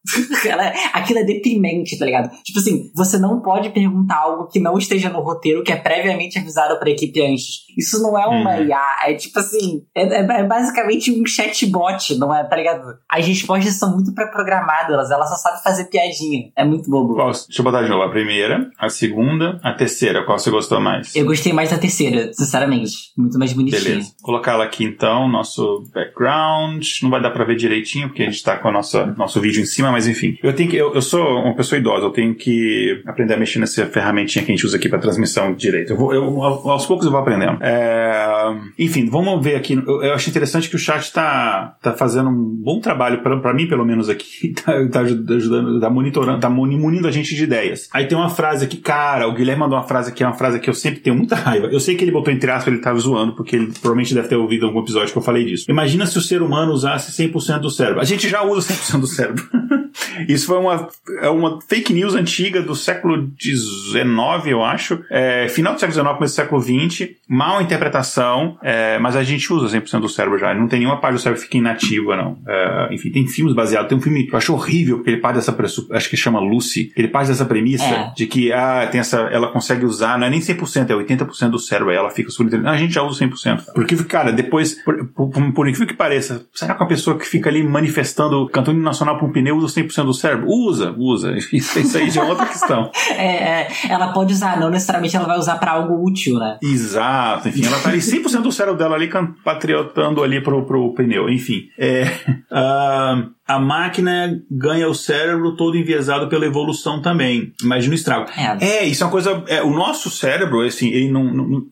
aquilo 0.94 1.20
é 1.20 1.24
deprimente, 1.24 1.98
tá 1.98 2.06
ligado? 2.06 2.30
Tipo 2.44 2.60
assim, 2.60 2.92
você 2.96 3.18
não 3.18 3.42
pode 3.42 3.70
perguntar 3.70 4.18
algo 4.18 4.48
que 4.48 4.60
não 4.60 4.78
esteja 4.78 5.10
no 5.10 5.22
roteiro, 5.22 5.64
que 5.64 5.72
é 5.72 5.76
previamente 5.76 6.38
avisado 6.38 6.78
pra 6.80 6.90
equipe 6.90 7.22
antes. 7.22 7.64
Isso 7.78 8.02
não 8.02 8.20
é 8.20 8.26
uma 8.26 8.56
uhum. 8.56 8.68
IA, 8.68 8.96
é 9.08 9.14
tipo 9.14 9.40
assim, 9.40 9.84
é, 9.96 10.04
é, 10.04 10.20
é, 10.20 10.44
basicamente 10.44 11.12
um 11.12 11.26
chatbot, 11.26 12.16
não 12.18 12.36
é, 12.36 12.44
tá 12.44 12.56
ligado? 12.56 12.84
As 13.10 13.26
respostas 13.26 13.76
são 13.76 13.94
muito 13.94 14.14
pré-programadas, 14.14 15.10
ela 15.10 15.26
só 15.26 15.36
sabe 15.36 15.64
fazer 15.64 15.86
piadinha. 15.86 16.52
É 16.56 16.64
muito 16.64 16.90
bobo. 16.90 17.16
Qual, 17.16 17.32
deixa 17.32 17.48
eu 17.58 17.64
botar 17.64 17.84
de 17.84 17.90
novo. 17.90 18.04
A 18.04 18.10
primeira, 18.10 18.70
a 18.78 18.90
segunda, 18.90 19.60
a 19.64 19.74
terceira. 19.74 20.24
Qual 20.26 20.38
você 20.38 20.52
gostou 20.52 20.80
mais? 20.80 21.16
Eu 21.16 21.26
gostei 21.26 21.54
mais 21.54 21.72
da 21.72 21.78
terceira, 21.78 22.32
sinceramente. 22.34 23.12
Muito 23.18 23.40
mais 23.40 23.54
bonitinha. 23.54 23.82
Beleza. 23.82 24.12
Colocar 24.22 24.54
ela 24.54 24.66
aqui 24.66 24.84
então, 24.84 25.28
nosso 25.28 25.84
background. 25.94 26.86
Não 27.02 27.10
vai 27.10 27.22
dar 27.22 27.32
pra 27.32 27.46
ver 27.46 27.56
direitinho, 27.56 28.10
porque 28.10 28.24
a 28.24 28.26
gente 28.26 28.44
tá 28.44 28.58
com 28.58 28.70
o 28.70 28.72
nosso, 28.72 29.06
nosso 29.18 29.40
vídeo 29.40 29.62
em 29.62 29.66
cima, 29.66 29.92
mas 29.94 30.08
enfim. 30.08 30.40
Eu 30.42 30.54
tenho 30.54 30.70
que. 30.70 30.76
Eu, 30.76 30.92
eu, 30.96 31.02
sou 31.02 31.22
uma 31.22 31.56
pessoa 31.56 31.78
idosa, 31.78 32.06
eu 32.06 32.10
tenho 32.10 32.34
que 32.34 33.00
aprender 33.06 33.36
a 33.36 33.38
mexer 33.38 33.60
nessa 33.60 33.86
ferramentinha 33.86 34.44
que 34.44 34.52
a 34.52 34.56
gente 34.56 34.66
usa 34.66 34.78
aqui 34.78 34.90
para 34.90 34.98
transmissão 34.98 35.54
direito. 35.54 35.94
Eu 35.94 35.98
vou, 35.98 36.12
eu, 36.12 36.42
aos 36.42 36.88
poucos 36.88 37.06
eu 37.06 37.12
vou 37.12 37.22
aprendendo. 37.22 37.60
É, 37.62 38.56
enfim, 38.80 39.08
vamos 39.08 39.44
ver 39.44 39.56
aqui. 39.56 39.76
Eu, 39.76 40.02
eu 40.02 40.14
acho 40.16 40.28
interessante 40.32 40.68
que 40.68 40.76
o 40.76 40.80
chat 40.80 41.14
tá, 41.14 41.78
tá 41.80 41.94
fazendo 41.94 42.30
um 42.30 42.56
bom 42.64 42.80
trabalho, 42.80 43.22
para 43.22 43.54
mim, 43.54 43.68
pelo 43.68 43.86
menos 43.86 44.10
aqui, 44.10 44.54
tá, 44.66 44.74
tá 44.90 45.02
ajudando, 45.02 45.80
tá 45.80 45.90
monitorando, 45.92 46.40
tá 46.40 46.50
munindo 46.50 47.08
a 47.08 47.12
gente 47.12 47.36
de 47.36 47.44
ideias. 47.44 47.88
Aí 47.94 48.08
tem 48.08 48.18
uma 48.18 48.30
frase 48.30 48.66
aqui, 48.66 48.78
cara, 48.78 49.28
o 49.28 49.34
Guilherme 49.34 49.60
mandou 49.60 49.78
uma 49.78 49.88
frase 49.88 50.12
que 50.12 50.24
é 50.24 50.26
uma 50.26 50.34
frase 50.34 50.60
que 50.60 50.70
eu 50.70 50.74
sempre 50.74 51.02
tenho 51.02 51.16
muita 51.16 51.36
raiva. 51.36 51.68
Eu 51.68 51.80
sei 51.80 51.96
que 51.96 52.04
ele 52.04 52.12
botou 52.12 52.34
entre 52.34 52.50
aspas, 52.50 52.74
ele 52.74 52.82
tava 52.82 52.98
zoando, 52.98 53.36
porque 53.36 53.56
ele 53.56 53.68
provavelmente 53.68 54.16
deve 54.16 54.28
ter 54.28 54.38
ouvido 54.38 54.66
algum 54.66 54.80
episódio 54.80 55.12
que 55.12 55.18
eu 55.20 55.22
falei 55.22 55.46
disso. 55.46 55.66
Imagina 55.70 56.08
se 56.08 56.18
o 56.18 56.22
ser 56.22 56.42
humano 56.42 56.72
usasse 56.72 57.12
100% 57.12 57.60
do 57.60 57.70
cérebro. 57.70 58.02
A 58.02 58.06
gente 58.06 58.28
já 58.28 58.42
usa 58.44 58.74
100% 58.74 59.00
do 59.00 59.08
cérebro. 59.08 59.44
Isso 60.28 60.48
foi 60.48 60.58
uma, 60.58 60.88
é 61.22 61.30
uma 61.30 61.60
fake 61.62 61.94
news 61.94 62.16
antiga 62.16 62.62
do 62.62 62.76
século 62.76 63.30
XIX, 63.40 64.48
eu 64.48 64.64
acho. 64.64 65.04
É, 65.10 65.48
final 65.50 65.74
do 65.74 65.80
século 65.80 66.00
XIX, 66.00 66.16
começo 66.16 66.34
do 66.34 66.36
século 66.36 66.62
XX. 66.62 67.10
Mal 67.28 67.62
interpretação, 67.62 68.58
é, 68.62 69.00
mas 69.00 69.16
a 69.16 69.24
gente 69.24 69.52
usa 69.52 69.78
100% 69.78 70.00
do 70.02 70.10
cérebro 70.10 70.38
já. 70.38 70.54
Não 70.54 70.68
tem 70.68 70.80
nenhuma 70.80 71.00
parte 71.00 71.16
do 71.16 71.20
cérebro 71.20 71.42
que 71.42 71.48
fica 71.48 71.58
inativa, 71.58 72.16
não. 72.16 72.38
É, 72.48 72.94
enfim, 72.94 73.12
tem 73.12 73.28
filmes 73.28 73.54
baseados. 73.54 73.90
Tem 73.90 73.98
um 73.98 74.02
filme 74.02 74.26
que 74.26 74.34
eu 74.34 74.38
acho 74.38 74.54
horrível, 74.54 74.98
porque 74.98 75.12
ele 75.12 75.22
parte 75.22 75.36
dessa 75.36 75.56
acho 75.92 76.10
que 76.10 76.18
chama 76.18 76.40
Lucy. 76.40 76.92
Ele 76.96 77.08
parte 77.08 77.28
dessa 77.28 77.46
premissa 77.46 77.84
é. 77.84 78.12
de 78.16 78.28
que 78.28 78.52
ah, 78.52 78.88
tem 78.92 79.00
essa, 79.00 79.18
ela 79.32 79.52
consegue 79.52 79.86
usar, 79.86 80.18
não 80.18 80.28
é 80.28 80.30
nem 80.30 80.40
100%, 80.40 80.90
é 80.90 80.94
80% 80.94 81.50
do 81.50 81.60
cérebro. 81.60 81.92
Aí 81.92 81.98
ela 81.98 82.10
fica 82.10 82.32
Não, 82.58 82.72
a 82.72 82.78
gente 82.78 82.94
já 82.94 83.04
usa 83.04 83.26
100%. 83.26 83.74
Porque, 83.74 83.96
cara, 84.04 84.32
depois, 84.32 84.74
por, 84.84 85.06
por, 85.08 85.54
por 85.54 85.68
incrível 85.68 85.88
que 85.88 85.94
pareça, 85.94 86.46
será 86.54 86.74
que 86.74 86.82
uma 86.82 86.88
pessoa 86.88 87.18
que 87.18 87.28
fica 87.28 87.50
ali 87.50 87.64
manifestando, 87.64 88.48
cantando 88.50 88.80
nacional 88.80 89.18
para 89.18 89.26
um 89.26 89.32
pneu 89.32 89.58
usa 89.58 89.73
100% 89.76 90.06
do 90.06 90.14
cérebro? 90.14 90.48
Usa, 90.48 90.94
usa. 90.98 91.34
Isso, 91.52 91.98
aí 91.98 92.10
já 92.10 92.26
é 92.26 92.30
outra 92.30 92.46
questão. 92.46 92.92
é, 93.12 93.62
é, 93.62 93.68
ela 93.90 94.14
pode 94.14 94.34
usar, 94.34 94.60
não 94.60 94.70
necessariamente 94.70 95.16
ela 95.16 95.26
vai 95.26 95.38
usar 95.38 95.56
para 95.58 95.72
algo 95.72 96.04
útil, 96.04 96.38
né? 96.40 96.58
Exato, 96.62 97.50
enfim, 97.50 97.66
ela 97.66 97.80
tá 97.80 97.90
ali 97.90 98.00
100% 98.00 98.42
do 98.42 98.52
cérebro 98.52 98.78
dela 98.78 98.96
ali 98.96 99.10
patriotando 99.44 100.24
ali 100.24 100.42
pro, 100.42 100.66
pro 100.66 100.94
pneu, 100.94 101.30
enfim. 101.30 101.70
É, 101.78 102.04
uh, 102.52 103.32
a 103.48 103.60
máquina 103.60 104.42
ganha 104.50 104.88
o 104.88 104.96
cérebro 104.96 105.56
todo 105.56 105.78
enviesado 105.78 106.30
pela 106.30 106.46
evolução 106.46 107.02
também. 107.02 107.54
Imagina 107.62 107.94
o 107.94 107.96
estrago. 107.96 108.30
É, 108.38 108.66
é 108.66 108.86
isso 108.86 109.04
é 109.04 109.06
uma 109.06 109.12
coisa. 109.12 109.44
É, 109.48 109.62
o 109.62 109.70
nosso 109.70 110.10
cérebro, 110.10 110.62
assim, 110.62 110.90
ele 110.90 111.12
não, 111.12 111.26
não, 111.26 111.66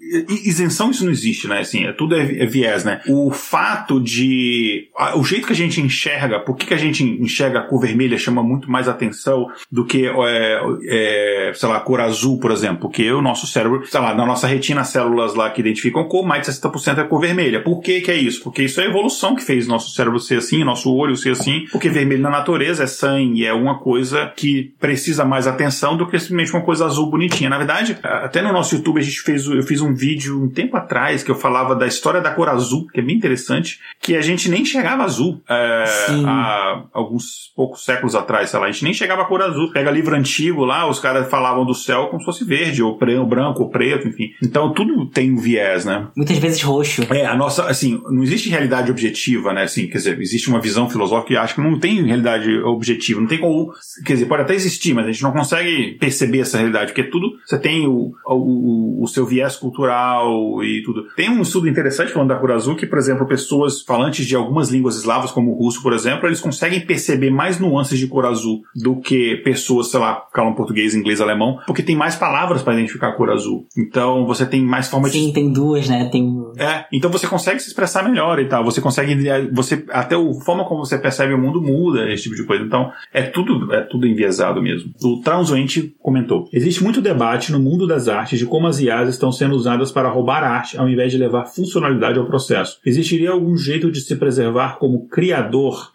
Isenção 0.45 0.91
isso 0.91 1.05
não 1.05 1.11
existe, 1.11 1.47
né? 1.47 1.59
Assim, 1.59 1.85
é, 1.85 1.93
tudo 1.93 2.15
é, 2.15 2.43
é 2.43 2.45
viés, 2.45 2.83
né? 2.83 3.01
O 3.07 3.31
fato 3.31 4.01
de. 4.01 4.89
O 5.15 5.23
jeito 5.23 5.47
que 5.47 5.53
a 5.53 5.55
gente 5.55 5.79
enxerga, 5.79 6.39
por 6.39 6.57
que, 6.57 6.65
que 6.65 6.73
a 6.73 6.77
gente 6.77 7.03
enxerga 7.03 7.59
a 7.59 7.63
cor 7.63 7.79
vermelha 7.79 8.17
chama 8.17 8.43
muito 8.43 8.69
mais 8.69 8.89
atenção 8.89 9.47
do 9.71 9.85
que, 9.85 10.05
é, 10.05 10.59
é, 10.87 11.51
sei 11.55 11.69
lá, 11.69 11.77
a 11.77 11.81
cor 11.81 12.01
azul, 12.01 12.39
por 12.39 12.51
exemplo. 12.51 12.81
Porque 12.81 13.09
o 13.11 13.21
nosso 13.21 13.47
cérebro, 13.47 13.85
sei 13.85 13.99
lá, 13.99 14.13
na 14.13 14.25
nossa 14.25 14.47
retina, 14.47 14.83
células 14.83 15.35
lá 15.35 15.49
que 15.49 15.61
identificam 15.61 16.07
cor, 16.07 16.25
mais 16.25 16.45
de 16.45 16.53
60% 16.53 16.97
é 16.97 17.03
cor 17.05 17.21
vermelha. 17.21 17.63
Por 17.63 17.79
que, 17.79 18.01
que 18.01 18.11
é 18.11 18.15
isso? 18.15 18.43
Porque 18.43 18.63
isso 18.63 18.81
é 18.81 18.85
a 18.85 18.89
evolução 18.89 19.35
que 19.35 19.43
fez 19.43 19.67
nosso 19.67 19.91
cérebro 19.95 20.19
ser 20.19 20.39
assim, 20.39 20.63
nosso 20.63 20.93
olho 20.93 21.15
ser 21.15 21.31
assim, 21.31 21.60
porque 21.71 21.89
vermelho 21.89 22.21
na 22.21 22.29
natureza 22.29 22.83
é 22.83 22.87
sangue, 22.87 23.45
é 23.45 23.53
uma 23.53 23.79
coisa 23.79 24.31
que 24.35 24.73
precisa 24.79 25.25
mais 25.25 25.47
atenção 25.47 25.97
do 25.97 26.07
que 26.07 26.19
simplesmente 26.19 26.53
uma 26.53 26.63
coisa 26.63 26.85
azul 26.85 27.09
bonitinha. 27.09 27.49
Na 27.49 27.57
verdade, 27.57 27.97
até 28.03 28.41
no 28.41 28.53
nosso 28.53 28.75
YouTube 28.75 28.99
a 28.99 29.03
gente 29.03 29.21
fez, 29.21 29.45
eu 29.45 29.63
fiz 29.63 29.81
um 29.81 29.93
vídeo 29.93 30.41
um 30.41 30.49
tempo 30.49 30.77
atrás 30.77 31.23
que 31.23 31.31
eu 31.31 31.35
falava 31.35 31.75
da 31.75 31.87
história 31.87 32.21
da 32.21 32.31
cor 32.31 32.49
azul, 32.49 32.87
que 32.87 32.99
é 32.99 33.03
bem 33.03 33.15
interessante, 33.15 33.79
que 33.99 34.15
a 34.15 34.21
gente 34.21 34.49
nem 34.49 34.65
chegava 34.65 35.03
azul 35.03 35.41
é, 35.49 35.85
há 36.25 36.83
alguns 36.93 37.51
poucos 37.55 37.83
séculos 37.83 38.15
atrás, 38.15 38.49
sei 38.49 38.59
lá, 38.59 38.65
a 38.67 38.71
gente 38.71 38.83
nem 38.83 38.93
chegava 38.93 39.21
a 39.23 39.25
cor 39.25 39.41
azul. 39.41 39.71
Pega 39.71 39.91
livro 39.91 40.15
antigo 40.15 40.65
lá, 40.65 40.87
os 40.87 40.99
caras 40.99 41.29
falavam 41.29 41.65
do 41.65 41.73
céu 41.73 42.07
como 42.07 42.19
se 42.19 42.25
fosse 42.25 42.45
verde, 42.45 42.83
ou 42.83 42.97
branco, 42.97 43.63
ou 43.63 43.69
preto, 43.69 44.07
enfim. 44.07 44.31
Então 44.41 44.73
tudo 44.73 45.05
tem 45.07 45.31
um 45.31 45.37
viés, 45.37 45.85
né? 45.85 46.07
Muitas 46.15 46.37
vezes 46.37 46.61
roxo. 46.61 47.05
É, 47.09 47.25
a 47.25 47.35
nossa, 47.35 47.65
assim, 47.65 48.01
não 48.09 48.23
existe 48.23 48.49
realidade 48.49 48.91
objetiva, 48.91 49.53
né? 49.53 49.63
Assim, 49.63 49.87
quer 49.87 49.97
dizer, 49.97 50.19
existe 50.19 50.49
uma 50.49 50.59
visão 50.59 50.89
filosófica 50.89 51.27
que 51.27 51.37
acha 51.37 51.50
que 51.55 51.61
não 51.61 51.79
tem 51.79 52.03
realidade 52.03 52.51
objetiva, 52.59 53.19
não 53.19 53.27
tem 53.27 53.39
como, 53.39 53.71
quer 54.05 54.13
dizer, 54.13 54.25
pode 54.25 54.43
até 54.43 54.53
existir, 54.53 54.93
mas 54.93 55.05
a 55.05 55.11
gente 55.11 55.23
não 55.23 55.31
consegue 55.31 55.97
perceber 55.99 56.39
essa 56.39 56.57
realidade, 56.57 56.87
porque 56.87 57.03
tudo, 57.03 57.33
você 57.45 57.57
tem 57.57 57.87
o, 57.87 58.11
o, 58.25 59.03
o 59.03 59.07
seu 59.07 59.25
viés 59.25 59.55
cultural 59.55 60.63
e 60.63 60.81
tudo. 60.83 61.05
Tem 61.15 61.29
um 61.29 61.41
estudo 61.41 61.67
interessante 61.67 62.11
falando 62.11 62.29
da 62.29 62.35
cor 62.35 62.51
azul 62.51 62.75
que, 62.75 62.85
por 62.85 62.97
exemplo, 62.97 63.27
pessoas 63.27 63.81
falantes 63.81 64.25
de 64.25 64.35
algumas 64.35 64.69
línguas 64.69 64.97
eslavas, 64.97 65.31
como 65.31 65.51
o 65.51 65.57
russo, 65.57 65.81
por 65.81 65.93
exemplo, 65.93 66.27
eles 66.27 66.41
conseguem 66.41 66.81
perceber 66.81 67.29
mais 67.29 67.59
nuances 67.59 67.97
de 67.97 68.07
cor 68.07 68.25
azul 68.25 68.61
do 68.75 68.99
que 68.99 69.37
pessoas, 69.37 69.89
sei 69.91 69.99
lá, 69.99 70.25
falam 70.33 70.53
português, 70.53 70.95
inglês, 70.95 71.21
alemão, 71.21 71.59
porque 71.65 71.83
tem 71.83 71.95
mais 71.95 72.15
palavras 72.15 72.61
para 72.61 72.73
identificar 72.73 73.09
a 73.09 73.13
cor 73.13 73.29
azul. 73.29 73.65
Então, 73.77 74.25
você 74.25 74.45
tem 74.45 74.61
mais 74.61 74.87
formas 74.87 75.11
Sim, 75.11 75.19
de... 75.19 75.25
Sim, 75.25 75.33
tem 75.33 75.51
duas, 75.51 75.89
né? 75.89 76.09
Tem... 76.11 76.31
É, 76.57 76.85
então 76.91 77.11
você 77.11 77.27
consegue 77.27 77.59
se 77.59 77.67
expressar 77.67 78.03
melhor 78.03 78.39
e 78.39 78.47
tal. 78.47 78.63
Você 78.63 78.81
consegue... 78.81 79.15
Você, 79.51 79.83
até 79.89 80.15
a 80.15 80.33
forma 80.45 80.65
como 80.65 80.85
você 80.85 80.97
percebe 80.97 81.33
o 81.33 81.37
mundo 81.41 81.61
muda, 81.61 82.11
esse 82.11 82.23
tipo 82.23 82.35
de 82.35 82.45
coisa. 82.45 82.63
Então, 82.63 82.91
é 83.13 83.23
tudo, 83.23 83.73
é 83.73 83.81
tudo 83.81 84.07
enviesado 84.07 84.61
mesmo. 84.61 84.91
O 85.03 85.21
Transuente 85.21 85.93
comentou: 85.99 86.47
Existe 86.53 86.83
muito 86.83 87.01
debate 87.01 87.51
no 87.51 87.59
mundo 87.59 87.87
das 87.87 88.07
artes 88.07 88.39
de 88.39 88.45
como 88.45 88.67
as 88.67 88.79
IAs 88.79 89.09
estão 89.09 89.31
sendo 89.31 89.55
usadas 89.55 89.91
para 89.91 90.09
roubar 90.09 90.43
arte 90.43 90.77
ao 90.77 90.89
invés 90.89 91.11
de 91.11 91.17
levar 91.17 91.45
funcionalidade 91.45 92.19
ao 92.19 92.25
processo. 92.25 92.79
Existiria 92.85 93.31
algum 93.31 93.57
jeito 93.57 93.91
de 93.91 94.01
se 94.01 94.15
preservar 94.15 94.77
como 94.77 95.07
criador? 95.07 95.91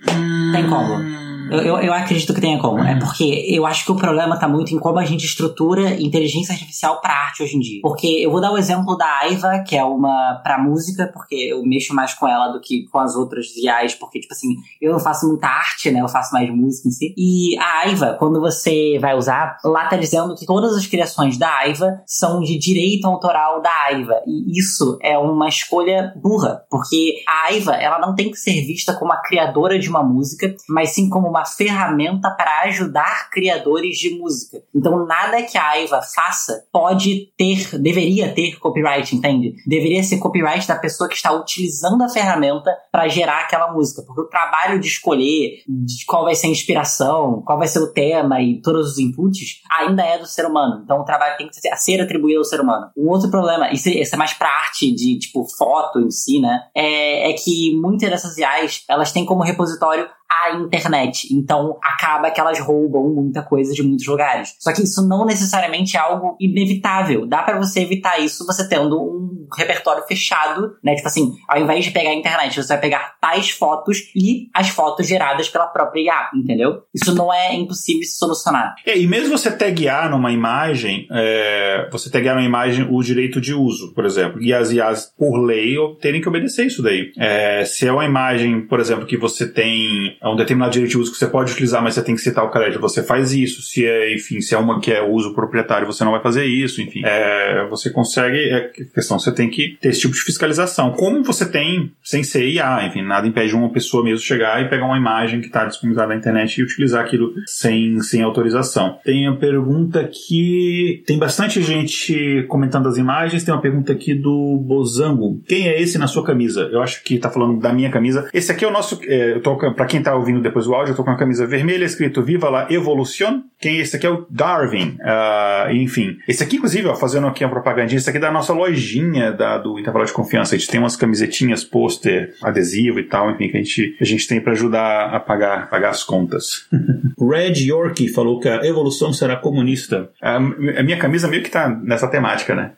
Tem 0.52 0.68
como. 0.68 1.25
Eu, 1.50 1.60
eu, 1.60 1.76
eu, 1.78 1.92
acredito 1.92 2.34
que 2.34 2.40
tenha 2.40 2.58
como. 2.58 2.78
É 2.78 2.94
uhum. 2.94 2.98
porque 2.98 3.46
eu 3.48 3.66
acho 3.66 3.84
que 3.84 3.92
o 3.92 3.96
problema 3.96 4.38
tá 4.38 4.48
muito 4.48 4.74
em 4.74 4.78
como 4.78 4.98
a 4.98 5.04
gente 5.04 5.24
estrutura 5.24 6.00
inteligência 6.00 6.52
artificial 6.52 7.00
pra 7.00 7.12
arte 7.12 7.42
hoje 7.42 7.56
em 7.56 7.60
dia. 7.60 7.80
Porque 7.82 8.06
eu 8.06 8.30
vou 8.30 8.40
dar 8.40 8.52
o 8.52 8.58
exemplo 8.58 8.96
da 8.96 9.06
Aiva, 9.20 9.62
que 9.66 9.76
é 9.76 9.84
uma 9.84 10.40
pra 10.42 10.58
música, 10.58 11.10
porque 11.12 11.34
eu 11.34 11.62
mexo 11.64 11.94
mais 11.94 12.14
com 12.14 12.26
ela 12.26 12.48
do 12.48 12.60
que 12.60 12.86
com 12.88 12.98
as 12.98 13.14
outras 13.14 13.52
viais, 13.54 13.94
porque, 13.94 14.20
tipo 14.20 14.32
assim, 14.32 14.56
eu 14.80 14.92
não 14.92 14.98
faço 14.98 15.26
muita 15.26 15.46
arte, 15.46 15.90
né? 15.90 16.00
Eu 16.00 16.08
faço 16.08 16.32
mais 16.32 16.48
música 16.50 16.88
em 16.88 16.90
si. 16.90 17.14
E 17.16 17.58
a 17.58 17.86
Aiva, 17.86 18.16
quando 18.18 18.40
você 18.40 18.98
vai 19.00 19.16
usar, 19.16 19.58
lá 19.64 19.86
tá 19.86 19.96
dizendo 19.96 20.34
que 20.34 20.46
todas 20.46 20.76
as 20.76 20.86
criações 20.86 21.36
da 21.36 21.48
Aiva 21.58 22.00
são 22.06 22.40
de 22.40 22.58
direito 22.58 23.06
autoral 23.06 23.60
da 23.60 23.70
Aiva. 23.88 24.20
E 24.26 24.58
isso 24.58 24.98
é 25.02 25.16
uma 25.18 25.48
escolha 25.48 26.12
burra, 26.16 26.62
porque 26.70 27.22
a 27.28 27.46
Aiva, 27.48 27.74
ela 27.74 27.98
não 27.98 28.14
tem 28.14 28.30
que 28.30 28.36
ser 28.36 28.64
vista 28.64 28.94
como 28.94 29.12
a 29.12 29.22
criadora 29.22 29.78
de 29.78 29.88
uma 29.88 30.02
música, 30.02 30.54
mas 30.68 30.90
sim 30.90 31.08
como 31.08 31.28
uma 31.28 31.35
ferramenta 31.44 32.30
para 32.30 32.62
ajudar 32.62 33.30
criadores 33.30 33.96
de 33.98 34.18
música. 34.18 34.62
Então, 34.74 35.06
nada 35.06 35.42
que 35.42 35.58
a 35.58 35.68
Aiva 35.70 36.00
faça 36.02 36.64
pode 36.72 37.32
ter, 37.36 37.78
deveria 37.78 38.32
ter 38.32 38.58
copyright, 38.58 39.14
entende? 39.14 39.54
Deveria 39.66 40.02
ser 40.02 40.18
copyright 40.18 40.66
da 40.66 40.76
pessoa 40.76 41.08
que 41.08 41.16
está 41.16 41.32
utilizando 41.32 42.02
a 42.02 42.08
ferramenta 42.08 42.74
para 42.90 43.08
gerar 43.08 43.40
aquela 43.40 43.72
música. 43.72 44.02
Porque 44.02 44.20
o 44.20 44.28
trabalho 44.28 44.78
de 44.80 44.88
escolher 44.88 45.62
de 45.66 46.04
qual 46.06 46.24
vai 46.24 46.34
ser 46.34 46.46
a 46.46 46.50
inspiração, 46.50 47.42
qual 47.44 47.58
vai 47.58 47.68
ser 47.68 47.80
o 47.80 47.92
tema 47.92 48.40
e 48.40 48.60
todos 48.60 48.92
os 48.92 48.98
inputs 48.98 49.62
ainda 49.70 50.02
é 50.02 50.18
do 50.18 50.26
ser 50.26 50.46
humano. 50.46 50.82
Então, 50.84 51.00
o 51.00 51.04
trabalho 51.04 51.36
tem 51.36 51.48
que 51.48 51.56
ser, 51.76 52.00
atribuído 52.00 52.38
ao 52.38 52.44
ser 52.44 52.60
humano. 52.60 52.90
Um 52.96 53.08
outro 53.08 53.30
problema, 53.30 53.72
isso, 53.72 53.88
isso 53.88 54.14
é 54.14 54.18
mais 54.18 54.32
pra 54.32 54.48
arte 54.48 54.92
de, 54.92 55.18
tipo, 55.18 55.44
foto 55.56 56.00
em 56.00 56.10
si, 56.10 56.40
né? 56.40 56.62
É, 56.74 57.30
é 57.30 57.32
que 57.32 57.74
muitas 57.76 58.10
dessas 58.10 58.36
IAs, 58.36 58.84
elas 58.88 59.12
têm 59.12 59.24
como 59.24 59.42
repositório 59.42 60.08
a 60.44 60.56
internet. 60.56 61.32
Então 61.32 61.78
acaba 61.82 62.30
que 62.30 62.40
elas 62.40 62.58
roubam 62.58 63.08
muita 63.14 63.42
coisa 63.42 63.72
de 63.72 63.82
muitos 63.82 64.06
lugares. 64.06 64.54
Só 64.58 64.72
que 64.72 64.82
isso 64.82 65.06
não 65.06 65.24
necessariamente 65.24 65.96
é 65.96 66.00
algo 66.00 66.36
inevitável. 66.40 67.26
Dá 67.26 67.42
para 67.42 67.58
você 67.58 67.80
evitar 67.80 68.18
isso 68.18 68.46
você 68.46 68.68
tendo 68.68 69.00
um 69.00 69.46
repertório 69.56 70.02
fechado, 70.06 70.76
né? 70.82 70.94
Tipo 70.94 71.08
assim, 71.08 71.32
ao 71.48 71.60
invés 71.60 71.84
de 71.84 71.90
pegar 71.90 72.10
a 72.10 72.14
internet, 72.14 72.62
você 72.62 72.68
vai 72.68 72.80
pegar 72.80 73.16
tais 73.20 73.50
fotos 73.50 73.98
e 74.14 74.48
as 74.54 74.68
fotos 74.68 75.06
geradas 75.06 75.48
pela 75.48 75.66
própria 75.66 76.00
IA, 76.00 76.30
entendeu? 76.34 76.82
Isso 76.94 77.14
não 77.14 77.32
é 77.32 77.54
impossível 77.54 78.02
se 78.02 78.16
solucionar. 78.16 78.74
É, 78.84 78.98
e 78.98 79.06
mesmo 79.06 79.36
você 79.36 79.50
taguear 79.50 80.10
numa 80.10 80.32
imagem, 80.32 81.06
é, 81.10 81.88
você 81.90 82.10
taguear 82.10 82.34
numa 82.34 82.46
imagem 82.46 82.86
o 82.90 83.02
direito 83.02 83.40
de 83.40 83.54
uso, 83.54 83.94
por 83.94 84.04
exemplo, 84.04 84.42
e 84.42 84.52
as 84.52 84.70
IAs, 84.70 85.12
por 85.16 85.38
lei, 85.38 85.76
terem 86.00 86.20
que 86.20 86.28
obedecer 86.28 86.66
isso 86.66 86.82
daí. 86.82 87.12
É, 87.18 87.64
se 87.64 87.86
é 87.86 87.92
uma 87.92 88.04
imagem, 88.04 88.66
por 88.66 88.80
exemplo, 88.80 89.06
que 89.06 89.16
você 89.16 89.46
tem 89.50 90.16
é 90.26 90.32
um 90.32 90.36
determinado 90.36 90.72
direito 90.72 90.90
de 90.90 90.98
uso 90.98 91.12
que 91.12 91.18
você 91.18 91.26
pode 91.26 91.52
utilizar, 91.52 91.82
mas 91.82 91.94
você 91.94 92.02
tem 92.02 92.14
que 92.14 92.20
citar 92.20 92.44
o 92.44 92.50
crédito, 92.50 92.80
você 92.80 93.02
faz 93.02 93.32
isso. 93.32 93.62
Se 93.62 93.86
é, 93.86 94.12
enfim, 94.12 94.40
se 94.40 94.54
é 94.54 94.58
uma 94.58 94.80
que 94.80 94.92
é 94.92 95.02
uso 95.02 95.34
proprietário, 95.34 95.86
você 95.86 96.04
não 96.04 96.12
vai 96.12 96.20
fazer 96.20 96.44
isso, 96.44 96.82
enfim. 96.82 97.02
É, 97.04 97.66
você 97.68 97.90
consegue, 97.90 98.36
é 98.36 98.70
questão, 98.92 99.18
você 99.18 99.32
tem 99.32 99.48
que 99.48 99.76
ter 99.80 99.90
esse 99.90 100.00
tipo 100.00 100.14
de 100.14 100.20
fiscalização. 100.20 100.92
Como 100.92 101.22
você 101.22 101.48
tem 101.48 101.92
sem 102.02 102.24
ser 102.24 102.48
IA, 102.48 102.86
enfim, 102.86 103.02
nada 103.02 103.26
impede 103.26 103.54
uma 103.54 103.70
pessoa 103.70 104.02
mesmo 104.02 104.18
chegar 104.18 104.60
e 104.62 104.68
pegar 104.68 104.86
uma 104.86 104.98
imagem 104.98 105.40
que 105.40 105.46
está 105.46 105.64
disponibilizada 105.64 106.08
na 106.08 106.16
internet 106.16 106.58
e 106.58 106.64
utilizar 106.64 107.04
aquilo 107.04 107.32
sem, 107.46 108.00
sem 108.00 108.22
autorização. 108.22 108.98
Tem 109.04 109.28
a 109.28 109.32
pergunta 109.34 110.08
que 110.12 111.04
tem 111.06 111.18
bastante 111.18 111.62
gente 111.62 112.44
comentando 112.48 112.88
as 112.88 112.96
imagens, 112.96 113.44
tem 113.44 113.54
uma 113.54 113.60
pergunta 113.60 113.92
aqui 113.92 114.14
do 114.14 114.60
Bozango. 114.66 115.40
Quem 115.46 115.68
é 115.68 115.80
esse 115.80 115.98
na 115.98 116.08
sua 116.08 116.24
camisa? 116.24 116.68
Eu 116.72 116.82
acho 116.82 117.02
que 117.04 117.14
está 117.14 117.30
falando 117.30 117.60
da 117.60 117.72
minha 117.72 117.90
camisa. 117.90 118.28
Esse 118.34 118.50
aqui 118.50 118.64
é 118.64 118.68
o 118.68 118.72
nosso, 118.72 118.98
é, 119.04 119.40
quem 119.88 120.02
tá 120.02 120.15
ouvindo 120.16 120.40
depois 120.40 120.66
o 120.66 120.74
áudio, 120.74 120.92
eu 120.92 120.96
tô 120.96 121.04
com 121.04 121.10
uma 121.10 121.16
camisa 121.16 121.46
vermelha 121.46 121.84
escrito 121.84 122.22
Viva 122.22 122.48
la 122.48 122.66
Evolución. 122.70 123.44
Quem 123.58 123.78
é 123.78 123.80
esse 123.80 123.96
aqui 123.96 124.06
é 124.06 124.10
o 124.10 124.26
Darwin. 124.28 124.98
Uh, 125.00 125.72
enfim. 125.72 126.18
Esse 126.28 126.42
aqui, 126.42 126.56
inclusive, 126.56 126.88
ó, 126.88 126.94
fazendo 126.94 127.26
aqui 127.26 127.44
uma 127.44 127.50
propagandinha, 127.50 127.98
esse 127.98 128.08
aqui 128.08 128.18
é 128.18 128.20
da 128.20 128.30
nossa 128.30 128.52
lojinha 128.52 129.32
da, 129.32 129.58
do 129.58 129.78
Intervalo 129.78 130.04
de 130.04 130.12
Confiança. 130.12 130.54
A 130.54 130.58
gente 130.58 130.70
tem 130.70 130.80
umas 130.80 130.96
camisetinhas, 130.96 131.64
pôster, 131.64 132.34
adesivo 132.42 132.98
e 133.00 133.04
tal, 133.04 133.30
enfim, 133.30 133.48
que 133.48 133.56
a 133.56 133.62
gente, 133.62 133.96
a 134.00 134.04
gente 134.04 134.28
tem 134.28 134.40
para 134.40 134.52
ajudar 134.52 135.14
a 135.14 135.20
pagar, 135.20 135.70
pagar 135.70 135.90
as 135.90 136.04
contas. 136.04 136.66
Red 137.18 137.64
York 137.64 138.08
falou 138.08 138.40
que 138.40 138.48
a 138.48 138.64
evolução 138.66 139.12
será 139.12 139.36
comunista. 139.36 140.10
A, 140.20 140.36
a 140.36 140.82
minha 140.82 140.98
camisa 140.98 141.28
meio 141.28 141.42
que 141.42 141.50
tá 141.50 141.68
nessa 141.68 142.08
temática, 142.08 142.54
né? 142.54 142.72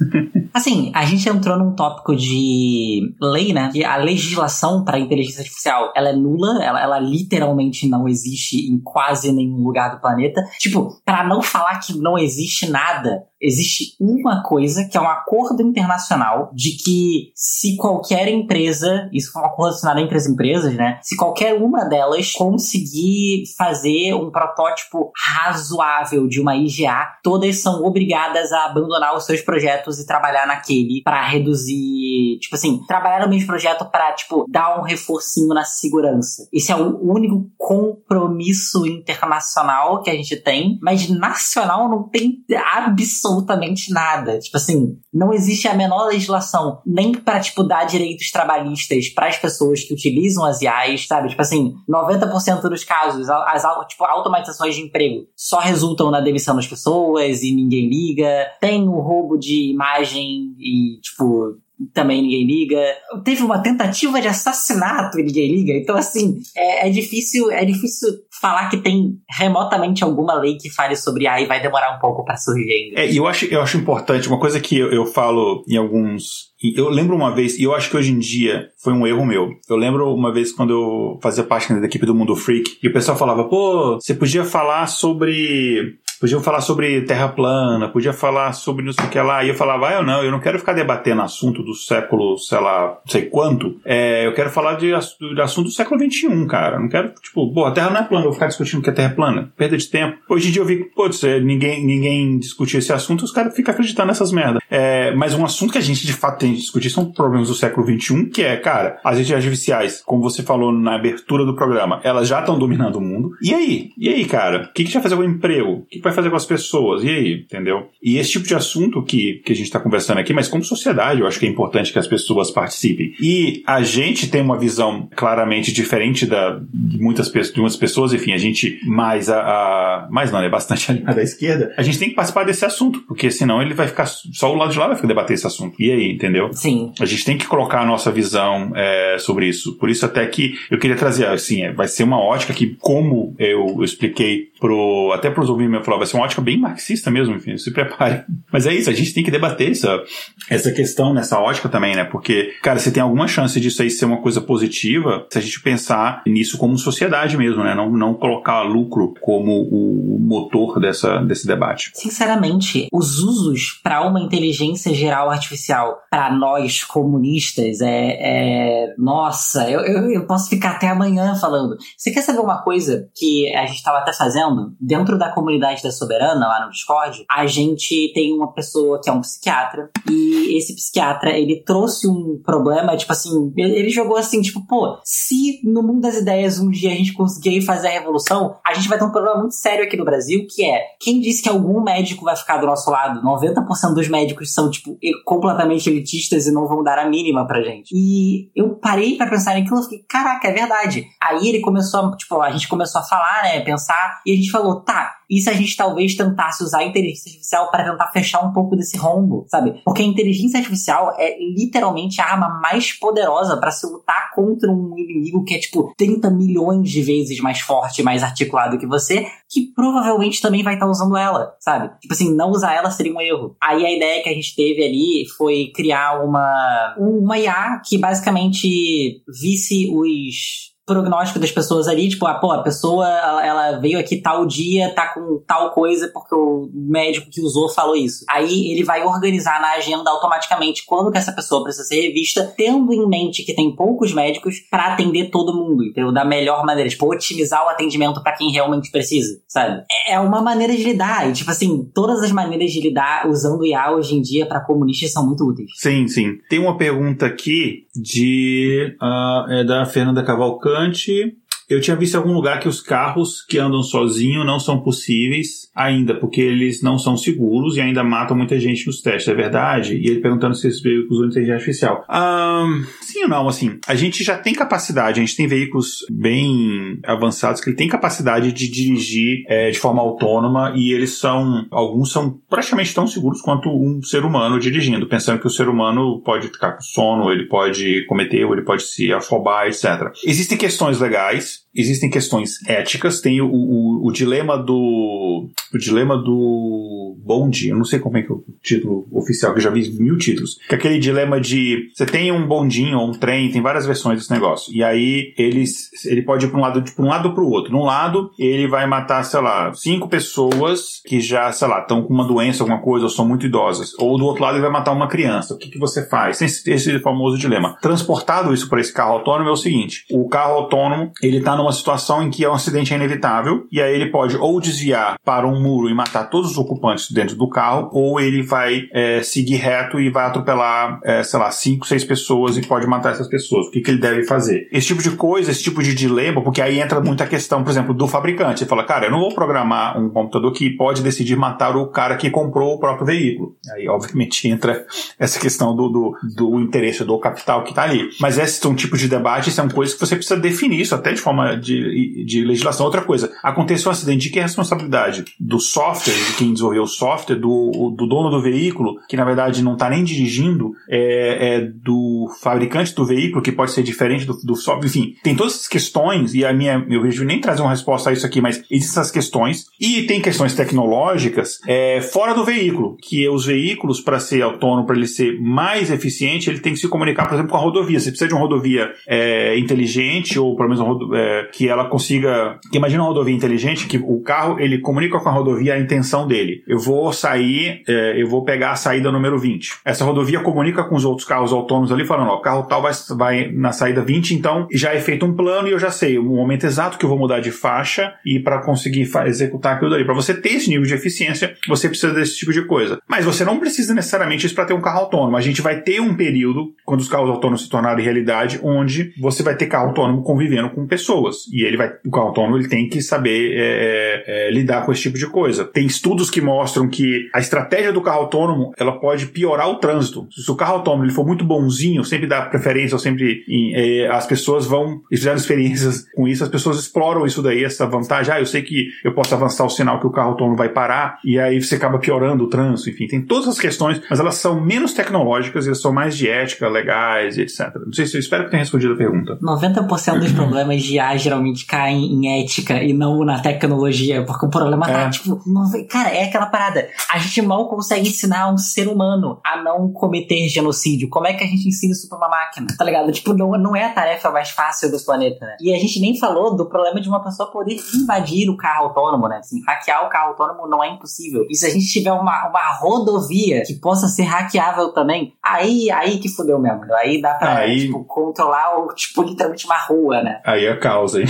Assim, 0.52 0.90
a 0.94 1.04
gente 1.04 1.28
entrou 1.28 1.58
num 1.58 1.74
tópico 1.74 2.14
de 2.14 3.14
lei, 3.20 3.52
né? 3.52 3.70
Que 3.72 3.84
a 3.84 3.96
legislação 3.96 4.84
para 4.84 4.98
inteligência 4.98 5.40
artificial, 5.40 5.92
ela 5.96 6.10
é 6.10 6.12
nula, 6.12 6.62
ela, 6.62 6.80
ela 6.80 6.98
literalmente 6.98 7.88
não 7.88 8.08
existe 8.08 8.70
em 8.70 8.78
quase 8.78 9.32
nenhum 9.32 9.62
lugar 9.62 9.94
do 9.94 10.00
planeta. 10.00 10.42
Tipo, 10.58 11.00
para 11.04 11.24
não 11.24 11.42
falar 11.42 11.80
que 11.80 11.96
não 11.98 12.18
existe 12.18 12.68
nada, 12.68 13.26
existe 13.42 13.96
uma 14.00 14.42
coisa 14.42 14.84
que 14.84 14.96
é 14.96 15.00
um 15.00 15.08
acordo 15.08 15.62
internacional 15.62 16.50
de 16.54 16.76
que 16.76 17.32
se 17.34 17.76
qualquer 17.76 18.28
empresa, 18.28 19.10
isso 19.12 19.32
foi 19.32 19.42
um 19.42 19.46
acordo 19.46 19.74
assinado 19.74 20.00
entre 20.00 20.16
as 20.16 20.26
empresas, 20.26 20.74
né? 20.74 21.00
Se 21.02 21.16
qualquer 21.16 21.54
uma 21.54 21.84
delas 21.84 22.32
conseguir 22.32 23.44
fazer 23.58 24.14
um 24.14 24.30
protótipo 24.30 25.10
razoável 25.16 26.28
de 26.28 26.40
uma 26.40 26.56
IGA, 26.56 27.08
todas 27.22 27.56
são 27.58 27.82
obrigadas 27.82 28.52
a 28.52 28.66
abandonar 28.66 29.16
os 29.16 29.24
seus 29.24 29.40
projetos 29.40 29.98
e 29.98 30.06
trabalhar 30.06 30.41
trabalhar 30.42 30.46
naquele 30.46 31.02
para 31.02 31.26
reduzir, 31.26 32.38
tipo 32.40 32.54
assim, 32.54 32.80
trabalhar 32.86 33.24
no 33.24 33.30
mesmo 33.30 33.46
projeto 33.46 33.84
para 33.90 34.12
tipo 34.12 34.44
dar 34.48 34.78
um 34.78 34.82
reforcinho 34.82 35.48
na 35.48 35.64
segurança. 35.64 36.48
Esse 36.52 36.72
é 36.72 36.76
o 36.76 36.98
único 37.02 37.50
compromisso 37.56 38.86
internacional 38.86 40.02
que 40.02 40.10
a 40.10 40.14
gente 40.14 40.36
tem, 40.36 40.78
mas 40.82 41.08
nacional 41.08 41.88
não 41.88 42.08
tem 42.08 42.44
absolutamente 42.74 43.92
nada. 43.92 44.38
Tipo 44.38 44.56
assim, 44.56 44.98
não 45.12 45.32
existe 45.32 45.68
a 45.68 45.74
menor 45.74 46.06
legislação 46.06 46.80
nem 46.86 47.12
para 47.12 47.40
tipo 47.40 47.62
dar 47.62 47.84
direitos 47.84 48.30
trabalhistas 48.30 49.08
para 49.08 49.28
as 49.28 49.36
pessoas 49.36 49.82
que 49.82 49.94
utilizam 49.94 50.44
as 50.44 50.60
IAs, 50.60 51.06
sabe? 51.06 51.28
Tipo 51.28 51.42
assim, 51.42 51.74
90% 51.88 52.62
dos 52.62 52.84
casos, 52.84 53.28
as 53.28 53.62
tipo, 53.88 54.04
automatizações 54.04 54.74
de 54.74 54.82
emprego 54.82 55.26
só 55.36 55.58
resultam 55.58 56.10
na 56.10 56.20
demissão 56.20 56.56
das 56.56 56.66
pessoas 56.66 57.42
e 57.42 57.54
ninguém 57.54 57.88
liga. 57.88 58.46
Tem 58.60 58.88
o 58.88 59.00
roubo 59.00 59.36
de 59.36 59.70
imagem 59.70 60.31
e, 60.58 61.00
tipo, 61.00 61.56
também 61.92 62.22
ninguém 62.22 62.46
liga. 62.46 62.80
Teve 63.24 63.42
uma 63.42 63.62
tentativa 63.62 64.20
de 64.20 64.28
assassinato 64.28 65.18
e 65.18 65.24
ninguém 65.24 65.54
liga. 65.54 65.72
Então, 65.72 65.96
assim, 65.96 66.38
é, 66.56 66.86
é, 66.88 66.90
difícil, 66.90 67.50
é 67.50 67.64
difícil 67.64 68.08
falar 68.40 68.68
que 68.68 68.76
tem 68.76 69.18
remotamente 69.30 70.04
alguma 70.04 70.34
lei 70.34 70.56
que 70.56 70.70
fale 70.70 70.96
sobre 70.96 71.26
AI 71.26 71.46
vai 71.46 71.60
demorar 71.60 71.96
um 71.96 72.00
pouco 72.00 72.24
para 72.24 72.36
surgir 72.36 72.70
ainda. 72.70 73.00
É, 73.00 73.10
e 73.10 73.16
eu 73.16 73.26
acho, 73.26 73.46
eu 73.46 73.60
acho 73.60 73.76
importante, 73.76 74.28
uma 74.28 74.38
coisa 74.38 74.60
que 74.60 74.78
eu, 74.78 74.90
eu 74.92 75.06
falo 75.06 75.64
em 75.68 75.76
alguns 75.76 76.52
eu 76.76 76.88
lembro 76.88 77.16
uma 77.16 77.34
vez, 77.34 77.58
e 77.58 77.64
eu 77.64 77.74
acho 77.74 77.90
que 77.90 77.96
hoje 77.96 78.12
em 78.12 78.18
dia 78.18 78.68
foi 78.80 78.92
um 78.92 79.06
erro 79.06 79.26
meu. 79.26 79.50
Eu 79.68 79.76
lembro 79.76 80.14
uma 80.14 80.32
vez 80.32 80.52
quando 80.52 80.72
eu 80.72 81.18
fazia 81.20 81.42
parte 81.42 81.72
da 81.72 81.84
equipe 81.84 82.06
do 82.06 82.14
Mundo 82.14 82.36
Freak, 82.36 82.78
e 82.82 82.88
o 82.88 82.92
pessoal 82.92 83.18
falava, 83.18 83.48
pô, 83.48 83.98
você 84.00 84.14
podia 84.14 84.44
falar 84.44 84.86
sobre 84.86 85.96
podiam 86.22 86.40
falar 86.40 86.60
sobre 86.60 87.00
terra 87.00 87.26
plana, 87.26 87.88
podia 87.88 88.12
falar 88.12 88.52
sobre 88.52 88.84
não 88.84 88.92
sei 88.92 89.06
o 89.06 89.08
que 89.08 89.18
lá. 89.18 89.42
E 89.42 89.48
eu 89.48 89.56
falava, 89.56 89.88
ah, 89.88 89.94
eu 89.94 90.04
não, 90.04 90.22
eu 90.22 90.30
não 90.30 90.38
quero 90.38 90.56
ficar 90.56 90.72
debatendo 90.72 91.20
assunto 91.20 91.64
do 91.64 91.74
século, 91.74 92.38
sei 92.38 92.60
lá, 92.60 92.90
não 93.04 93.10
sei 93.10 93.22
quanto. 93.22 93.80
É, 93.84 94.24
eu 94.24 94.32
quero 94.32 94.48
falar 94.48 94.74
de, 94.74 94.86
de 94.86 95.40
assunto 95.42 95.64
do 95.64 95.72
século 95.72 96.00
XXI, 96.00 96.46
cara. 96.46 96.78
não 96.78 96.88
quero, 96.88 97.12
tipo, 97.20 97.52
pô, 97.52 97.64
a 97.64 97.72
terra 97.72 97.90
não 97.90 97.96
é 97.98 98.04
plana, 98.04 98.22
eu 98.22 98.28
vou 98.28 98.34
ficar 98.34 98.46
discutindo 98.46 98.80
que 98.80 98.90
a 98.90 98.92
terra 98.92 99.10
é 99.10 99.14
plana. 99.16 99.52
Perda 99.56 99.76
de 99.76 99.88
tempo. 99.88 100.16
Hoje 100.28 100.48
em 100.48 100.52
dia 100.52 100.62
eu 100.62 100.66
vi, 100.66 100.84
pô, 100.94 101.10
ninguém, 101.42 101.84
ninguém 101.84 102.38
discutir 102.38 102.76
esse 102.76 102.92
assunto, 102.92 103.24
os 103.24 103.32
caras 103.32 103.56
ficam 103.56 103.72
acreditando 103.72 104.06
nessas 104.06 104.30
merdas. 104.30 104.62
É, 104.70 105.12
mas 105.16 105.34
um 105.34 105.44
assunto 105.44 105.72
que 105.72 105.78
a 105.78 105.82
gente 105.82 106.06
de 106.06 106.12
fato 106.12 106.38
tem 106.38 106.52
que 106.52 106.60
discutir 106.60 106.90
são 106.90 107.10
problemas 107.10 107.48
do 107.48 107.54
século 107.54 107.84
XXI, 107.84 108.26
que 108.26 108.42
é, 108.42 108.56
cara, 108.56 109.00
as 109.02 109.14
inteligências 109.14 109.44
artificiais, 109.44 110.02
como 110.06 110.22
você 110.22 110.44
falou 110.44 110.70
na 110.70 110.94
abertura 110.94 111.44
do 111.44 111.56
programa, 111.56 112.00
elas 112.04 112.28
já 112.28 112.38
estão 112.38 112.56
dominando 112.56 112.96
o 112.96 113.00
mundo. 113.00 113.32
E 113.42 113.52
aí? 113.52 113.90
E 113.98 114.08
aí, 114.08 114.24
cara? 114.24 114.68
O 114.70 114.72
que, 114.72 114.84
que 114.84 114.92
vai 114.92 115.02
fazer 115.02 115.16
o 115.16 115.24
emprego? 115.24 115.72
O 115.72 115.86
que, 115.86 115.96
que 115.98 116.02
vai 116.02 116.11
vai 116.12 116.16
fazer 116.16 116.30
com 116.30 116.36
as 116.36 116.46
pessoas? 116.46 117.02
E 117.02 117.08
aí, 117.08 117.32
entendeu? 117.44 117.88
E 118.02 118.18
esse 118.18 118.32
tipo 118.32 118.46
de 118.46 118.54
assunto 118.54 119.02
que, 119.02 119.40
que 119.44 119.52
a 119.52 119.56
gente 119.56 119.66
está 119.66 119.80
conversando 119.80 120.18
aqui, 120.18 120.32
mas 120.32 120.48
como 120.48 120.62
sociedade, 120.62 121.20
eu 121.20 121.26
acho 121.26 121.38
que 121.38 121.46
é 121.46 121.48
importante 121.48 121.92
que 121.92 121.98
as 121.98 122.06
pessoas 122.06 122.50
participem. 122.50 123.14
E 123.20 123.62
a 123.66 123.82
gente 123.82 124.28
tem 124.28 124.42
uma 124.42 124.58
visão 124.58 125.08
claramente 125.16 125.72
diferente 125.72 126.26
da, 126.26 126.60
de, 126.72 126.98
muitas, 126.98 127.30
de 127.30 127.60
muitas 127.60 127.76
pessoas, 127.76 128.12
enfim, 128.12 128.32
a 128.32 128.38
gente 128.38 128.80
mais 128.86 129.28
a, 129.28 129.40
a 129.40 130.08
mais 130.10 130.30
não, 130.30 130.40
é 130.40 130.48
bastante 130.48 130.90
alinhada 130.92 131.20
à 131.20 131.24
esquerda, 131.24 131.72
a 131.76 131.82
gente 131.82 131.98
tem 131.98 132.08
que 132.08 132.14
participar 132.14 132.44
desse 132.44 132.64
assunto, 132.64 133.00
porque 133.06 133.30
senão 133.30 133.62
ele 133.62 133.74
vai 133.74 133.88
ficar, 133.88 134.06
só 134.06 134.52
o 134.52 134.56
lado 134.56 134.72
de 134.72 134.78
lá 134.78 134.86
vai 134.88 134.96
ficar 134.96 135.08
debater 135.08 135.34
esse 135.34 135.46
assunto. 135.46 135.74
E 135.80 135.90
aí, 135.90 136.12
entendeu? 136.12 136.50
Sim. 136.52 136.92
A 137.00 137.04
gente 137.04 137.24
tem 137.24 137.38
que 137.38 137.46
colocar 137.46 137.80
a 137.80 137.86
nossa 137.86 138.10
visão 138.10 138.72
é, 138.74 139.16
sobre 139.18 139.46
isso. 139.46 139.76
Por 139.78 139.90
isso 139.90 140.04
até 140.04 140.26
que 140.26 140.54
eu 140.70 140.78
queria 140.78 140.96
trazer, 140.96 141.26
assim, 141.26 141.62
é, 141.62 141.72
vai 141.72 141.88
ser 141.88 142.04
uma 142.04 142.20
ótica 142.20 142.52
que, 142.52 142.76
como 142.80 143.34
eu, 143.38 143.74
eu 143.76 143.84
expliquei 143.84 144.50
pro, 144.60 145.12
até 145.12 145.30
para 145.30 145.42
os 145.42 145.50
ouvintes, 145.50 145.74
eu 145.74 145.84
falar, 145.84 145.98
vai 146.02 146.06
ser 146.06 146.16
uma 146.16 146.24
ótica 146.24 146.42
bem 146.42 146.58
marxista 146.58 147.10
mesmo, 147.10 147.34
enfim, 147.34 147.56
se 147.56 147.70
prepare. 147.72 148.24
Mas 148.52 148.66
é 148.66 148.74
isso, 148.74 148.90
a 148.90 148.92
gente 148.92 149.14
tem 149.14 149.24
que 149.24 149.30
debater 149.30 149.70
essa, 149.70 150.02
essa 150.50 150.70
questão 150.72 151.14
nessa 151.14 151.38
ótica 151.38 151.68
também, 151.68 151.94
né? 151.94 152.04
Porque, 152.04 152.54
cara, 152.62 152.78
você 152.78 152.90
tem 152.90 153.02
alguma 153.02 153.28
chance 153.28 153.58
disso 153.60 153.82
aí 153.82 153.90
ser 153.90 154.04
uma 154.04 154.20
coisa 154.20 154.40
positiva 154.40 155.26
se 155.30 155.38
a 155.38 155.40
gente 155.40 155.60
pensar 155.60 156.22
nisso 156.26 156.58
como 156.58 156.76
sociedade 156.76 157.36
mesmo, 157.36 157.62
né? 157.62 157.74
Não, 157.74 157.90
não 157.90 158.14
colocar 158.14 158.62
lucro 158.62 159.14
como 159.20 159.62
o 159.70 160.18
motor 160.20 160.80
dessa, 160.80 161.18
desse 161.18 161.46
debate. 161.46 161.90
Sinceramente, 161.94 162.88
os 162.92 163.18
usos 163.18 163.80
para 163.82 164.06
uma 164.06 164.20
inteligência 164.20 164.94
geral 164.94 165.30
artificial 165.30 165.98
para 166.10 166.34
nós 166.34 166.84
comunistas 166.84 167.80
é, 167.80 168.86
é... 168.90 168.94
nossa, 168.98 169.68
eu, 169.70 169.80
eu, 169.80 170.10
eu, 170.10 170.26
posso 170.26 170.48
ficar 170.48 170.72
até 170.72 170.88
amanhã 170.88 171.34
falando. 171.34 171.76
Você 171.96 172.10
quer 172.10 172.22
saber 172.22 172.40
uma 172.40 172.62
coisa 172.62 173.08
que 173.14 173.54
a 173.54 173.66
gente 173.66 173.76
estava 173.76 173.98
até 173.98 174.12
fazendo 174.12 174.74
dentro 174.80 175.18
da 175.18 175.30
comunidade 175.30 175.81
da 175.82 175.90
Soberana? 175.90 176.52
lá 176.52 176.64
no 176.64 176.70
Discord, 176.70 177.24
a 177.30 177.46
gente 177.46 178.12
tem 178.14 178.32
uma 178.32 178.52
pessoa 178.52 179.00
que 179.00 179.08
é 179.08 179.12
um 179.12 179.20
psiquiatra 179.20 179.90
e 180.08 180.56
esse 180.56 180.74
psiquiatra, 180.74 181.36
ele 181.36 181.62
trouxe 181.64 182.08
um 182.08 182.40
problema, 182.42 182.96
tipo 182.96 183.12
assim, 183.12 183.52
ele 183.56 183.88
jogou 183.90 184.16
assim, 184.16 184.40
tipo, 184.42 184.66
pô, 184.66 184.98
se 185.04 185.60
no 185.64 185.82
mundo 185.82 186.00
das 186.00 186.16
ideias 186.16 186.58
um 186.58 186.70
dia 186.70 186.92
a 186.92 186.94
gente 186.94 187.12
conseguir 187.12 187.60
fazer 187.62 187.88
a 187.88 187.92
revolução, 187.92 188.56
a 188.66 188.74
gente 188.74 188.88
vai 188.88 188.98
ter 188.98 189.04
um 189.04 189.10
problema 189.10 189.38
muito 189.38 189.54
sério 189.54 189.84
aqui 189.84 189.96
no 189.96 190.04
Brasil, 190.04 190.46
que 190.48 190.64
é, 190.64 190.82
quem 191.00 191.20
disse 191.20 191.42
que 191.42 191.48
algum 191.48 191.82
médico 191.82 192.24
vai 192.24 192.36
ficar 192.36 192.58
do 192.58 192.66
nosso 192.66 192.90
lado? 192.90 193.22
90% 193.22 193.94
dos 193.94 194.08
médicos 194.08 194.52
são, 194.52 194.70
tipo, 194.70 194.98
completamente 195.24 195.88
elitistas 195.88 196.46
e 196.46 196.52
não 196.52 196.66
vão 196.66 196.82
dar 196.82 196.98
a 196.98 197.08
mínima 197.08 197.46
pra 197.46 197.62
gente. 197.62 197.90
E 197.94 198.50
eu 198.54 198.76
parei 198.76 199.16
para 199.16 199.30
pensar 199.30 199.54
naquilo 199.54 199.80
e 199.80 199.82
fiquei, 199.84 200.04
caraca, 200.08 200.48
é 200.48 200.52
verdade. 200.52 201.06
Aí 201.22 201.48
ele 201.48 201.60
começou, 201.60 202.14
tipo, 202.16 202.40
a 202.40 202.50
gente 202.50 202.68
começou 202.68 203.00
a 203.00 203.04
falar, 203.04 203.42
né, 203.44 203.60
pensar, 203.60 204.20
e 204.26 204.32
a 204.32 204.36
gente 204.36 204.50
falou, 204.50 204.80
tá, 204.80 205.21
e 205.32 205.40
se 205.40 205.48
a 205.48 205.54
gente 205.54 205.74
talvez 205.74 206.14
tentasse 206.14 206.62
usar 206.62 206.80
a 206.80 206.84
inteligência 206.84 207.30
artificial 207.30 207.70
para 207.70 207.90
tentar 207.90 208.08
fechar 208.08 208.44
um 208.44 208.52
pouco 208.52 208.76
desse 208.76 208.98
rombo, 208.98 209.46
sabe? 209.48 209.80
Porque 209.82 210.02
a 210.02 210.04
inteligência 210.04 210.58
artificial 210.58 211.16
é 211.18 211.38
literalmente 211.38 212.20
a 212.20 212.26
arma 212.26 212.60
mais 212.60 212.92
poderosa 212.92 213.56
para 213.56 213.70
se 213.70 213.86
lutar 213.86 214.30
contra 214.34 214.70
um 214.70 214.92
inimigo 214.98 215.42
que 215.42 215.54
é 215.54 215.58
tipo 215.58 215.94
30 215.96 216.30
milhões 216.30 216.90
de 216.90 217.00
vezes 217.00 217.40
mais 217.40 217.60
forte 217.60 218.02
mais 218.02 218.22
articulado 218.22 218.78
que 218.78 218.86
você, 218.86 219.26
que 219.48 219.72
provavelmente 219.74 220.42
também 220.42 220.62
vai 220.62 220.74
estar 220.74 220.84
tá 220.84 220.92
usando 220.92 221.16
ela, 221.16 221.54
sabe? 221.58 221.90
Tipo 221.98 222.12
assim, 222.12 222.34
não 222.34 222.50
usar 222.50 222.74
ela 222.74 222.90
seria 222.90 223.14
um 223.14 223.20
erro. 223.20 223.56
Aí 223.62 223.86
a 223.86 223.96
ideia 223.96 224.22
que 224.22 224.28
a 224.28 224.34
gente 224.34 224.54
teve 224.54 224.84
ali 224.84 225.26
foi 225.38 225.72
criar 225.74 226.22
uma, 226.22 226.94
uma 226.98 227.38
IA 227.38 227.80
que 227.82 227.96
basicamente 227.96 229.22
visse 229.26 229.90
os 229.90 230.71
prognóstico 230.84 231.38
das 231.38 231.50
pessoas 231.50 231.86
ali, 231.86 232.08
tipo, 232.08 232.26
ah, 232.26 232.34
pô, 232.34 232.50
a 232.50 232.62
pessoa 232.62 233.06
ela, 233.06 233.78
veio 233.78 233.98
aqui 233.98 234.20
tal 234.20 234.44
dia, 234.44 234.92
tá 234.94 235.14
com 235.14 235.42
tal 235.46 235.70
coisa 235.70 236.10
porque 236.12 236.34
o 236.34 236.68
médico 236.74 237.30
que 237.30 237.40
usou 237.40 237.68
falou 237.68 237.94
isso. 237.94 238.24
Aí 238.28 238.72
ele 238.72 238.84
vai 238.84 239.04
organizar 239.04 239.60
na 239.60 239.74
agenda 239.74 240.10
automaticamente 240.10 240.84
quando 240.84 241.10
que 241.12 241.18
essa 241.18 241.32
pessoa 241.32 241.62
precisa 241.62 241.84
ser 241.84 242.00
revista, 242.00 242.52
tendo 242.56 242.92
em 242.92 243.08
mente 243.08 243.44
que 243.44 243.54
tem 243.54 243.74
poucos 243.74 244.12
médicos 244.12 244.56
para 244.70 244.92
atender 244.92 245.30
todo 245.30 245.54
mundo, 245.54 245.84
entendeu? 245.84 246.12
Da 246.12 246.24
melhor 246.24 246.64
maneira, 246.64 246.90
tipo, 246.90 247.10
otimizar 247.10 247.64
o 247.64 247.68
atendimento 247.68 248.22
para 248.22 248.32
quem 248.32 248.50
realmente 248.50 248.90
precisa, 248.90 249.40
sabe? 249.46 249.84
É 250.08 250.18
uma 250.18 250.42
maneira 250.42 250.74
de 250.74 250.82
lidar, 250.82 251.28
e 251.28 251.32
tipo 251.32 251.50
assim, 251.50 251.88
todas 251.94 252.22
as 252.22 252.32
maneiras 252.32 252.70
de 252.70 252.80
lidar 252.80 253.28
usando 253.28 253.64
IA 253.64 253.92
hoje 253.92 254.16
em 254.16 254.20
dia 254.20 254.46
para 254.46 254.60
comunistas 254.60 255.12
são 255.12 255.26
muito 255.26 255.44
úteis. 255.44 255.70
Sim, 255.76 256.08
sim. 256.08 256.38
Tem 256.48 256.58
uma 256.58 256.76
pergunta 256.76 257.26
aqui 257.26 257.86
de 257.94 258.96
uh, 259.00 259.52
é 259.52 259.64
da 259.64 259.86
Fernanda 259.86 260.24
Cavalcante 260.24 260.71
bastante 260.72 261.36
eu 261.72 261.80
tinha 261.80 261.96
visto 261.96 262.14
em 262.14 262.18
algum 262.18 262.32
lugar 262.32 262.60
que 262.60 262.68
os 262.68 262.80
carros 262.80 263.42
que 263.42 263.58
andam 263.58 263.82
sozinhos 263.82 264.46
não 264.46 264.58
são 264.58 264.80
possíveis 264.80 265.70
ainda, 265.74 266.14
porque 266.14 266.40
eles 266.40 266.82
não 266.82 266.98
são 266.98 267.16
seguros 267.16 267.76
e 267.76 267.80
ainda 267.80 268.04
matam 268.04 268.36
muita 268.36 268.58
gente 268.60 268.86
nos 268.86 269.00
testes, 269.00 269.28
é 269.28 269.34
verdade? 269.34 269.96
E 269.96 270.08
ele 270.08 270.20
perguntando 270.20 270.54
se 270.54 270.68
esses 270.68 270.82
veículos 270.82 271.18
usam 271.18 271.28
inteligência 271.28 271.54
artificial. 271.54 272.04
Um, 272.10 272.84
sim 273.00 273.22
ou 273.22 273.28
não, 273.28 273.48
assim, 273.48 273.78
a 273.86 273.94
gente 273.94 274.22
já 274.22 274.36
tem 274.36 274.54
capacidade, 274.54 275.20
a 275.20 275.24
gente 275.24 275.36
tem 275.36 275.46
veículos 275.46 276.04
bem 276.10 276.98
avançados 277.04 277.60
que 277.60 277.72
tem 277.72 277.88
capacidade 277.88 278.52
de 278.52 278.68
dirigir 278.68 279.44
é, 279.48 279.70
de 279.70 279.78
forma 279.78 280.02
autônoma 280.02 280.72
e 280.76 280.92
eles 280.92 281.18
são, 281.18 281.66
alguns 281.70 282.12
são 282.12 282.38
praticamente 282.48 282.94
tão 282.94 283.06
seguros 283.06 283.40
quanto 283.40 283.70
um 283.70 284.02
ser 284.02 284.24
humano 284.24 284.60
dirigindo, 284.60 285.08
pensando 285.08 285.40
que 285.40 285.46
o 285.46 285.50
ser 285.50 285.68
humano 285.68 286.20
pode 286.24 286.48
ficar 286.48 286.72
com 286.72 286.82
sono, 286.82 287.32
ele 287.32 287.46
pode 287.48 288.04
cometer 288.06 288.40
erro, 288.40 288.54
ele 288.54 288.62
pode 288.62 288.82
se 288.82 289.12
afobar, 289.12 289.66
etc. 289.66 290.12
Existem 290.24 290.58
questões 290.58 291.00
legais 291.00 291.61
existem 291.74 292.10
questões 292.10 292.62
éticas, 292.68 293.20
tem 293.20 293.40
o, 293.40 293.48
o, 293.48 294.06
o, 294.06 294.12
dilema 294.12 294.56
do. 294.58 295.48
O 295.72 295.78
dilema 295.78 296.16
do 296.16 297.16
bonde, 297.24 297.68
eu 297.68 297.76
não 297.76 297.84
sei 297.84 297.98
como 297.98 298.18
é 298.18 298.22
que 298.22 298.30
é 298.30 298.34
o 298.34 298.44
título 298.62 299.06
oficial, 299.10 299.52
que 299.52 299.58
eu 299.58 299.62
já 299.62 299.70
vi 299.70 299.90
mil 299.98 300.18
títulos. 300.18 300.58
Que 300.68 300.74
é 300.74 300.78
aquele 300.78 300.98
dilema 300.98 301.40
de. 301.40 301.90
Você 301.94 302.04
tem 302.04 302.30
um 302.30 302.46
bondinho 302.46 302.98
ou 302.98 303.08
um 303.08 303.12
trem, 303.12 303.50
tem 303.50 303.62
várias 303.62 303.86
versões 303.86 304.18
desse 304.18 304.30
negócio. 304.30 304.72
E 304.74 304.82
aí 304.82 305.32
eles, 305.38 305.90
ele 306.04 306.22
pode 306.22 306.46
ir 306.46 306.50
para 306.50 306.58
um 306.58 306.62
lado, 306.62 306.82
para 306.82 307.04
um 307.04 307.08
lado 307.08 307.34
para 307.34 307.42
o 307.42 307.50
outro. 307.50 307.72
Num 307.72 307.84
lado, 307.84 308.30
ele 308.38 308.66
vai 308.66 308.86
matar, 308.86 309.22
sei 309.24 309.40
lá, 309.40 309.72
cinco 309.74 310.08
pessoas 310.08 311.00
que 311.06 311.20
já, 311.20 311.50
sei 311.52 311.68
lá, 311.68 311.80
estão 311.80 312.02
com 312.02 312.12
uma 312.12 312.26
doença, 312.26 312.62
alguma 312.62 312.80
coisa, 312.80 313.06
ou 313.06 313.10
são 313.10 313.26
muito 313.26 313.46
idosas. 313.46 313.92
Ou 313.98 314.18
do 314.18 314.26
outro 314.26 314.42
lado, 314.42 314.56
ele 314.56 314.62
vai 314.62 314.70
matar 314.70 314.92
uma 314.92 315.08
criança. 315.08 315.54
O 315.54 315.58
que, 315.58 315.70
que 315.70 315.78
você 315.78 316.06
faz? 316.08 316.40
Esse, 316.42 316.70
esse 316.70 316.98
famoso 317.00 317.38
dilema. 317.38 317.76
Transportado 317.80 318.52
isso 318.52 318.68
para 318.68 318.80
esse 318.80 318.92
carro 318.92 319.14
autônomo 319.14 319.48
é 319.48 319.52
o 319.52 319.56
seguinte: 319.56 320.04
o 320.10 320.28
carro 320.28 320.54
autônomo, 320.54 321.12
ele 321.22 321.40
ele 321.42 321.44
tá 321.44 321.56
numa 321.56 321.72
situação 321.72 322.22
em 322.22 322.30
que 322.30 322.46
um 322.46 322.52
acidente 322.52 322.92
é 322.92 322.96
inevitável, 322.96 323.66
e 323.70 323.80
aí 323.80 323.92
ele 323.92 324.10
pode 324.10 324.36
ou 324.36 324.60
desviar 324.60 325.16
para 325.24 325.46
um 325.46 325.60
muro 325.60 325.90
e 325.90 325.94
matar 325.94 326.30
todos 326.30 326.52
os 326.52 326.58
ocupantes 326.58 327.10
dentro 327.10 327.36
do 327.36 327.48
carro, 327.48 327.90
ou 327.92 328.20
ele 328.20 328.42
vai 328.42 328.84
é, 328.92 329.22
seguir 329.22 329.56
reto 329.56 330.00
e 330.00 330.08
vai 330.08 330.26
atropelar, 330.26 331.00
é, 331.04 331.22
sei 331.22 331.38
lá, 331.38 331.50
cinco, 331.50 331.86
seis 331.86 332.04
pessoas 332.04 332.56
e 332.56 332.62
pode 332.62 332.86
matar 332.86 333.12
essas 333.12 333.28
pessoas. 333.28 333.66
O 333.66 333.70
que, 333.70 333.80
que 333.80 333.90
ele 333.90 334.00
deve 334.00 334.22
fazer? 334.24 334.68
Esse 334.70 334.88
tipo 334.88 335.02
de 335.02 335.10
coisa, 335.10 335.50
esse 335.50 335.62
tipo 335.62 335.82
de 335.82 335.94
dilema, 335.94 336.42
porque 336.42 336.62
aí 336.62 336.80
entra 336.80 337.00
muita 337.00 337.26
questão, 337.26 337.64
por 337.64 337.70
exemplo, 337.70 337.92
do 337.92 338.06
fabricante. 338.06 338.62
Ele 338.62 338.70
fala, 338.70 338.84
cara, 338.84 339.06
eu 339.06 339.10
não 339.10 339.20
vou 339.20 339.34
programar 339.34 339.98
um 339.98 340.08
computador 340.08 340.52
que 340.52 340.70
pode 340.70 341.02
decidir 341.02 341.36
matar 341.36 341.76
o 341.76 341.88
cara 341.88 342.16
que 342.16 342.30
comprou 342.30 342.74
o 342.74 342.78
próprio 342.78 343.06
veículo. 343.06 343.56
Aí, 343.74 343.88
obviamente, 343.88 344.46
entra 344.48 344.84
essa 345.18 345.40
questão 345.40 345.74
do, 345.74 345.88
do, 345.88 346.16
do 346.36 346.60
interesse 346.60 347.04
do 347.04 347.18
capital 347.18 347.64
que 347.64 347.70
está 347.70 347.82
ali. 347.82 348.08
Mas 348.20 348.38
esse 348.38 348.64
é 348.64 348.68
um 348.68 348.74
tipo 348.74 348.96
de 348.96 349.08
debate, 349.08 349.48
isso 349.48 349.60
é 349.60 349.64
uma 349.64 349.72
coisa 349.72 349.92
que 349.92 350.00
você 350.00 350.14
precisa 350.14 350.38
definir 350.38 350.80
isso, 350.80 350.94
até 350.94 351.12
de 351.12 351.20
forma 351.20 351.31
de, 351.60 352.24
de 352.24 352.44
legislação. 352.44 352.86
Outra 352.86 353.02
coisa, 353.02 353.32
aconteceu 353.42 353.88
um 353.88 353.92
acidente, 353.92 354.24
de 354.24 354.30
que 354.30 354.38
é 354.38 354.42
a 354.42 354.46
responsabilidade? 354.46 355.24
Do 355.38 355.58
software, 355.58 356.14
de 356.14 356.36
quem 356.36 356.52
desenvolveu 356.52 356.82
o 356.82 356.86
software, 356.86 357.36
do, 357.36 357.94
do 357.96 358.06
dono 358.06 358.30
do 358.30 358.40
veículo, 358.40 358.96
que 359.08 359.16
na 359.16 359.24
verdade 359.24 359.62
não 359.62 359.74
está 359.74 359.88
nem 359.88 360.04
dirigindo, 360.04 360.72
é, 360.88 361.56
é, 361.56 361.60
do 361.60 362.28
fabricante 362.40 362.94
do 362.94 363.04
veículo, 363.04 363.42
que 363.42 363.52
pode 363.52 363.72
ser 363.72 363.82
diferente 363.82 364.24
do, 364.24 364.34
do 364.44 364.56
software. 364.56 364.86
Enfim, 364.86 365.14
tem 365.22 365.34
todas 365.34 365.54
essas 365.54 365.68
questões, 365.68 366.34
e 366.34 366.44
a 366.44 366.52
minha, 366.52 366.84
eu 366.88 367.02
vejo 367.02 367.24
nem 367.24 367.40
trazer 367.40 367.62
uma 367.62 367.70
resposta 367.70 368.10
a 368.10 368.12
isso 368.12 368.26
aqui, 368.26 368.40
mas 368.40 368.62
existem 368.70 369.00
essas 369.00 369.10
questões, 369.10 369.66
e 369.80 370.02
tem 370.02 370.20
questões 370.20 370.54
tecnológicas 370.54 371.58
é, 371.66 372.00
fora 372.00 372.34
do 372.34 372.44
veículo, 372.44 372.96
que 373.00 373.28
os 373.28 373.46
veículos, 373.46 374.00
para 374.00 374.20
ser 374.20 374.42
autônomo, 374.42 374.86
para 374.86 374.96
ele 374.96 375.06
ser 375.06 375.40
mais 375.40 375.90
eficiente, 375.90 376.50
ele 376.50 376.60
tem 376.60 376.72
que 376.72 376.78
se 376.78 376.88
comunicar, 376.88 377.26
por 377.26 377.34
exemplo, 377.34 377.50
com 377.50 377.56
a 377.56 377.60
rodovia. 377.60 377.98
Você 377.98 378.10
precisa 378.10 378.28
de 378.28 378.34
uma 378.34 378.40
rodovia 378.40 378.92
é, 379.06 379.58
inteligente, 379.58 380.38
ou 380.38 380.56
pelo 380.56 380.68
menos 380.68 380.82
uma, 380.82 381.16
é, 381.22 381.48
que 381.52 381.68
ela 381.68 381.84
consiga. 381.84 382.58
Que 382.70 382.78
imagina 382.78 383.02
uma 383.02 383.08
rodovia 383.08 383.34
inteligente, 383.34 383.86
que 383.86 383.98
o 383.98 384.20
carro 384.20 384.58
ele 384.58 384.78
comunica 384.78 385.18
com 385.18 385.28
a 385.28 385.32
rodovia 385.32 385.74
a 385.74 385.78
intenção 385.78 386.26
dele. 386.26 386.62
Eu 386.66 386.78
vou 386.78 387.12
sair, 387.12 387.82
é, 387.88 388.20
eu 388.20 388.28
vou 388.28 388.44
pegar 388.44 388.72
a 388.72 388.76
saída 388.76 389.12
número 389.12 389.38
20. 389.38 389.78
Essa 389.84 390.04
rodovia 390.04 390.40
comunica 390.40 390.84
com 390.84 390.96
os 390.96 391.04
outros 391.04 391.26
carros 391.26 391.52
autônomos 391.52 391.92
ali, 391.92 392.04
falando: 392.04 392.30
ó, 392.30 392.36
o 392.36 392.40
carro 392.40 392.64
tal 392.64 392.82
vai, 392.82 392.92
vai 393.16 393.52
na 393.52 393.72
saída 393.72 394.02
20, 394.02 394.34
então 394.34 394.66
já 394.72 394.92
é 394.92 395.00
feito 395.00 395.24
um 395.24 395.34
plano 395.34 395.68
e 395.68 395.72
eu 395.72 395.78
já 395.78 395.90
sei 395.90 396.18
o 396.18 396.24
momento 396.24 396.64
exato 396.64 396.98
que 396.98 397.04
eu 397.04 397.08
vou 397.08 397.18
mudar 397.18 397.40
de 397.40 397.52
faixa 397.52 398.14
e 398.26 398.40
para 398.40 398.60
conseguir 398.62 399.08
executar 399.26 399.76
aquilo 399.76 399.90
dali. 399.90 400.04
Para 400.04 400.14
você 400.14 400.34
ter 400.34 400.54
esse 400.54 400.68
nível 400.68 400.86
de 400.86 400.94
eficiência, 400.94 401.54
você 401.68 401.88
precisa 401.88 402.12
desse 402.12 402.36
tipo 402.36 402.52
de 402.52 402.62
coisa. 402.66 402.98
Mas 403.08 403.24
você 403.24 403.44
não 403.44 403.58
precisa 403.58 403.94
necessariamente 403.94 404.46
isso 404.46 404.54
para 404.54 404.64
ter 404.64 404.74
um 404.74 404.80
carro 404.80 405.00
autônomo. 405.00 405.36
A 405.36 405.40
gente 405.40 405.62
vai 405.62 405.80
ter 405.80 406.00
um 406.00 406.14
período, 406.14 406.72
quando 406.84 407.00
os 407.00 407.08
carros 407.08 407.30
autônomos 407.30 407.62
se 407.62 407.68
tornarem 407.68 408.04
realidade, 408.04 408.58
onde 408.62 409.12
você 409.20 409.42
vai 409.42 409.54
ter 409.54 409.66
carro 409.66 409.88
autônomo 409.88 410.22
convivendo 410.22 410.70
com 410.70 410.86
pessoas. 410.86 411.11
E 411.52 411.64
ele 411.64 411.76
vai, 411.76 411.92
o 412.04 412.10
carro 412.10 412.28
autônomo 412.28 412.56
ele 412.56 412.68
tem 412.68 412.88
que 412.88 413.02
saber 413.02 413.52
é, 413.54 413.62
é, 413.62 414.48
é, 414.48 414.50
lidar 414.50 414.84
com 414.84 414.92
esse 414.92 415.02
tipo 415.02 415.18
de 415.18 415.26
coisa. 415.26 415.64
Tem 415.64 415.86
estudos 415.86 416.30
que 416.30 416.40
mostram 416.40 416.88
que 416.88 417.28
a 417.34 417.38
estratégia 417.38 417.92
do 417.92 418.00
carro 418.00 418.20
autônomo 418.20 418.72
ela 418.78 418.98
pode 419.00 419.26
piorar 419.26 419.68
o 419.68 419.76
trânsito. 419.76 420.26
Se 420.30 420.50
o 420.50 420.56
carro 420.56 420.76
autônomo 420.76 421.04
ele 421.04 421.12
for 421.12 421.26
muito 421.26 421.44
bonzinho, 421.44 422.04
sempre 422.04 422.26
dá 422.26 422.42
preferência, 422.42 422.94
ou 422.94 422.98
sempre 422.98 423.44
é, 423.74 424.08
as 424.08 424.26
pessoas 424.26 424.66
vão, 424.66 425.02
eles 425.10 425.20
fizeram 425.20 425.36
experiências 425.36 426.06
com 426.14 426.26
isso, 426.26 426.42
as 426.42 426.50
pessoas 426.50 426.78
exploram 426.78 427.26
isso 427.26 427.42
daí, 427.42 427.64
essa 427.64 427.86
vantagem. 427.86 428.34
Ah, 428.34 428.40
eu 428.40 428.46
sei 428.46 428.62
que 428.62 428.88
eu 429.04 429.14
posso 429.14 429.34
avançar 429.34 429.64
o 429.64 429.70
sinal 429.70 430.00
que 430.00 430.06
o 430.06 430.10
carro 430.10 430.30
autônomo 430.30 430.56
vai 430.56 430.68
parar, 430.68 431.18
e 431.24 431.38
aí 431.38 431.60
você 431.60 431.76
acaba 431.76 431.98
piorando 431.98 432.44
o 432.44 432.48
trânsito. 432.48 432.90
Enfim, 432.90 433.06
tem 433.06 433.22
todas 433.22 433.48
as 433.48 433.58
questões, 433.58 434.00
mas 434.08 434.20
elas 434.20 434.36
são 434.36 434.60
menos 434.60 434.92
tecnológicas 434.92 435.64
e 435.64 435.68
elas 435.68 435.80
são 435.80 435.92
mais 435.92 436.16
de 436.16 436.28
ética, 436.28 436.68
legais 436.68 437.36
e 437.36 437.42
etc. 437.42 437.74
Não 437.84 437.92
sei 437.92 438.06
se 438.06 438.16
eu 438.16 438.20
espero 438.20 438.44
que 438.44 438.50
tenha 438.50 438.62
respondido 438.62 438.94
a 438.94 438.96
pergunta. 438.96 439.38
90% 439.42 440.18
dos 440.18 440.32
problemas 440.32 440.82
de 440.82 440.98
IA 441.10 441.16
geralmente 441.16 441.66
caem 441.66 442.04
em 442.04 442.42
ética 442.42 442.82
e 442.82 442.92
não 442.92 443.24
na 443.24 443.40
tecnologia, 443.40 444.24
porque 444.24 444.46
o 444.46 444.50
problema 444.50 444.86
tá, 444.86 445.02
é. 445.02 445.10
tipo, 445.10 445.40
não, 445.46 445.70
cara, 445.88 446.10
é 446.10 446.24
aquela 446.24 446.46
parada. 446.46 446.88
A 447.10 447.18
gente 447.18 447.42
mal 447.42 447.68
consegue 447.68 448.08
ensinar 448.08 448.52
um 448.52 448.58
ser 448.58 448.88
humano 448.88 449.40
a 449.44 449.62
não 449.62 449.92
cometer 449.92 450.48
genocídio. 450.48 451.08
Como 451.08 451.26
é 451.26 451.34
que 451.34 451.44
a 451.44 451.46
gente 451.46 451.68
ensina 451.68 451.92
isso 451.92 452.08
pra 452.08 452.18
uma 452.18 452.28
máquina? 452.28 452.66
Tá 452.76 452.84
ligado? 452.84 453.10
Tipo, 453.12 453.32
não, 453.32 453.52
não 453.52 453.76
é 453.76 453.84
a 453.84 453.92
tarefa 453.92 454.30
mais 454.30 454.50
fácil 454.50 454.90
do 454.90 454.98
planeta, 455.04 455.44
né? 455.44 455.56
E 455.60 455.74
a 455.74 455.78
gente 455.78 456.00
nem 456.00 456.18
falou 456.18 456.56
do 456.56 456.68
problema 456.68 457.00
de 457.00 457.08
uma 457.08 457.22
pessoa 457.22 457.50
poder 457.50 457.76
invadir 457.94 458.48
o 458.48 458.56
carro 458.56 458.86
autônomo, 458.86 459.28
né? 459.28 459.38
Assim, 459.38 459.62
hackear 459.66 460.06
o 460.06 460.08
carro 460.08 460.30
autônomo 460.30 460.66
não 460.68 460.82
é 460.82 460.88
impossível. 460.88 461.46
E 461.48 461.54
se 461.54 461.66
a 461.66 461.70
gente 461.70 461.86
tiver 461.86 462.12
uma, 462.12 462.48
uma 462.48 462.72
rodovia 462.78 463.62
que 463.62 463.74
possa 463.74 464.08
ser 464.08 464.24
hackeável 464.24 464.92
também, 464.92 465.34
aí, 465.42 465.90
aí 465.90 466.18
que 466.18 466.28
fudeu 466.28 466.58
mesmo. 466.58 466.82
Aí 466.94 467.20
dá 467.20 467.34
pra, 467.34 467.58
aí... 467.58 467.86
tipo, 467.86 468.04
controlar, 468.04 468.72
tipo, 468.94 469.22
literalmente 469.22 469.66
uma 469.66 469.78
rua, 469.78 470.22
né? 470.22 470.40
Aí 470.44 470.66
é 470.66 470.76
causa, 470.92 471.20
hein? 471.20 471.26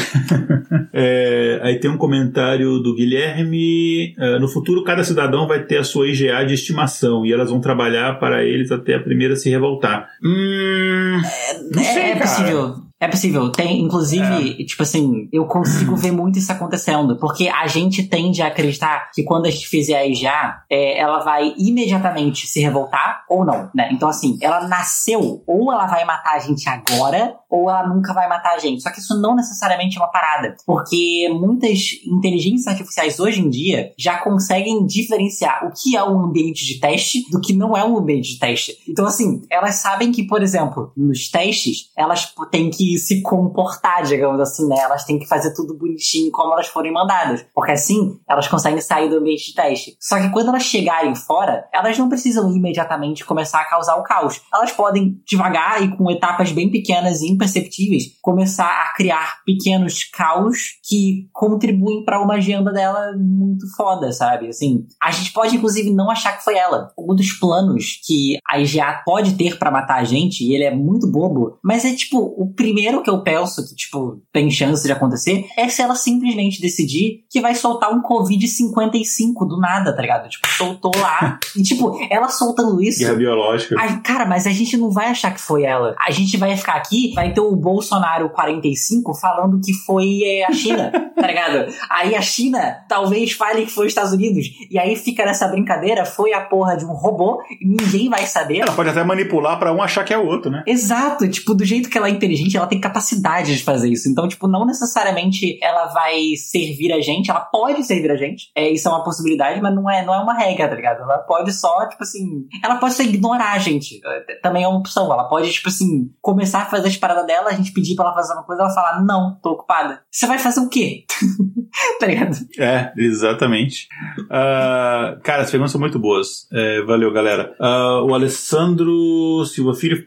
é, 0.93 1.61
aí 1.63 1.79
tem 1.79 1.91
um 1.91 1.97
comentário 1.97 2.79
do 2.79 2.95
Guilherme. 2.95 4.15
Uh, 4.19 4.41
no 4.41 4.49
futuro, 4.49 4.85
cada 4.85 5.05
cidadão 5.05 5.47
vai 5.47 5.65
ter 5.65 5.79
a 5.79 5.85
sua 5.85 6.09
IGA 6.09 6.45
de 6.45 6.55
estimação 6.55 7.25
e 7.25 7.33
elas 7.33 7.51
vão 7.51 7.61
trabalhar 7.61 8.19
para 8.19 8.45
eles 8.45 8.71
até 8.73 8.95
a 8.95 9.01
primeira 9.01 9.37
se 9.37 9.49
revoltar. 9.49 10.09
Hum. 10.23 11.21
É, 11.25 11.63
não 11.75 11.85
sei, 11.85 12.03
é, 12.03 12.11
é 12.11 12.17
possível. 12.17 12.75
É 13.03 13.09
possível. 13.09 13.51
Tem, 13.51 13.81
inclusive, 13.81 14.63
é. 14.63 14.65
tipo 14.65 14.85
assim, 14.85 15.29
eu 15.33 15.45
consigo 15.47 15.97
ver 15.99 16.13
muito 16.13 16.39
isso 16.39 16.53
acontecendo. 16.53 17.19
Porque 17.19 17.49
a 17.49 17.67
gente 17.67 18.05
tende 18.05 18.41
a 18.41 18.47
acreditar 18.47 19.11
que 19.13 19.25
quando 19.25 19.47
a 19.47 19.51
gente 19.51 19.67
fizer 19.67 19.97
a 19.97 20.07
IGA, 20.07 20.63
é, 20.71 21.01
ela 21.01 21.19
vai 21.19 21.53
imediatamente 21.59 22.47
se 22.47 22.61
revoltar 22.61 23.25
ou 23.29 23.45
não, 23.45 23.69
né? 23.75 23.89
Então, 23.91 24.09
assim, 24.09 24.39
ela 24.41 24.69
nasceu, 24.69 25.43
ou 25.49 25.73
ela 25.73 25.87
vai 25.87 26.05
matar 26.05 26.37
a 26.37 26.39
gente 26.39 26.69
agora, 26.69 27.35
ou 27.51 27.69
ela 27.69 27.89
nunca 27.89 28.15
vai 28.15 28.29
matar 28.29 28.55
a 28.55 28.59
gente. 28.59 28.81
Só 28.81 28.93
que 28.93 29.01
isso 29.01 29.21
não 29.21 29.35
necessariamente 29.35 29.99
é 29.99 30.01
uma 30.01 30.13
parada. 30.13 30.55
Porque 30.65 31.29
muitas 31.35 31.99
inteligências 32.07 32.69
artificiais 32.69 33.19
hoje 33.19 33.41
em 33.41 33.51
dia 33.51 33.91
já 33.99 34.19
conseguem 34.19 34.87
diferenciar 34.87 35.67
o 35.67 35.73
que 35.73 35.97
é 35.97 36.05
um 36.05 36.23
ambiente 36.23 36.65
de 36.65 36.79
teste 36.79 37.29
do 37.33 37.41
que 37.41 37.53
não 37.53 37.77
é 37.77 37.85
um 37.85 37.99
ambiente 37.99 38.35
de 38.35 38.39
teste. 38.39 38.77
Então, 38.89 39.05
assim, 39.07 39.43
elas 39.51 39.75
sabem 39.77 40.13
que, 40.13 40.23
por 40.25 40.41
exemplo, 40.41 40.93
nos 40.97 41.29
testes, 41.29 41.91
elas 41.97 42.33
têm 42.53 42.71
que 42.71 42.92
se 42.99 43.23
comportar, 43.23 44.03
digamos 44.05 44.41
assim, 44.41 44.67
né? 44.69 44.77
Elas 44.79 45.05
têm 45.05 45.19
que 45.19 45.27
fazer 45.27 45.55
tudo 45.55 45.77
bonitinho 45.77 46.31
como 46.31 46.53
elas 46.53 46.67
forem 46.67 46.93
mandadas. 46.93 47.45
Porque 47.55 47.73
assim, 47.73 48.19
elas 48.29 48.49
conseguem 48.49 48.81
sair 48.81 49.09
do 49.09 49.17
ambiente 49.17 49.47
de 49.47 49.55
teste. 49.55 49.97
Só 50.01 50.21
que 50.21 50.31
quando 50.31 50.49
elas 50.49 50.63
chegarem 50.63 51.15
fora, 51.15 51.65
elas 51.73 51.99
não 51.99 52.09
precisam 52.09 52.51
imediatamente 52.55 53.25
começar 53.25 53.61
a 53.61 53.69
causar 53.69 53.97
o 53.97 54.03
caos. 54.03 54.41
Elas 54.53 54.73
podem, 54.73 55.21
devagar 55.27 55.83
e 55.83 55.97
com 55.97 56.11
etapas 56.11 56.53
bem 56.53 56.71
pequenas 56.71 57.21
e 57.21 57.29
imperceptíveis, 57.29 58.05
começar 58.21 58.67
a 58.67 58.95
criar 58.95 59.43
pequenos 59.45 60.05
caos 60.05 60.79
que 60.89 61.29
contribuem 61.33 62.05
para 62.05 62.21
uma 62.21 62.35
agenda 62.35 62.73
dela 62.73 63.13
muito 63.17 63.67
foda, 63.77 64.13
sabe? 64.13 64.49
Assim, 64.49 64.87
a 65.03 65.11
gente 65.11 65.33
pode, 65.33 65.57
inclusive, 65.57 65.91
não 65.91 66.11
achar 66.11 66.37
que 66.37 66.45
foi 66.45 66.57
ela. 66.57 66.89
Um 66.99 67.15
dos 67.15 67.33
planos 67.33 68.01
que 68.05 68.39
a 68.49 68.59
IGA 68.59 69.03
pode 69.05 69.35
ter 69.35 69.59
para 69.59 69.71
matar 69.71 70.01
a 70.01 70.05
gente, 70.05 70.45
e 70.45 70.55
ele 70.55 70.65
é 70.65 70.75
muito 70.75 71.11
bobo, 71.11 71.59
mas 71.63 71.85
é 71.85 71.95
tipo 71.95 72.19
o 72.19 72.53
primeiro 72.55 72.82
primeiro 72.83 73.03
que 73.03 73.11
eu 73.11 73.23
penso 73.23 73.65
que, 73.65 73.77
tipo, 73.77 74.21
tem 74.33 74.51
chance 74.51 74.85
de 74.85 74.93
acontecer 74.93 75.47
é 75.57 75.69
se 75.69 75.81
ela 75.81 75.95
simplesmente 75.95 76.61
decidir 76.61 77.25
que 77.31 77.41
vai 77.41 77.55
soltar 77.55 77.93
um 77.93 78.03
Covid-55 78.03 79.47
do 79.47 79.57
nada, 79.57 79.95
tá 79.95 80.03
ligado? 80.03 80.29
Tipo, 80.29 80.49
soltou 80.49 80.91
lá. 80.97 81.39
e, 81.57 81.63
tipo, 81.63 81.97
ela 82.11 82.29
soltando 82.29 82.83
isso. 82.83 82.99
Guerra 82.99 83.15
biológica. 83.15 83.77
Ai, 83.79 84.01
cara, 84.01 84.27
mas 84.27 84.49
a 84.49 84.51
gente 84.51 84.77
não 84.77 84.91
vai 84.91 85.07
achar 85.07 85.33
que 85.33 85.41
foi 85.41 85.63
ela. 85.63 85.95
A 85.97 86.11
gente 86.11 86.37
vai 86.37 86.57
ficar 86.57 86.75
aqui, 86.75 87.13
vai 87.15 87.33
ter 87.33 87.41
o 87.41 87.55
Bolsonaro 87.55 88.31
45 88.31 89.15
falando 89.15 89.61
que 89.61 89.73
foi 89.73 90.23
é, 90.25 90.45
a 90.45 90.53
China, 90.53 90.91
tá 91.15 91.27
ligado? 91.27 91.73
Aí 91.89 92.17
a 92.17 92.21
China 92.21 92.79
talvez 92.89 93.31
fale 93.31 93.65
que 93.65 93.71
foi 93.71 93.87
os 93.87 93.93
Estados 93.93 94.13
Unidos. 94.13 94.47
E 94.69 94.77
aí 94.77 94.97
fica 94.97 95.25
nessa 95.25 95.47
brincadeira, 95.47 96.05
foi 96.05 96.33
a 96.33 96.41
porra 96.41 96.77
de 96.77 96.85
um 96.85 96.93
robô 96.93 97.41
e 97.61 97.65
ninguém 97.65 98.09
vai 98.09 98.27
saber. 98.27 98.59
Ela 98.59 98.73
pode 98.73 98.89
até 98.89 99.05
manipular 99.05 99.57
para 99.59 99.73
um 99.73 99.81
achar 99.81 100.05
que 100.05 100.13
é 100.13 100.19
o 100.19 100.27
outro, 100.27 100.51
né? 100.51 100.65
Exato. 100.67 101.29
Tipo, 101.29 101.55
do 101.55 101.65
jeito 101.65 101.89
que 101.89 101.97
ela 101.97 102.09
é 102.09 102.11
inteligente, 102.11 102.57
ela 102.57 102.67
tem 102.73 102.81
capacidade 102.81 103.55
de 103.55 103.63
fazer 103.63 103.91
isso. 103.91 104.09
Então, 104.09 104.27
tipo, 104.27 104.49
não 104.49 104.65
necessariamente 104.65 105.59
ela 105.63 105.87
vai 105.89 106.35
servir 106.37 106.91
a 106.91 107.01
gente, 107.03 107.31
ela 107.31 107.41
pode 107.41 107.85
servir 107.85 108.11
a 108.11 108.17
gente. 108.17 108.51
É, 108.57 108.71
isso 108.71 108.89
é 108.89 108.91
uma 108.91 109.05
possibilidade, 109.05 109.61
mas 109.61 109.75
não 109.75 109.91
é, 109.91 110.03
não 110.03 110.15
é 110.15 110.19
uma 110.19 110.33
regra, 110.33 110.69
tá 110.69 110.75
ligado? 110.75 111.03
Ela 111.03 111.19
pode 111.19 111.53
só, 111.53 111.87
tipo 111.87 112.03
assim. 112.03 112.47
Ela 112.65 112.77
pode 112.77 112.95
só 112.95 113.03
ignorar 113.03 113.53
a 113.53 113.59
gente. 113.59 114.01
É, 114.03 114.41
também 114.41 114.65
é 114.65 114.69
uma 114.69 114.79
opção. 114.79 115.13
Ela 115.13 115.25
pode, 115.25 115.53
tipo 115.53 115.69
assim, 115.69 116.11
começar 116.23 116.63
a 116.63 116.67
fazer 116.67 116.89
as 116.89 116.97
paradas 116.97 117.27
dela, 117.27 117.51
a 117.51 117.55
gente 117.55 117.73
pedir 117.73 117.95
pra 117.95 118.07
ela 118.07 118.15
fazer 118.15 118.33
uma 118.33 118.45
coisa, 118.45 118.63
ela 118.63 118.75
falar, 118.75 119.05
não, 119.05 119.39
tô 119.43 119.51
ocupada. 119.51 120.03
Você 120.11 120.27
vai 120.27 120.39
fazer 120.39 120.61
o 120.61 120.69
quê? 120.71 121.05
tá 121.99 122.07
ligado? 122.07 122.37
É, 122.59 122.93
exatamente. 122.97 123.89
Uh, 124.21 125.21
cara, 125.23 125.43
as 125.43 125.51
perguntas 125.51 125.73
são 125.73 125.81
muito 125.81 125.99
boas. 125.99 126.47
É, 126.53 126.83
valeu, 126.83 127.13
galera. 127.13 127.55
Uh, 127.59 128.07
o 128.07 128.15
Alessandro 128.15 129.45
Silva 129.47 129.75
Filho 129.75 130.05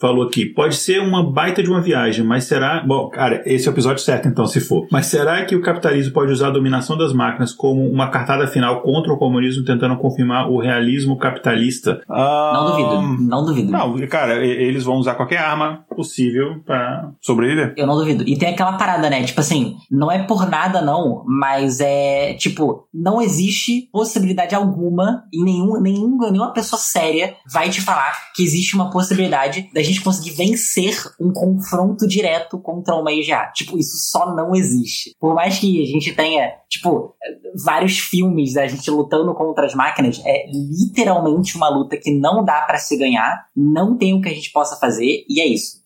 falou 0.00 0.26
aqui: 0.26 0.46
pode 0.46 0.76
ser 0.76 1.00
uma 1.00 1.22
baita 1.22 1.62
de 1.62 1.70
uma 1.70 1.80
viagem, 1.80 2.24
mas 2.24 2.44
será. 2.44 2.82
Bom, 2.84 3.08
cara, 3.08 3.42
esse 3.46 3.68
é 3.68 3.70
o 3.70 3.74
episódio 3.74 4.02
certo, 4.02 4.28
então, 4.28 4.46
se 4.46 4.60
for. 4.60 4.86
Mas 4.90 5.06
será 5.06 5.44
que 5.44 5.54
o 5.54 5.62
capitalismo 5.62 6.12
pode 6.12 6.32
usar 6.32 6.48
a 6.48 6.50
dominação 6.50 6.96
das 6.96 7.12
máquinas 7.12 7.52
como 7.52 7.88
uma 7.88 8.10
cartada 8.10 8.46
final 8.46 8.82
contra 8.82 9.12
o 9.12 9.18
comunismo, 9.18 9.64
tentando 9.64 9.96
confirmar 9.96 10.50
o 10.50 10.58
realismo 10.58 11.18
capitalista? 11.18 12.02
Uh, 12.08 12.52
não 12.54 12.66
duvido, 12.66 13.24
não 13.24 13.44
duvido. 13.44 13.72
Não, 13.72 14.06
cara, 14.08 14.44
eles 14.44 14.84
vão 14.84 14.96
usar 14.96 15.14
qualquer 15.14 15.38
arma 15.38 15.84
possível 15.94 16.60
para 16.64 17.10
sobreviver. 17.20 17.74
Eu 17.76 17.86
não 17.86 17.96
duvido. 17.96 18.24
E 18.26 18.36
tem 18.36 18.50
aquela 18.50 18.74
parada, 18.74 19.08
né? 19.08 19.22
Tipo 19.22 19.40
assim, 19.40 19.76
não 19.90 20.10
é 20.10 20.22
por 20.22 20.48
nada, 20.48 20.80
não, 20.80 21.03
mas 21.26 21.80
é 21.80 22.34
tipo, 22.34 22.86
não 22.92 23.20
existe 23.20 23.88
possibilidade 23.92 24.54
alguma 24.54 25.24
e 25.32 25.42
nenhum, 25.42 25.80
nenhum, 25.80 26.18
nenhuma 26.18 26.52
pessoa 26.52 26.80
séria 26.80 27.36
vai 27.50 27.70
te 27.70 27.80
falar 27.80 28.12
que 28.34 28.42
existe 28.42 28.74
uma 28.74 28.90
possibilidade 28.90 29.70
da 29.72 29.82
gente 29.82 30.02
conseguir 30.02 30.30
vencer 30.30 30.96
um 31.20 31.32
confronto 31.32 32.06
direto 32.06 32.58
contra 32.58 32.94
uma 32.94 33.12
IGA. 33.12 33.52
Tipo, 33.54 33.78
isso 33.78 33.96
só 33.98 34.34
não 34.34 34.54
existe. 34.54 35.14
Por 35.18 35.34
mais 35.34 35.58
que 35.58 35.82
a 35.82 35.86
gente 35.86 36.12
tenha, 36.12 36.52
tipo, 36.68 37.14
vários 37.64 37.98
filmes 37.98 38.54
da 38.54 38.66
gente 38.66 38.90
lutando 38.90 39.34
contra 39.34 39.66
as 39.66 39.74
máquinas, 39.74 40.20
é 40.24 40.46
literalmente 40.50 41.56
uma 41.56 41.68
luta 41.68 41.96
que 41.96 42.10
não 42.10 42.44
dá 42.44 42.62
para 42.62 42.78
se 42.78 42.96
ganhar, 42.96 43.46
não 43.56 43.96
tem 43.96 44.14
o 44.14 44.20
que 44.20 44.28
a 44.28 44.34
gente 44.34 44.52
possa 44.52 44.76
fazer, 44.76 45.24
e 45.28 45.40
é 45.40 45.46
isso. 45.46 45.83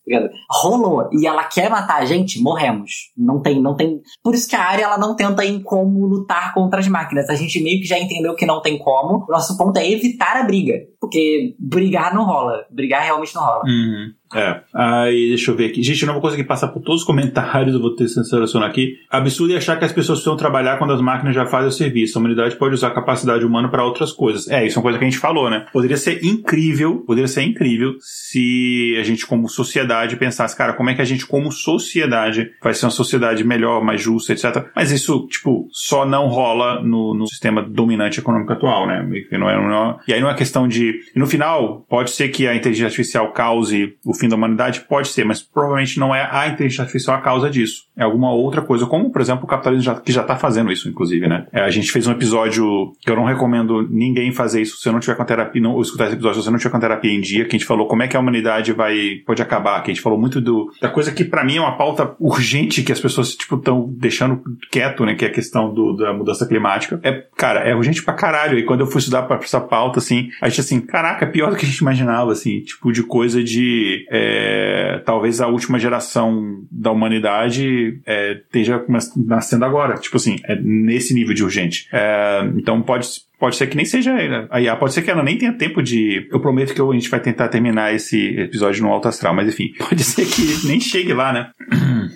Rolou 0.49 1.09
e 1.11 1.25
ela 1.27 1.43
quer 1.43 1.69
matar 1.69 2.01
a 2.01 2.05
gente, 2.05 2.41
morremos. 2.41 3.11
Não 3.17 3.41
tem, 3.41 3.61
não 3.61 3.75
tem. 3.75 4.01
Por 4.23 4.33
isso 4.33 4.47
que 4.47 4.55
a 4.55 4.63
área 4.63 4.83
ela 4.83 4.97
não 4.97 5.15
tenta 5.15 5.45
em 5.45 5.61
como 5.61 6.05
lutar 6.05 6.53
contra 6.53 6.79
as 6.79 6.87
máquinas. 6.87 7.29
A 7.29 7.35
gente 7.35 7.61
meio 7.61 7.79
que 7.79 7.87
já 7.87 7.97
entendeu 7.97 8.35
que 8.35 8.45
não 8.45 8.61
tem 8.61 8.77
como. 8.77 9.25
Nosso 9.29 9.57
ponto 9.57 9.77
é 9.77 9.89
evitar 9.89 10.37
a 10.37 10.43
briga. 10.43 10.73
Porque 10.99 11.55
brigar 11.59 12.13
não 12.13 12.25
rola. 12.25 12.65
Brigar 12.71 13.03
realmente 13.03 13.35
não 13.35 13.43
rola. 13.43 13.63
Uhum. 13.65 14.11
É. 14.35 14.61
Aí, 14.73 15.29
deixa 15.29 15.51
eu 15.51 15.55
ver 15.55 15.67
aqui. 15.67 15.81
Gente, 15.81 16.01
eu 16.01 16.07
não 16.07 16.13
vou 16.13 16.21
conseguir 16.21 16.43
passar 16.43 16.67
por 16.69 16.81
todos 16.81 17.01
os 17.01 17.07
comentários, 17.07 17.73
eu 17.73 17.81
vou 17.81 17.95
ter 17.95 18.05
que 18.05 18.09
selecionar 18.09 18.69
aqui. 18.69 18.97
Absurdo 19.09 19.53
é 19.53 19.57
achar 19.57 19.77
que 19.77 19.85
as 19.85 19.91
pessoas 19.91 20.19
precisam 20.19 20.37
trabalhar 20.37 20.77
quando 20.77 20.93
as 20.93 21.01
máquinas 21.01 21.35
já 21.35 21.45
fazem 21.45 21.69
o 21.69 21.71
serviço. 21.71 22.17
A 22.17 22.19
humanidade 22.19 22.55
pode 22.55 22.75
usar 22.75 22.87
a 22.87 22.91
capacidade 22.91 23.45
humana 23.45 23.69
para 23.69 23.83
outras 23.83 24.11
coisas. 24.11 24.47
É, 24.47 24.65
isso 24.65 24.77
é 24.77 24.79
uma 24.79 24.83
coisa 24.83 24.97
que 24.97 25.05
a 25.05 25.09
gente 25.09 25.19
falou, 25.19 25.49
né? 25.49 25.65
Poderia 25.73 25.97
ser 25.97 26.23
incrível, 26.23 27.03
poderia 27.05 27.27
ser 27.27 27.43
incrível 27.43 27.95
se 28.01 28.95
a 28.99 29.03
gente, 29.03 29.25
como 29.25 29.49
sociedade, 29.49 30.15
pensasse, 30.15 30.55
cara, 30.55 30.73
como 30.73 30.89
é 30.89 30.95
que 30.95 31.01
a 31.01 31.05
gente, 31.05 31.25
como 31.25 31.51
sociedade, 31.51 32.51
vai 32.61 32.73
ser 32.73 32.85
uma 32.85 32.91
sociedade 32.91 33.43
melhor, 33.43 33.83
mais 33.83 34.01
justa, 34.01 34.33
etc. 34.33 34.67
Mas 34.75 34.91
isso, 34.91 35.27
tipo, 35.27 35.67
só 35.71 36.05
não 36.05 36.27
rola 36.27 36.81
no, 36.81 37.13
no 37.13 37.27
sistema 37.27 37.61
dominante 37.61 38.19
econômico 38.19 38.53
atual, 38.53 38.87
né? 38.87 39.07
E, 39.31 39.37
não 39.37 39.49
é, 39.49 39.55
não 39.55 39.91
é, 39.91 39.97
e 40.07 40.13
aí 40.13 40.21
não 40.21 40.29
é 40.29 40.35
questão 40.35 40.67
de. 40.67 40.99
E 41.15 41.19
no 41.19 41.25
final, 41.25 41.85
pode 41.89 42.11
ser 42.11 42.29
que 42.29 42.47
a 42.47 42.55
inteligência 42.55 42.87
artificial 42.87 43.31
cause 43.31 43.95
o 44.05 44.13
fim 44.19 44.29
da 44.29 44.35
humanidade? 44.35 44.81
Pode 44.81 45.09
ser, 45.09 45.23
mas 45.25 45.41
provavelmente 45.41 45.99
não 45.99 46.13
é 46.13 46.27
a 46.31 46.47
inteligência 46.47 46.83
artificial 46.83 47.17
a 47.17 47.21
causa 47.21 47.49
disso. 47.49 47.83
É 47.97 48.03
alguma 48.03 48.31
outra 48.31 48.61
coisa, 48.61 48.85
como, 48.85 49.11
por 49.11 49.21
exemplo, 49.21 49.43
o 49.43 49.47
capitalismo 49.47 49.83
já, 49.83 49.95
que 49.95 50.11
já 50.11 50.21
está 50.21 50.35
fazendo 50.35 50.71
isso, 50.71 50.89
inclusive, 50.89 51.27
né? 51.27 51.47
É, 51.51 51.61
a 51.61 51.69
gente 51.69 51.91
fez 51.91 52.07
um 52.07 52.11
episódio 52.11 52.93
que 53.01 53.09
eu 53.09 53.15
não 53.15 53.25
recomendo 53.25 53.87
ninguém 53.89 54.31
fazer 54.31 54.61
isso 54.61 54.77
se 54.77 54.83
você 54.83 54.91
não 54.91 54.99
tiver 54.99 55.15
com 55.15 55.25
terapia, 55.25 55.61
não, 55.61 55.73
ou 55.73 55.81
escutar 55.81 56.05
esse 56.05 56.13
episódio 56.13 56.39
se 56.39 56.45
você 56.45 56.51
não 56.51 56.57
tiver 56.57 56.71
com 56.71 56.79
terapia 56.79 57.11
em 57.11 57.21
dia, 57.21 57.45
que 57.45 57.55
a 57.55 57.59
gente 57.59 57.65
falou 57.65 57.87
como 57.87 58.03
é 58.03 58.07
que 58.07 58.15
a 58.15 58.19
humanidade 58.19 58.73
vai, 58.73 59.21
pode 59.25 59.41
acabar, 59.41 59.81
que 59.83 59.91
a 59.91 59.93
gente 59.93 60.03
falou 60.03 60.19
muito 60.19 60.41
do, 60.41 60.71
da 60.81 60.89
coisa 60.89 61.11
que 61.11 61.23
para 61.23 61.43
mim 61.43 61.57
é 61.57 61.61
uma 61.61 61.77
pauta 61.77 62.15
urgente 62.19 62.83
que 62.83 62.91
as 62.91 62.99
pessoas, 62.99 63.35
tipo, 63.35 63.55
estão 63.55 63.87
deixando 63.97 64.41
quieto, 64.71 65.05
né? 65.05 65.15
Que 65.15 65.25
é 65.25 65.27
a 65.27 65.31
questão 65.31 65.73
do, 65.73 65.95
da 65.95 66.13
mudança 66.13 66.45
climática. 66.45 66.99
É, 67.03 67.23
cara, 67.37 67.61
é 67.61 67.75
urgente 67.75 68.03
pra 68.03 68.13
caralho. 68.13 68.57
E 68.57 68.63
quando 68.63 68.81
eu 68.81 68.87
fui 68.87 68.99
estudar 68.99 69.23
pra 69.23 69.37
essa 69.37 69.61
pauta, 69.61 69.99
assim, 69.99 70.29
a 70.41 70.49
gente 70.49 70.61
assim, 70.61 70.81
caraca, 70.81 71.25
é 71.25 71.29
pior 71.29 71.49
do 71.49 71.55
que 71.55 71.65
a 71.65 71.69
gente 71.69 71.79
imaginava, 71.79 72.31
assim, 72.31 72.61
tipo, 72.61 72.91
de 72.91 73.03
coisa 73.03 73.43
de. 73.43 74.05
É, 74.09 75.01
talvez 75.05 75.39
a 75.39 75.47
última 75.47 75.77
geração 75.77 76.63
da 76.71 76.91
humanidade 76.91 78.01
é, 78.05 78.33
esteja 78.33 78.83
nascendo 79.15 79.65
agora. 79.65 79.95
Tipo 79.95 80.17
assim, 80.17 80.37
é 80.45 80.55
nesse 80.55 81.13
nível 81.13 81.33
de 81.33 81.43
urgente. 81.43 81.87
É, 81.93 82.49
então 82.55 82.81
pode 82.81 83.07
Pode 83.39 83.55
ser 83.55 83.67
que 83.67 83.77
nem 83.77 83.85
seja 83.85 84.13
a 84.51 84.59
IA, 84.59 84.75
pode 84.75 84.93
ser 84.93 85.01
que 85.01 85.09
ela 85.09 85.23
nem 85.23 85.37
tenha 85.37 85.53
tempo 85.53 85.81
de. 85.81 86.27
Eu 86.29 86.41
prometo 86.41 86.73
que 86.73 86.81
a 86.81 86.91
gente 86.91 87.09
vai 87.09 87.21
tentar 87.21 87.47
terminar 87.47 87.95
esse 87.95 88.37
episódio 88.37 88.83
no 88.83 88.89
alto 88.91 89.07
astral, 89.07 89.33
mas 89.33 89.47
enfim, 89.47 89.71
pode 89.79 90.03
ser 90.03 90.25
que 90.25 90.67
nem 90.67 90.77
chegue 90.77 91.13
lá, 91.13 91.31
né? 91.31 91.49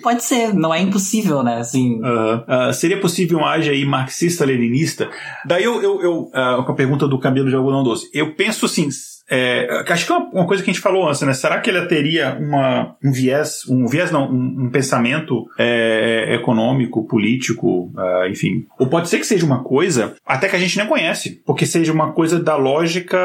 Pode 0.02 0.22
ser, 0.22 0.52
não 0.52 0.74
é 0.74 0.82
impossível, 0.82 1.42
né? 1.42 1.56
Assim. 1.56 1.98
Uh, 2.00 2.68
uh, 2.68 2.74
seria 2.74 3.00
possível 3.00 3.38
um 3.38 3.46
age 3.46 3.70
aí 3.70 3.86
marxista-leninista? 3.86 5.08
Daí 5.46 5.64
eu, 5.64 5.80
eu, 5.82 6.02
eu 6.02 6.12
uh, 6.24 6.62
com 6.62 6.72
a 6.72 6.74
pergunta 6.74 7.08
do 7.08 7.18
Camilo 7.18 7.48
de 7.48 7.56
Algodão 7.56 7.82
Doce, 7.82 8.10
eu 8.12 8.34
penso 8.34 8.66
assim, 8.66 8.90
é, 9.30 9.84
acho 9.88 10.06
que 10.06 10.12
é 10.12 10.16
uma, 10.16 10.30
uma, 10.30 10.46
coisa 10.46 10.62
que 10.62 10.70
a 10.70 10.72
gente 10.72 10.82
falou 10.82 11.08
antes, 11.08 11.22
né? 11.22 11.32
Será 11.32 11.60
que 11.60 11.70
ele 11.70 11.86
teria 11.86 12.36
uma, 12.38 12.94
um 13.02 13.10
viés, 13.10 13.66
um 13.68 13.86
viés 13.86 14.10
não, 14.10 14.30
um, 14.30 14.66
um 14.66 14.70
pensamento 14.70 15.46
é, 15.58 16.34
econômico, 16.34 17.06
político, 17.06 17.90
uh, 17.96 18.28
enfim. 18.28 18.66
Ou 18.78 18.86
pode 18.86 19.08
ser 19.08 19.18
que 19.18 19.26
seja 19.26 19.46
uma 19.46 19.62
coisa 19.62 20.14
até 20.26 20.48
que 20.48 20.56
a 20.56 20.58
gente 20.58 20.76
nem 20.76 20.86
conhece, 20.86 21.42
porque 21.46 21.64
seja 21.64 21.92
uma 21.92 22.12
coisa 22.12 22.38
da 22.42 22.56
lógica 22.56 23.18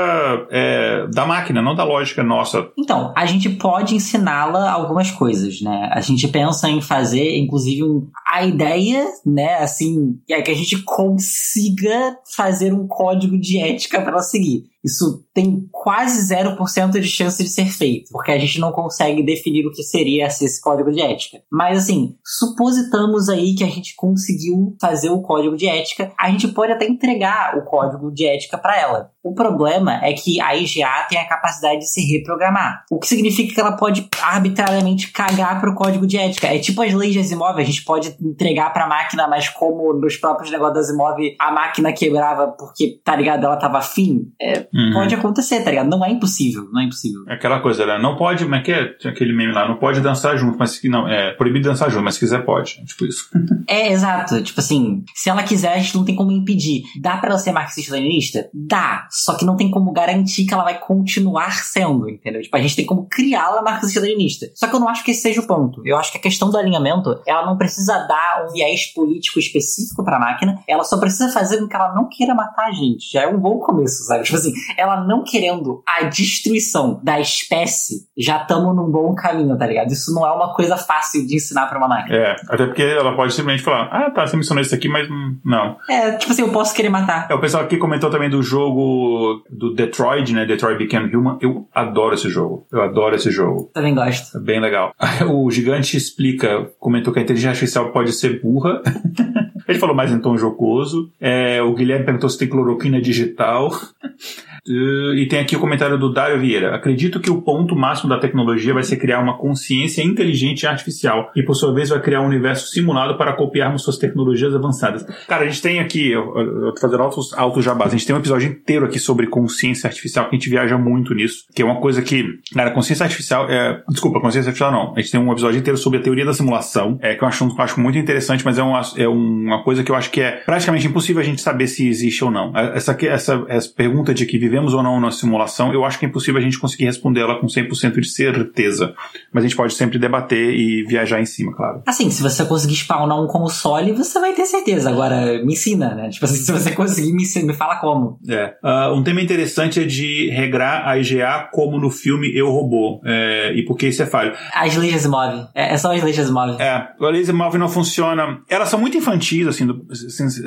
é, 0.50 1.06
da 1.08 1.26
máquina, 1.26 1.62
não 1.62 1.76
da 1.76 1.84
lógica 1.84 2.24
nossa. 2.24 2.70
Então, 2.78 3.14
a 3.16 3.26
gente 3.26 3.50
pode 3.50 3.96
ensiná-la 3.96 4.72
algumas 4.72 5.12
coisas, 5.12 5.62
né? 5.62 5.90
A 5.92 6.00
gente 6.00 6.28
pensa 6.30 6.70
em 6.70 6.82
fazer, 6.82 7.38
inclusive, 7.38 7.84
um, 7.84 8.08
a 8.26 8.46
ideia, 8.46 9.06
né, 9.26 9.56
assim, 9.56 10.18
é 10.30 10.42
que 10.42 10.52
a 10.52 10.56
gente 10.56 10.82
consiga 10.84 12.18
fazer 12.36 12.74
um 12.74 12.88
código 12.88 13.38
de 13.38 13.60
ética 13.60 14.00
para 14.02 14.12
ela 14.12 14.22
seguir. 14.22 14.64
Isso 14.84 15.26
tem 15.34 15.68
quase 15.72 16.34
0% 16.34 16.92
de 16.92 17.08
chance 17.08 17.44
de 17.44 17.50
ser 17.50 17.66
feito, 17.66 18.10
porque 18.12 18.32
a 18.32 18.38
gente 18.38 18.60
não 18.60 18.72
consegue 18.72 19.24
definir 19.24 19.66
o 19.66 19.72
que 19.72 19.84
seria 19.84 20.28
esse 20.28 20.62
código 20.62 20.92
de 20.92 21.02
ética. 21.02 21.40
Mas 21.52 21.80
assim, 21.80 22.16
supositamos 22.26 23.30
aí 23.30 23.56
que 23.56 23.64
a 23.64 23.68
gente 23.68 23.94
conseguiu 23.96 24.76
fazer 24.80 25.10
o 25.10 25.22
código 25.22 25.58
de 25.58 25.68
ética, 25.68 26.12
a 26.18 26.30
gente 26.30 26.48
pode 26.50 26.72
até 26.72 26.86
entregar 26.86 27.58
o 27.58 27.64
código 27.64 28.12
de 28.12 28.26
ética 28.26 28.58
para 28.58 28.80
ela. 28.80 29.12
O 29.22 29.34
problema 29.34 30.04
é 30.04 30.14
que 30.14 30.40
a 30.40 30.56
IGA 30.56 31.08
tem 31.10 31.20
a 31.20 31.28
capacidade 31.28 31.80
de 31.80 31.90
se 31.90 32.02
reprogramar, 32.02 32.86
o 32.90 33.00
que 33.00 33.08
significa 33.08 33.54
que 33.54 33.60
ela 33.60 33.76
pode 33.76 34.08
arbitrariamente 34.22 35.12
cagar 35.12 35.60
para 35.60 35.70
o 35.70 35.76
código 35.76 36.08
de 36.08 36.18
ética. 36.18 36.48
É 36.48 36.58
tipo 36.58 36.82
as 36.82 36.94
leis 36.94 37.14
de 37.14 37.20
Asimov, 37.20 37.60
a 37.60 37.64
gente 37.64 37.84
pode 37.84 38.16
entregar 38.22 38.72
para 38.72 38.86
a 38.86 38.88
máquina, 38.88 39.28
mas 39.28 39.50
como 39.50 39.94
nos 39.94 40.16
próprios 40.16 40.50
negócios 40.50 40.74
da 40.74 40.80
Asimov 40.80 41.18
a 41.40 41.52
máquina 41.52 41.92
quebrava 41.92 42.48
porque, 42.48 43.00
tá 43.04 43.16
ligado, 43.16 43.46
ela 43.46 43.58
tava 43.58 43.80
afim. 43.80 44.32
É, 44.42 44.69
uhum. 44.74 44.92
Pode 44.94 45.16
acontecer, 45.16 45.64
tá 45.64 45.70
ligado? 45.70 45.90
Não 45.90 46.04
é 46.06 46.12
impossível, 46.12 46.68
não 46.72 46.82
é 46.82 46.86
impossível. 46.86 47.24
É 47.28 47.34
aquela 47.34 47.60
coisa, 47.60 47.86
né? 47.86 47.98
Não 47.98 48.16
pode, 48.16 48.44
como 48.44 48.56
é 48.56 48.62
que 48.62 48.72
é 48.72 48.96
aquele 49.06 49.34
meme 49.34 49.54
lá? 49.54 49.68
Não 49.68 49.78
pode 49.78 50.02
dançar 50.02 50.38
junto, 50.38 50.58
mas 50.58 50.80
não, 50.84 51.08
é 51.08 51.34
proibido 51.34 51.70
dançar 51.70 51.90
junto, 51.90 52.04
mas 52.04 52.16
se 52.16 52.20
quiser 52.20 52.44
pode. 52.46 52.84
Tipo 52.86 53.06
isso. 53.06 53.30
é, 53.68 53.92
exato. 53.92 54.42
Tipo 54.44 54.60
assim, 54.60 55.04
se 55.16 55.30
ela 55.30 55.44
quiser, 55.44 55.74
a 55.74 55.78
gente 55.78 55.96
não 55.96 56.06
tem 56.06 56.16
como 56.16 56.32
impedir. 56.32 56.84
Dá 57.02 57.18
para 57.18 57.30
ela 57.30 57.40
ser 57.40 57.52
marxista-leninista? 57.52 58.50
Dá. 58.54 59.08
Só 59.10 59.36
que 59.36 59.46
não 59.46 59.56
tem 59.56 59.72
como 59.72 59.92
garantir 59.92 60.46
que 60.46 60.54
ela 60.54 60.64
vai 60.64 60.80
continuar 60.80 61.52
sendo, 61.64 62.10
entendeu? 62.10 62.42
Tipo, 62.42 62.58
a 62.58 62.62
gente 62.62 62.76
tem 62.76 62.86
como 62.86 63.08
criá-la 63.08 63.62
marxista-leninista. 63.62 64.48
Só 64.56 64.68
que 64.68 64.76
eu 64.76 64.80
não 64.80 64.90
acho 64.90 65.04
que 65.04 65.12
esse 65.12 65.22
seja 65.22 65.42
o 65.42 65.48
ponto. 65.48 65.82
Eu 65.86 65.98
acho 65.98 66.12
que 66.12 66.18
a 66.18 66.22
questão 66.22 66.50
do 66.50 66.58
alinhamento, 66.58 67.22
ela 67.26 67.46
não 67.46 67.58
precisa 67.58 68.06
dar 68.08 68.46
um 68.46 68.52
viés 68.52 68.88
político 68.94 69.40
específico 69.40 70.04
pra 70.04 70.20
máquina, 70.20 70.62
ela 70.68 70.84
só 70.84 70.98
precisa 71.00 71.32
fazer 71.32 71.60
com 71.60 71.68
que 71.68 71.76
ela 71.76 71.94
não 71.94 72.10
queira 72.10 72.34
matar 72.34 72.68
a 72.68 72.72
gente. 72.72 73.12
Já 73.12 73.24
é 73.24 73.28
um 73.28 73.40
bom 73.40 73.60
começo, 73.60 74.04
sabe? 74.04 74.24
Tipo 74.24 74.38
assim, 74.38 74.52
ela 74.78 75.06
não 75.06 75.24
querendo 75.24 75.82
a 75.88 76.04
destruição 76.06 77.00
da 77.04 77.20
espécie, 77.20 78.08
já 78.18 78.42
estamos 78.42 78.76
num 78.76 78.90
bom 78.92 79.14
caminho, 79.16 79.58
tá 79.58 79.66
ligado? 79.66 79.92
Isso 79.92 80.14
não 80.14 80.26
é 80.26 80.32
uma 80.32 80.54
coisa 80.54 80.78
fácil 80.78 81.26
de 81.26 81.36
ensinar 81.36 81.68
pra 81.68 81.78
uma 81.78 81.88
máquina. 81.88 82.16
É, 82.16 82.36
até 82.50 82.66
porque 82.66 82.84
ela 82.84 83.16
pode 83.16 83.34
simplesmente 83.34 83.64
falar, 83.64 83.90
ah, 83.92 84.12
tá, 84.12 84.26
você 84.26 84.36
mencionou 84.36 84.62
isso 84.62 84.74
aqui, 84.74 84.88
mas 84.88 85.08
não. 85.44 85.78
É, 85.90 86.12
tipo 86.14 86.32
assim, 86.32 86.42
eu 86.42 86.52
posso 86.52 86.74
querer 86.74 86.90
matar. 86.90 87.28
É, 87.30 87.34
o 87.34 87.40
pessoal 87.40 87.64
aqui 87.64 87.78
comentou 87.78 88.10
também 88.10 88.30
do 88.30 88.42
jogo 88.42 89.44
do 89.50 89.74
Detroit, 89.74 90.34
né? 90.34 90.46
Detroit 90.46 90.78
Become 90.78 91.16
Human. 91.16 91.38
Eu 91.42 91.68
adoro 91.74 92.14
esse 92.16 92.30
jogo. 92.30 92.66
Eu 92.72 92.82
adoro 92.82 93.16
esse 93.16 93.32
jogo. 93.32 93.70
Também 93.74 93.94
gosto. 93.94 94.38
É 94.38 94.42
bem 94.42 94.60
legal. 94.60 94.94
O 95.30 95.50
Gigante 95.52 95.96
explica, 95.96 96.72
comentou 96.80 97.14
que 97.14 97.20
a 97.20 97.22
inteligência 97.22 97.52
artificial 97.52 97.92
pode 97.92 98.14
ser 98.14 98.42
burra. 98.42 98.82
Ele 99.68 99.78
falou 99.78 99.96
mais 99.96 100.12
em 100.12 100.20
tom 100.20 100.36
jocoso. 100.38 101.12
É, 101.20 101.62
o 101.62 101.74
Guilherme 101.76 102.06
perguntou 102.06 102.30
se 102.30 102.38
tem 102.38 102.48
cloroquina 102.48 103.00
digital. 103.02 103.70
Uh, 104.70 105.16
e 105.16 105.28
tem 105.28 105.40
aqui 105.40 105.56
o 105.56 105.60
comentário 105.60 105.98
do 105.98 106.12
Dário 106.12 106.40
Vieira. 106.40 106.76
Acredito 106.76 107.20
que 107.20 107.32
o 107.32 107.42
ponto 107.42 107.76
máximo 107.76 108.10
da 108.10 108.20
tecnologia 108.20 108.74
vai 108.74 108.84
ser 108.84 108.98
criar 108.98 109.20
uma 109.20 109.38
consciência 109.38 110.04
inteligente 110.04 110.64
e 110.64 110.68
artificial, 110.68 111.32
e 111.36 111.42
por 111.42 111.56
sua 111.56 111.74
vez 111.74 111.90
vai 111.90 112.00
criar 112.00 112.22
um 112.22 112.28
universo 112.28 112.68
simulado 112.68 113.18
para 113.18 113.34
copiarmos 113.34 113.84
suas 113.84 113.98
tecnologias 113.98 114.54
avançadas. 114.56 115.04
Cara, 115.28 115.46
a 115.46 115.48
gente 115.48 115.62
tem 115.62 115.80
aqui, 115.80 116.12
eu, 116.12 116.38
eu 116.38 116.74
tô 116.74 116.82
fazendo 116.82 117.02
altos, 117.02 117.34
altos 117.34 117.66
jabás, 117.66 117.92
a 117.94 117.98
gente 117.98 118.06
tem 118.06 118.16
um 118.16 118.20
episódio 118.20 118.50
inteiro 118.50 118.86
aqui 118.86 119.00
sobre 119.00 119.28
consciência 119.28 119.88
artificial, 119.88 120.30
que 120.30 120.36
a 120.36 120.40
gente 120.40 120.50
viaja 120.50 120.78
muito 120.78 121.14
nisso, 121.16 121.46
que 121.54 121.62
é 121.62 121.66
uma 121.66 121.82
coisa 121.82 122.02
que, 122.02 122.40
cara, 122.54 122.72
consciência 122.72 123.04
artificial, 123.04 123.50
é, 123.50 123.82
desculpa, 123.90 124.20
consciência 124.20 124.50
artificial 124.50 124.72
não, 124.72 124.94
a 124.96 125.02
gente 125.02 125.12
tem 125.12 125.20
um 125.20 125.32
episódio 125.32 125.60
inteiro 125.60 125.78
sobre 125.78 126.00
a 126.00 126.02
teoria 126.02 126.26
da 126.26 126.34
simulação, 126.34 127.00
é, 127.02 127.16
que 127.16 127.24
eu 127.24 127.28
acho, 127.28 127.44
eu 127.44 127.56
acho 127.58 127.80
muito 127.80 127.98
interessante, 127.98 128.46
mas 128.46 128.58
é 128.60 128.64
uma, 128.64 128.82
é 128.98 129.08
uma 129.08 129.64
coisa 129.64 129.84
que 129.84 129.92
eu 129.92 129.96
acho 129.96 130.12
que 130.12 130.22
é 130.22 130.32
praticamente 130.46 130.86
impossível 130.86 131.22
a 131.22 131.26
gente 131.26 131.42
saber 131.42 131.68
se 131.68 131.88
existe 131.88 132.24
ou 132.24 132.30
não. 132.30 132.56
É, 132.56 132.78
essa, 132.78 132.96
essa, 133.02 133.46
essa 133.48 133.74
pergunta 133.74 134.14
de 134.14 134.26
que 134.26 134.38
vivemos 134.38 134.59
ou 134.74 134.84
não 134.84 135.00
na 135.00 135.12
simulação, 135.12 135.74
eu 135.74 135.84
acho 135.84 135.98
que 136.00 136.06
é 136.06 136.10
impossível 136.10 136.40
a 136.40 136.44
gente 136.44 136.60
conseguir 136.60 136.86
responder 136.86 137.22
ela 137.22 137.40
com 137.40 137.48
100% 137.48 138.00
de 138.00 138.10
certeza. 138.10 138.94
Mas 139.34 139.44
a 139.44 139.48
gente 139.48 139.56
pode 139.56 139.74
sempre 139.74 139.98
debater 139.98 140.54
e 140.54 140.84
viajar 140.84 141.22
em 141.22 141.26
cima, 141.26 141.54
claro. 141.56 141.82
Assim, 141.86 142.10
se 142.10 142.22
você 142.22 142.46
conseguir 142.46 142.76
spawnar 142.76 143.22
um 143.22 143.28
console, 143.28 143.92
você 143.94 144.20
vai 144.20 144.34
ter 144.34 144.46
certeza. 144.46 144.90
Agora, 144.90 145.44
me 145.44 145.54
ensina, 145.54 145.96
né? 145.96 146.10
Tipo 146.10 146.26
assim, 146.26 146.38
se 146.44 146.52
você 146.52 146.72
conseguir, 146.72 147.14
me, 147.14 147.24
ensina, 147.24 147.46
me 147.46 147.54
fala 147.54 147.78
como. 147.78 148.20
É. 148.28 148.56
Uh, 148.64 148.94
um 148.94 149.04
tema 149.04 149.22
interessante 149.22 149.82
é 149.82 149.86
de 149.86 150.30
regrar 150.32 150.88
a 150.88 150.98
IGA 150.98 151.50
como 151.52 151.80
no 151.80 151.90
filme 151.90 152.32
Eu 152.36 152.50
Robô. 152.50 153.02
É, 153.06 153.54
e 153.56 153.64
por 153.64 153.76
que 153.76 153.88
isso 153.88 154.04
é 154.04 154.06
falho? 154.06 154.34
As 154.54 154.76
leis 154.76 155.06
move. 155.06 155.48
É, 155.56 155.74
é 155.74 155.78
só 155.78 155.94
as 155.94 156.04
leis 156.04 156.30
move. 156.30 156.62
É, 156.62 156.88
a 157.00 157.10
lei 157.10 157.26
move 157.32 157.58
não 157.58 157.70
funciona. 157.70 158.40
Elas 158.50 158.70
são 158.70 158.80
muito 158.80 158.98
infantis, 158.98 159.48
assim, 159.48 159.66
do, 159.66 159.86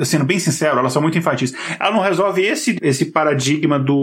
sendo 0.05 0.25
bem 0.25 0.39
sincero, 0.39 0.79
elas 0.79 0.93
são 0.93 1.01
muito 1.01 1.17
infantis. 1.17 1.53
Ela 1.79 1.91
não 1.91 2.01
resolve 2.01 2.41
esse, 2.41 2.77
esse 2.81 3.05
paradigma 3.05 3.79
do, 3.79 3.93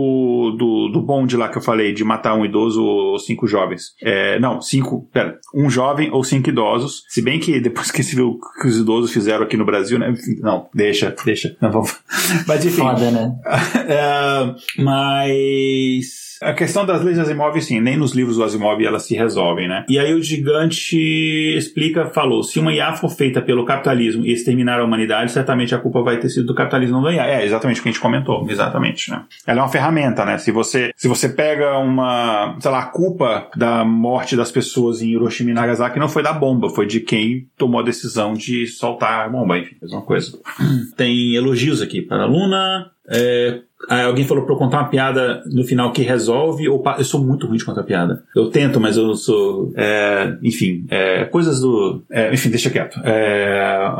do, 0.56 0.89
do 0.89 1.02
bonde 1.02 1.36
lá 1.36 1.48
que 1.48 1.59
eu 1.59 1.62
falei, 1.62 1.93
de 1.93 2.05
matar 2.05 2.35
um 2.35 2.44
idoso 2.44 2.82
ou 2.82 3.18
cinco 3.18 3.47
jovens. 3.47 3.94
É, 4.02 4.39
não, 4.39 4.60
cinco, 4.60 5.09
pera, 5.12 5.39
um 5.55 5.68
jovem 5.68 6.10
ou 6.12 6.22
cinco 6.24 6.51
idosos. 6.51 7.02
Se 7.09 7.22
bem 7.22 7.39
que 7.39 7.60
depois 7.60 7.90
que 7.90 8.02
se 8.02 8.14
viu 8.14 8.31
o 8.31 8.60
que 8.60 8.68
os 8.68 8.78
idosos 8.78 9.12
fizeram 9.12 9.44
aqui 9.44 9.56
no 9.56 9.64
Brasil, 9.64 9.98
né? 9.98 10.12
Não, 10.40 10.68
deixa, 10.74 11.14
deixa. 11.24 11.56
Não 11.60 11.70
vamos. 11.70 11.97
Mas 12.47 12.64
enfim. 12.64 12.82
Foda, 12.82 13.10
né? 13.10 13.35
é, 13.89 14.55
mas 14.78 16.30
a 16.42 16.54
questão 16.54 16.86
das 16.86 17.02
leis 17.02 17.18
Asimov, 17.18 17.60
sim, 17.60 17.80
nem 17.80 17.96
nos 17.96 18.12
livros 18.12 18.36
do 18.36 18.44
Asimov 18.44 18.82
elas 18.82 19.04
se 19.04 19.14
resolvem, 19.14 19.68
né? 19.68 19.84
E 19.88 19.98
aí 19.98 20.14
o 20.14 20.22
gigante 20.22 20.96
explica, 21.56 22.06
falou, 22.06 22.42
se 22.42 22.58
uma 22.58 22.72
IA 22.72 22.94
for 22.94 23.10
feita 23.10 23.42
pelo 23.42 23.64
capitalismo 23.64 24.24
e 24.24 24.32
exterminar 24.32 24.80
a 24.80 24.84
humanidade, 24.84 25.32
certamente 25.32 25.74
a 25.74 25.78
culpa 25.78 26.02
vai 26.02 26.18
ter 26.18 26.28
sido 26.30 26.46
do 26.46 26.54
capitalismo 26.54 26.96
não 26.96 27.02
da 27.02 27.12
IA. 27.12 27.26
É 27.26 27.44
exatamente 27.44 27.80
o 27.80 27.82
que 27.82 27.88
a 27.88 27.92
gente 27.92 28.00
comentou, 28.00 28.46
exatamente, 28.48 29.10
né? 29.10 29.24
Ela 29.46 29.60
é 29.60 29.62
uma 29.62 29.68
ferramenta, 29.68 30.24
né? 30.24 30.38
Se 30.38 30.50
você, 30.50 30.92
se 30.96 31.08
você 31.08 31.28
pega 31.28 31.76
uma, 31.78 32.56
sei 32.58 32.70
lá, 32.70 32.80
a 32.80 32.86
culpa 32.86 33.48
da 33.54 33.84
morte 33.84 34.34
das 34.34 34.50
pessoas 34.50 35.02
em 35.02 35.10
Hiroshima 35.10 35.50
e 35.50 35.54
Nagasaki 35.54 35.98
não 35.98 36.08
foi 36.08 36.22
da 36.22 36.32
bomba, 36.32 36.70
foi 36.70 36.86
de 36.86 37.00
quem 37.00 37.48
tomou 37.56 37.80
a 37.80 37.84
decisão 37.84 38.32
de 38.32 38.66
soltar 38.66 39.26
a 39.26 39.28
bomba, 39.28 39.58
enfim, 39.58 39.76
mesma 39.80 40.02
coisa. 40.02 40.38
Tem 40.96 41.34
elogios 41.34 41.82
aqui 41.82 42.00
para 42.00 42.22
a 42.22 42.26
Luna, 42.26 42.90
é, 43.08 43.60
alguém 43.89 44.24
falou 44.24 44.44
pra 44.44 44.55
eu 44.55 44.59
contar 44.59 44.78
uma 44.78 44.89
piada 44.89 45.43
no 45.47 45.65
final 45.65 45.93
que 45.93 46.02
resolve, 46.02 46.69
ou 46.69 46.82
eu 46.98 47.05
sou 47.05 47.24
muito 47.24 47.47
ruim 47.47 47.57
de 47.57 47.65
contar 47.65 47.82
piada. 47.82 48.24
Eu 48.35 48.51
tento, 48.51 48.81
mas 48.81 48.97
eu 48.97 49.15
sou. 49.15 49.73
É, 49.77 50.36
enfim, 50.43 50.85
é, 50.90 51.24
coisas 51.24 51.61
do. 51.61 52.02
É, 52.11 52.32
enfim, 52.32 52.51
deixa 52.51 52.70
quieto. 52.70 53.01
É, 53.05 53.90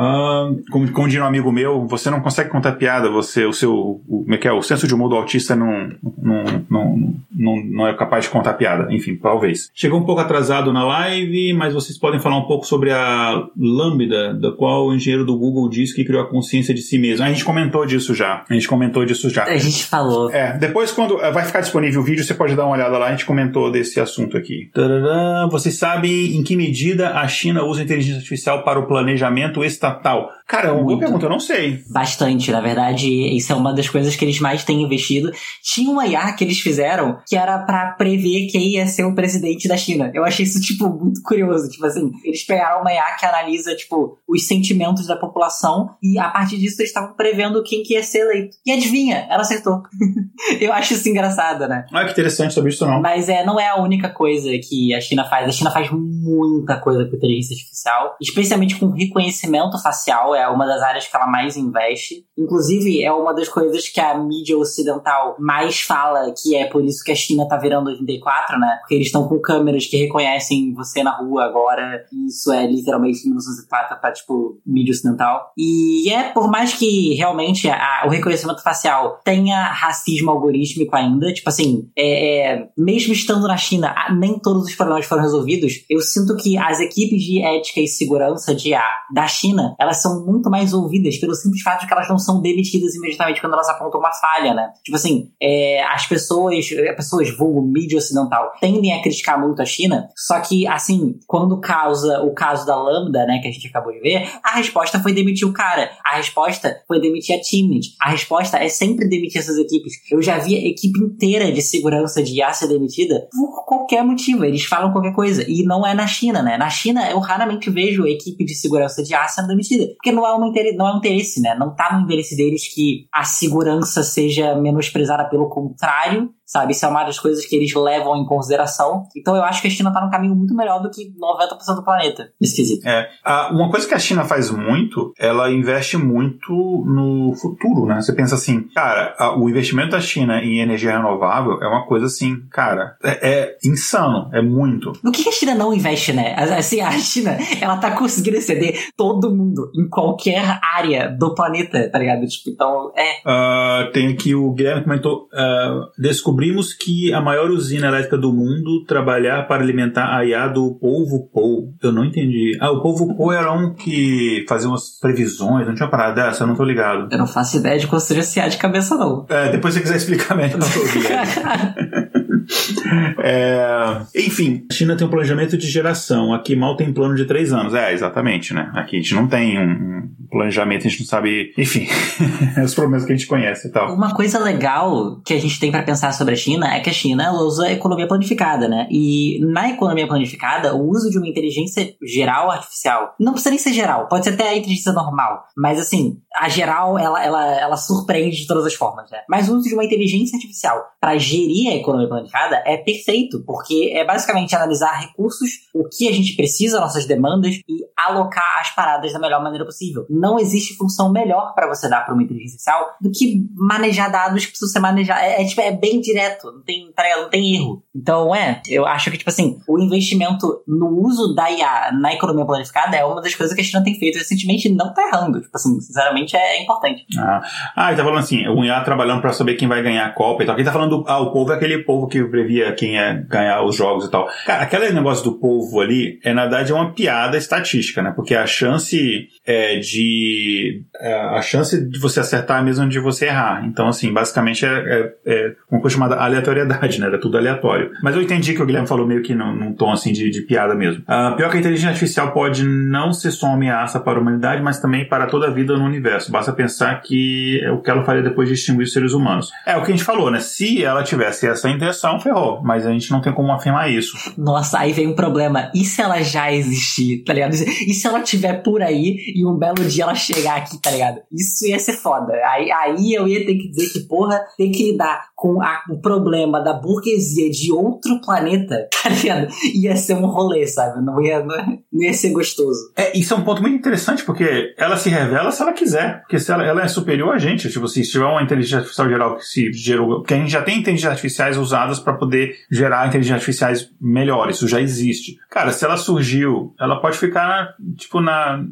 como, 0.69 0.91
como 0.91 1.07
diria 1.07 1.23
um 1.23 1.27
amigo 1.27 1.51
meu, 1.51 1.87
você 1.87 2.09
não 2.09 2.21
consegue 2.21 2.49
contar 2.49 2.73
piada, 2.73 3.09
você, 3.09 3.45
o 3.45 3.53
seu. 3.53 3.73
O, 3.73 4.23
como 4.23 4.35
é 4.35 4.37
que 4.37 4.47
é? 4.47 4.51
O 4.51 4.61
senso 4.61 4.87
de 4.87 4.93
humor 4.93 5.09
do 5.09 5.15
autista 5.15 5.55
não, 5.55 5.91
não, 6.21 6.43
não, 6.69 7.15
não, 7.31 7.65
não 7.65 7.87
é 7.87 7.93
capaz 7.93 8.25
de 8.25 8.31
contar 8.31 8.53
piada. 8.53 8.93
Enfim, 8.93 9.15
talvez. 9.15 9.71
Chegou 9.73 9.99
um 9.99 10.05
pouco 10.05 10.21
atrasado 10.21 10.71
na 10.71 10.85
live, 10.85 11.53
mas 11.53 11.73
vocês 11.73 11.97
podem 11.97 12.19
falar 12.19 12.37
um 12.37 12.45
pouco 12.45 12.65
sobre 12.65 12.91
a 12.91 13.47
Lambda, 13.57 14.33
da 14.33 14.51
qual 14.51 14.87
o 14.87 14.93
engenheiro 14.93 15.25
do 15.25 15.37
Google 15.37 15.67
disse 15.69 15.95
que 15.95 16.05
criou 16.05 16.21
a 16.21 16.29
consciência 16.29 16.73
de 16.73 16.81
si 16.81 16.97
mesmo. 16.97 17.25
A 17.25 17.29
gente 17.29 17.43
comentou 17.43 17.85
disso 17.85 18.13
já. 18.13 18.45
A 18.49 18.53
gente 18.53 18.67
comentou 18.67 19.05
disso 19.05 19.29
já. 19.29 19.45
A 19.45 19.57
gente 19.57 19.70
falou. 19.79 20.31
É, 20.31 20.57
depois 20.57 20.91
quando 20.91 21.21
eh, 21.21 21.31
vai 21.31 21.45
ficar 21.45 21.61
disponível 21.61 22.01
o 22.01 22.03
vídeo, 22.03 22.23
você 22.23 22.33
pode 22.33 22.55
dar 22.55 22.65
uma 22.65 22.75
olhada 22.75 22.97
lá, 22.97 23.07
a 23.07 23.11
gente 23.11 23.25
comentou 23.25 23.71
desse 23.71 23.99
assunto 23.99 24.37
aqui. 24.37 24.69
Tadadã, 24.73 25.47
vocês 25.49 25.77
sabem 25.77 26.35
em 26.35 26.43
que 26.43 26.55
medida 26.55 27.11
a 27.11 27.27
China 27.27 27.63
usa 27.63 27.83
inteligência 27.83 28.17
artificial 28.17 28.63
para 28.63 28.79
o 28.79 28.87
planejamento 28.87 29.63
estatal? 29.63 30.29
Cara, 30.47 30.67
é 30.67 30.71
uma 30.71 30.83
boa 30.83 30.99
pergunta, 30.99 31.25
eu 31.25 31.29
não 31.29 31.39
sei. 31.39 31.81
Bastante, 31.89 32.51
na 32.51 32.59
verdade, 32.59 33.07
isso 33.09 33.53
é 33.53 33.55
uma 33.55 33.73
das 33.73 33.87
coisas 33.87 34.17
que 34.17 34.25
eles 34.25 34.39
mais 34.39 34.65
têm 34.65 34.81
investido. 34.81 35.31
Tinha 35.63 35.89
uma 35.89 36.05
IA 36.05 36.33
que 36.33 36.43
eles 36.43 36.59
fizeram 36.59 37.19
que 37.25 37.37
era 37.37 37.59
para 37.59 37.91
prever 37.93 38.47
quem 38.47 38.73
ia 38.73 38.85
ser 38.85 39.05
o 39.05 39.15
presidente 39.15 39.69
da 39.69 39.77
China. 39.77 40.11
Eu 40.13 40.25
achei 40.25 40.45
isso, 40.45 40.59
tipo, 40.59 40.89
muito 40.89 41.21
curioso. 41.21 41.69
Tipo 41.69 41.85
assim, 41.85 42.11
eles 42.25 42.45
pegaram 42.45 42.81
uma 42.81 42.91
IA 42.91 43.15
que 43.17 43.25
analisa, 43.25 43.73
tipo, 43.75 44.17
os 44.27 44.45
sentimentos 44.45 45.07
da 45.07 45.15
população 45.15 45.91
e 46.03 46.19
a 46.19 46.29
partir 46.29 46.57
disso 46.57 46.81
eles 46.81 46.89
estavam 46.89 47.15
prevendo 47.15 47.63
quem 47.63 47.81
que 47.81 47.93
ia 47.93 48.03
ser 48.03 48.19
eleito. 48.19 48.57
E 48.65 48.73
adivinha, 48.73 49.27
ela 49.29 49.41
acertou. 49.41 49.60
eu 50.59 50.73
acho 50.73 50.93
isso 50.93 51.07
engraçado, 51.09 51.67
né? 51.67 51.85
Ah, 51.91 52.05
que 52.05 52.11
interessante 52.11 52.53
sobre 52.53 52.71
isso 52.71 52.85
não. 52.85 53.01
Mas 53.01 53.29
é, 53.29 53.45
não 53.45 53.59
é 53.59 53.67
a 53.67 53.81
única 53.81 54.09
coisa 54.09 54.49
que 54.57 54.93
a 54.93 55.01
China 55.01 55.25
faz. 55.25 55.47
A 55.47 55.51
China 55.51 55.71
faz 55.71 55.89
muita 55.91 56.79
coisa 56.79 57.05
com 57.05 57.15
inteligência 57.15 57.55
artificial, 57.55 58.15
especialmente 58.21 58.79
com 58.79 58.89
reconhecimento 58.91 59.81
facial. 59.81 60.35
É 60.35 60.47
uma 60.47 60.65
das 60.65 60.81
áreas 60.81 61.07
que 61.07 61.15
ela 61.15 61.27
mais 61.27 61.57
investe. 61.57 62.25
Inclusive, 62.37 63.03
é 63.03 63.11
uma 63.11 63.33
das 63.33 63.49
coisas 63.49 63.87
que 63.87 63.99
a 63.99 64.17
mídia 64.17 64.57
ocidental 64.57 65.35
mais 65.39 65.81
fala, 65.81 66.33
que 66.41 66.55
é 66.55 66.65
por 66.65 66.83
isso 66.83 67.03
que 67.03 67.11
a 67.11 67.15
China 67.15 67.47
tá 67.47 67.57
virando 67.57 67.89
84, 67.89 68.59
né? 68.59 68.77
Porque 68.79 68.95
eles 68.95 69.07
estão 69.07 69.27
com 69.27 69.39
câmeras 69.39 69.85
que 69.85 69.97
reconhecem 69.97 70.73
você 70.73 71.03
na 71.03 71.17
rua 71.17 71.45
agora. 71.45 72.05
Isso 72.27 72.51
é 72.51 72.65
literalmente 72.65 73.23
1904 73.25 73.99
pra, 73.99 74.11
tipo, 74.11 74.59
mídia 74.65 74.91
ocidental. 74.91 75.51
E 75.57 76.11
é 76.11 76.29
por 76.29 76.49
mais 76.49 76.73
que 76.73 77.13
realmente 77.15 77.69
a, 77.69 78.03
o 78.05 78.09
reconhecimento 78.09 78.61
facial 78.61 79.19
tenha 79.23 79.50
racismo 79.55 80.31
algorítmico 80.31 80.95
ainda, 80.95 81.33
tipo 81.33 81.49
assim, 81.49 81.89
é, 81.97 82.53
é, 82.53 82.67
mesmo 82.77 83.13
estando 83.13 83.47
na 83.47 83.57
China, 83.57 83.93
nem 84.17 84.39
todos 84.39 84.65
os 84.65 84.75
problemas 84.75 85.05
foram 85.05 85.21
resolvidos. 85.21 85.85
Eu 85.89 86.01
sinto 86.01 86.35
que 86.37 86.57
as 86.57 86.79
equipes 86.79 87.21
de 87.21 87.41
ética 87.41 87.79
e 87.79 87.87
segurança 87.87 88.53
de 88.55 88.73
A 88.73 88.85
da 89.13 89.27
China, 89.27 89.75
elas 89.79 90.01
são 90.01 90.25
muito 90.25 90.49
mais 90.49 90.73
ouvidas 90.73 91.17
pelo 91.17 91.35
simples 91.35 91.61
fato 91.61 91.81
de 91.81 91.87
que 91.87 91.93
elas 91.93 92.09
não 92.09 92.17
são 92.17 92.41
demitidas 92.41 92.95
imediatamente 92.95 93.41
quando 93.41 93.53
elas 93.53 93.69
apontam 93.69 93.99
uma 93.99 94.11
falha, 94.13 94.53
né? 94.53 94.69
Tipo 94.83 94.95
assim, 94.95 95.29
é, 95.41 95.83
as 95.85 96.05
pessoas, 96.05 96.65
as 96.89 96.95
pessoas 96.95 97.35
vulgo 97.35 97.61
mídia 97.61 97.97
ocidental, 97.97 98.51
tendem 98.59 98.93
a 98.93 99.01
criticar 99.01 99.39
muito 99.39 99.61
a 99.61 99.65
China, 99.65 100.09
só 100.15 100.39
que, 100.39 100.67
assim, 100.67 101.15
quando 101.27 101.59
causa 101.59 102.21
o 102.21 102.33
caso 102.33 102.65
da 102.65 102.75
Lambda, 102.75 103.25
né, 103.25 103.39
que 103.41 103.47
a 103.47 103.51
gente 103.51 103.67
acabou 103.67 103.91
de 103.91 103.99
ver, 103.99 104.29
a 104.43 104.55
resposta 104.57 104.99
foi 104.99 105.13
demitir 105.13 105.47
o 105.47 105.53
cara. 105.53 105.91
A 106.05 106.17
resposta 106.17 106.81
foi 106.87 106.99
demitir 106.99 107.35
a 107.35 107.39
Teamit. 107.41 107.95
A 107.99 108.09
resposta 108.11 108.57
é 108.57 108.69
sempre 108.69 109.07
demitir 109.07 109.40
essas 109.41 109.57
equipes. 109.57 109.93
Eu 110.11 110.21
já 110.21 110.37
vi 110.37 110.55
a 110.55 110.67
equipe 110.67 110.99
inteira 110.99 111.51
de 111.51 111.61
segurança 111.61 112.23
de 112.23 112.35
IA 112.35 112.53
ser 112.53 112.67
demitida 112.67 113.27
por 113.31 113.65
qualquer 113.65 114.03
motivo. 114.03 114.45
Eles 114.45 114.63
falam 114.63 114.91
qualquer 114.91 115.13
coisa. 115.13 115.43
E 115.47 115.63
não 115.63 115.85
é 115.85 115.93
na 115.93 116.07
China, 116.07 116.41
né? 116.41 116.57
Na 116.57 116.69
China, 116.69 117.09
eu 117.09 117.19
raramente 117.19 117.69
vejo 117.69 118.03
a 118.03 118.09
equipe 118.09 118.43
de 118.45 118.55
segurança 118.55 119.03
de 119.03 119.11
IA 119.11 119.27
sendo 119.27 119.47
demitida. 119.47 119.87
Porque 119.95 120.11
não 120.11 120.25
é, 120.25 120.33
uma, 120.33 120.51
não 120.75 120.87
é 120.87 120.93
um 120.93 120.97
interesse, 120.97 121.41
né? 121.41 121.55
Não 121.55 121.75
tá 121.75 121.95
no 121.95 122.03
interesse 122.03 122.35
deles 122.35 122.73
que 122.73 123.05
a 123.11 123.23
segurança 123.23 124.03
seja 124.03 124.55
menosprezada, 124.55 125.29
pelo 125.29 125.49
contrário, 125.49 126.29
sabe? 126.51 126.73
Isso 126.73 126.85
é 126.85 126.89
uma 126.89 127.05
das 127.05 127.17
coisas 127.17 127.45
que 127.45 127.55
eles 127.55 127.73
levam 127.73 128.17
em 128.17 128.25
consideração. 128.25 129.03
Então 129.15 129.37
eu 129.37 129.43
acho 129.43 129.61
que 129.61 129.69
a 129.69 129.71
China 129.71 129.93
tá 129.93 130.01
num 130.01 130.09
caminho 130.09 130.35
muito 130.35 130.53
melhor 130.53 130.81
do 130.81 130.91
que 130.91 131.13
90% 131.17 131.75
do 131.75 131.83
planeta, 131.83 132.29
nesse 132.39 132.57
quesito. 132.57 132.85
É. 132.85 133.09
uma 133.51 133.71
coisa 133.71 133.87
que 133.87 133.93
a 133.93 133.99
China 133.99 134.25
faz 134.25 134.51
muito, 134.51 135.13
ela 135.17 135.49
investe 135.49 135.95
muito 135.95 136.51
no 136.51 137.33
futuro, 137.35 137.85
né? 137.85 138.01
Você 138.01 138.13
pensa 138.13 138.35
assim, 138.35 138.67
cara, 138.75 139.15
o 139.37 139.49
investimento 139.49 139.91
da 139.91 140.01
China 140.01 140.43
em 140.43 140.59
energia 140.59 140.91
renovável 140.91 141.61
é 141.61 141.67
uma 141.67 141.85
coisa 141.85 142.07
assim, 142.07 142.41
cara, 142.51 142.97
é, 143.01 143.29
é 143.29 143.57
insano, 143.63 144.29
é 144.33 144.41
muito. 144.41 144.91
No 145.01 145.11
que 145.11 145.27
a 145.29 145.31
China 145.31 145.55
não 145.55 145.73
investe, 145.73 146.11
né? 146.11 146.35
Assim, 146.35 146.81
a 146.81 146.91
China, 146.91 147.37
ela 147.61 147.77
tá 147.77 147.91
conseguindo 147.91 148.35
exceder 148.35 148.89
todo 148.97 149.33
mundo 149.33 149.71
em 149.73 149.87
qualquer 149.87 150.59
área 150.61 151.09
do 151.09 151.33
planeta, 151.33 151.89
tá 151.89 151.97
ligado? 151.97 152.27
Tipo, 152.27 152.49
então, 152.49 152.91
é. 152.93 153.21
Uh, 153.21 153.91
tem 153.93 154.09
aqui 154.09 154.35
o 154.35 154.51
Guilherme 154.51 154.83
comentou, 154.83 155.29
uh, 155.33 156.01
descobrir 156.01 156.40
descobrimos 156.41 156.73
que 156.73 157.13
a 157.13 157.21
maior 157.21 157.51
usina 157.51 157.87
elétrica 157.87 158.17
do 158.17 158.33
mundo 158.33 158.83
trabalhar 158.85 159.47
para 159.47 159.61
alimentar 159.61 160.17
a 160.17 160.25
IA 160.25 160.47
do 160.47 160.75
Polvo 160.79 161.29
Pou. 161.31 161.73
Eu 161.81 161.91
não 161.91 162.03
entendi. 162.03 162.57
Ah, 162.59 162.71
o 162.71 162.81
Polvo 162.81 163.15
Pou 163.15 163.31
era 163.31 163.51
um 163.53 163.75
que 163.75 164.43
fazia 164.49 164.67
umas 164.67 164.99
previsões, 164.99 165.67
não 165.67 165.75
tinha 165.75 165.87
parada 165.87 166.23
dessa, 166.23 166.43
eu 166.43 166.47
não 166.47 166.55
tô 166.55 166.63
ligado. 166.63 167.07
Eu 167.11 167.17
não 167.19 167.27
faço 167.27 167.57
ideia 167.57 167.77
de 167.77 167.85
construir 167.85 168.21
esse 168.21 168.39
IA 168.39 168.47
de 168.47 168.57
cabeça, 168.57 168.95
não. 168.95 169.25
É, 169.29 169.51
depois 169.51 169.73
se 169.73 169.79
você 169.79 169.83
quiser 169.83 169.97
explicar 169.97 170.35
melhor, 170.35 170.57
não 170.57 170.67
tô 170.67 170.79
é, 173.23 174.01
enfim, 174.15 174.65
a 174.69 174.73
China 174.73 174.95
tem 174.95 175.05
um 175.05 175.09
planejamento 175.09 175.57
de 175.57 175.67
geração. 175.67 176.33
Aqui 176.33 176.55
mal 176.55 176.75
tem 176.75 176.93
plano 176.93 177.15
de 177.15 177.25
três 177.25 177.53
anos. 177.53 177.73
É, 177.73 177.93
exatamente, 177.93 178.53
né? 178.53 178.71
Aqui 178.75 178.97
a 178.97 178.99
gente 178.99 179.13
não 179.13 179.27
tem 179.27 179.59
um, 179.59 180.09
planejamento, 180.31 180.87
a 180.87 180.89
gente 180.89 181.01
não 181.01 181.07
sabe, 181.07 181.53
enfim, 181.57 181.87
os 182.63 182.73
problemas 182.73 183.05
que 183.05 183.11
a 183.11 183.15
gente 183.15 183.27
conhece 183.27 183.67
e 183.67 183.71
tal. 183.71 183.93
Uma 183.93 184.15
coisa 184.15 184.39
legal 184.39 185.21
que 185.25 185.33
a 185.33 185.39
gente 185.39 185.59
tem 185.59 185.69
para 185.69 185.83
pensar 185.83 186.13
sobre 186.13 186.33
a 186.33 186.37
China 186.37 186.73
é 186.73 186.79
que 186.79 186.89
a 186.89 186.93
China 186.93 187.25
ela 187.25 187.41
usa 187.41 187.65
a 187.65 187.71
economia 187.71 188.07
planificada, 188.07 188.67
né? 188.67 188.87
E 188.89 189.39
na 189.41 189.69
economia 189.69 190.07
planificada, 190.07 190.73
o 190.73 190.89
uso 190.89 191.09
de 191.09 191.17
uma 191.17 191.27
inteligência 191.27 191.93
geral 192.01 192.49
artificial, 192.49 193.13
não 193.19 193.33
precisa 193.33 193.49
nem 193.49 193.59
ser 193.59 193.73
geral, 193.73 194.07
pode 194.07 194.23
ser 194.23 194.33
até 194.33 194.47
a 194.47 194.57
inteligência 194.57 194.93
normal, 194.93 195.43
mas 195.55 195.77
assim, 195.77 196.17
a 196.35 196.47
geral 196.47 196.97
ela, 196.97 197.23
ela, 197.23 197.59
ela 197.59 197.77
surpreende 197.77 198.37
de 198.37 198.47
todas 198.47 198.65
as 198.65 198.73
formas, 198.73 199.11
né? 199.11 199.19
Mas 199.29 199.49
o 199.49 199.57
uso 199.57 199.67
de 199.67 199.73
uma 199.73 199.83
inteligência 199.83 200.37
artificial 200.37 200.81
para 200.99 201.17
gerir 201.17 201.71
a 201.71 201.75
economia 201.75 202.07
planificada 202.07 202.40
é 202.65 202.77
perfeito, 202.77 203.43
porque 203.45 203.91
é 203.93 204.05
basicamente 204.05 204.55
analisar 204.55 204.99
recursos, 204.99 205.49
o 205.73 205.87
que 205.87 206.07
a 206.07 206.11
gente 206.11 206.35
precisa, 206.35 206.79
nossas 206.79 207.05
demandas 207.05 207.55
e 207.67 207.81
alocar 207.97 208.59
as 208.59 208.73
paradas 208.73 209.13
da 209.13 209.19
melhor 209.19 209.43
maneira 209.43 209.65
possível. 209.65 210.05
Não 210.09 210.39
existe 210.39 210.75
função 210.75 211.11
melhor 211.11 211.53
para 211.53 211.67
você 211.67 211.89
dar 211.89 212.01
para 212.01 212.13
uma 212.13 212.23
inteligência 212.23 212.55
artificial 212.55 212.97
do 212.99 213.11
que 213.11 213.45
manejar 213.55 214.11
dados 214.11 214.45
que 214.45 214.51
precisam 214.51 214.69
ser 214.69 214.79
manejados. 214.79 215.23
É, 215.23 215.41
é, 215.41 215.45
tipo, 215.45 215.61
é 215.61 215.71
bem 215.71 215.99
direto, 215.99 216.51
não 216.51 216.61
tem, 216.61 216.85
não 216.85 217.29
tem 217.29 217.55
erro. 217.55 217.83
Então, 217.95 218.33
é, 218.35 218.61
eu 218.67 218.85
acho 218.85 219.11
que, 219.11 219.17
tipo 219.17 219.29
assim, 219.29 219.59
o 219.67 219.79
investimento 219.79 220.63
no 220.67 220.87
uso 221.05 221.33
da 221.33 221.49
IA 221.49 221.91
na 221.93 222.13
economia 222.13 222.45
planificada 222.45 222.95
é 222.95 223.05
uma 223.05 223.21
das 223.21 223.35
coisas 223.35 223.55
que 223.55 223.61
a 223.61 223.63
China 223.63 223.83
tem 223.83 223.97
feito 223.97 224.17
recentemente 224.17 224.67
e 224.67 224.73
não 224.73 224.93
tá 224.93 225.07
errando. 225.07 225.41
Tipo 225.41 225.55
assim, 225.55 225.79
sinceramente 225.79 226.35
é, 226.35 226.57
é 226.57 226.63
importante. 226.63 227.05
Ah, 227.17 227.41
ah 227.75 227.87
ele 227.89 227.97
tá 227.97 228.03
falando 228.03 228.19
assim, 228.19 228.47
o 228.47 228.63
IA 228.63 228.81
trabalhando 228.81 229.21
para 229.21 229.33
saber 229.33 229.55
quem 229.55 229.67
vai 229.67 229.81
ganhar 229.81 230.05
a 230.05 230.11
Copa 230.11 230.43
e 230.43 230.45
tal. 230.45 230.55
Quem 230.55 230.65
tá 230.65 230.71
falando, 230.71 231.03
ah, 231.07 231.19
o 231.19 231.31
povo 231.31 231.51
é 231.51 231.55
aquele 231.55 231.79
povo 231.79 232.07
que 232.07 232.23
previa 232.31 232.73
quem 232.73 232.93
ia 232.93 233.13
ganhar 233.27 233.63
os 233.63 233.75
jogos 233.75 234.05
e 234.05 234.11
tal. 234.11 234.27
Cara, 234.45 234.63
aquele 234.63 234.91
negócio 234.91 235.23
do 235.23 235.37
povo 235.37 235.79
ali, 235.79 236.19
é 236.23 236.33
na 236.33 236.43
verdade 236.43 236.71
é 236.71 236.75
uma 236.75 236.93
piada 236.93 237.37
estatística, 237.37 238.01
né? 238.01 238.11
Porque 238.15 238.33
a 238.33 238.47
chance 238.47 239.27
é, 239.45 239.79
de. 239.79 240.83
É, 240.99 241.13
a 241.13 241.41
chance 241.41 241.89
de 241.89 241.99
você 241.99 242.19
acertar 242.19 242.57
é 242.57 242.59
a 242.61 242.63
mesma 242.63 242.87
de 242.87 242.99
você 242.99 243.25
errar. 243.25 243.65
Então, 243.65 243.87
assim, 243.87 244.13
basicamente 244.13 244.65
é, 244.65 244.69
é, 244.69 245.13
é 245.25 245.55
uma 245.69 245.81
coisa 245.81 245.95
chamada 245.95 246.15
aleatoriedade, 246.15 246.99
né? 246.99 247.07
Era 247.07 247.19
tudo 247.19 247.37
aleatório. 247.37 247.91
Mas 248.03 248.15
eu 248.15 248.21
entendi 248.21 248.53
que 248.53 248.61
o 248.61 248.65
Guilherme 248.65 248.87
falou 248.87 249.07
meio 249.07 249.23
que 249.23 249.33
num, 249.33 249.55
num 249.55 249.73
tom 249.73 249.91
assim 249.91 250.13
de, 250.13 250.29
de 250.29 250.41
piada 250.41 250.75
mesmo. 250.75 251.03
Uh, 251.03 251.35
pior 251.35 251.49
que 251.49 251.57
a 251.57 251.59
inteligência 251.59 251.89
artificial 251.89 252.31
pode 252.31 252.63
não 252.63 253.11
ser 253.11 253.31
só 253.31 253.47
uma 253.47 253.55
ameaça 253.55 253.99
para 253.99 254.19
a 254.19 254.21
humanidade, 254.21 254.61
mas 254.61 254.79
também 254.79 255.07
para 255.07 255.27
toda 255.27 255.47
a 255.47 255.51
vida 255.51 255.75
no 255.75 255.85
universo. 255.85 256.31
Basta 256.31 256.53
pensar 256.53 257.01
que 257.01 257.59
é 257.63 257.71
o 257.71 257.81
que 257.81 257.89
ela 257.89 258.03
faria 258.03 258.21
depois 258.21 258.47
de 258.47 258.53
extinguir 258.53 258.83
os 258.83 258.93
seres 258.93 259.13
humanos. 259.13 259.49
É 259.65 259.75
o 259.75 259.83
que 259.83 259.91
a 259.91 259.95
gente 259.95 260.03
falou, 260.03 260.29
né? 260.29 260.39
Se 260.39 260.83
ela 260.83 261.03
tivesse 261.03 261.47
essa 261.47 261.69
intenção, 261.69 262.19
ferrou. 262.19 262.61
Mas 262.63 262.85
a 262.85 262.91
gente 262.91 263.09
não 263.11 263.21
tem 263.21 263.33
como 263.33 263.51
afirmar 263.51 263.91
isso. 263.91 264.17
Nossa, 264.37 264.79
aí 264.79 264.93
vem 264.93 265.07
um 265.07 265.15
problema. 265.15 265.71
E 265.73 265.83
se 265.83 266.01
ela 266.01 266.21
já 266.21 266.53
existir, 266.53 267.23
tá 267.23 267.33
ligado? 267.33 267.53
E 267.53 267.93
se 267.93 268.07
ela 268.07 268.21
tiver 268.21 268.61
por 268.61 268.81
aí 268.81 269.30
e 269.35 269.45
um 269.45 269.57
belo 269.57 269.85
dia 269.85 270.03
ela 270.03 270.15
chegar 270.15 270.57
aqui, 270.57 270.81
tá 270.81 270.91
ligado? 270.91 271.21
Isso 271.31 271.67
ia 271.67 271.79
ser 271.79 271.93
foda. 271.93 272.33
Aí, 272.33 272.71
aí 272.71 273.13
eu 273.13 273.27
ia 273.27 273.45
ter 273.45 273.55
que 273.55 273.69
dizer 273.69 273.91
que, 273.91 274.07
porra, 274.07 274.41
tem 274.57 274.71
que 274.71 274.91
lidar 274.91 275.29
com 275.35 275.61
a, 275.61 275.81
o 275.89 275.99
problema 275.99 276.61
da 276.61 276.73
burguesia 276.73 277.49
de 277.49 277.71
outro 277.71 278.21
planeta, 278.21 278.87
tá 279.03 279.09
ligado? 279.09 279.47
Ia 279.73 279.95
ser 279.95 280.15
um 280.15 280.25
rolê, 280.25 280.67
sabe? 280.67 281.03
Não 281.03 281.21
ia, 281.21 281.43
não, 281.43 281.79
ia 281.93 282.13
ser 282.13 282.31
gostoso. 282.31 282.91
É, 282.95 283.17
isso 283.17 283.33
é 283.33 283.37
um 283.37 283.43
ponto 283.43 283.61
muito 283.61 283.75
interessante, 283.75 284.23
porque 284.23 284.73
ela 284.77 284.97
se 284.97 285.09
revela 285.09 285.51
se 285.51 285.61
ela 285.61 285.73
quiser. 285.73 286.19
Porque 286.21 286.39
se 286.39 286.51
ela, 286.51 286.63
ela 286.63 286.83
é 286.83 286.87
superior 286.87 287.33
a 287.33 287.39
gente, 287.39 287.69
tipo, 287.69 287.87
se 287.87 288.03
tiver 288.03 288.25
uma 288.25 288.43
inteligência 288.43 288.79
artificial 288.79 289.09
geral 289.09 289.35
que 289.37 289.45
se 289.45 289.73
gerou. 289.73 290.19
Porque 290.19 290.33
a 290.33 290.37
gente 290.37 290.51
já 290.51 290.61
tem 290.61 290.79
inteligências 290.79 291.11
artificiais 291.11 291.57
usadas 291.57 291.99
para 291.99 292.13
poder 292.13 292.55
gerar 292.69 293.07
inteligências 293.07 293.41
artificiais 293.41 293.89
melhores, 293.99 294.57
isso 294.57 294.67
já 294.67 294.79
existe. 294.79 295.37
Cara, 295.49 295.71
se 295.71 295.83
ela 295.83 295.97
surgiu, 295.97 296.73
ela 296.79 297.01
pode 297.01 297.17
ficar, 297.17 297.75
tipo, 297.95 298.21
na. 298.21 298.63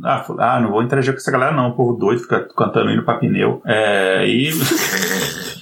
Ah 0.55 0.59
não 0.59 0.71
vou 0.71 0.84
interagir 0.84 1.13
com 1.13 1.17
essa 1.17 1.31
galera, 1.31 1.51
não, 1.51 1.69
o 1.69 1.76
povo 1.76 1.93
doido, 1.93 2.21
fica 2.21 2.47
cantando 2.55 2.91
indo 2.91 3.03
pra 3.03 3.17
pneu. 3.17 3.61
É, 3.65 4.26
e. 4.27 4.51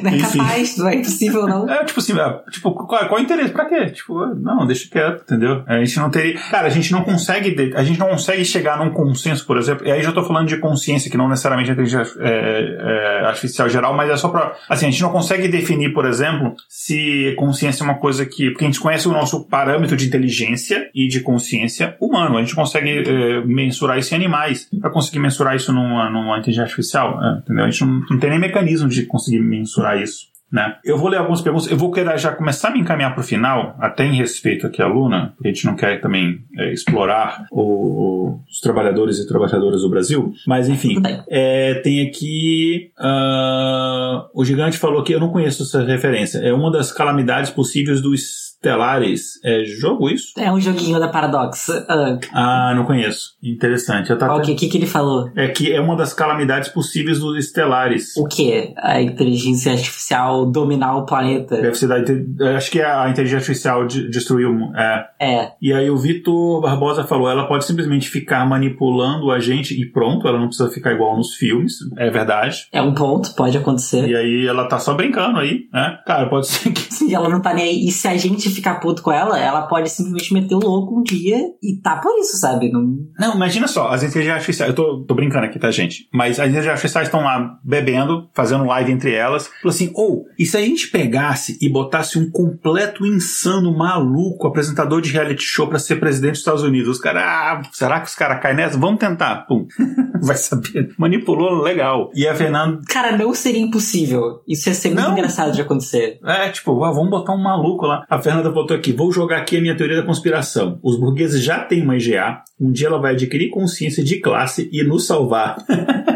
Não 0.02 0.10
é 0.10 0.16
Enfim. 0.16 0.38
capaz, 0.38 0.76
não 0.76 0.88
é 0.88 0.94
impossível, 0.94 1.46
não. 1.46 1.68
É, 1.68 1.84
tipo 1.84 2.00
assim, 2.00 2.18
é, 2.18 2.50
tipo, 2.50 2.72
qual, 2.72 3.06
qual 3.06 3.18
é 3.18 3.20
o 3.20 3.24
interesse? 3.24 3.52
Pra 3.52 3.66
quê? 3.66 3.86
Tipo, 3.90 4.26
não, 4.34 4.66
deixa 4.66 4.88
quieto, 4.88 5.22
entendeu? 5.22 5.62
A 5.66 5.78
gente 5.78 5.98
não 5.98 6.10
teria. 6.10 6.38
Cara, 6.50 6.66
a 6.66 6.70
gente 6.70 6.90
não 6.92 7.02
consegue. 7.02 7.72
A 7.74 7.82
gente 7.82 7.98
não 7.98 8.08
consegue 8.08 8.44
chegar 8.44 8.78
num 8.78 8.90
consenso, 8.90 9.46
por 9.46 9.58
exemplo. 9.58 9.86
E 9.86 9.90
aí 9.90 10.02
já 10.02 10.12
tô 10.12 10.22
falando 10.22 10.48
de 10.48 10.56
consciência, 10.56 11.10
que 11.10 11.16
não 11.16 11.28
necessariamente 11.28 11.70
é 11.70 11.72
inteligência 11.72 12.14
é, 12.20 13.20
é, 13.20 13.26
artificial 13.26 13.68
geral, 13.68 13.94
mas 13.94 14.10
é 14.10 14.16
só 14.16 14.28
pra. 14.28 14.54
Assim, 14.68 14.86
a 14.86 14.90
gente 14.90 15.02
não 15.02 15.10
consegue 15.10 15.48
definir, 15.48 15.92
por 15.92 16.06
exemplo, 16.06 16.54
se 16.68 17.34
consciência 17.38 17.82
é 17.82 17.84
uma 17.84 17.98
coisa 17.98 18.24
que. 18.24 18.50
Porque 18.50 18.64
a 18.64 18.68
gente 18.68 18.80
conhece 18.80 19.08
o 19.08 19.12
nosso 19.12 19.44
parâmetro 19.46 19.96
de 19.96 20.06
inteligência 20.06 20.88
e 20.94 21.08
de 21.08 21.20
consciência 21.20 21.96
humano. 22.00 22.38
A 22.38 22.40
gente 22.40 22.54
consegue 22.54 22.90
é, 22.90 23.44
mensurar 23.44 23.98
isso 23.98 24.14
em 24.14 24.16
animais. 24.16 24.68
Pra 24.80 24.90
conseguir 24.90 25.18
mensurar 25.18 25.56
isso 25.56 25.72
numa, 25.72 26.10
numa 26.10 26.38
inteligência 26.38 26.64
artificial, 26.64 27.18
é, 27.22 27.38
entendeu? 27.38 27.64
A 27.64 27.70
gente 27.70 27.84
não, 27.84 28.02
não 28.10 28.18
tem 28.18 28.30
nem 28.30 28.38
mecanismo 28.38 28.88
de 28.88 29.04
conseguir 29.06 29.40
mensurar 29.40 29.89
isso. 29.96 30.30
Né? 30.50 30.78
Eu 30.84 30.98
vou 30.98 31.08
ler 31.08 31.18
algumas 31.18 31.40
perguntas, 31.40 31.70
eu 31.70 31.76
vou 31.76 31.92
querer 31.92 32.18
já 32.18 32.32
começar 32.32 32.68
a 32.68 32.70
me 32.72 32.80
encaminhar 32.80 33.14
para 33.14 33.20
o 33.20 33.24
final, 33.24 33.76
até 33.78 34.04
em 34.04 34.16
respeito 34.16 34.66
aqui 34.66 34.82
à 34.82 34.86
Luna, 34.88 35.32
porque 35.36 35.48
a 35.48 35.52
gente 35.52 35.64
não 35.64 35.76
quer 35.76 36.00
também 36.00 36.40
é, 36.58 36.72
explorar 36.72 37.46
o, 37.52 38.40
os 38.50 38.58
trabalhadores 38.58 39.18
e 39.18 39.28
trabalhadoras 39.28 39.82
do 39.82 39.88
Brasil, 39.88 40.32
mas 40.48 40.68
enfim, 40.68 41.00
é, 41.28 41.74
tem 41.74 42.04
aqui 42.04 42.90
uh, 42.98 44.28
o 44.34 44.44
gigante 44.44 44.76
falou 44.76 45.04
que 45.04 45.12
eu 45.12 45.20
não 45.20 45.30
conheço 45.30 45.62
essa 45.62 45.84
referência, 45.84 46.38
é 46.38 46.52
uma 46.52 46.72
das 46.72 46.90
calamidades 46.90 47.52
possíveis 47.52 48.00
do 48.00 48.12
Stellaris. 48.60 49.40
É 49.42 49.64
jogo 49.64 50.10
isso? 50.10 50.38
É 50.38 50.52
um 50.52 50.60
joguinho 50.60 51.00
da 51.00 51.08
Paradox. 51.08 51.68
Uh. 51.68 52.20
Ah, 52.32 52.74
não 52.76 52.84
conheço. 52.84 53.30
Interessante. 53.42 54.14
Tava... 54.16 54.36
O 54.36 54.42
que, 54.42 54.54
que, 54.54 54.76
ele 54.76 54.86
falou? 54.86 55.30
É 55.34 55.48
que 55.48 55.72
é 55.72 55.80
uma 55.80 55.96
das 55.96 56.12
calamidades 56.12 56.68
possíveis 56.68 57.18
dos 57.18 57.48
Stellaris. 57.48 58.14
O 58.16 58.26
que? 58.26 58.74
A 58.76 59.00
inteligência 59.00 59.72
artificial 59.72 60.44
dominar 60.44 60.96
o 60.96 61.06
planeta? 61.06 61.56
Deve 61.56 61.74
ser 61.74 61.88
da. 61.88 62.56
Acho 62.56 62.70
que 62.70 62.82
a 62.82 63.08
inteligência 63.08 63.38
artificial 63.38 63.86
destruiu. 63.86 64.50
É. 64.76 65.06
É. 65.18 65.52
E 65.60 65.72
aí 65.72 65.90
o 65.90 65.96
Vitor 65.96 66.60
Barbosa 66.60 67.04
falou: 67.04 67.30
ela 67.30 67.48
pode 67.48 67.64
simplesmente 67.64 68.10
ficar 68.10 68.46
manipulando 68.46 69.30
a 69.30 69.40
gente 69.40 69.80
e 69.80 69.86
pronto, 69.86 70.28
ela 70.28 70.38
não 70.38 70.48
precisa 70.48 70.68
ficar 70.68 70.92
igual 70.92 71.16
nos 71.16 71.34
filmes. 71.34 71.78
É 71.96 72.10
verdade. 72.10 72.66
É 72.70 72.82
um 72.82 72.92
ponto, 72.92 73.34
pode 73.34 73.56
acontecer. 73.56 74.06
E 74.06 74.14
aí 74.14 74.46
ela 74.46 74.68
tá 74.68 74.78
só 74.78 74.92
brincando 74.92 75.38
aí, 75.38 75.60
né? 75.72 75.98
Cara, 76.06 76.28
pode 76.28 76.46
ser 76.46 76.72
que. 76.72 76.92
Sim, 76.92 77.14
ela 77.14 77.28
não 77.28 77.40
tá 77.40 77.54
nem 77.54 77.64
aí. 77.64 77.86
E 77.86 77.90
se 77.90 78.06
a 78.06 78.16
gente 78.16 78.49
ficar 78.50 78.76
puto 78.76 79.02
com 79.02 79.12
ela, 79.12 79.38
ela 79.38 79.62
pode 79.62 79.88
simplesmente 79.90 80.32
meter 80.32 80.54
o 80.54 80.58
louco 80.58 80.98
um 80.98 81.02
dia 81.02 81.38
e 81.62 81.76
tá 81.80 81.96
por 81.96 82.18
isso, 82.18 82.36
sabe? 82.36 82.70
Não, 82.70 82.98
não 83.18 83.34
imagina 83.34 83.68
só, 83.68 83.88
as 83.88 84.02
inteligências 84.02 84.36
artificiais, 84.36 84.70
eu 84.70 84.74
tô, 84.74 85.04
tô 85.04 85.14
brincando 85.14 85.46
aqui, 85.46 85.58
tá, 85.58 85.70
gente? 85.70 86.08
Mas 86.12 86.38
as 86.38 86.46
inteligências 86.46 86.72
artificiais 86.72 87.08
estão 87.08 87.22
lá 87.22 87.58
bebendo, 87.62 88.28
fazendo 88.34 88.64
live 88.64 88.92
entre 88.92 89.12
elas. 89.12 89.48
Falou 89.62 89.74
assim, 89.74 89.90
ou, 89.94 90.22
oh, 90.22 90.24
e 90.38 90.46
se 90.46 90.56
a 90.56 90.60
gente 90.60 90.88
pegasse 90.88 91.58
e 91.60 91.68
botasse 91.68 92.18
um 92.18 92.30
completo 92.30 93.04
insano, 93.06 93.76
maluco, 93.76 94.46
apresentador 94.46 95.00
de 95.00 95.10
reality 95.10 95.42
show 95.42 95.66
para 95.66 95.78
ser 95.78 95.96
presidente 95.96 96.32
dos 96.32 96.40
Estados 96.40 96.62
Unidos? 96.62 96.88
Os 96.88 96.98
caras, 96.98 97.22
ah, 97.24 97.62
será 97.72 98.00
que 98.00 98.08
os 98.08 98.14
caras 98.14 98.40
caem 98.40 98.56
nessa? 98.56 98.78
Vamos 98.78 98.98
tentar. 98.98 99.46
Pum. 99.46 99.66
Vai 100.22 100.36
saber. 100.36 100.94
Manipulou 100.98 101.62
legal. 101.62 102.10
E 102.14 102.26
a 102.26 102.34
Fernanda. 102.34 102.80
Cara, 102.88 103.16
não 103.16 103.34
seria 103.34 103.60
impossível. 103.60 104.42
Isso 104.46 104.68
ia 104.68 104.74
ser 104.74 104.88
muito 104.88 105.02
não. 105.02 105.12
engraçado 105.12 105.52
de 105.52 105.60
acontecer. 105.60 106.18
É, 106.24 106.48
tipo, 106.50 106.84
ah, 106.84 106.92
vamos 106.92 107.10
botar 107.10 107.32
um 107.32 107.42
maluco 107.42 107.86
lá. 107.86 108.04
A 108.08 108.18
Fernanda 108.18 108.39
botou 108.48 108.76
aqui, 108.76 108.92
vou 108.92 109.10
jogar 109.10 109.38
aqui 109.38 109.56
a 109.56 109.60
minha 109.60 109.76
teoria 109.76 109.96
da 109.96 110.06
conspiração. 110.06 110.78
Os 110.82 110.98
burgueses 110.98 111.42
já 111.42 111.58
têm 111.58 111.82
uma 111.82 111.96
IGA, 111.96 112.42
um 112.58 112.70
dia 112.70 112.86
ela 112.86 113.00
vai 113.00 113.12
adquirir 113.12 113.50
consciência 113.50 114.02
de 114.02 114.20
classe 114.20 114.70
e 114.72 114.82
nos 114.84 115.06
salvar. 115.06 115.56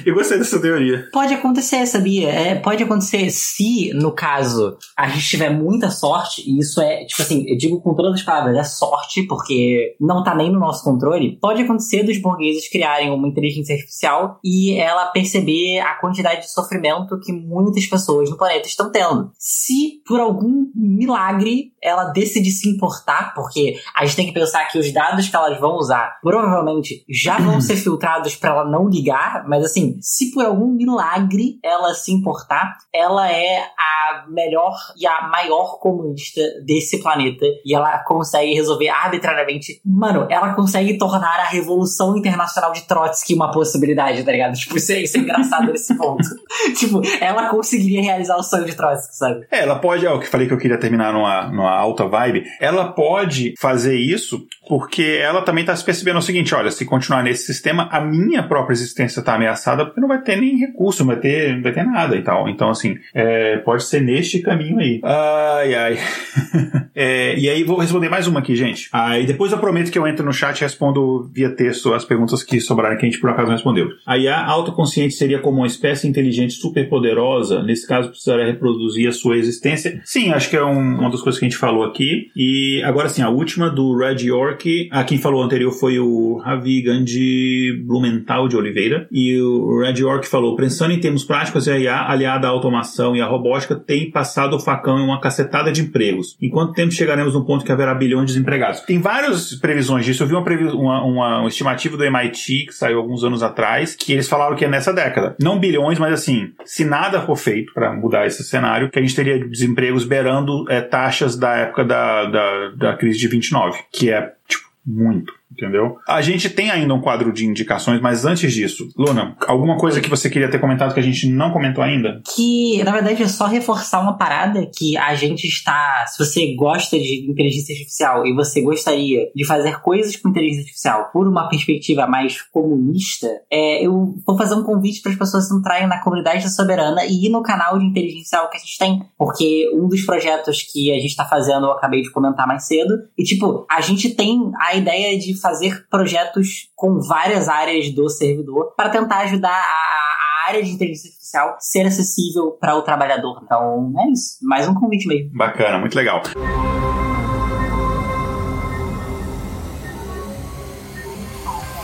Eu 0.04 0.14
gostei 0.14 0.38
dessa 0.38 0.60
teoria. 0.60 1.08
Pode 1.12 1.34
acontecer, 1.34 1.86
sabia? 1.86 2.30
É, 2.30 2.54
pode 2.54 2.82
acontecer 2.82 3.30
se, 3.30 3.92
no 3.94 4.12
caso, 4.12 4.76
a 4.96 5.08
gente 5.08 5.28
tiver 5.28 5.50
muita 5.50 5.90
sorte, 5.90 6.42
e 6.46 6.58
isso 6.58 6.80
é, 6.80 7.04
tipo 7.04 7.22
assim, 7.22 7.44
eu 7.46 7.56
digo 7.56 7.80
com 7.80 7.94
todas 7.94 8.14
as 8.14 8.22
palavras, 8.22 8.56
é 8.56 8.64
sorte, 8.64 9.22
porque 9.24 9.94
não 10.00 10.22
tá 10.22 10.34
nem 10.34 10.52
no 10.52 10.58
nosso 10.58 10.82
controle. 10.84 11.38
Pode 11.40 11.62
acontecer 11.62 12.02
dos 12.02 12.20
burgueses 12.20 12.68
criarem 12.68 13.10
uma 13.10 13.28
inteligência 13.28 13.74
artificial 13.74 14.38
e 14.44 14.74
ela 14.74 15.06
perceber 15.06 15.80
a 15.80 15.94
quantidade 15.94 16.42
de 16.42 16.52
sofrimento 16.52 17.18
que 17.20 17.32
muitas 17.32 17.86
pessoas 17.86 18.30
no 18.30 18.36
planeta 18.36 18.68
estão 18.68 18.90
tendo. 18.90 19.30
Se, 19.38 20.02
por 20.06 20.20
algum 20.20 20.66
milagre, 20.74 21.72
ela 21.82 22.04
decidir 22.04 22.50
se 22.50 22.68
importar, 22.68 23.34
porque 23.34 23.76
a 23.96 24.04
gente 24.04 24.16
tem 24.16 24.26
que 24.26 24.34
pensar 24.34 24.66
que 24.66 24.78
os 24.78 24.92
dados 24.92 25.28
que 25.28 25.36
elas 25.36 25.58
vão 25.58 25.76
usar 25.76 26.18
provavelmente 26.22 27.04
já 27.08 27.38
vão 27.38 27.60
ser 27.60 27.76
filtrados 27.82 28.36
para 28.36 28.50
ela 28.50 28.64
não 28.64 28.88
ligar, 28.88 29.44
mas 29.48 29.64
assim, 29.64 29.80
assim, 29.80 29.98
se 30.00 30.32
por 30.32 30.44
algum 30.44 30.72
milagre 30.72 31.58
ela 31.64 31.94
se 31.94 32.12
importar, 32.12 32.76
ela 32.94 33.30
é 33.30 33.64
a 33.78 34.26
melhor 34.28 34.76
e 34.96 35.06
a 35.06 35.28
maior 35.28 35.78
comunista 35.78 36.40
desse 36.64 37.00
planeta. 37.00 37.44
E 37.64 37.74
ela 37.74 37.98
consegue 38.04 38.52
resolver 38.54 38.88
arbitrariamente. 38.88 39.80
Mano, 39.84 40.26
ela 40.30 40.54
consegue 40.54 40.98
tornar 40.98 41.40
a 41.40 41.44
Revolução 41.44 42.16
Internacional 42.16 42.72
de 42.72 42.82
Trotsky 42.82 43.34
uma 43.34 43.50
possibilidade, 43.50 44.22
tá 44.22 44.32
ligado? 44.32 44.54
Tipo, 44.54 44.76
isso 44.76 44.92
é, 44.92 45.00
isso 45.00 45.16
é 45.16 45.20
engraçado 45.20 45.72
nesse 45.72 45.96
ponto. 45.96 46.28
tipo, 46.76 47.00
ela 47.20 47.48
conseguiria 47.48 48.02
realizar 48.02 48.36
o 48.36 48.42
sonho 48.42 48.64
de 48.64 48.74
Trotsky, 48.74 49.16
sabe? 49.16 49.46
É, 49.50 49.60
ela 49.60 49.78
pode, 49.78 50.04
é 50.04 50.10
o 50.10 50.20
que 50.20 50.26
falei 50.26 50.46
que 50.46 50.54
eu 50.54 50.58
queria 50.58 50.78
terminar 50.78 51.12
numa, 51.12 51.46
numa 51.46 51.69
alta 51.72 52.06
vibe. 52.06 52.44
Ela 52.60 52.92
pode 52.92 53.54
fazer 53.58 53.96
isso 53.96 54.46
porque 54.68 55.18
ela 55.20 55.42
também 55.42 55.64
tá 55.64 55.74
se 55.74 55.84
percebendo 55.84 56.18
o 56.18 56.22
seguinte: 56.22 56.54
olha, 56.54 56.70
se 56.70 56.84
continuar 56.84 57.22
nesse 57.22 57.44
sistema, 57.44 57.88
a 57.90 58.00
minha 58.00 58.42
própria 58.42 58.74
existência 58.74 59.22
tá 59.22 59.34
ameaçada 59.34 59.84
porque 59.84 60.00
não 60.00 60.08
vai 60.08 60.22
ter 60.22 60.36
nem 60.36 60.56
recurso, 60.56 61.04
não 61.04 61.12
vai 61.12 61.20
ter, 61.20 61.54
não 61.54 61.62
vai 61.62 61.72
ter 61.72 61.84
nada 61.84 62.16
e 62.16 62.22
tal. 62.22 62.48
Então, 62.48 62.70
assim, 62.70 62.96
é, 63.14 63.58
pode 63.58 63.84
ser 63.84 64.00
neste 64.00 64.40
caminho 64.40 64.78
aí. 64.78 65.00
Ai, 65.02 65.74
ai. 65.74 65.98
é, 66.94 67.38
e 67.38 67.48
aí, 67.48 67.64
vou 67.64 67.78
responder 67.78 68.08
mais 68.08 68.26
uma 68.26 68.40
aqui, 68.40 68.54
gente. 68.54 68.88
Aí 68.92 69.26
depois 69.26 69.52
eu 69.52 69.58
prometo 69.58 69.90
que 69.90 69.98
eu 69.98 70.06
entro 70.06 70.24
no 70.24 70.32
chat 70.32 70.58
e 70.58 70.62
respondo 70.62 71.30
via 71.32 71.50
texto 71.50 71.92
as 71.92 72.04
perguntas 72.04 72.42
que 72.42 72.60
sobraram 72.60 72.96
que 72.96 73.06
a 73.06 73.08
gente 73.10 73.20
por 73.20 73.30
acaso 73.30 73.48
não 73.48 73.54
respondeu. 73.54 73.88
A 74.06 74.16
IA 74.18 74.44
autoconsciente 74.44 75.14
seria 75.14 75.38
como 75.38 75.58
uma 75.58 75.66
espécie 75.66 76.08
inteligente 76.08 76.54
superpoderosa? 76.54 77.62
Nesse 77.62 77.86
caso, 77.86 78.10
precisaria 78.10 78.46
reproduzir 78.46 79.08
a 79.08 79.12
sua 79.12 79.36
existência? 79.36 80.00
Sim, 80.04 80.30
acho 80.32 80.48
que 80.50 80.56
é 80.56 80.64
um, 80.64 80.98
uma 80.98 81.10
das 81.10 81.20
coisas 81.20 81.38
que 81.38 81.44
a 81.44 81.48
gente 81.48 81.58
falou 81.60 81.84
aqui. 81.84 82.30
E 82.34 82.82
agora 82.84 83.08
sim, 83.08 83.22
a 83.22 83.28
última 83.28 83.70
do 83.70 83.96
Red 83.96 84.24
York. 84.24 84.88
A 84.90 85.04
quem 85.04 85.18
falou 85.18 85.42
anterior 85.42 85.70
foi 85.72 85.98
o 85.98 86.38
Ravi 86.38 86.82
Gandhi 86.82 87.84
Blumenthal 87.84 88.48
de 88.48 88.56
Oliveira. 88.56 89.06
E 89.12 89.40
o 89.40 89.80
Red 89.80 90.00
York 90.00 90.26
falou: 90.26 90.56
pensando 90.56 90.92
em 90.92 90.98
termos 90.98 91.24
práticos, 91.24 91.68
a 91.68 91.78
IA 91.78 92.10
aliada 92.10 92.48
à 92.48 92.50
automação 92.50 93.14
e 93.14 93.20
à 93.20 93.26
robótica 93.26 93.76
tem 93.76 94.10
passado 94.10 94.56
o 94.56 94.60
facão 94.60 94.98
em 94.98 95.04
uma 95.04 95.20
cacetada 95.20 95.70
de 95.70 95.82
empregos. 95.82 96.36
Em 96.40 96.48
quanto 96.48 96.72
tempo 96.72 96.92
chegaremos 96.92 97.34
no 97.34 97.44
ponto 97.44 97.64
que 97.64 97.72
haverá 97.72 97.94
bilhões 97.94 98.26
de 98.26 98.32
desempregados? 98.32 98.80
Tem 98.80 98.98
várias 98.98 99.54
previsões 99.54 100.04
disso. 100.04 100.22
Eu 100.22 100.26
vi 100.26 100.34
uma, 100.34 101.04
uma, 101.04 101.40
uma, 101.40 101.48
estimativa 101.48 101.96
do 101.96 102.04
MIT 102.04 102.66
que 102.66 102.74
saiu 102.74 102.98
alguns 102.98 103.22
anos 103.22 103.42
atrás, 103.42 103.94
que 103.94 104.12
eles 104.12 104.28
falaram 104.28 104.56
que 104.56 104.64
é 104.64 104.68
nessa 104.68 104.92
década. 104.92 105.36
Não 105.40 105.58
bilhões, 105.58 105.98
mas 105.98 106.12
assim, 106.12 106.52
se 106.64 106.84
nada 106.84 107.20
for 107.20 107.36
feito 107.36 107.72
para 107.74 107.92
mudar 107.92 108.26
esse 108.26 108.42
cenário, 108.42 108.90
que 108.90 108.98
a 108.98 109.02
gente 109.02 109.14
teria 109.14 109.38
desempregos 109.38 110.04
beirando 110.04 110.64
é, 110.70 110.80
taxas 110.80 111.36
da 111.36 111.49
época 111.58 111.84
da, 111.84 112.24
da, 112.26 112.68
da 112.70 112.96
crise 112.96 113.18
de 113.18 113.28
29, 113.28 113.78
que 113.92 114.10
é, 114.10 114.34
tipo, 114.48 114.68
muito 114.84 115.39
entendeu? 115.50 115.96
A 116.06 116.22
gente 116.22 116.48
tem 116.48 116.70
ainda 116.70 116.94
um 116.94 117.00
quadro 117.00 117.32
de 117.32 117.46
indicações, 117.46 118.00
mas 118.00 118.24
antes 118.24 118.52
disso, 118.52 118.88
Luna, 118.96 119.36
alguma 119.46 119.76
coisa 119.76 120.00
que 120.00 120.08
você 120.08 120.30
queria 120.30 120.50
ter 120.50 120.58
comentado 120.58 120.94
que 120.94 121.00
a 121.00 121.02
gente 121.02 121.28
não 121.28 121.50
comentou 121.50 121.82
ainda? 121.82 122.22
Que, 122.34 122.82
na 122.84 122.92
verdade, 122.92 123.22
é 123.22 123.28
só 123.28 123.46
reforçar 123.46 124.00
uma 124.00 124.16
parada 124.16 124.68
que 124.74 124.96
a 124.96 125.14
gente 125.14 125.46
está. 125.46 126.04
Se 126.06 126.24
você 126.24 126.54
gosta 126.54 126.98
de 126.98 127.28
inteligência 127.28 127.72
artificial 127.72 128.26
e 128.26 128.34
você 128.34 128.62
gostaria 128.62 129.30
de 129.34 129.44
fazer 129.44 129.80
coisas 129.80 130.16
com 130.16 130.28
inteligência 130.28 130.62
artificial 130.62 131.10
por 131.12 131.26
uma 131.26 131.48
perspectiva 131.48 132.06
mais 132.06 132.40
comunista, 132.42 133.26
é, 133.50 133.84
eu 133.84 134.14
vou 134.26 134.36
fazer 134.36 134.54
um 134.54 134.62
convite 134.62 135.02
para 135.02 135.12
as 135.12 135.18
pessoas 135.18 135.50
entrarem 135.50 135.88
na 135.88 136.00
comunidade 136.02 136.44
da 136.44 136.50
Soberana 136.50 137.04
e 137.04 137.26
ir 137.26 137.30
no 137.30 137.42
canal 137.42 137.78
de 137.78 137.84
inteligência 137.84 138.38
artificial 138.38 138.50
que 138.50 138.56
a 138.56 138.60
gente 138.60 138.78
tem, 138.78 139.02
porque 139.18 139.70
um 139.74 139.88
dos 139.88 140.02
projetos 140.02 140.62
que 140.62 140.92
a 140.92 140.96
gente 140.96 141.06
está 141.06 141.24
fazendo 141.24 141.66
eu 141.66 141.72
acabei 141.72 142.02
de 142.02 142.10
comentar 142.10 142.46
mais 142.46 142.66
cedo, 142.66 142.94
e 143.18 143.24
tipo, 143.24 143.66
a 143.70 143.80
gente 143.80 144.10
tem 144.10 144.50
a 144.60 144.74
ideia 144.74 145.18
de 145.18 145.39
fazer 145.40 145.86
projetos 145.88 146.70
com 146.74 147.00
várias 147.00 147.48
áreas 147.48 147.94
do 147.94 148.08
servidor 148.08 148.74
para 148.76 148.90
tentar 148.90 149.18
ajudar 149.20 149.50
a, 149.50 149.54
a, 149.54 150.48
área 150.48 150.62
de 150.62 150.70
inteligência 150.70 151.08
artificial 151.08 151.56
ser 151.60 151.86
acessível 151.86 152.52
para 152.52 152.74
o 152.74 152.82
trabalhador. 152.82 153.40
Então, 153.44 153.92
é 153.98 154.10
isso. 154.10 154.38
Mais 154.42 154.66
um 154.66 154.74
convite 154.74 155.06
mesmo. 155.06 155.30
Bacana, 155.36 155.78
muito 155.78 155.94
legal. 155.94 156.22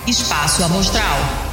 Espaço 0.07 0.65
Amostral. 0.65 1.45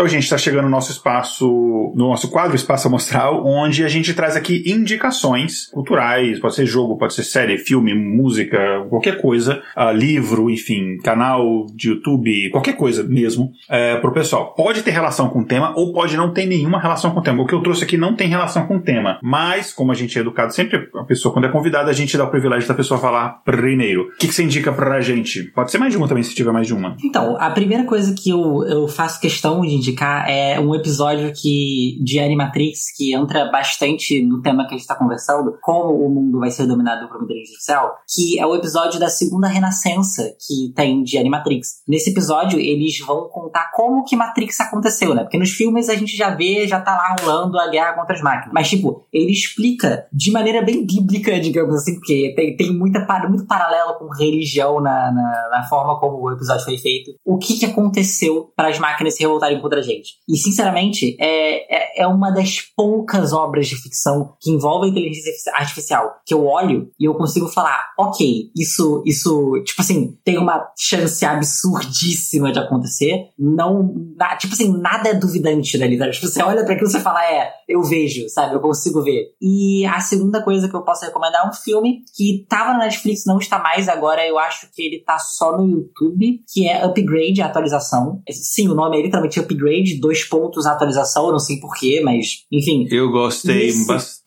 Então, 0.00 0.08
gente, 0.08 0.22
está 0.22 0.38
chegando 0.38 0.64
no 0.64 0.70
nosso 0.70 0.90
espaço, 0.90 1.46
no 1.94 2.08
nosso 2.08 2.30
quadro 2.30 2.56
Espaço 2.56 2.88
Amostral, 2.88 3.44
onde 3.44 3.84
a 3.84 3.88
gente 3.88 4.14
traz 4.14 4.34
aqui 4.34 4.62
indicações 4.64 5.66
culturais, 5.66 6.40
pode 6.40 6.54
ser 6.54 6.64
jogo, 6.64 6.96
pode 6.96 7.12
ser 7.12 7.22
série, 7.22 7.58
filme, 7.58 7.94
música, 7.94 8.58
qualquer 8.88 9.20
coisa, 9.20 9.62
uh, 9.76 9.92
livro, 9.94 10.48
enfim, 10.48 10.96
canal 11.04 11.66
de 11.74 11.90
YouTube, 11.90 12.48
qualquer 12.48 12.76
coisa 12.76 13.02
mesmo, 13.02 13.52
é, 13.68 13.96
pro 13.96 14.10
pessoal. 14.10 14.54
Pode 14.54 14.82
ter 14.82 14.90
relação 14.90 15.28
com 15.28 15.40
o 15.40 15.44
tema 15.44 15.74
ou 15.76 15.92
pode 15.92 16.16
não 16.16 16.32
ter 16.32 16.46
nenhuma 16.46 16.80
relação 16.80 17.10
com 17.10 17.20
o 17.20 17.22
tema. 17.22 17.42
O 17.42 17.46
que 17.46 17.52
eu 17.52 17.60
trouxe 17.60 17.84
aqui 17.84 17.98
não 17.98 18.16
tem 18.16 18.26
relação 18.26 18.66
com 18.66 18.78
o 18.78 18.80
tema, 18.80 19.18
mas, 19.22 19.70
como 19.70 19.92
a 19.92 19.94
gente 19.94 20.16
é 20.16 20.22
educado 20.22 20.54
sempre, 20.54 20.88
a 20.94 21.04
pessoa, 21.04 21.30
quando 21.30 21.44
é 21.44 21.50
convidada, 21.50 21.90
a 21.90 21.94
gente 21.94 22.16
dá 22.16 22.24
o 22.24 22.30
privilégio 22.30 22.66
da 22.66 22.74
pessoa 22.74 22.98
falar 22.98 23.42
primeiro. 23.44 24.04
O 24.04 24.16
que, 24.16 24.28
que 24.28 24.34
você 24.34 24.44
indica 24.44 24.72
pra 24.72 24.98
gente? 25.02 25.42
Pode 25.42 25.70
ser 25.70 25.76
mais 25.76 25.92
de 25.92 25.98
uma 25.98 26.08
também, 26.08 26.22
se 26.22 26.34
tiver 26.34 26.52
mais 26.52 26.66
de 26.66 26.72
uma. 26.72 26.96
Então, 27.04 27.36
a 27.38 27.50
primeira 27.50 27.84
coisa 27.84 28.14
que 28.14 28.30
eu, 28.30 28.64
eu 28.64 28.88
faço 28.88 29.20
questão 29.20 29.60
de 29.60 29.74
indicar 29.74 29.89
indicar 29.90 30.28
é 30.28 30.58
um 30.58 30.74
episódio 30.74 31.32
que 31.34 31.98
de 32.02 32.18
Animatrix 32.18 32.94
que 32.96 33.14
entra 33.14 33.50
bastante 33.50 34.22
no 34.22 34.40
tema 34.40 34.64
que 34.64 34.70
a 34.70 34.72
gente 34.72 34.80
está 34.80 34.94
conversando, 34.94 35.58
como 35.60 35.94
o 35.94 36.08
mundo 36.08 36.38
vai 36.38 36.50
ser 36.50 36.66
dominado 36.66 37.08
por 37.08 37.16
uma 37.16 37.24
inteligência 37.24 37.76
artificial, 37.76 37.96
que 38.08 38.38
é 38.38 38.46
o 38.46 38.54
episódio 38.54 38.98
da 38.98 39.08
segunda 39.08 39.48
renascença 39.48 40.34
que 40.46 40.72
tem 40.74 41.02
de 41.02 41.18
Animatrix. 41.18 41.82
Nesse 41.86 42.10
episódio, 42.10 42.58
eles 42.58 42.98
vão 43.00 43.28
contar 43.28 43.70
como 43.72 44.04
que 44.04 44.16
Matrix 44.16 44.60
aconteceu, 44.60 45.14
né? 45.14 45.22
Porque 45.22 45.38
nos 45.38 45.50
filmes 45.50 45.88
a 45.88 45.94
gente 45.94 46.16
já 46.16 46.30
vê, 46.30 46.66
já 46.66 46.80
tá 46.80 46.92
lá 46.92 47.16
rolando 47.20 47.58
a 47.58 47.68
guerra 47.68 47.94
contra 47.94 48.14
as 48.14 48.22
máquinas. 48.22 48.52
Mas, 48.52 48.68
tipo, 48.68 49.06
ele 49.12 49.32
explica 49.32 50.06
de 50.12 50.30
maneira 50.30 50.62
bem 50.62 50.84
bíblica, 50.84 51.38
digamos 51.40 51.74
assim, 51.74 51.94
porque 51.94 52.32
tem, 52.36 52.56
tem 52.56 52.72
muita, 52.72 53.06
muito 53.28 53.46
paralelo 53.46 53.94
com 53.94 54.08
religião 54.08 54.80
na, 54.80 55.12
na, 55.12 55.48
na 55.50 55.66
forma 55.68 55.98
como 55.98 56.20
o 56.20 56.32
episódio 56.32 56.64
foi 56.64 56.78
feito. 56.78 57.12
O 57.24 57.38
que, 57.38 57.58
que 57.58 57.66
aconteceu 57.66 58.52
para 58.56 58.68
as 58.68 58.78
máquinas 58.78 59.14
se 59.14 59.22
revoltarem 59.22 59.60
contra 59.60 59.69
a 59.78 59.82
gente. 59.82 60.14
E, 60.28 60.36
sinceramente, 60.36 61.16
é, 61.20 62.00
é, 62.00 62.02
é, 62.02 62.06
uma 62.06 62.30
das 62.30 62.60
poucas 62.76 63.32
obras 63.32 63.68
de 63.68 63.76
ficção 63.76 64.34
que 64.40 64.50
envolvem 64.50 64.90
inteligência 64.90 65.52
artificial 65.54 66.16
que 66.26 66.34
eu 66.34 66.46
olho 66.46 66.90
e 66.98 67.04
eu 67.04 67.14
consigo 67.14 67.48
falar, 67.48 67.78
ok, 67.98 68.50
isso, 68.56 69.02
isso, 69.06 69.62
tipo 69.64 69.80
assim, 69.80 70.16
tem 70.24 70.38
uma 70.38 70.66
chance 70.78 71.24
absurdíssima 71.24 72.52
de 72.52 72.58
acontecer. 72.58 73.28
Não, 73.38 73.94
na, 74.16 74.36
tipo 74.36 74.54
assim, 74.54 74.76
nada 74.80 75.10
é 75.10 75.14
duvidante 75.14 75.78
dali, 75.78 75.98
sabe? 75.98 76.12
Tipo, 76.12 76.26
você 76.26 76.42
olha 76.42 76.64
para 76.64 76.74
aquilo 76.74 76.88
e 76.88 76.92
você 76.92 77.00
fala, 77.00 77.24
é, 77.24 77.52
eu 77.70 77.82
vejo, 77.82 78.28
sabe? 78.28 78.54
Eu 78.54 78.60
consigo 78.60 79.02
ver. 79.02 79.34
E 79.40 79.86
a 79.86 80.00
segunda 80.00 80.42
coisa 80.42 80.68
que 80.68 80.74
eu 80.74 80.82
posso 80.82 81.04
recomendar 81.04 81.44
é 81.44 81.48
um 81.48 81.52
filme 81.52 82.02
que 82.16 82.44
tava 82.48 82.72
na 82.72 82.84
Netflix, 82.84 83.24
não 83.24 83.38
está 83.38 83.58
mais 83.58 83.88
agora, 83.88 84.26
eu 84.26 84.38
acho 84.38 84.68
que 84.74 84.82
ele 84.82 84.98
tá 84.98 85.18
só 85.18 85.56
no 85.56 85.68
YouTube, 85.68 86.40
que 86.52 86.66
é 86.66 86.84
Upgrade, 86.84 87.40
a 87.40 87.46
atualização. 87.46 88.22
Sim, 88.30 88.68
o 88.68 88.74
nome 88.74 88.98
é 88.98 89.02
literalmente 89.02 89.38
Upgrade 89.38 90.00
dois 90.00 90.24
pontos 90.24 90.66
atualização, 90.66 91.26
eu 91.26 91.32
não 91.32 91.38
sei 91.38 91.60
porquê, 91.60 92.00
mas 92.04 92.44
enfim. 92.50 92.86
Eu 92.90 93.10
gostei 93.10 93.66
nesse... 93.66 93.86
bastante. 93.86 94.19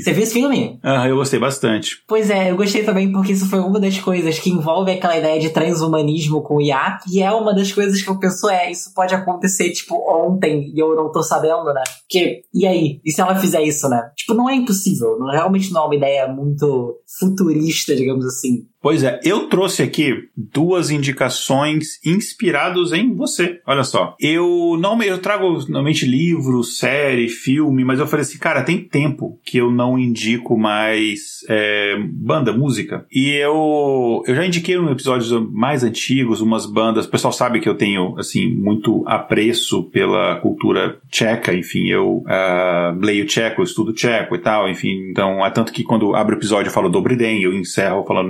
Você 0.00 0.12
viu 0.12 0.22
esse 0.22 0.32
filme? 0.32 0.78
Ah, 0.82 1.06
eu 1.06 1.16
gostei 1.16 1.38
bastante. 1.38 2.02
Pois 2.08 2.30
é, 2.30 2.50
eu 2.50 2.56
gostei 2.56 2.82
também 2.82 3.12
porque 3.12 3.32
isso 3.32 3.48
foi 3.48 3.60
uma 3.60 3.78
das 3.78 3.98
coisas 3.98 4.38
que 4.38 4.50
envolve 4.50 4.90
aquela 4.90 5.16
ideia 5.16 5.38
de 5.38 5.50
transhumanismo 5.50 6.42
com 6.42 6.60
IA, 6.60 6.98
e 7.10 7.22
é 7.22 7.30
uma 7.30 7.54
das 7.54 7.70
coisas 7.70 8.00
que 8.00 8.08
eu 8.08 8.18
penso, 8.18 8.48
é, 8.48 8.70
isso 8.70 8.92
pode 8.94 9.14
acontecer, 9.14 9.70
tipo, 9.70 9.94
ontem, 10.10 10.72
e 10.74 10.78
eu 10.78 10.96
não 10.96 11.12
tô 11.12 11.22
sabendo, 11.22 11.72
né? 11.72 11.82
Porque, 12.00 12.42
e 12.52 12.66
aí? 12.66 13.00
E 13.04 13.12
se 13.12 13.20
ela 13.20 13.36
fizer 13.36 13.62
isso, 13.62 13.88
né? 13.88 14.10
Tipo, 14.16 14.34
não 14.34 14.48
é 14.48 14.54
impossível, 14.54 15.18
não, 15.18 15.30
realmente 15.30 15.72
não 15.72 15.82
é 15.82 15.84
uma 15.84 15.94
ideia 15.96 16.28
muito 16.28 16.96
futurista, 17.18 17.94
digamos 17.94 18.24
assim. 18.24 18.71
Pois 18.82 19.04
é, 19.04 19.20
eu 19.24 19.46
trouxe 19.46 19.82
aqui 19.82 20.28
duas 20.36 20.90
indicações 20.90 22.00
inspiradas 22.04 22.92
em 22.92 23.14
você. 23.14 23.60
Olha 23.64 23.84
só. 23.84 24.16
Eu 24.18 24.76
não 24.80 25.00
eu 25.02 25.18
trago 25.18 25.48
normalmente 25.68 26.04
livro, 26.04 26.62
série, 26.64 27.28
filme, 27.28 27.84
mas 27.84 28.00
eu 28.00 28.06
falei 28.06 28.22
assim, 28.22 28.38
cara, 28.38 28.62
tem 28.62 28.78
tempo 28.78 29.38
que 29.44 29.58
eu 29.58 29.70
não 29.70 29.98
indico 29.98 30.58
mais 30.58 31.44
é, 31.48 31.96
banda, 32.10 32.52
música. 32.52 33.06
E 33.10 33.30
eu, 33.30 34.22
eu 34.26 34.34
já 34.34 34.44
indiquei 34.44 34.76
em 34.76 34.90
episódios 34.90 35.30
mais 35.52 35.84
antigos 35.84 36.40
umas 36.40 36.66
bandas. 36.66 37.06
O 37.06 37.10
pessoal 37.10 37.32
sabe 37.32 37.60
que 37.60 37.68
eu 37.68 37.76
tenho, 37.76 38.18
assim, 38.18 38.48
muito 38.52 39.04
apreço 39.06 39.84
pela 39.84 40.36
cultura 40.40 40.98
tcheca. 41.08 41.54
Enfim, 41.54 41.86
eu 41.86 42.24
uh, 42.26 42.98
leio 43.00 43.26
tcheco, 43.26 43.62
estudo 43.62 43.92
tcheco 43.92 44.34
e 44.34 44.38
tal. 44.38 44.68
Enfim, 44.68 45.10
então 45.10 45.44
é 45.44 45.50
tanto 45.50 45.72
que 45.72 45.84
quando 45.84 46.14
abro 46.14 46.34
o 46.34 46.38
episódio 46.38 46.68
eu 46.68 46.74
falo 46.74 46.88
Dobry 46.88 47.16
Den, 47.16 47.42
eu 47.42 47.52
encerro 47.52 48.04
falando 48.04 48.28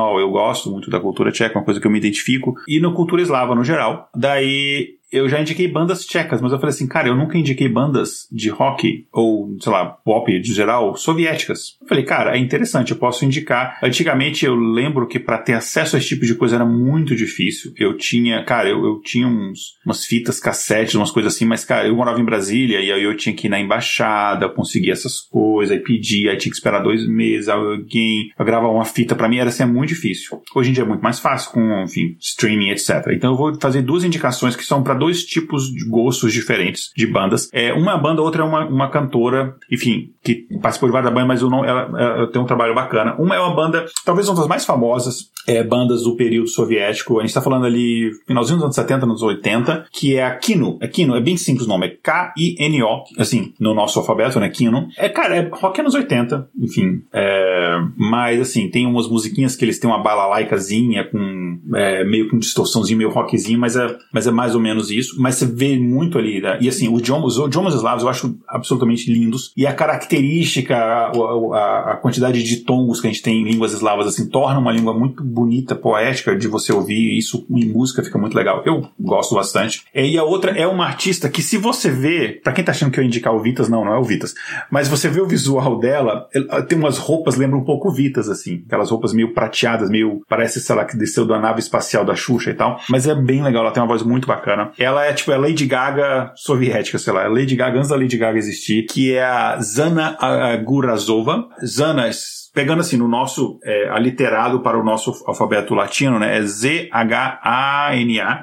Eu 0.00 0.30
gosto 0.30 0.70
muito 0.70 0.90
da 0.90 1.00
cultura 1.00 1.30
tcheca, 1.30 1.58
uma 1.58 1.64
coisa 1.64 1.80
que 1.80 1.86
eu 1.86 1.90
me 1.90 1.98
identifico, 1.98 2.54
e 2.66 2.80
na 2.80 2.92
cultura 2.92 3.22
eslava 3.22 3.54
no 3.54 3.64
geral. 3.64 4.08
Daí 4.14 4.96
eu 5.12 5.28
já 5.28 5.40
indiquei 5.40 5.68
bandas 5.68 6.06
tchecas, 6.06 6.40
mas 6.40 6.52
eu 6.52 6.58
falei 6.58 6.74
assim, 6.74 6.86
cara, 6.86 7.08
eu 7.08 7.14
nunca 7.14 7.36
indiquei 7.36 7.68
bandas 7.68 8.26
de 8.32 8.48
rock 8.48 9.06
ou, 9.12 9.54
sei 9.60 9.70
lá, 9.70 9.84
pop 9.84 10.40
de 10.40 10.54
geral, 10.54 10.96
soviéticas. 10.96 11.76
Eu 11.82 11.86
falei, 11.86 12.04
cara, 12.04 12.36
é 12.36 12.38
interessante, 12.38 12.92
eu 12.92 12.96
posso 12.96 13.24
indicar. 13.24 13.78
Antigamente 13.82 14.46
eu 14.46 14.54
lembro 14.54 15.06
que 15.06 15.20
para 15.20 15.36
ter 15.36 15.52
acesso 15.52 15.96
a 15.96 15.98
esse 15.98 16.08
tipo 16.08 16.24
de 16.24 16.34
coisa 16.34 16.56
era 16.56 16.64
muito 16.64 17.14
difícil. 17.14 17.72
Eu 17.76 17.96
tinha, 17.96 18.42
cara, 18.44 18.70
eu, 18.70 18.82
eu 18.84 19.00
tinha 19.00 19.28
uns, 19.28 19.76
umas 19.84 20.06
fitas 20.06 20.40
cassete, 20.40 20.96
umas 20.96 21.10
coisas 21.10 21.34
assim, 21.34 21.44
mas, 21.44 21.64
cara, 21.64 21.86
eu 21.86 21.94
morava 21.94 22.18
em 22.18 22.24
Brasília 22.24 22.80
e 22.80 22.90
aí 22.90 23.02
eu 23.02 23.16
tinha 23.16 23.34
que 23.34 23.48
ir 23.48 23.50
na 23.50 23.60
embaixada, 23.60 24.48
conseguir 24.48 24.92
essas 24.92 25.20
coisas, 25.20 25.76
aí 25.76 25.82
pedir, 25.82 26.30
aí 26.30 26.38
tinha 26.38 26.50
que 26.50 26.56
esperar 26.56 26.82
dois 26.82 27.06
meses, 27.06 27.48
alguém 27.48 28.30
gravar 28.38 28.68
uma 28.68 28.84
fita, 28.86 29.14
para 29.14 29.28
mim 29.28 29.36
era 29.36 29.50
assim, 29.50 29.62
é 29.62 29.66
muito 29.66 29.90
difícil. 29.90 30.40
Hoje 30.54 30.70
em 30.70 30.72
dia 30.72 30.84
é 30.84 30.86
muito 30.86 31.02
mais 31.02 31.20
fácil 31.20 31.52
com, 31.52 31.82
enfim, 31.82 32.16
streaming, 32.18 32.70
etc. 32.70 33.08
Então 33.12 33.32
eu 33.32 33.36
vou 33.36 33.60
fazer 33.60 33.82
duas 33.82 34.04
indicações 34.04 34.56
que 34.56 34.64
são 34.64 34.82
para 34.82 35.01
dois 35.02 35.24
tipos 35.24 35.64
de 35.64 35.84
gostos 35.84 36.32
diferentes 36.32 36.92
de 36.96 37.08
bandas. 37.08 37.48
É, 37.52 37.72
uma 37.72 37.98
banda, 37.98 38.22
outra 38.22 38.42
é 38.42 38.44
uma, 38.44 38.64
uma 38.64 38.88
cantora, 38.88 39.56
enfim, 39.68 40.12
que 40.22 40.46
participou 40.60 40.88
de 40.88 40.92
várias 40.92 41.12
bandas, 41.12 41.26
mas 41.26 41.42
eu 41.42 41.50
não, 41.50 41.64
ela, 41.64 41.90
ela, 42.00 42.30
tem 42.30 42.40
um 42.40 42.46
trabalho 42.46 42.72
bacana. 42.72 43.16
Uma 43.18 43.34
é 43.34 43.40
uma 43.40 43.52
banda, 43.52 43.84
talvez 44.04 44.28
uma 44.28 44.36
das 44.36 44.46
mais 44.46 44.64
famosas, 44.64 45.32
é, 45.48 45.64
bandas 45.64 46.04
do 46.04 46.14
período 46.14 46.48
soviético. 46.48 47.18
A 47.18 47.22
gente 47.22 47.30
está 47.30 47.42
falando 47.42 47.66
ali 47.66 48.12
finalzinho 48.28 48.58
dos 48.58 48.64
anos 48.64 48.76
70, 48.76 49.04
anos 49.04 49.22
80, 49.22 49.86
que 49.90 50.14
é 50.14 50.24
a 50.24 50.36
Kino. 50.36 50.78
É 50.80 50.86
Kino, 50.86 51.16
é 51.16 51.20
bem 51.20 51.36
simples 51.36 51.66
o 51.66 51.68
nome, 51.68 51.86
é 51.86 51.96
K-I-N-O, 52.00 53.02
assim, 53.18 53.52
no 53.58 53.74
nosso 53.74 53.98
alfabeto, 53.98 54.38
né, 54.38 54.48
Kino. 54.50 54.86
É, 54.96 55.08
cara, 55.08 55.36
é 55.36 55.50
rock 55.52 55.80
anos 55.80 55.94
80, 55.94 56.48
enfim. 56.60 57.02
É, 57.12 57.76
mas, 57.96 58.40
assim, 58.40 58.70
tem 58.70 58.86
umas 58.86 59.08
musiquinhas 59.08 59.56
que 59.56 59.64
eles 59.64 59.80
têm 59.80 59.90
uma 59.90 60.00
balalaicazinha 60.00 61.02
com 61.10 61.58
é, 61.74 62.04
meio 62.04 62.28
com 62.28 62.38
distorçãozinho, 62.38 62.98
meio 62.98 63.10
rockzinho, 63.10 63.58
mas 63.58 63.74
é, 63.74 63.96
mas 64.12 64.28
é 64.28 64.30
mais 64.30 64.54
ou 64.54 64.60
menos 64.60 64.91
isso. 64.96 65.20
Mas 65.20 65.36
você 65.36 65.46
vê 65.46 65.78
muito 65.78 66.18
ali, 66.18 66.40
né? 66.40 66.58
E 66.60 66.68
assim, 66.68 66.92
os 66.92 67.00
idiomas, 67.00 67.36
os 67.36 67.46
idiomas 67.46 67.74
eslavos 67.74 68.02
eu 68.02 68.08
acho 68.08 68.36
absolutamente 68.48 69.12
lindos. 69.12 69.52
E 69.56 69.66
a 69.66 69.72
característica, 69.72 70.76
a, 70.76 71.10
a, 71.10 71.92
a, 71.92 71.96
quantidade 71.96 72.42
de 72.42 72.58
tons 72.58 73.00
que 73.00 73.06
a 73.06 73.10
gente 73.10 73.22
tem 73.22 73.42
em 73.42 73.44
línguas 73.44 73.72
eslavas, 73.72 74.06
assim, 74.06 74.28
torna 74.28 74.58
uma 74.58 74.72
língua 74.72 74.92
muito 74.92 75.22
bonita, 75.22 75.74
poética 75.74 76.36
de 76.36 76.48
você 76.48 76.72
ouvir. 76.72 77.16
Isso 77.16 77.46
em 77.50 77.66
música 77.66 78.02
fica 78.02 78.18
muito 78.18 78.36
legal. 78.36 78.62
Eu 78.64 78.88
gosto 78.98 79.34
bastante. 79.34 79.84
E 79.94 80.18
a 80.18 80.24
outra 80.24 80.52
é 80.52 80.66
uma 80.66 80.84
artista 80.84 81.28
que, 81.28 81.42
se 81.42 81.56
você 81.56 81.90
vê, 81.90 82.40
para 82.42 82.52
quem 82.52 82.64
tá 82.64 82.72
achando 82.72 82.90
que 82.90 82.98
eu 82.98 83.02
ia 83.02 83.08
indicar 83.08 83.34
o 83.34 83.40
Vitas, 83.40 83.68
não, 83.68 83.84
não 83.84 83.94
é 83.94 83.98
o 83.98 84.04
Vitas. 84.04 84.34
Mas 84.70 84.88
você 84.88 85.08
vê 85.08 85.20
o 85.20 85.26
visual 85.26 85.78
dela, 85.78 86.28
ela 86.34 86.62
tem 86.62 86.78
umas 86.78 86.98
roupas, 86.98 87.36
lembra 87.36 87.56
um 87.56 87.64
pouco 87.64 87.90
Vitas, 87.90 88.28
assim. 88.28 88.62
Aquelas 88.66 88.90
roupas 88.90 89.12
meio 89.12 89.32
prateadas, 89.32 89.90
meio. 89.90 90.22
Parece, 90.28 90.60
sei 90.60 90.76
lá, 90.76 90.84
que 90.84 90.96
desceu 90.96 91.26
da 91.26 91.38
nave 91.38 91.60
espacial 91.60 92.04
da 92.04 92.14
Xuxa 92.14 92.50
e 92.50 92.54
tal. 92.54 92.80
Mas 92.88 93.06
é 93.06 93.14
bem 93.14 93.42
legal, 93.42 93.62
ela 93.62 93.72
tem 93.72 93.82
uma 93.82 93.88
voz 93.88 94.02
muito 94.02 94.26
bacana. 94.26 94.72
Ela 94.82 95.06
é 95.06 95.12
tipo 95.12 95.32
a 95.32 95.36
Lady 95.36 95.66
Gaga 95.66 96.32
soviética, 96.34 96.98
sei 96.98 97.12
lá. 97.12 97.24
A 97.24 97.28
Lady 97.28 97.56
Gaga 97.56 97.78
antes 97.78 97.90
da 97.90 97.96
Lady 97.96 98.16
Gaga 98.16 98.38
existir, 98.38 98.84
que 98.86 99.14
é 99.14 99.24
a 99.24 99.60
Zana 99.60 100.16
Gurazova. 100.64 101.48
Zana 101.64 102.08
pegando 102.52 102.80
assim 102.80 102.96
no 102.96 103.08
nosso 103.08 103.58
é, 103.64 103.88
aliterado 103.88 104.60
para 104.60 104.78
o 104.78 104.84
nosso 104.84 105.24
alfabeto 105.26 105.74
latino, 105.74 106.18
né? 106.18 106.36
É 106.38 106.42
Z-H-A-N-A, 106.42 106.84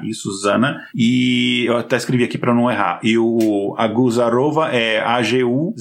isso, 0.03 0.31
Zana. 0.41 0.85
E 0.95 1.65
eu 1.65 1.77
até 1.77 1.95
escrevi 1.95 2.23
aqui 2.23 2.37
para 2.37 2.53
não 2.53 2.71
errar. 2.71 2.99
E 3.03 3.17
o 3.17 3.75
Aguzarova 3.77 4.69
é 4.69 4.99
A-G-U-Z-A-R-O-V-A. 5.01 5.73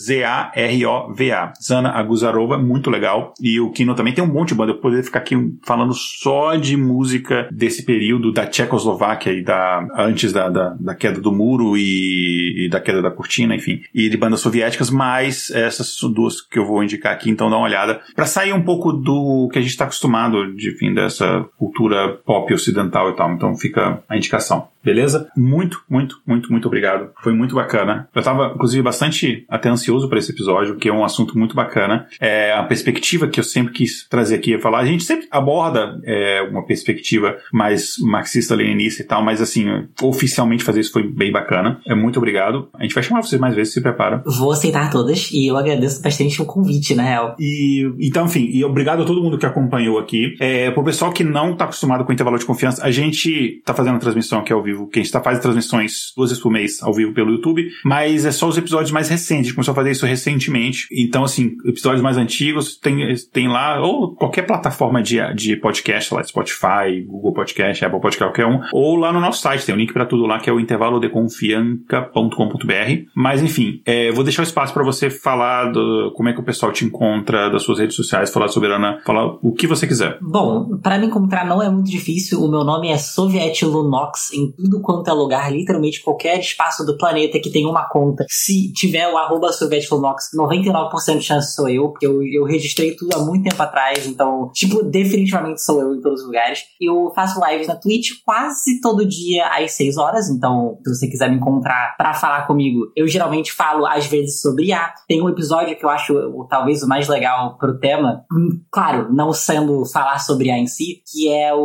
Zana 1.63 1.91
Aguzarova, 1.91 2.59
muito 2.59 2.91
legal. 2.91 3.33
E 3.41 3.61
o 3.61 3.71
Kino 3.71 3.95
também 3.95 4.13
tem 4.13 4.23
um 4.23 4.33
monte 4.33 4.49
de 4.49 4.55
banda. 4.55 4.73
Eu 4.73 4.79
poderia 4.79 5.05
ficar 5.05 5.21
aqui 5.21 5.37
falando 5.65 5.95
só 5.95 6.57
de 6.57 6.77
música 6.77 7.49
desse 7.51 7.85
período 7.85 8.33
da 8.33 8.47
Tchecoslováquia 8.47 9.33
e 9.33 9.43
da 9.43 9.87
antes 9.97 10.33
da, 10.33 10.49
da, 10.49 10.77
da 10.79 10.95
queda 10.95 11.21
do 11.21 11.33
muro 11.33 11.77
e, 11.77 12.67
e, 12.67 12.69
da 12.69 12.81
queda 12.81 13.03
da 13.03 13.11
cortina, 13.11 13.55
enfim. 13.55 13.81
E 13.95 14.09
de 14.09 14.17
bandas 14.17 14.41
soviéticas, 14.41 14.91
mas 14.91 15.51
essas 15.51 15.97
duas 16.15 16.41
que 16.41 16.59
eu 16.59 16.67
vou 16.67 16.83
indicar 16.83 17.13
aqui, 17.13 17.31
então 17.31 17.51
dá 17.51 17.57
uma 17.57 17.67
olhada 17.67 18.01
para 18.19 18.27
sair 18.27 18.53
um 18.53 18.65
pouco 18.65 18.93
do 18.93 19.49
que 19.53 19.61
a 19.61 19.63
gente 19.63 19.71
está 19.71 19.85
acostumado 19.85 20.53
de 20.53 20.73
fim 20.73 20.93
dessa 20.93 21.47
cultura 21.57 22.19
pop 22.27 22.53
ocidental 22.53 23.11
e 23.11 23.15
tal. 23.15 23.33
Então 23.33 23.57
fica 23.57 24.03
a 24.09 24.17
indicação. 24.17 24.67
Beleza? 24.85 25.29
Muito, 25.37 25.83
muito, 25.89 26.21
muito, 26.27 26.51
muito 26.51 26.67
obrigado. 26.67 27.11
Foi 27.23 27.33
muito 27.33 27.55
bacana. 27.55 28.09
Eu 28.15 28.21
estava, 28.21 28.53
inclusive, 28.55 28.83
bastante 28.83 29.45
até 29.49 29.69
ansioso 29.69 30.09
para 30.09 30.19
esse 30.19 30.31
episódio, 30.31 30.77
que 30.77 30.89
é 30.89 30.93
um 30.93 31.05
assunto 31.05 31.37
muito 31.39 31.55
bacana. 31.55 32.07
É 32.21 32.53
a 32.53 32.63
perspectiva 32.63 33.29
que 33.29 33.41
eu 33.41 33.45
sempre 33.45 33.73
quis 33.73 34.07
trazer 34.09 34.37
aqui 34.37 34.55
e 34.55 34.59
falar. 34.59 34.79
A 34.81 34.87
gente 34.87 35.05
sempre 35.05 35.27
aborda 35.31 36.01
é, 36.05 36.43
uma 36.43 36.65
perspectiva 36.65 37.37
mais 37.53 37.97
marxista-leninista 38.01 39.03
e 39.03 39.05
tal, 39.05 39.23
mas 39.23 39.41
assim, 39.41 39.67
oficialmente 40.03 40.65
fazer 40.65 40.81
isso 40.81 40.93
foi 40.93 41.03
bem 41.03 41.33
bacana. 41.33 41.81
É 41.87 41.95
muito 41.95 42.19
obrigado. 42.19 42.69
A 42.75 42.83
gente 42.83 42.95
vai 42.95 43.03
chamar 43.03 43.23
vocês 43.23 43.41
mais 43.41 43.55
vezes, 43.55 43.73
se 43.73 43.81
prepara. 43.81 44.23
Vou 44.25 44.53
aceitar 44.53 44.91
todas 44.91 45.31
e 45.33 45.47
eu 45.47 45.57
agradeço 45.57 46.03
bastante 46.03 46.41
o 46.41 46.45
convite, 46.45 46.95
na 46.95 47.03
real. 47.03 47.37
E 47.39 47.91
então, 48.01 48.27
enfim, 48.27 48.49
e 48.53 48.65
obrigado 48.65 49.03
a 49.03 49.05
todo 49.05 49.23
mundo 49.23 49.39
que 49.39 49.47
acompanhou 49.47 49.99
aqui. 49.99 50.35
É, 50.41 50.71
pro 50.71 50.85
pessoal 50.85 51.13
que 51.13 51.25
não 51.25 51.57
tá 51.57 51.65
acostumado 51.65 52.05
com 52.05 52.11
o 52.11 52.13
intervalo 52.13 52.39
de 52.39 52.45
confiança, 52.45 52.85
a 52.85 52.91
gente 52.91 53.63
tá 53.65 53.75
fazendo 53.75 53.97
a 53.97 53.99
transmissão 53.99 54.41
aqui 54.41 54.53
ao 54.53 54.63
vivo, 54.63 54.68
que 54.89 55.01
a 55.01 55.03
gente 55.03 55.13
tá 55.13 55.21
fazendo 55.21 55.43
transmissões 55.43 56.13
duas 56.17 56.31
vezes 56.31 56.43
por 56.43 56.51
mês 56.51 56.83
ao 56.83 56.95
vivo 56.95 57.13
pelo 57.13 57.33
YouTube, 57.33 57.69
mas 57.85 58.25
é 58.25 58.33
só 58.33 58.49
os 58.49 58.59
episódios 58.59 58.91
mais 58.91 59.09
recentes, 59.09 59.41
a 59.41 59.45
gente 59.45 59.55
começou 59.55 59.73
a 59.73 59.75
fazer 59.75 59.91
isso 59.91 60.07
recentemente. 60.07 60.87
Então, 60.93 61.25
assim, 61.25 61.57
episódios 61.65 62.03
mais 62.03 62.17
antigos 62.17 62.77
tem, 62.77 63.15
tem 63.33 63.49
lá, 63.49 63.81
ou 63.81 64.15
qualquer 64.15 64.43
plataforma 64.43 65.03
de, 65.03 65.19
de 65.35 65.57
podcast, 65.57 66.15
lá, 66.15 66.23
Spotify, 66.23 67.03
Google 67.07 67.33
Podcast, 67.33 67.85
Apple 67.85 68.01
Podcast, 68.01 68.33
qualquer 68.33 68.47
um, 68.47 68.61
ou 68.73 68.95
lá 68.97 69.13
no 69.13 69.21
nosso 69.21 69.41
site, 69.41 69.67
tem 69.67 69.75
um 69.75 69.79
link 69.79 69.93
para 69.93 70.07
tudo 70.07 70.27
lá, 70.27 70.39
que 70.39 70.51
é 70.51 70.53
o 70.53 70.61
intervalodeconfianca.com.br. 70.61 73.09
Mas, 73.15 73.43
enfim, 73.43 73.81
é, 73.85 74.13
vou 74.13 74.25
deixar 74.25 74.43
o 74.43 74.45
espaço 74.45 74.73
para 74.73 74.85
você 74.85 75.11
falar 75.11 75.73
do, 75.73 76.13
como 76.15 76.29
é 76.29 76.33
que 76.33 76.41
o 76.41 76.45
pessoal 76.45 76.73
te 76.73 76.85
encontra, 76.85 77.51
das 77.51 77.63
suas 77.63 77.79
redes 77.79 77.97
sociais, 77.97 78.33
falar 78.33 78.49
sobre 78.49 78.73
Ana, 78.73 79.01
falar 79.05 79.39
o 79.43 79.53
que 79.53 79.67
você 79.67 79.87
quiser. 79.87 80.19
Bom, 80.21 80.79
para 80.79 80.99
me 80.99 81.07
encontrar 81.07 81.47
não 81.47 81.63
é 81.63 81.71
muito 81.71 81.91
difícil. 81.91 82.43
O 82.43 82.51
meu 82.51 82.65
nome 82.65 82.89
é 82.89 82.99
Soviet 82.99 83.65
Lunox 83.65 84.33
em 84.33 84.53
tudo 84.59 84.81
quanto 84.81 85.09
é 85.09 85.13
lugar, 85.13 85.53
literalmente 85.53 86.03
qualquer 86.03 86.41
espaço 86.41 86.85
do 86.85 86.97
planeta 86.99 87.39
que 87.39 87.51
tem 87.51 87.65
uma 87.65 87.89
conta. 87.89 88.27
Se 88.29 88.73
tiver 88.73 89.09
o 89.09 89.17
arroba 89.17 89.53
Soviet 89.53 89.87
Lunox, 89.91 90.31
99% 90.37 91.19
de 91.19 91.25
chance 91.25 91.55
sou 91.55 91.69
eu, 91.69 91.91
porque 91.91 92.07
eu, 92.07 92.23
eu 92.23 92.45
registrei 92.45 92.97
tudo 92.97 93.17
há 93.17 93.21
muito 93.21 93.49
tempo 93.49 93.63
atrás, 93.63 94.07
então, 94.07 94.51
tipo, 94.53 94.83
definitivamente 94.83 95.63
sou 95.63 95.81
eu 95.81 95.95
em 95.95 96.01
todos 96.01 96.21
os 96.21 96.27
lugares. 96.27 96.61
Eu 96.81 97.13
faço 97.15 97.41
lives 97.47 97.69
na 97.69 97.77
Twitch 97.77 98.11
quase 98.25 98.81
todo 98.81 99.07
dia 99.07 99.47
às 99.49 99.73
6 99.73 99.97
horas, 99.97 100.29
então, 100.29 100.79
se 100.85 100.97
você 100.97 101.07
quiser 101.07 101.31
me 101.31 101.37
encontrar 101.37 101.95
para 101.97 102.13
falar 102.15 102.47
comigo, 102.47 102.91
eu 102.97 103.07
geralmente 103.07 103.53
falo 103.53 103.87
às 103.87 104.07
vezes 104.07 104.41
sobre 104.41 104.73
A. 104.73 104.93
Tem 105.07 105.23
um 105.23 105.29
episódio 105.29 105.77
que 105.77 105.85
eu 105.85 105.91
acho 105.91 106.47
talvez 106.49 106.83
o 106.83 106.89
mais 106.89 107.07
legal 107.07 107.57
pro 107.59 107.79
tema, 107.79 108.25
claro, 108.71 109.13
não 109.13 109.33
sendo 109.33 109.85
falar 109.87 110.19
sobre 110.19 110.51
A 110.51 110.59
em 110.59 110.67
si, 110.67 111.03
que 111.11 111.29
é 111.29 111.55
o, 111.55 111.59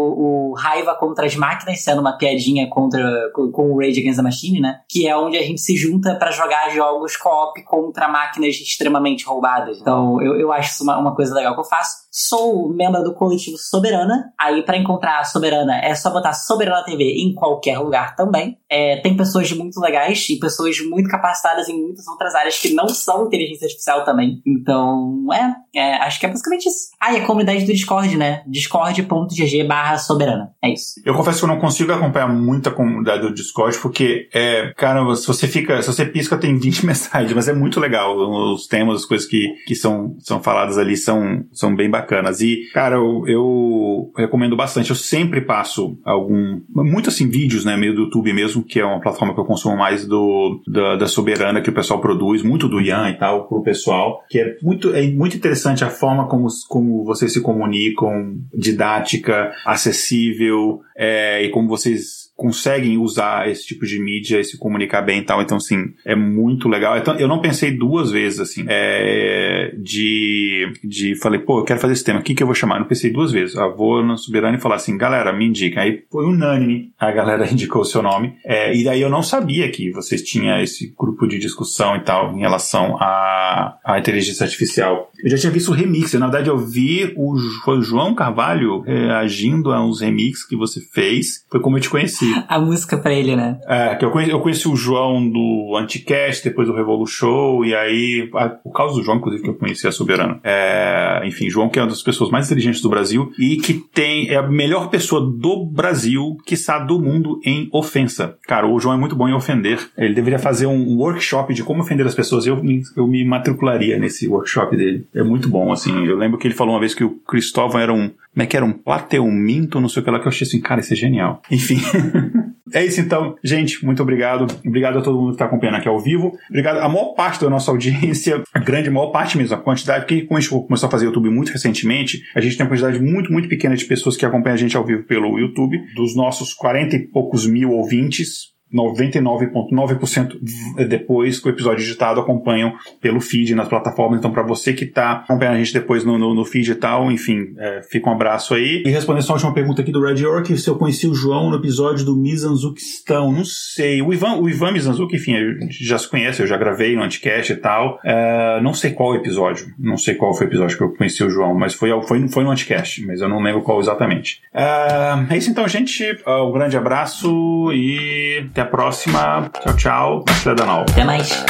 o 0.51 0.53
raiva 0.55 0.95
contra 0.95 1.25
as 1.25 1.35
máquinas, 1.35 1.83
sendo 1.83 2.01
uma 2.01 2.17
piadinha 2.17 2.69
contra 2.84 3.31
com, 3.34 3.72
o 3.72 3.80
Rage 3.80 3.99
Against 3.99 4.18
the 4.18 4.23
Machine, 4.23 4.60
né? 4.60 4.81
Que 4.89 5.07
é 5.07 5.18
onde 5.18 5.38
a 5.38 5.41
gente 5.41 5.61
se 5.61 5.76
junta 5.76 6.15
para 6.15 6.31
jogar 6.31 6.69
jogos 6.69 7.15
co-op 7.15 7.61
contra 7.64 8.07
máquinas 8.07 8.55
extremamente 8.55 9.26
roubadas. 9.26 9.80
Então, 9.80 10.22
eu, 10.22 10.39
eu 10.39 10.51
acho 10.51 10.72
isso 10.72 10.84
uma, 10.84 10.97
uma 10.97 11.15
coisa 11.15 11.34
legal 11.34 11.53
que 11.53 11.61
eu 11.61 11.65
faço. 11.65 12.02
Sou 12.15 12.72
membro 12.72 13.03
do 13.03 13.15
coletivo 13.15 13.57
Soberana. 13.57 14.31
Aí, 14.40 14.61
para 14.61 14.77
encontrar 14.77 15.19
a 15.19 15.23
Soberana, 15.23 15.80
é 15.80 15.95
só 15.95 16.11
botar 16.11 16.34
Soberana 16.34 16.85
TV 16.85 17.03
em 17.03 17.34
qualquer 17.34 17.80
lugar 17.80 18.15
também. 18.15 18.56
É, 18.69 18.98
tem 18.98 19.18
pessoas 19.18 19.52
muito 19.52 19.80
legais 19.80 20.30
e 20.30 20.38
pessoas 20.38 20.77
muito 20.88 21.10
capacitadas 21.10 21.68
em 21.68 21.81
muitas 21.81 22.07
outras 22.07 22.35
áreas 22.35 22.60
que 22.60 22.72
não 22.72 22.88
são 22.88 23.26
inteligência 23.26 23.65
artificial 23.65 24.06
também. 24.06 24.44
Então, 24.45 25.26
é, 25.34 25.80
é 25.80 25.95
acho 26.03 26.19
que 26.19 26.27
é 26.27 26.30
basicamente 26.30 26.68
isso. 26.68 26.90
Ah, 27.02 27.14
e 27.14 27.18
a 27.18 27.26
comunidade 27.26 27.65
do 27.65 27.73
Discord, 27.73 28.15
né? 28.15 28.44
discord.gg 28.45 29.64
barra 29.64 29.98
soberana. 29.98 30.53
É 30.64 30.72
isso. 30.72 31.02
Eu 31.03 31.15
confesso 31.15 31.40
que 31.40 31.45
eu 31.45 31.49
não 31.49 31.60
consigo 31.60 31.91
acompanhar 31.91 32.27
muita 32.27 32.69
comunidade 32.69 33.23
do 33.23 33.34
Discord, 33.34 33.76
porque, 33.80 34.30
é, 34.31 34.72
cara, 34.77 35.15
se 35.15 35.26
você 35.26 35.48
fica, 35.48 35.81
se 35.81 35.91
você 35.91 36.06
pisca, 36.06 36.38
tem 36.38 36.60
20 36.60 36.85
mensagens, 36.85 37.34
mas 37.34 37.48
é 37.48 37.53
muito 37.53 37.80
legal. 37.80 38.15
Os 38.53 38.68
temas, 38.68 39.02
as 39.02 39.06
coisas 39.06 39.27
que, 39.27 39.48
que 39.65 39.73
são, 39.73 40.15
são 40.19 40.44
faladas 40.44 40.77
ali 40.77 40.95
são, 40.95 41.44
são 41.52 41.76
bem 41.76 41.90
bacanas. 41.90 42.02
E, 42.41 42.69
cara, 42.73 42.95
eu, 42.95 43.23
eu 43.27 44.11
recomendo 44.15 44.55
bastante. 44.55 44.89
Eu 44.89 44.95
sempre 44.95 45.41
passo 45.41 45.97
algum, 46.03 46.61
muito 46.69 47.09
assim, 47.09 47.30
vídeos, 47.30 47.65
né, 47.65 47.75
meio 47.75 47.95
do 47.95 48.03
YouTube 48.03 48.34
mesmo, 48.34 48.63
que 48.63 48.80
é 48.80 48.85
uma 48.85 48.99
plataforma 48.99 49.34
que 49.34 49.39
eu 49.39 49.45
consumo 49.45 49.77
mais 49.77 50.05
do, 50.05 50.61
da, 50.67 50.95
da 50.95 51.07
Soberana, 51.07 51.61
que 51.61 51.69
o 51.69 51.73
pessoal 51.73 52.01
produz, 52.01 52.41
muito 52.43 52.67
do 52.67 52.81
Ian 52.81 53.09
e 53.09 53.17
tal, 53.17 53.47
pro 53.47 53.63
pessoal, 53.63 54.23
que 54.30 54.39
é 54.39 54.57
muito, 54.61 54.93
é 54.93 55.09
muito 55.09 55.38
interessante 55.38 55.84
a 55.84 55.89
forma 55.89 56.27
como, 56.27 56.47
como 56.67 57.03
vocês 57.03 57.34
se 57.34 57.41
comunicam, 57.41 58.38
didática, 58.53 59.51
acessível, 59.65 60.81
é, 60.95 61.43
e 61.43 61.49
como 61.49 61.67
vocês 61.67 62.22
conseguem 62.35 62.97
usar 62.97 63.49
esse 63.49 63.65
tipo 63.65 63.85
de 63.85 63.99
mídia 64.01 64.39
e 64.39 64.43
se 64.43 64.57
comunicar 64.57 65.01
bem 65.01 65.19
e 65.19 65.23
tal. 65.23 65.41
Então, 65.41 65.57
assim, 65.57 65.93
é 66.05 66.15
muito 66.15 66.68
legal. 66.68 66.97
Então, 66.97 67.15
eu 67.18 67.27
não 67.27 67.39
pensei 67.39 67.72
duas 67.72 68.11
vezes, 68.11 68.39
assim, 68.39 68.65
é, 68.68 69.73
de, 69.77 70.72
de. 70.84 71.15
Falei, 71.19 71.39
pô, 71.39 71.60
eu 71.60 71.64
quero 71.64 71.80
fazer 71.80 71.93
esse 71.93 72.03
tema, 72.03 72.19
o 72.19 72.23
que, 72.23 72.34
que 72.34 72.41
eu 72.41 72.47
vou 72.47 72.55
chamar? 72.55 72.76
Eu 72.76 72.81
não 72.81 72.88
pensei 72.88 73.11
duas 73.11 73.31
vezes. 73.31 73.55
Eu 73.55 73.76
vou 73.76 74.03
no 74.03 74.18
Soberano 74.18 74.57
e 74.57 74.61
falar 74.61 74.76
assim, 74.76 74.97
galera, 74.97 75.31
me 75.31 75.45
indica. 75.45 75.81
Aí 75.81 76.03
foi 76.11 76.26
unânime, 76.26 76.91
a 76.99 77.11
galera 77.11 77.47
indicou 77.51 77.81
o 77.81 77.85
seu 77.85 78.01
nome. 78.01 78.35
É, 78.45 78.76
e 78.76 78.84
daí 78.84 79.01
eu 79.01 79.10
não 79.10 79.23
sabia 79.23 79.69
que 79.69 79.91
vocês 79.91 80.22
tinham 80.23 80.61
esse 80.61 80.93
grupo 80.97 81.27
de 81.27 81.38
discussão 81.38 81.95
e 81.95 82.01
tal 82.01 82.35
em 82.35 82.39
relação 82.39 82.97
à, 82.99 83.77
à 83.84 83.99
inteligência 83.99 84.43
artificial. 84.43 85.11
Eu 85.23 85.29
já 85.29 85.37
tinha 85.37 85.51
visto 85.51 85.69
o 85.69 85.73
remix. 85.73 86.13
Na 86.13 86.27
verdade, 86.27 86.49
eu 86.49 86.57
vi 86.57 87.13
o, 87.15 87.37
foi 87.63 87.77
o 87.77 87.81
João 87.81 88.13
Carvalho 88.13 88.81
reagindo 88.81 89.71
a 89.71 89.83
uns 89.83 90.01
remixes 90.01 90.45
que 90.45 90.55
você 90.55 90.81
fez. 90.81 91.45
Foi 91.49 91.61
como 91.61 91.77
eu 91.77 91.81
te 91.81 91.89
conheci. 91.89 92.25
A 92.49 92.59
música 92.59 92.97
pra 92.97 93.13
ele, 93.13 93.35
né? 93.35 93.57
É, 93.65 93.95
que 93.95 94.03
eu 94.03 94.11
conheci, 94.11 94.31
eu 94.31 94.39
conheci 94.41 94.67
o 94.67 94.75
João 94.75 95.27
do 95.27 95.77
Anticast, 95.77 96.43
depois 96.43 96.67
do 96.67 96.73
Revolu 96.73 97.07
Show, 97.07 97.63
e 97.63 97.73
aí, 97.73 98.29
por 98.63 98.73
causa 98.73 98.95
do 98.95 99.03
João, 99.03 99.17
inclusive, 99.17 99.43
que 99.43 99.49
eu 99.49 99.55
conheci 99.55 99.87
a 99.87 99.91
Soberano. 99.91 100.39
É, 100.43 101.21
enfim, 101.25 101.49
João, 101.49 101.69
que 101.69 101.79
é 101.79 101.81
uma 101.81 101.89
das 101.89 102.03
pessoas 102.03 102.29
mais 102.29 102.47
inteligentes 102.47 102.81
do 102.81 102.89
Brasil 102.89 103.31
e 103.39 103.57
que 103.57 103.73
tem, 103.73 104.29
é 104.29 104.35
a 104.35 104.43
melhor 104.43 104.89
pessoa 104.89 105.21
do 105.21 105.65
Brasil, 105.65 106.37
que 106.45 106.57
sabe 106.57 106.87
do 106.87 106.99
mundo 106.99 107.39
em 107.45 107.69
ofensa. 107.71 108.35
Cara, 108.45 108.67
o 108.67 108.77
João 108.77 108.95
é 108.95 108.99
muito 108.99 109.15
bom 109.15 109.29
em 109.29 109.33
ofender. 109.33 109.79
Ele 109.97 110.13
deveria 110.13 110.39
fazer 110.39 110.65
um 110.65 110.97
workshop 110.97 111.53
de 111.53 111.63
como 111.63 111.81
ofender 111.81 112.05
as 112.05 112.13
pessoas. 112.15 112.45
Eu, 112.45 112.61
eu 112.97 113.07
me 113.07 113.23
matricularia 113.23 113.97
nesse 113.97 114.27
workshop 114.27 114.75
dele. 114.75 115.07
É 115.15 115.23
muito 115.23 115.49
bom, 115.49 115.72
assim. 115.72 116.06
Eu 116.06 116.18
lembro 116.18 116.38
que 116.38 116.48
ele 116.48 116.56
falou 116.56 116.73
uma 116.73 116.80
vez 116.80 116.94
que 116.94 117.03
o 117.03 117.11
Cristóvão 117.19 117.80
era 117.80 117.94
um 117.94 118.10
como 118.34 118.41
é 118.41 118.48
que 118.48 118.57
era? 118.57 118.65
Um 118.65 118.73
plateuminto, 118.73 119.80
não 119.80 119.88
sei 119.88 120.02
o 120.02 120.06
que 120.06 120.10
lá, 120.10 120.19
que 120.19 120.26
eu 120.26 120.30
achei 120.30 120.48
assim, 120.48 120.60
cara, 120.60 120.81
isso 120.81 120.94
é 120.94 120.95
genial. 120.95 121.41
Enfim. 121.52 121.77
É 122.73 122.84
isso 122.84 122.99
então, 122.99 123.35
gente. 123.44 123.85
Muito 123.85 124.02
obrigado. 124.02 124.48
Obrigado 124.65 124.98
a 124.98 125.02
todo 125.02 125.15
mundo 125.15 125.27
que 125.27 125.35
está 125.35 125.45
acompanhando 125.45 125.76
aqui 125.76 125.88
ao 125.88 125.99
vivo. 125.99 126.35
Obrigado 126.49 126.77
a 126.77 126.90
maior 126.90 127.14
parte 127.14 127.40
da 127.40 127.48
nossa 127.48 127.69
audiência, 127.69 128.41
a 128.52 128.57
grande 128.57 128.90
maior 128.90 129.11
parte 129.11 129.38
mesmo, 129.38 129.56
a 129.56 129.60
quantidade, 129.60 130.06
porque 130.06 130.23
como 130.23 130.40
a 130.40 130.41
gente 130.41 130.49
começou 130.49 130.88
a 130.88 130.90
fazer 130.90 131.06
YouTube 131.06 131.30
muito 131.30 131.52
recentemente, 131.52 132.23
a 132.34 132.41
gente 132.41 132.57
tem 132.57 132.65
uma 132.65 132.72
quantidade 132.72 132.99
muito, 132.99 133.31
muito 133.31 133.48
pequena 133.48 133.76
de 133.76 133.85
pessoas 133.85 134.18
que 134.18 134.26
acompanham 134.26 134.56
a 134.56 134.57
gente 134.57 134.76
ao 134.76 134.84
vivo 134.84 135.03
pelo 135.03 135.38
YouTube. 135.38 135.80
Dos 135.94 136.15
nossos 136.15 136.52
40 136.52 136.95
e 136.95 137.07
poucos 137.07 137.45
mil 137.45 137.69
ouvintes, 137.69 138.52
99,9% 138.73 140.39
depois 140.87 141.39
que 141.39 141.47
o 141.47 141.51
episódio 141.51 141.83
editado 141.83 142.19
acompanham 142.19 142.73
pelo 142.99 143.21
feed 143.21 143.53
nas 143.55 143.67
plataformas. 143.67 144.19
Então, 144.19 144.31
para 144.31 144.43
você 144.43 144.73
que 144.73 144.85
está 144.85 145.11
acompanhando 145.13 145.55
a 145.55 145.57
gente 145.59 145.73
depois 145.73 146.03
no, 146.03 146.17
no, 146.17 146.33
no 146.33 146.45
feed 146.45 146.71
e 146.71 146.75
tal, 146.75 147.11
enfim, 147.11 147.53
é, 147.57 147.81
fica 147.83 148.09
um 148.09 148.13
abraço 148.13 148.53
aí. 148.53 148.83
E 148.85 148.89
respondendo 148.89 149.23
só 149.23 149.33
a 149.33 149.35
última 149.35 149.53
pergunta 149.53 149.81
aqui 149.81 149.91
do 149.91 150.01
Red 150.01 150.19
York, 150.19 150.57
se 150.57 150.69
eu 150.69 150.75
conheci 150.75 151.07
o 151.07 151.13
João 151.13 151.49
no 151.49 151.57
episódio 151.57 152.05
do 152.05 152.15
Mizanzuquistão. 152.15 153.31
Não 153.31 153.45
sei. 153.45 154.01
O 154.01 154.13
Ivan, 154.13 154.35
o 154.35 154.49
Ivan 154.49 154.71
Mizanzuki, 154.71 155.15
enfim, 155.15 155.35
já 155.69 155.97
se 155.97 156.07
conhece, 156.07 156.41
eu 156.41 156.47
já 156.47 156.57
gravei 156.57 156.95
no 156.95 157.03
Anticast 157.03 157.51
e 157.51 157.55
tal. 157.55 157.99
É, 158.03 158.59
não 158.61 158.73
sei 158.73 158.91
qual 158.91 159.15
episódio. 159.15 159.67
Não 159.77 159.97
sei 159.97 160.15
qual 160.15 160.33
foi 160.33 160.47
o 160.47 160.49
episódio 160.49 160.77
que 160.77 160.83
eu 160.83 160.93
conheci 160.93 161.23
o 161.23 161.29
João, 161.29 161.53
mas 161.53 161.73
foi, 161.73 161.89
foi, 162.03 162.27
foi 162.27 162.43
no 162.43 162.51
Anticast, 162.51 163.05
mas 163.05 163.21
eu 163.21 163.29
não 163.29 163.41
lembro 163.41 163.61
qual 163.61 163.79
exatamente. 163.79 164.41
É, 164.53 165.33
é 165.33 165.37
isso 165.37 165.49
então, 165.49 165.67
gente. 165.67 166.03
Um 166.27 166.51
grande 166.51 166.77
abraço 166.77 167.71
e 167.73 168.47
até 168.51 168.62
a 168.64 168.65
próxima. 168.65 169.49
Tchau, 169.61 169.76
tchau. 169.76 170.26
Filha 170.41 170.56
da 170.56 170.65
Nova. 170.65 170.85
Até 170.90 171.03
mais. 171.03 171.44